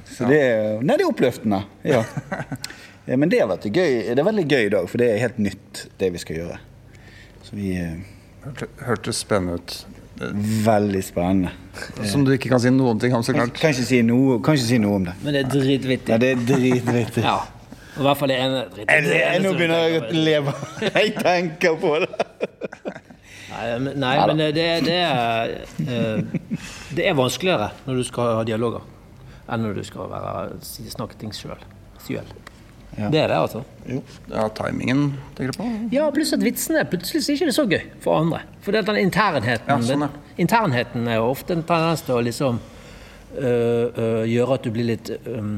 Så 0.09 0.27
det 0.27 0.39
er, 0.43 0.81
nei, 0.83 0.97
det 0.99 1.05
er 1.05 1.11
oppløftende. 1.13 1.61
Ja. 1.87 2.01
Eh, 3.07 3.15
Men 3.17 3.31
det 3.31 3.39
har 3.41 3.47
vært 3.49 3.69
gøy. 3.71 3.93
Det 4.11 4.19
er 4.19 4.27
veldig 4.27 4.43
gøy 4.51 4.65
i 4.67 4.73
dag, 4.75 4.89
for 4.91 5.01
det 5.01 5.07
er 5.13 5.21
helt 5.23 5.39
nytt, 5.41 5.85
det 6.01 6.11
vi 6.13 6.19
skal 6.21 6.41
gjøre. 6.41 6.57
Så 7.47 7.55
vi 7.57 7.71
Hørtes 8.43 8.83
Hørte, 8.85 9.13
spennende 9.15 9.55
ut. 9.57 9.77
Veldig 10.67 11.01
spennende. 11.07 11.53
Som 12.11 12.25
du 12.27 12.33
ikke 12.35 12.51
kan 12.51 12.59
si 12.59 12.69
noen 12.75 12.99
ting 12.99 13.15
om, 13.15 13.23
så 13.23 13.33
klart. 13.33 13.55
kan, 13.55 13.71
ikke 13.71 13.87
si 13.87 14.01
noe, 14.03 14.41
kan 14.43 14.59
ikke 14.59 14.67
si 14.67 14.79
noe 14.83 14.99
om 14.99 15.07
det. 15.07 15.15
Men 15.23 15.35
det 15.37 15.45
er 15.45 15.49
dritvittig. 15.55 16.11
Ja, 16.11 16.19
det 16.21 16.33
er 16.35 16.43
dritvittig. 16.51 17.23
Ja. 17.23 17.37
I 17.99 18.03
hvert 18.05 18.17
fall 18.21 18.31
en 18.31 18.53
nå 19.43 19.51
begynner 19.57 19.81
jeg 19.83 19.99
å 19.99 20.09
leve. 20.15 20.53
Jeg 20.87 21.13
tenker 21.19 21.75
på 21.81 21.95
det. 22.03 22.09
Nei, 23.49 23.63
men, 23.81 23.95
nei, 23.99 24.11
men 24.29 24.37
det, 24.39 24.65
det, 24.85 24.93
er, 24.95 25.49
eh, 25.81 26.19
det 26.95 27.07
er 27.09 27.15
vanskeligere 27.17 27.71
når 27.87 27.97
du 27.99 28.03
skal 28.07 28.35
ha 28.37 28.43
dialoger, 28.47 28.83
enn 29.49 29.63
når 29.65 29.79
du 29.79 29.87
skal 29.87 30.05
være, 30.11 30.43
snakke 30.93 31.17
ting 31.19 31.33
sjøl. 31.35 31.57
Ja. 32.13 33.09
Det 33.09 33.19
er 33.19 33.31
det, 33.31 33.35
altså. 33.39 33.63
Ja, 34.29 34.45
timingen, 34.55 35.15
tenker 35.35 35.51
du 35.51 35.57
på? 35.59 35.67
Ja, 35.93 36.07
pluss 36.13 36.31
at 36.37 36.45
vitsene 36.45 36.85
plutselig 36.89 37.23
er 37.25 37.35
ikke 37.35 37.49
det 37.49 37.55
så 37.57 37.65
gøy 37.69 37.83
for 38.05 38.21
andre. 38.21 38.43
For 38.63 38.71
det 38.75 38.83
er 38.83 38.87
den 38.93 39.01
internheten 39.07 39.69
Ja, 39.73 39.79
sånn, 39.89 40.05
er. 40.07 40.13
den- 40.13 40.45
Internheten 40.45 41.09
er 41.11 41.19
jo 41.19 41.27
ofte 41.33 41.57
en 41.57 41.65
tendens 41.67 42.05
til 42.07 42.15
å 42.15 42.23
liksom 42.23 42.61
øh, 43.35 43.85
øh, 43.89 44.23
gjøre 44.29 44.55
at 44.55 44.63
du 44.63 44.71
blir 44.77 44.87
litt 44.93 45.11
øh, 45.19 45.51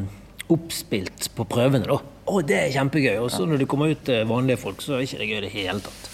oppspilt 0.52 1.30
på 1.38 1.46
prøvene, 1.52 1.86
da. 1.92 2.00
Å, 2.26 2.42
det 2.46 2.58
er 2.58 2.74
kjempegøy. 2.76 3.16
Og 3.24 3.32
så 3.34 3.48
når 3.50 3.64
du 3.64 3.68
kommer 3.70 3.92
ut 3.94 4.04
til 4.06 4.28
vanlige 4.30 4.62
folk, 4.62 4.84
så 4.84 4.98
er 4.98 5.02
det 5.02 5.10
ikke 5.10 5.30
gøy 5.32 5.40
i 5.40 5.46
det 5.48 5.54
hele 5.56 5.80
tatt. 5.86 6.12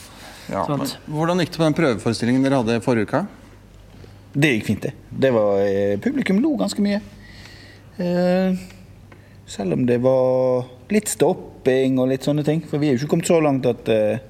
Ja, 0.47 0.63
men 0.69 0.87
Hvordan 1.11 1.43
gikk 1.43 1.51
det 1.51 1.59
på 1.59 1.65
den 1.65 1.75
prøveforestillingen 1.75 2.45
dere 2.45 2.61
hadde 2.61 2.79
forrige 2.85 3.09
uke? 3.09 3.25
Det 4.37 4.53
gikk 4.53 4.67
fint, 4.69 4.85
det. 4.85 4.93
det 5.11 5.31
var, 5.35 5.59
eh, 5.65 5.97
publikum 5.99 6.39
lo 6.43 6.53
ganske 6.59 6.83
mye. 6.83 7.01
Eh, 7.97 8.55
selv 9.49 9.73
om 9.73 9.85
det 9.87 9.97
var 10.03 10.67
litt 10.93 11.09
stopping 11.11 11.99
og 11.99 12.11
litt 12.11 12.27
sånne 12.27 12.45
ting. 12.47 12.61
For 12.67 12.79
vi 12.79 12.89
er 12.89 12.95
jo 12.95 13.01
ikke 13.01 13.15
kommet 13.15 13.31
så 13.31 13.41
langt 13.43 13.67
at 13.67 13.91
eh, 13.91 14.23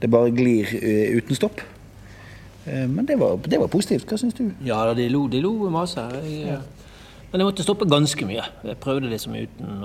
det 0.00 0.10
bare 0.10 0.34
glir 0.34 0.70
eh, 0.80 1.14
uten 1.18 1.38
stopp. 1.38 1.62
Eh, 2.64 2.86
men 2.90 3.06
det 3.06 3.18
var, 3.20 3.36
det 3.44 3.60
var 3.60 3.70
positivt. 3.72 4.08
Hva 4.08 4.18
syns 4.20 4.34
du? 4.38 4.48
Ja, 4.66 4.80
de 4.96 5.08
lo, 5.12 5.26
de 5.30 5.42
lo 5.44 5.54
masse. 5.70 6.02
Jeg, 6.24 6.58
Men 7.34 7.42
jeg 7.42 7.48
måtte 7.48 7.64
stoppe 7.66 7.86
ganske 7.90 8.26
mye. 8.28 8.44
Jeg 8.62 8.76
prøvde 8.78 9.08
liksom 9.10 9.32
uten 9.34 9.80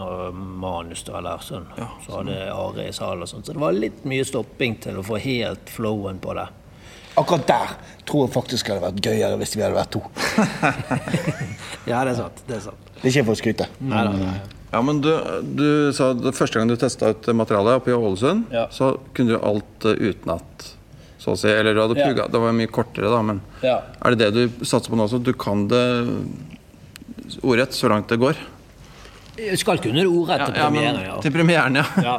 manus 0.62 1.02
da, 1.08 1.16
eller 1.18 1.42
sånn. 1.42 1.64
Så 2.06 2.20
hadde 2.20 2.36
Are 2.54 2.84
i 2.86 2.92
salen 2.94 3.26
og 3.26 3.30
sånn. 3.32 3.42
Så 3.42 3.56
det 3.58 3.62
var 3.64 3.74
litt 3.74 4.04
mye 4.06 4.22
stopping 4.30 4.76
til 4.84 5.00
å 5.02 5.06
få 5.08 5.18
helt 5.24 5.72
flowen 5.74 6.20
på 6.22 6.36
det. 6.38 6.44
Akkurat 7.18 7.48
der 7.50 7.72
tror 8.06 8.28
jeg 8.28 8.34
faktisk 8.36 8.70
det 8.70 8.76
hadde 8.78 8.86
vært 8.92 9.10
gøyere 9.10 9.40
hvis 9.42 9.56
vi 9.58 9.66
hadde 9.66 9.80
vært 9.80 9.96
to. 9.98 10.04
Ja, 11.90 12.04
det 12.06 12.12
er 12.14 12.18
sant. 12.20 12.44
Det 12.46 12.60
er 12.60 12.62
sant. 12.68 12.90
Det 13.00 13.08
er 13.08 13.14
ikke 13.16 13.26
for 13.32 13.34
å 13.34 13.40
skryte. 13.40 13.66
Nei, 13.82 14.04
nei, 14.06 14.20
nei. 14.28 14.38
Ja, 14.70 14.84
men 14.86 15.00
du, 15.02 15.10
du 15.58 15.66
sa 15.98 16.12
at 16.14 16.28
Første 16.38 16.60
gang 16.62 16.70
du 16.70 16.76
testa 16.78 17.10
ut 17.16 17.30
materialet 17.34 17.80
oppe 17.80 17.90
i 17.90 17.96
Ålesund, 17.98 18.52
Ja. 18.54 18.68
så 18.70 18.92
kunne 19.18 19.34
du 19.34 19.40
alt 19.42 19.88
uh, 19.90 19.96
utenat. 19.98 20.68
Så 21.18 21.34
å 21.34 21.40
si. 21.40 21.50
Eller 21.50 21.74
du 21.74 21.82
hadde 21.82 21.98
Ja. 21.98 22.06
plugga. 22.12 22.28
Det 22.30 22.44
var 22.46 22.54
mye 22.54 22.70
kortere, 22.70 23.10
da, 23.10 23.24
men 23.26 23.42
Ja. 23.66 23.80
er 24.06 24.14
det 24.14 24.22
det 24.22 24.30
du 24.38 24.62
satser 24.70 24.94
på 24.94 25.00
nå 25.02 25.10
også? 25.10 25.24
Du 25.26 25.34
kan 25.34 25.66
det 25.72 25.82
ordrett 27.44 27.76
så 27.76 27.92
langt 27.92 28.10
det 28.12 28.20
går? 28.22 28.40
Jeg 29.40 29.60
skal 29.62 29.80
kunne 29.80 30.02
det 30.02 30.10
ordrett 30.10 30.44
til 30.50 30.56
premieren, 30.58 31.00
ja. 31.06 31.20
Til 31.24 31.34
premieren, 31.34 31.80
ja. 31.80 31.86
ja. 32.04 32.16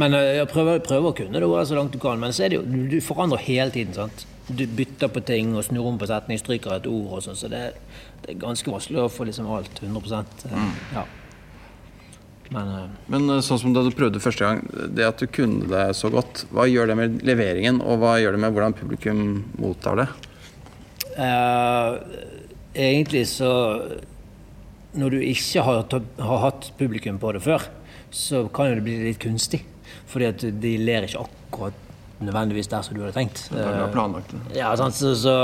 Men 0.00 0.16
eh, 0.16 0.34
jeg 0.40 0.48
prøver, 0.50 0.82
prøver 0.84 1.12
å 1.12 1.16
kunne 1.16 1.40
det 1.40 1.48
ordrett 1.48 1.70
så 1.70 1.78
langt 1.78 1.94
du 1.94 2.00
kan. 2.02 2.20
Men 2.20 2.34
så 2.36 2.44
er 2.44 2.52
det 2.52 2.60
jo, 2.60 2.66
du, 2.66 2.82
du 2.90 2.98
forandrer 3.04 3.42
hele 3.46 3.72
tiden. 3.74 3.94
sant? 3.96 4.26
Du 4.50 4.64
bytter 4.66 5.12
på 5.12 5.22
ting 5.24 5.54
og 5.54 5.64
snur 5.64 5.88
om 5.92 5.98
på 6.00 6.08
setning, 6.10 6.40
stryker 6.40 6.76
et 6.76 6.90
ord 6.90 7.16
og 7.16 7.24
sånn. 7.24 7.38
Så 7.38 7.48
det, 7.52 7.62
det 8.24 8.34
er 8.34 8.42
ganske 8.42 8.74
vanskelig 8.74 9.04
å 9.04 9.08
få 9.12 9.28
liksom 9.30 9.48
alt 9.56 9.80
100 9.80 10.20
eh, 10.50 10.68
ja. 10.98 11.06
Men 12.50 12.74
eh, 12.76 12.86
Men 13.14 13.32
sånn 13.46 13.62
som 13.62 13.76
da 13.76 13.84
du 13.86 13.92
prøvde 13.96 14.22
første 14.22 14.44
gang, 14.44 14.64
det 14.96 15.06
at 15.06 15.22
du 15.22 15.30
kunne 15.32 15.70
det 15.70 15.86
så 15.96 16.12
godt, 16.12 16.44
hva 16.52 16.68
gjør 16.68 16.92
det 16.92 16.98
med 17.00 17.24
leveringen, 17.26 17.80
og 17.80 18.02
hva 18.02 18.18
gjør 18.20 18.36
det 18.36 18.44
med 18.44 18.56
hvordan 18.56 18.76
publikum 18.76 19.24
mottar 19.60 20.02
det? 20.02 20.10
Uh, 21.20 21.98
egentlig 22.74 23.26
så 23.28 23.50
Når 24.98 25.10
du 25.14 25.18
ikke 25.22 25.62
har, 25.62 25.84
har 26.18 26.38
hatt 26.46 26.70
publikum 26.78 27.18
på 27.22 27.32
det 27.36 27.42
før, 27.44 27.68
så 28.10 28.48
kan 28.52 28.70
jo 28.72 28.78
det 28.80 28.84
bli 28.88 28.96
litt 29.04 29.20
kunstig. 29.22 29.62
Fordi 30.10 30.26
at 30.26 30.42
de 30.62 30.72
ler 30.82 31.06
ikke 31.06 31.22
akkurat 31.22 31.74
nødvendigvis 32.20 32.68
der 32.68 32.82
som 32.82 32.96
du 32.96 33.04
hadde 33.04 33.14
tenkt. 33.16 33.44
Du 33.52 33.58
har 33.62 33.92
planlagt 33.94 34.32
det. 34.34 34.40
Ja, 34.58 34.72
sant? 34.76 34.94
Så, 34.98 35.14
så 35.16 35.34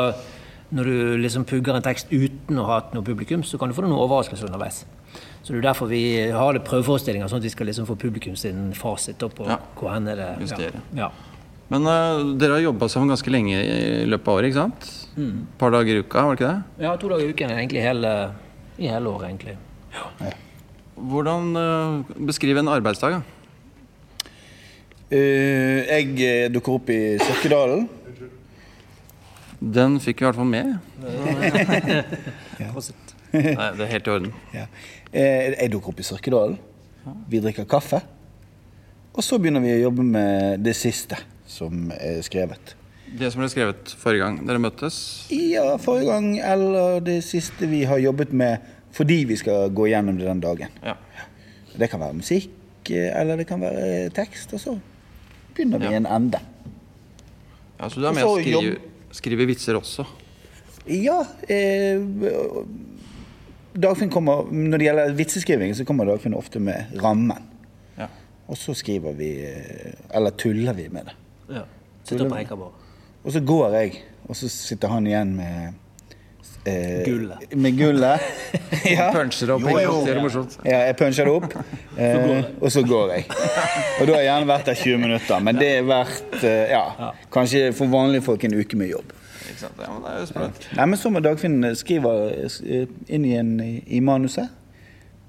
når 0.74 0.84
du 0.90 0.96
liksom 1.22 1.44
pugger 1.46 1.78
en 1.78 1.84
tekst 1.86 2.10
uten 2.10 2.58
å 2.58 2.66
ha 2.66 2.80
hatt 2.80 2.92
noe 2.96 3.06
publikum, 3.06 3.44
så 3.46 3.58
kan 3.58 3.70
du 3.70 3.76
få 3.76 3.84
noen 3.86 3.94
overraskelser 4.02 4.48
underveis. 4.50 4.82
Så 5.46 5.54
det 5.54 5.60
er 5.60 5.68
derfor 5.68 5.86
vi 5.86 6.02
har 6.34 6.56
det 6.56 6.64
prøveforestillinger, 6.66 7.30
sånn 7.30 7.38
at 7.38 7.46
vi 7.46 7.52
skal 7.54 7.68
liksom 7.70 7.86
få 7.86 7.94
publikum 8.02 8.34
sin 8.36 8.72
fasit 8.74 9.22
opp. 9.22 9.36
på 9.38 9.46
Ja. 9.46 9.60
hvor 9.78 9.94
hen 9.94 10.08
er 10.10 10.16
det 10.18 10.28
Justere. 10.42 10.82
Ja. 10.98 11.12
Men 11.70 11.86
uh, 11.86 12.34
dere 12.38 12.58
har 12.58 12.64
jobba 12.66 12.88
sammen 12.90 13.08
ganske 13.14 13.30
lenge 13.30 13.54
i 13.62 14.04
løpet 14.10 14.28
av 14.28 14.34
året, 14.40 14.50
ikke 14.50 14.60
sant? 14.66 14.90
Et 15.16 15.22
Mm. 15.22 15.46
par 15.58 15.70
dager 15.70 15.96
i 15.96 16.02
uka, 16.02 16.22
var 16.26 16.34
det 16.36 16.42
ikke 16.42 16.50
det? 16.52 16.84
ja, 16.84 16.96
to 17.00 17.08
dager 17.08 17.24
i 17.24 17.32
uken 17.32 17.50
er 17.50 17.56
egentlig 17.62 17.82
hele, 17.86 18.10
i 18.78 18.88
hele 18.90 19.08
året, 19.08 19.28
egentlig. 19.30 19.56
Hvordan 20.96 21.56
uh, 21.56 22.04
Beskriv 22.28 22.56
en 22.60 22.68
arbeidsdag, 22.72 23.10
da. 23.18 23.22
Uh, 25.06 25.78
jeg 25.86 26.06
eh, 26.26 26.48
dukker 26.50 26.72
opp 26.80 26.88
i 26.90 27.18
Sokkedalen. 27.22 27.88
Den 29.60 30.00
fikk 30.02 30.20
vi 30.20 30.24
i 30.24 30.28
hvert 30.28 30.36
fall 30.36 30.50
med. 30.50 30.66
Nei, 33.36 33.68
det 33.76 33.84
er 33.84 33.90
helt 33.90 34.06
i 34.08 34.10
orden. 34.12 34.32
Ja. 34.54 34.62
Eh, 35.12 35.54
Jeg 35.56 35.70
dukker 35.72 35.88
opp 35.92 36.00
i 36.00 36.06
Sørkedalen. 36.06 36.58
Vi 37.30 37.40
drikker 37.40 37.64
kaffe. 37.70 38.00
Og 39.16 39.24
så 39.24 39.38
begynner 39.40 39.60
vi 39.64 39.72
å 39.76 39.82
jobbe 39.86 40.02
med 40.04 40.60
det 40.64 40.74
siste 40.76 41.16
som 41.48 41.90
er 41.96 42.20
skrevet. 42.26 42.74
Det 43.18 43.30
som 43.32 43.40
ble 43.40 43.48
skrevet 43.52 43.92
forrige 44.00 44.24
gang 44.24 44.40
dere 44.46 44.58
møttes. 44.60 44.96
Ja, 45.30 45.76
forrige 45.80 46.10
gang 46.10 46.26
eller 46.42 47.00
det 47.00 47.20
siste 47.24 47.68
vi 47.70 47.84
har 47.86 47.98
jobbet 48.02 48.32
med 48.32 48.58
fordi 48.96 49.24
vi 49.28 49.36
skal 49.36 49.70
gå 49.76 49.86
gjennom 49.90 50.16
det 50.18 50.26
den 50.26 50.40
dagen. 50.40 50.72
Ja. 50.82 50.94
Det 51.76 51.90
kan 51.92 52.00
være 52.00 52.16
musikk, 52.16 52.50
eh, 52.90 53.10
eller 53.20 53.36
det 53.36 53.46
kan 53.46 53.60
være 53.60 54.08
tekst, 54.16 54.52
og 54.56 54.60
så 54.60 54.78
begynner 55.54 55.78
vi 55.78 55.84
Ja. 55.90 55.96
en 56.00 56.06
ende. 56.06 56.40
ja 57.78 57.88
så 57.88 58.00
du 58.00 58.06
er 58.06 58.12
med 58.12 58.24
Og 58.24 58.40
skrive, 58.40 58.62
jobb- 58.62 59.12
skrive 59.12 59.46
vitser 59.46 59.74
også? 59.76 60.06
Ja 60.88 61.22
eh, 61.48 62.00
Dagfinn 63.76 64.10
kommer, 64.10 64.46
Når 64.50 64.78
det 64.78 64.86
gjelder 64.86 65.12
vitseskriving, 65.18 65.74
så 65.76 65.84
kommer 65.84 66.06
Dagfinn 66.08 66.34
ofte 66.34 66.58
med 66.60 66.94
rammen. 67.02 67.42
Ja. 67.98 68.06
Og 68.48 68.56
så 68.56 68.74
skriver 68.74 69.12
vi 69.12 69.30
eh, 69.44 69.92
Eller 70.14 70.30
tuller 70.30 70.72
vi 70.72 70.88
med 70.88 71.04
det. 71.10 71.14
Ja. 71.50 71.62
Sitter 72.04 72.24
og 72.24 72.32
preker 72.32 72.56
bare. 72.56 72.72
Og 73.26 73.34
så 73.34 73.42
går 73.42 73.74
jeg 73.74 73.96
og 74.26 74.36
så 74.36 74.48
sitter 74.50 74.90
han 74.90 75.06
igjen 75.06 75.34
med 75.38 75.74
eh, 76.66 77.04
Gullet. 77.06 77.54
Med 77.54 77.78
gullet. 77.78 78.20
ja. 78.96 79.12
Puncher 79.14 79.52
opp 79.54 79.62
Jo, 79.70 79.76
jo. 79.84 80.00
det 80.06 80.16
morsomt. 80.22 80.56
Ja, 80.66 80.80
jeg 80.88 80.96
puncher 80.98 81.28
det 81.28 81.34
opp, 81.36 81.54
eh, 82.02 82.48
og 82.58 82.72
så 82.74 82.82
går 82.86 83.14
jeg. 83.14 83.28
Og 83.30 84.02
da 84.08 84.16
har 84.16 84.24
jeg 84.24 84.28
gjerne 84.32 84.50
vært 84.50 84.72
der 84.72 84.80
20 84.82 85.02
minutter, 85.04 85.46
men 85.46 85.62
det 85.62 85.70
er 85.76 85.86
verdt 85.86 86.42
eh, 86.42 86.74
ja, 86.74 87.12
kanskje 87.34 87.70
for 87.76 87.92
vanlige 87.92 88.26
folk 88.26 88.48
en 88.48 88.58
uke 88.58 88.80
med 88.82 88.90
jobb. 88.96 89.14
Ja, 89.56 89.88
men 89.94 90.02
det 90.02 90.10
er 90.10 90.20
jo 90.20 90.28
sprøtt. 90.28 90.70
Nei, 90.74 90.90
men 90.90 90.98
så 91.00 91.10
må 91.14 91.22
Dagfinn 91.22 91.62
skrive 91.78 92.14
eh, 92.34 92.86
inn 93.06 93.30
igjen 93.30 93.56
i 93.62 94.02
manuset, 94.04 94.50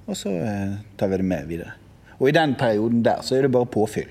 og 0.10 0.18
så 0.18 0.34
eh, 0.42 0.78
tar 0.98 1.14
vi 1.14 1.22
det 1.22 1.30
med 1.30 1.52
videre. 1.52 1.78
Og 2.18 2.32
i 2.32 2.34
den 2.34 2.58
perioden 2.58 3.06
der 3.06 3.22
så 3.22 3.38
er 3.38 3.46
det 3.46 3.54
bare 3.54 3.70
påfyll. 3.70 4.10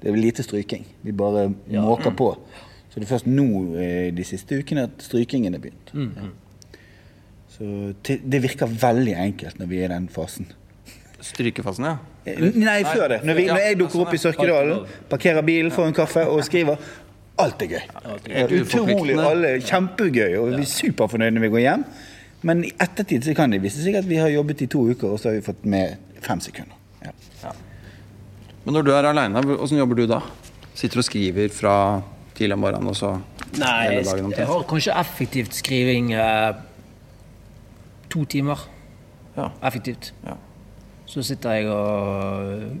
Det 0.00 0.08
er 0.08 0.16
lite 0.16 0.42
stryking. 0.44 0.88
Vi 1.04 1.12
bare 1.12 1.50
måker 1.68 2.16
på. 2.16 2.32
Så 2.94 3.00
det 3.02 3.08
er 3.08 3.10
først 3.10 3.26
nå 3.26 3.44
eh, 3.82 4.08
de 4.14 4.24
siste 4.26 4.54
ukene 4.62 4.84
at 4.86 5.02
strykingen 5.02 5.56
er 5.58 5.62
begynt. 5.64 5.90
Så 7.50 7.66
det 8.06 8.40
virker 8.42 8.70
veldig 8.70 9.16
enkelt 9.18 9.58
når 9.58 9.66
vi 9.70 9.80
er 9.82 9.88
i 9.90 9.94
den 9.96 10.06
fasen. 10.14 10.46
Strykefasen, 11.24 11.88
ja. 11.88 11.96
Eh, 12.28 12.38
Nei, 12.54 12.84
før 12.86 13.08
det. 13.10 13.18
Når, 13.26 13.34
vi, 13.38 13.46
når 13.50 13.62
jeg 13.64 13.78
dukker 13.80 14.04
opp 14.04 14.14
i 14.14 14.20
Sørkedalen, 14.22 14.84
parkerer 15.10 15.42
bilen, 15.46 15.72
får 15.74 15.90
en 15.90 15.96
kaffe 15.96 16.22
og 16.30 16.42
skriver 16.46 16.78
Alt 17.42 17.64
er 17.66 17.72
gøy. 17.72 17.80
Helt 18.30 18.52
Utrolig, 18.54 18.60
uforpliktende. 18.62 19.22
alle 19.26 19.48
er 19.56 19.62
kjempegøy, 19.66 20.34
og 20.38 20.52
vi 20.52 20.60
er 20.62 20.68
superfornøyde 20.70 21.34
når 21.34 21.42
vi 21.42 21.50
går 21.56 21.62
hjem. 21.64 21.84
Men 22.46 22.60
i 22.68 22.70
ettertid 22.78 23.26
så 23.26 23.34
kan 23.34 23.50
det 23.50 23.58
vise 23.64 23.82
seg 23.82 23.96
at 23.98 24.06
vi 24.06 24.20
har 24.22 24.30
jobbet 24.30 24.62
i 24.62 24.68
to 24.70 24.84
uker, 24.92 25.16
og 25.16 25.18
så 25.18 25.32
har 25.32 25.40
vi 25.40 25.42
fått 25.42 25.64
med 25.66 25.96
fem 26.22 26.38
sekunder. 26.44 26.78
Ja. 27.02 27.50
Men 28.62 28.78
når 28.78 28.86
du 28.86 28.92
er 28.94 29.08
aleine, 29.10 29.42
åssen 29.58 29.80
jobber 29.82 29.98
du 29.98 30.04
da? 30.12 30.20
Sitter 30.78 31.02
og 31.02 31.08
skriver 31.08 31.50
fra 31.50 31.74
tidlig 32.34 32.56
om 32.56 32.64
morgenen, 32.64 32.88
og 32.90 32.96
så 32.98 33.12
Nei, 33.58 33.88
hele 33.90 34.04
dagen 34.08 34.24
omtrent? 34.30 34.40
jeg 34.42 34.50
har 34.50 34.64
kanskje 34.70 34.96
effektivt 35.00 35.54
skriving 35.54 36.12
eh, 36.18 36.54
to 38.10 38.24
timer. 38.30 38.58
Ja. 39.36 39.48
Effektivt. 39.66 40.12
Ja. 40.26 40.36
Så 41.06 41.22
sitter 41.26 41.58
jeg 41.58 41.68
og 41.70 42.76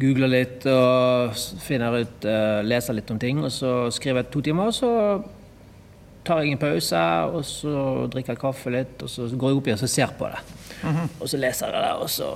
googler 0.00 0.30
litt 0.32 0.64
og 0.70 1.34
finner 1.60 2.00
ut 2.04 2.24
eh, 2.28 2.60
Leser 2.64 2.96
litt 2.96 3.10
om 3.12 3.18
ting, 3.20 3.42
og 3.44 3.52
så 3.52 3.74
skriver 3.92 4.22
jeg 4.24 4.32
to 4.34 4.42
timer, 4.50 4.70
og 4.70 4.76
så 4.76 4.92
tar 6.24 6.42
jeg 6.44 6.54
en 6.54 6.60
pause, 6.60 7.02
og 7.32 7.44
så 7.48 7.74
drikker 8.12 8.36
jeg 8.36 8.40
kaffe 8.42 8.72
litt, 8.74 9.00
og 9.02 9.08
så 9.08 9.28
går 9.32 9.52
jeg 9.54 9.60
opp 9.60 9.68
igjen 9.70 9.78
og 9.80 9.84
så 9.84 9.88
ser 9.90 10.16
på 10.18 10.28
det. 10.28 10.40
Og 11.20 11.28
så 11.28 11.40
leser 11.40 11.72
jeg 11.72 11.84
det, 11.84 11.94
og 12.00 12.10
så 12.12 12.28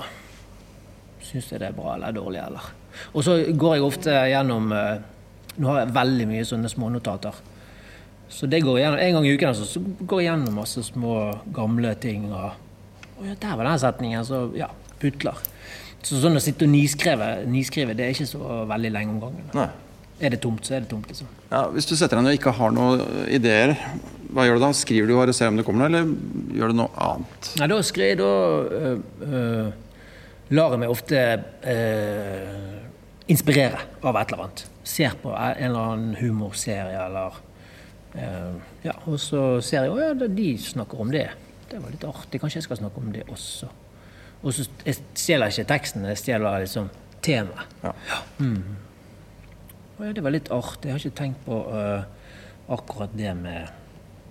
syns 1.25 1.51
jeg 1.53 1.61
det 1.63 1.69
er 1.71 1.77
bra 1.77 1.95
eller 1.97 2.13
dårlig, 2.17 2.41
eller 2.45 2.73
Og 3.13 3.25
så 3.27 3.37
går 3.53 3.75
jeg 3.77 3.85
ofte 3.85 4.17
gjennom 4.31 4.73
eh, 4.77 4.97
Nå 5.57 5.71
har 5.71 5.85
jeg 5.85 5.95
veldig 5.95 6.29
mye 6.31 6.47
sånne 6.49 6.71
smånotater. 6.73 7.37
Så 8.35 8.49
det 8.51 8.65
går 8.65 8.81
igjennom, 8.81 8.99
En 8.99 9.17
gang 9.19 9.27
i 9.27 9.35
uken 9.37 9.49
altså, 9.53 9.67
så 9.69 9.81
går 9.81 10.23
jeg 10.23 10.31
gjennom 10.31 10.57
masse 10.59 10.83
små, 10.83 11.17
gamle 11.55 11.95
ting. 12.03 12.33
og 12.33 12.53
og 13.19 13.29
ja, 13.29 13.35
der 13.41 13.57
var 13.57 13.69
den 13.69 13.79
setningen. 13.79 14.25
Så 14.27 14.41
ja, 14.59 14.69
putler. 15.01 15.39
Så 16.05 16.21
sånn 16.21 16.37
å 16.37 16.43
sitte 16.43 16.67
og 16.67 16.73
niskrive, 16.73 17.29
niskrive 17.49 17.95
det 17.97 18.05
er 18.09 18.17
ikke 18.17 18.29
så 18.29 18.65
veldig 18.69 18.91
lenge 18.93 19.15
om 19.15 19.21
gangen. 19.23 19.47
Nei. 19.57 19.71
Er 20.25 20.31
det 20.31 20.41
tomt, 20.45 20.63
så 20.67 20.77
er 20.77 20.85
det 20.85 20.91
tomt, 20.93 21.09
liksom. 21.11 21.31
Ja, 21.51 21.65
hvis 21.75 21.89
du 21.91 21.95
setter 21.97 22.21
deg 22.21 22.27
ned 22.27 22.37
og 22.37 22.39
ikke 22.39 22.53
har 22.55 22.75
noen 22.75 23.01
ideer, 23.35 23.73
hva 24.35 24.45
gjør 24.47 24.61
du 24.61 24.63
da? 24.63 24.69
Skriver 24.77 25.11
du 25.11 25.17
bare 25.17 25.33
og 25.33 25.39
ser 25.39 25.51
om 25.51 25.59
det 25.59 25.65
kommer 25.67 25.89
noe, 25.89 25.91
eller 25.91 26.59
gjør 26.59 26.71
du 26.71 26.79
noe 26.79 27.07
annet? 27.07 27.49
Nei, 27.59 27.69
da 27.73 27.79
skriver 27.87 28.21
da 28.21 28.29
øh, 28.79 29.01
øh, 29.27 29.73
lar 30.55 30.77
jeg 30.77 30.83
meg 30.85 30.95
ofte 30.95 31.25
øh, 31.75 32.79
inspirere 33.35 33.83
av 34.05 34.21
et 34.21 34.31
eller 34.31 34.47
annet. 34.47 34.65
Ser 34.85 35.17
på 35.23 35.33
en 35.33 35.65
eller 35.65 35.93
annen 35.95 36.17
humorserie 36.21 36.99
eller 37.07 37.39
eh, 38.15 38.57
Ja, 38.85 38.99
og 39.09 39.17
så 39.23 39.45
ser 39.65 39.87
jeg 39.87 39.95
å 39.95 40.01
ja, 40.01 40.13
de 40.15 40.51
snakker 40.61 41.01
om 41.01 41.13
det. 41.15 41.29
Det 41.71 41.81
var 41.81 41.95
litt 41.95 42.05
artig. 42.07 42.41
Kanskje 42.43 42.61
jeg 42.61 42.69
skal 42.69 42.83
snakke 42.83 43.01
om 43.01 43.13
det 43.15 43.25
også. 43.33 43.71
Og 44.45 44.53
så 44.53 44.67
jeg 44.85 44.99
stjeler 45.17 45.53
ikke 45.53 45.71
teksten, 45.73 46.05
jeg 46.11 46.21
stjeler 46.21 46.67
liksom 46.67 46.91
temaet. 47.25 47.79
Ja. 47.83 47.95
Å 49.95 50.05
ja, 50.05 50.13
det 50.13 50.25
var 50.27 50.35
litt 50.35 50.51
artig. 50.53 50.91
Jeg 50.91 50.97
har 50.97 51.01
ikke 51.01 51.21
tenkt 51.23 51.41
på 51.47 51.61
uh, 51.71 52.05
akkurat 52.75 53.15
det 53.17 53.33
med 53.39 53.73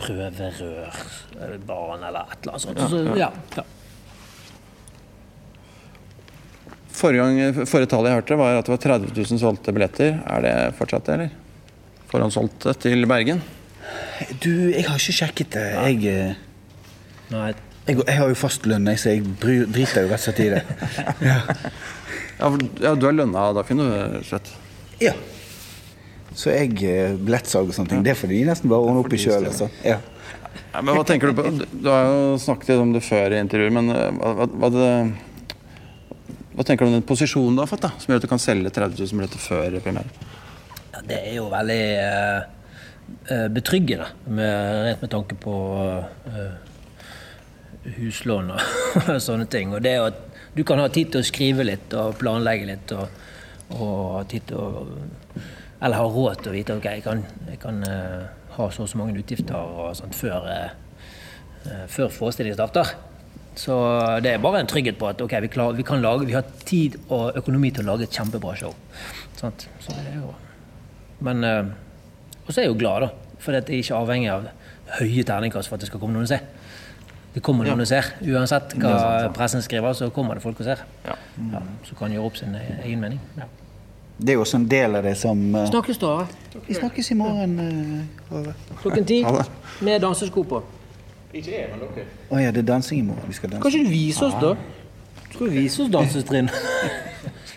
prøverør, 0.04 1.00
eller 1.40 1.62
barn 1.66 2.04
eller 2.04 2.30
et 2.34 2.44
eller 2.44 2.58
annet 2.58 2.66
sånt. 2.66 2.84
Så, 2.92 3.02
ja, 3.18 3.30
ja. 3.58 3.66
Forrige, 6.94 7.26
gang, 7.26 7.66
forrige 7.66 7.90
tallet 7.90 8.12
jeg 8.12 8.20
hørte, 8.22 8.38
var 8.38 8.60
at 8.60 8.70
det 8.70 8.74
var 8.76 8.82
30 8.84 9.14
000 9.18 9.42
solgte 9.42 9.74
billetter. 9.74 10.16
Er 10.30 10.46
det 10.46 10.56
fortsatt 10.78 11.10
det, 11.10 11.18
eller? 11.18 11.36
Forhåndssolgte 12.14 12.76
til 12.84 13.08
Bergen? 13.10 13.42
Du, 14.44 14.52
jeg 14.70 14.86
har 14.86 15.00
ikke 15.00 15.16
sjekket 15.18 15.56
det. 15.56 15.68
Jeg, 15.74 16.14
eh, 16.14 17.32
Nei, 17.34 17.52
jeg, 17.88 17.98
jeg 17.98 18.18
har 18.20 18.30
jo 18.30 18.38
fast 18.38 18.68
lønn, 18.70 18.88
så 19.00 19.16
jeg 19.16 19.26
driter 19.42 20.06
jo 20.06 20.12
rett 20.12 20.22
og 20.22 20.26
slett 20.28 20.44
i 20.46 20.52
det. 20.54 20.64
Ja. 21.30 21.40
Ja, 22.34 22.50
for, 22.50 22.62
ja 22.82 22.92
du 22.98 23.06
er 23.08 23.16
lønna 23.16 23.50
da, 23.56 23.64
finner 23.66 23.90
du, 23.90 23.96
rett 23.98 24.22
og 24.22 24.30
slett. 24.32 24.54
ja. 25.04 25.16
Så 26.34 26.50
jeg 26.50 26.80
eh, 26.90 27.14
billettsalg 27.14 27.70
og 27.70 27.76
sånne 27.76 27.92
ting, 27.92 28.06
det 28.06 28.16
får 28.18 28.32
de 28.32 28.40
nesten 28.48 28.72
bare 28.72 28.82
ordne 28.82 29.04
opp 29.04 29.14
i 29.14 29.20
sjøl. 29.22 29.46
Altså. 29.52 29.68
Ja. 29.86 30.00
Ja, 30.74 30.82
men 30.82 30.98
hva 30.98 31.04
tenker 31.06 31.30
du 31.30 31.38
på? 31.38 31.46
Du 31.70 31.90
har 31.90 32.08
jo 32.10 32.40
snakket 32.42 32.72
litt 32.72 32.82
om 32.82 32.94
det 32.96 33.04
før 33.06 33.36
i 33.36 33.42
intervjuer, 33.42 33.74
men 33.76 33.94
eh, 33.94 34.08
hva, 34.18 34.32
hva, 34.40 34.48
hva, 34.64 34.70
det, 34.74 34.88
hva 36.54 36.66
tenker 36.66 36.86
du 36.86 36.92
om 36.92 36.98
den 36.98 37.06
posisjonen 37.08 37.58
du 37.58 37.64
har 37.64 37.70
fått, 37.70 37.86
da, 37.86 37.94
som 38.00 38.12
gjør 38.12 38.22
at 38.22 38.26
du 38.26 38.32
kan 38.32 38.42
selge 38.42 38.74
30 38.74 39.00
000 39.02 39.22
billetter 39.22 39.42
før 39.42 39.80
premiere? 39.84 40.42
ja, 40.94 41.02
det 41.08 41.20
er 41.30 41.38
jo 41.40 41.48
veldig 41.52 41.82
eh, 42.00 42.44
eh, 43.34 43.48
betryggende, 43.54 44.08
med, 44.28 44.84
rent 44.88 45.02
med 45.02 45.12
tanke 45.12 45.38
på 45.42 45.56
eh, 46.30 46.54
huslån 47.98 48.54
og 48.54 48.62
sånne 49.28 49.48
ting. 49.52 49.74
Og 49.74 49.82
det 49.84 49.98
at 50.02 50.22
du 50.54 50.64
kan 50.68 50.82
ha 50.82 50.90
tid 50.94 51.14
til 51.14 51.24
å 51.24 51.28
skrive 51.28 51.66
litt 51.66 51.94
og 51.98 52.18
planlegge 52.20 52.70
litt, 52.70 52.94
og, 52.94 53.10
og 53.80 53.96
ha 54.20 54.24
tid 54.30 54.52
til 54.52 54.62
å 54.62 55.00
Eller 55.84 56.00
ha 56.00 56.04
råd 56.08 56.40
til 56.40 56.48
å 56.48 56.54
vite 56.54 56.76
ok, 56.78 56.86
jeg 56.86 57.04
kan, 57.04 57.24
jeg 57.50 57.58
kan 57.60 57.82
eh, 57.84 58.22
ha 58.56 58.68
så 58.72 58.86
og 58.86 58.90
så 58.90 59.00
mange 59.02 59.18
utgifter 59.20 59.58
og 59.58 59.90
sånt 59.98 60.16
før, 60.16 60.46
eh, 60.48 60.70
eh, 61.68 61.82
før 61.92 62.14
forestillingen 62.14 62.56
starter. 62.56 62.94
Så 63.56 63.76
det 64.26 64.32
er 64.34 64.42
bare 64.42 64.64
en 64.64 64.70
trygghet 64.70 64.98
på 64.98 65.08
at 65.12 65.22
okay, 65.22 65.42
vi, 65.46 65.50
klar, 65.54 65.76
vi, 65.78 65.86
kan 65.86 66.02
lage, 66.02 66.26
vi 66.26 66.34
har 66.34 66.46
tid 66.66 66.98
og 67.08 67.38
økonomi 67.38 67.70
til 67.72 67.86
å 67.86 67.94
lage 67.94 68.08
et 68.08 68.18
kjempebra 68.18 68.56
show. 68.58 68.74
Sant? 69.38 69.68
Så 69.84 69.94
det 69.94 70.14
er 70.14 70.20
jo 70.22 70.34
Men 71.24 71.44
eh, 71.44 71.64
Og 72.46 72.52
så 72.52 72.60
er 72.60 72.66
jeg 72.66 72.74
jo 72.74 72.80
glad, 72.80 73.06
da. 73.06 73.38
For 73.40 73.56
det 73.56 73.70
jeg 73.70 73.78
er 73.78 73.86
ikke 73.86 74.00
avhengig 74.02 74.32
av 74.34 74.50
høye 75.00 75.24
terningkast 75.28 75.70
for 75.70 75.78
at 75.78 75.84
det 75.84 75.90
skal 75.90 76.02
komme 76.02 76.18
noen 76.18 76.28
og 76.28 76.32
se. 76.32 76.40
Det 77.34 77.42
kommer 77.42 77.66
noen 77.66 77.82
og 77.82 77.90
ser. 77.90 78.12
Uansett 78.30 78.76
hva 78.82 79.32
pressen 79.34 79.64
skriver, 79.66 79.96
så 79.98 80.10
kommer 80.14 80.38
det 80.38 80.44
folk 80.44 80.60
og 80.62 80.68
ser. 80.68 80.84
Ja. 81.06 81.16
Ja, 81.54 81.62
så 81.88 81.98
kan 81.98 82.14
gjøre 82.14 82.30
opp 82.30 82.38
sin 82.38 82.54
e- 82.60 82.80
egen 82.84 83.02
mening. 83.02 83.22
Ja. 83.40 83.48
Det 84.20 84.34
er 84.34 84.38
jo 84.38 84.44
også 84.44 84.60
en 84.60 84.68
del 84.70 85.00
av 85.00 85.08
det 85.08 85.16
som 85.18 85.40
uh... 85.56 85.64
Snakkes 85.72 85.98
da. 86.04 86.12
Vi 86.68 86.78
snakkes 86.78 87.10
i 87.12 87.18
morgen. 87.18 87.56
Uh, 88.30 88.52
Klokken 88.84 89.08
ti 89.10 89.24
med 89.82 90.04
dansesko 90.04 90.44
på. 90.52 90.62
Å 91.34 92.42
ja, 92.42 92.52
det 92.54 92.62
er 92.62 92.68
dansing 92.68 93.00
i 93.02 93.06
morgen. 93.08 93.26
Vi 93.30 93.38
skal 93.40 93.56
danse. 93.56 93.64
Kanskje 93.66 93.82
ikke 93.82 93.90
du 93.90 93.96
vise 93.96 94.28
oss, 94.28 94.36
da? 94.42 94.54
Skal 95.34 95.50
du 95.50 95.56
vise 95.56 95.82
oss 95.86 95.94
dansetrinn? 95.94 96.52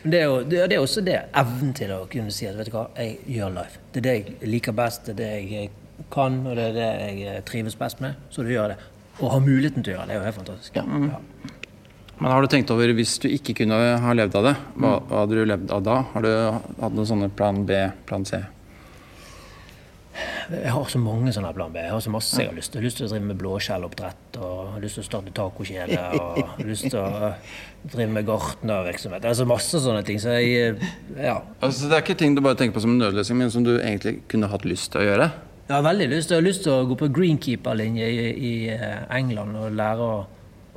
Det 0.07 0.21
er 0.21 0.29
jo 0.29 0.35
det 0.47 0.61
er 0.71 0.79
også 0.79 1.03
det. 1.03 1.17
Evnen 1.35 1.73
til 1.75 1.91
å 1.91 2.05
kunne 2.07 2.31
si 2.31 2.47
at 2.47 2.55
vet 2.55 2.69
du 2.69 2.77
hva, 2.77 2.85
jeg 2.95 3.17
gjør 3.27 3.57
live. 3.57 3.81
Det 3.91 3.99
er 3.99 4.05
det 4.05 4.13
jeg 4.15 4.51
liker 4.53 4.77
best, 4.79 5.09
det 5.09 5.15
er 5.17 5.19
det 5.19 5.51
jeg 5.51 5.71
kan, 6.15 6.37
og 6.47 6.55
det 6.55 6.67
er 6.69 6.77
det 6.77 6.91
jeg 7.25 7.45
trives 7.49 7.75
best 7.81 8.03
med. 8.05 8.15
Så 8.31 8.45
du 8.47 8.53
gjør 8.53 8.77
det. 8.77 8.77
Å 9.19 9.33
ha 9.33 9.41
muligheten 9.43 9.83
til 9.83 9.97
å 9.97 9.97
gjøre 9.97 10.07
det, 10.07 10.13
det 10.13 10.15
er 10.15 10.21
jo 10.21 10.29
helt 10.29 10.39
fantastisk. 10.39 10.79
Ja. 10.79 11.57
Men 12.21 12.33
har 12.33 12.45
du 12.45 12.49
tenkt 12.53 12.71
over, 12.71 12.93
hvis 12.97 13.17
du 13.25 13.27
ikke 13.33 13.57
kunne 13.65 13.81
ha 14.05 14.15
levd 14.15 14.39
av 14.39 14.47
det, 14.47 14.55
hva, 14.77 14.93
hva 15.09 15.25
hadde 15.25 15.41
du 15.41 15.49
levd 15.51 15.75
av 15.75 15.83
da? 15.89 15.97
Har 16.15 16.25
du 16.25 16.31
hatt 16.31 16.95
noen 16.95 17.11
sånne 17.11 17.33
plan 17.35 17.65
B, 17.69 17.81
plan 18.07 18.29
C? 18.29 18.39
Jeg 20.51 20.73
har 20.73 20.91
så 20.91 21.01
mange 21.03 21.33
sånne 21.35 21.53
plan 21.57 21.73
B. 21.75 21.81
Jeg 21.83 21.93
har 21.93 22.03
så 22.05 22.13
masse 22.15 22.39
jeg 22.39 22.51
har 22.51 22.57
lyst 22.57 22.73
til. 22.73 22.81
Jeg 22.81 22.85
har 22.85 22.89
lyst 22.91 23.01
til 23.01 23.09
å 23.09 23.11
drive 23.11 23.29
med 23.31 23.41
blåskjelloppdrett, 23.41 24.39
og 24.39 24.53
jeg 24.53 24.75
har 24.75 24.85
lyst 24.85 24.99
til 24.99 25.05
å 25.05 25.09
starte 25.09 25.35
tacokjede, 25.37 25.99
og 26.21 26.39
jeg 26.39 26.47
har 26.53 26.71
lyst 26.71 26.87
til 26.89 27.01
å 27.01 27.31
eh, 27.31 27.57
drive 27.97 28.15
med 28.15 28.29
gartnervirksomhet. 28.29 29.25
Det 29.25 29.33
er 29.33 29.41
så 29.41 29.49
masse 29.49 29.83
sånne 29.83 30.05
ting. 30.07 30.21
Så 30.23 30.37
jeg, 30.39 30.77
eh, 30.77 30.95
ja. 31.29 31.41
Altså, 31.61 31.91
det 31.91 31.99
er 31.99 32.07
ikke 32.07 32.19
ting 32.23 32.39
du 32.39 32.45
bare 32.47 32.59
tenker 32.61 32.79
på 32.79 32.85
som 32.87 32.95
en 32.95 33.03
nødløsning, 33.03 33.43
men 33.43 33.53
som 33.53 33.67
du 33.67 33.75
egentlig 33.77 34.21
kunne 34.31 34.51
hatt 34.53 34.69
lyst 34.69 34.93
til 34.95 35.03
å 35.03 35.11
gjøre? 35.11 35.29
Jeg 35.67 35.75
har 35.75 35.83
veldig 35.83 36.07
lyst, 36.13 36.31
jeg 36.31 36.39
har 36.39 36.47
lyst 36.47 36.63
til 36.63 36.73
å 36.77 36.87
gå 36.87 36.95
på 37.01 37.11
greenkeeper-linje 37.11 38.07
i, 38.07 38.27
i 38.31 38.55
eh, 38.71 39.01
England 39.19 39.59
og 39.59 39.75
lære 39.75 40.05
å, 40.07 40.19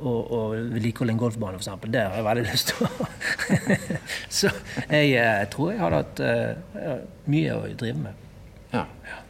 og, 0.00 0.32
å 0.34 0.40
vedlikeholde 0.56 1.14
en 1.14 1.20
golfbane, 1.20 1.60
f.eks. 1.60 1.86
Det 1.94 2.02
har 2.02 2.18
jeg 2.18 2.26
veldig 2.26 2.46
lyst 2.48 2.72
til. 2.72 2.88
så 4.40 4.50
jeg 4.90 5.12
jeg 5.14 5.50
tror 5.54 5.70
jeg 5.70 5.82
hadde 5.84 6.00
hatt 6.02 6.22
uh, 6.26 6.96
mye 7.30 7.54
å 7.54 7.62
drive 7.78 8.02
med. 8.02 8.26
Ja. 8.74 8.82
Så 8.82 9.29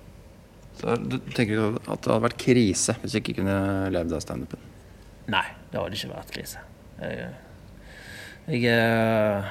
du 0.80 1.16
tenker 1.36 1.76
at 1.76 2.00
det 2.00 2.10
hadde 2.10 2.24
vært 2.24 2.40
krise 2.40 2.96
hvis 3.02 3.14
du 3.14 3.20
ikke 3.20 3.38
kunne 3.40 3.56
levd 3.92 4.14
av 4.16 4.24
standupen? 4.24 4.62
Nei, 5.30 5.46
det 5.70 5.78
hadde 5.80 5.98
ikke 5.98 6.12
vært 6.12 6.32
krise. 6.34 6.62
Jeg, 7.00 7.28
jeg 8.50 8.70
eh, 8.72 9.50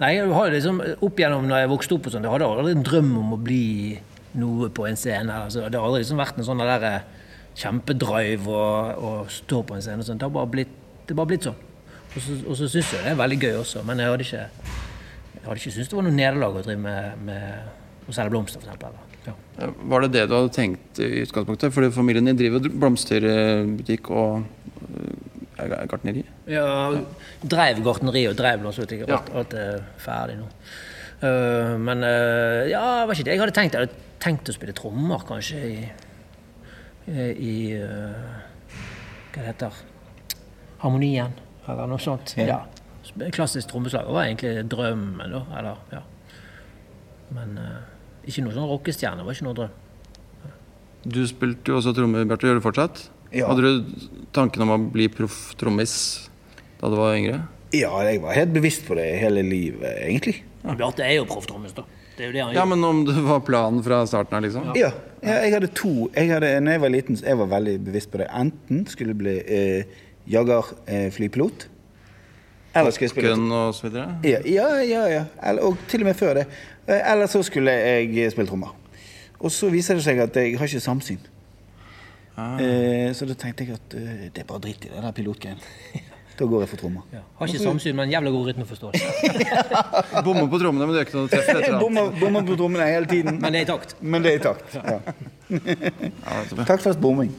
Nei, 0.00 0.16
jeg 0.16 0.54
liksom 0.56 0.80
opp 1.06 1.20
igjennom 1.20 1.44
når 1.46 1.60
jeg 1.62 1.70
vokste 1.70 1.94
opp 1.94 2.08
og 2.08 2.14
sånn, 2.14 2.24
jeg 2.26 2.32
hadde 2.32 2.46
aldri 2.50 2.72
en 2.74 2.86
drøm 2.86 3.12
om 3.20 3.36
å 3.36 3.38
bli 3.38 3.66
noe 4.42 4.70
på 4.74 4.88
en 4.88 4.98
scene. 4.98 5.36
Altså, 5.46 5.68
det 5.70 5.78
har 5.78 5.86
aldri 5.86 6.02
liksom 6.02 6.18
vært 6.18 6.40
en 6.40 6.48
sånn 6.48 6.62
der 6.64 6.86
eh, 6.88 7.04
kjempedrive 7.62 8.58
å 8.98 9.12
stå 9.30 9.62
på 9.62 9.76
en 9.76 9.84
scene. 9.84 10.02
og 10.02 10.08
sånt. 10.08 10.18
Det 10.18 10.26
har 10.26 10.34
bare 10.34 10.50
blitt, 10.50 10.74
det 11.06 11.16
bare 11.18 11.30
blitt 11.30 11.46
sånn. 11.46 11.62
Og 12.14 12.18
så, 12.22 12.40
og 12.42 12.58
så 12.58 12.70
syns 12.70 12.92
jeg 12.94 13.06
det 13.06 13.14
er 13.14 13.22
veldig 13.22 13.38
gøy 13.42 13.56
også, 13.60 13.82
men 13.86 14.02
jeg 14.02 14.10
hadde 14.10 14.26
ikke, 14.26 14.44
ikke 15.42 15.72
syntes 15.74 15.90
det 15.90 15.98
var 15.98 16.06
noe 16.06 16.14
nederlag 16.14 16.58
å 16.58 16.62
drive 16.62 16.82
med, 16.82 17.24
med 17.26 18.06
å 18.10 18.14
selge 18.14 18.34
blomster, 18.34 18.66
Ja. 18.66 19.03
Var 19.54 20.04
det 20.04 20.12
det 20.14 20.24
du 20.28 20.34
hadde 20.36 20.52
tenkt 20.54 20.98
i 21.02 21.22
utgangspunktet? 21.22 21.72
Fordi 21.74 21.92
familien 21.94 22.26
din 22.28 22.38
driver 22.38 22.66
blomsterbutikk 22.68 24.10
og 24.10 24.42
øh, 24.88 25.76
gartneri? 25.90 26.24
Ja, 26.50 26.66
dreiv 27.42 27.82
gartneri 27.86 28.26
og 28.30 28.36
dreiv 28.38 28.64
blomsterbutikk. 28.64 29.06
Alt, 29.08 29.30
alt 29.34 29.54
er 29.58 29.84
ferdig 30.02 30.40
nå. 30.40 30.48
Eh, 31.24 31.74
men 31.80 32.04
eh, 32.06 32.70
ja, 32.72 32.82
var 33.06 33.14
ikke 33.14 33.28
det. 33.28 33.36
Jeg 33.36 33.44
hadde 33.44 33.56
tenkt, 33.56 33.78
jeg 33.78 33.86
hadde 33.86 34.18
tenkt 34.24 34.50
å 34.50 34.56
spille 34.56 34.76
trommer, 34.76 35.22
kanskje, 35.28 35.62
i, 35.70 35.78
i 37.32 37.54
eh, 37.78 38.28
Hva 39.34 39.42
det 39.42 39.48
heter 39.50 39.82
Harmonien, 40.82 41.32
eller 41.68 41.88
noe 41.90 42.02
sånt. 42.02 42.36
Ja. 42.40 42.60
Ja. 43.14 43.30
Klassisk 43.32 43.70
trommeslager 43.70 44.12
var 44.12 44.26
egentlig 44.26 44.64
drømmen, 44.72 45.32
da. 45.32 45.42
Eller, 45.60 45.82
ja. 45.94 46.02
Men 47.34 47.58
eh, 47.60 47.93
ikke 48.24 48.44
noe 48.44 48.54
sånn 48.54 48.70
rockestjerne. 48.70 49.24
var 49.24 49.36
ikke 49.36 49.46
noe 49.48 49.58
drøm. 49.58 49.80
Du 51.04 51.20
spilte 51.28 51.72
jo 51.72 51.80
også 51.80 51.92
trommer, 51.96 52.24
Bjarte. 52.28 52.48
Gjør 52.48 52.60
du 52.60 52.64
fortsatt? 52.64 53.02
Ja. 53.34 53.48
Hadde 53.50 53.66
du 53.66 54.06
tanken 54.34 54.64
om 54.64 54.72
å 54.72 54.78
bli 54.94 55.08
proff 55.12 55.52
trommis 55.60 55.96
da 56.80 56.88
du 56.92 56.96
var 56.96 57.18
yngre? 57.18 57.42
Ja, 57.74 57.90
jeg 58.06 58.22
var 58.22 58.36
helt 58.38 58.54
bevisst 58.54 58.86
på 58.86 58.96
det 58.96 59.08
hele 59.20 59.42
livet, 59.44 59.90
egentlig. 60.06 60.38
Ja. 60.62 60.76
Bjarte 60.78 61.04
er 61.04 61.18
jo 61.18 61.28
proff 61.28 61.48
trommis, 61.50 61.74
da. 61.76 61.84
Det 62.14 62.22
er 62.22 62.30
jo 62.30 62.36
det 62.36 62.42
han 62.44 62.54
Ja, 62.54 62.64
men 62.70 62.86
om 62.86 63.02
det 63.08 63.18
var 63.26 63.42
planen 63.44 63.82
fra 63.84 64.04
starten 64.06 64.38
av, 64.38 64.44
liksom? 64.46 64.70
Ja, 64.78 64.92
ja 65.24 65.36
jeg 65.42 65.56
hadde 65.56 65.72
to. 65.74 66.08
Jeg 66.14 66.30
hadde, 66.30 66.54
når 66.62 66.76
jeg 66.76 66.84
var 66.86 66.94
liten, 66.94 67.18
så 67.18 67.28
jeg 67.32 67.40
var 67.42 67.52
veldig 67.56 67.76
bevisst 67.90 68.12
på 68.12 68.22
det. 68.22 68.30
Enten 68.30 68.84
skulle 68.88 69.16
jeg 69.16 69.20
bli 69.24 69.38
eh, 69.42 70.02
jagerflypilot, 70.30 71.68
eller 72.74 72.90
skulle 72.90 73.06
jeg 73.06 73.12
spille 73.12 73.34
Gun 73.34 73.52
og 73.54 73.74
så 73.76 73.86
videre? 73.86 74.16
Ja, 74.26 74.40
ja, 74.50 74.68
ja. 74.82 75.02
ja. 75.12 75.24
Eller, 75.46 75.62
og 75.62 75.78
til 75.90 76.02
og 76.02 76.08
med 76.10 76.18
før 76.18 76.40
det. 76.40 76.46
Eh, 76.86 77.12
Eller 77.12 77.30
så 77.30 77.42
skulle 77.46 77.72
jeg 77.72 78.32
spille 78.32 78.48
trommer. 78.48 78.74
Og 79.40 79.52
så 79.52 79.68
viser 79.72 79.98
det 79.98 80.04
seg 80.06 80.20
at 80.24 80.36
jeg 80.40 80.56
har 80.58 80.68
ikke 80.70 80.80
samsyn. 80.84 81.22
Ah. 82.34 82.58
Eh, 82.58 83.12
så 83.14 83.28
da 83.28 83.36
tenkte 83.38 83.66
jeg 83.66 83.76
at 83.76 83.94
eh, 83.98 84.26
det 84.34 84.42
er 84.42 84.48
bare 84.48 84.64
dritt 84.64 84.88
i 84.88 84.90
det 84.90 85.04
der 85.04 85.14
pilotgreien. 85.16 85.62
Da 86.34 86.48
går 86.50 86.64
jeg 86.64 86.68
for 86.72 86.80
trommer. 86.80 87.02
Ja. 87.14 87.20
Har 87.38 87.46
ikke 87.46 87.60
samsyn, 87.62 87.94
men 87.94 88.10
jævla 88.10 88.32
god 88.34 88.48
rytmeforståelse. 88.48 89.28
Bommer 90.26 90.48
på 90.50 90.58
trommene, 90.58 90.88
men 90.88 90.90
det 90.90 91.04
er 91.04 91.06
ikke 91.06 91.20
noe 91.20 91.30
treff 91.30 91.50
etter 91.52 91.76
bommer, 91.78 92.08
bommer 92.18 92.42
på 92.48 92.56
trommene 92.58 92.88
hele 92.90 93.06
tiden. 93.06 93.38
Men 93.38 93.54
det 93.54 93.60
er 93.60 93.68
i 93.68 93.68
takt. 93.68 93.94
Men 94.02 94.26
det 94.26 94.32
er 94.32 94.40
i 94.40 94.42
takt. 94.42 94.74
Ja. 94.74 94.96
Ja. 95.54 96.64
Taktfast 96.66 96.98
bomming. 96.98 97.30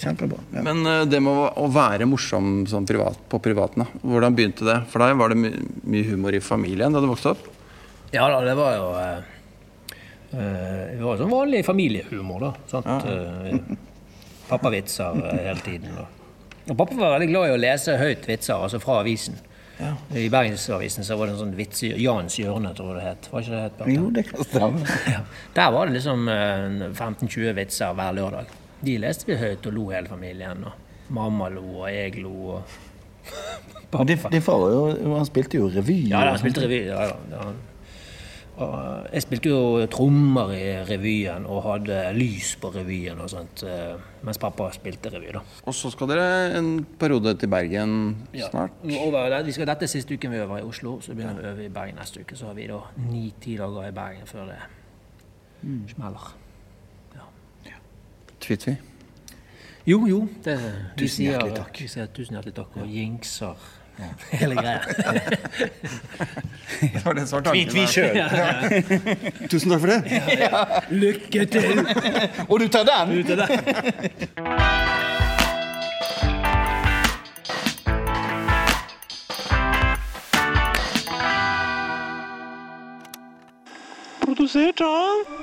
Kjempebra. 0.00 0.40
Ja. 0.56 0.64
Men 0.64 0.80
det 1.12 1.20
med 1.20 1.60
å 1.60 1.68
være 1.76 2.08
morsom 2.08 2.62
sånn 2.72 2.88
privat, 2.88 3.20
på 3.28 3.42
privaten, 3.44 3.84
da. 3.84 4.00
hvordan 4.00 4.40
begynte 4.40 4.64
det? 4.64 4.78
For 4.88 5.04
deg 5.04 5.20
var 5.20 5.36
det 5.36 5.42
my 5.42 5.52
mye 5.92 6.08
humor 6.14 6.32
i 6.32 6.40
familien 6.40 6.96
da 6.96 7.04
du 7.04 7.12
vokste 7.12 7.34
opp? 7.36 7.51
Ja 8.12 8.26
da, 8.28 8.40
det 8.44 8.54
var 8.58 8.74
jo 8.76 8.88
eh, 9.00 9.22
Det 10.32 11.00
var 11.00 11.16
sånn 11.20 11.32
vanlig 11.32 11.62
familiehumor, 11.64 12.42
da. 12.44 12.50
Sant? 12.68 13.06
Eh, 13.08 13.56
Pappavitser 14.50 15.16
hele 15.32 15.60
tiden. 15.64 15.94
Og. 15.96 16.20
og 16.68 16.76
pappa 16.76 16.98
var 16.98 17.14
veldig 17.16 17.30
glad 17.30 17.48
i 17.48 17.54
å 17.54 17.62
lese 17.62 17.96
høyt 18.00 18.28
vitser, 18.28 18.58
altså 18.58 18.80
fra 18.82 18.98
avisen. 19.00 19.38
I 20.14 20.28
Bergensavisen 20.30 21.04
så 21.04 21.16
var 21.18 21.26
det 21.26 21.32
en 21.34 21.40
sånn 21.40 21.54
vits 21.58 21.80
Jans 21.82 22.36
hjørne, 22.38 22.70
tror 22.76 22.92
jeg 22.92 22.98
det 23.00 23.06
het. 23.08 23.28
Var 23.32 23.42
ikke 23.42 23.54
det 23.54 23.62
het? 23.62 23.78
Bjarte? 23.80 23.94
Jo, 23.96 24.10
det 24.14 24.24
kan 24.28 24.46
stemme. 24.46 24.98
Ja. 25.14 25.22
Der 25.56 25.72
var 25.74 25.88
det 25.88 25.96
liksom 25.96 26.28
eh, 26.30 26.84
15-20 26.92 27.56
vitser 27.58 27.96
hver 27.98 28.14
lørdag. 28.18 28.52
De 28.82 28.98
leste 29.02 29.26
vi 29.30 29.38
høyt 29.40 29.66
og 29.70 29.76
lo 29.78 29.88
hele 29.90 30.10
familien. 30.10 30.62
Og 30.68 31.10
mamma 31.16 31.48
lo, 31.50 31.64
og 31.82 31.90
jeg 31.90 32.22
lo. 32.22 32.60
Og 33.92 34.06
Din 34.08 34.44
far 34.44 34.62
jo, 34.72 34.86
han 35.16 35.26
spilte 35.28 35.58
jo 35.58 35.68
revy. 35.72 35.98
Ja, 36.12 36.22
han 36.30 36.40
spilte 36.40 36.64
revy. 36.66 36.84
Ja, 36.92 37.08
da. 37.10 37.18
Ja. 37.40 37.71
Jeg 39.12 39.24
spilte 39.24 39.50
jo 39.52 39.86
trommer 39.92 40.52
i 40.56 40.64
revyen 40.88 41.46
og 41.46 41.62
hadde 41.66 41.98
lys 42.16 42.54
på 42.60 42.72
revyen 42.74 43.20
og 43.22 43.30
sånt, 43.32 43.64
eh, 43.68 43.94
mens 44.26 44.40
pappa 44.42 44.68
spilte 44.74 45.12
revy. 45.12 45.32
da. 45.32 45.42
Og 45.66 45.74
så 45.74 45.90
skal 45.92 46.12
dere 46.12 46.58
en 46.58 46.84
periode 46.98 47.34
til 47.38 47.48
Bergen 47.48 47.96
snart. 48.34 48.78
Over, 48.98 49.42
vi 49.42 49.52
skal 49.52 49.66
dette 49.66 49.88
er 49.88 49.94
siste 49.94 50.14
uken 50.14 50.30
vi 50.30 50.42
øver 50.44 50.58
i 50.58 50.68
Oslo, 50.68 51.00
så 51.00 51.14
begynner 51.14 51.40
vi 51.40 51.46
å 51.46 51.50
øve 51.54 51.66
i 51.66 51.72
Bergen 51.72 52.00
neste 52.00 52.20
uke. 52.20 52.36
Så 52.36 52.46
har 52.46 52.54
vi 52.54 52.66
da 52.70 52.80
ni-ti 53.08 53.56
dager 53.56 53.88
i 53.88 53.92
Bergen 53.92 54.26
før 54.26 54.46
det 54.52 54.62
smeller. 55.94 56.32
Tvi-tvi. 58.42 58.74
Jo, 59.86 60.06
jo. 60.06 60.28
Det, 60.44 60.56
vi 60.96 61.04
Tusen 61.04 61.16
sier, 61.16 61.36
hjertelig 61.36 61.58
takk. 61.58 61.78
Vi 61.78 61.88
sier 61.90 62.10
tusen 62.14 62.36
hjertelig 62.36 62.54
takk 62.56 62.76
og 62.82 62.90
jinxer 62.90 63.68
hele 64.30 64.54
greia. 64.54 64.80
Det 66.80 67.04
var 67.04 67.14
det 67.14 67.26
som 67.26 67.36
var 67.36 67.42
tanken. 67.42 67.74
Vi 67.74 67.86
sjøl. 67.86 68.16
Tusen 69.48 69.70
takk 69.70 69.80
for 69.80 69.88
det. 69.92 70.00
Lykke 70.90 71.44
til! 71.52 71.84
Og 72.48 72.60
du 72.60 72.66
tar 72.72 72.84
den? 72.88 73.12
Du 73.16 73.22
tar 73.28 73.36
den. 73.46 73.50
Produsert 84.24 84.80
av 84.80 85.42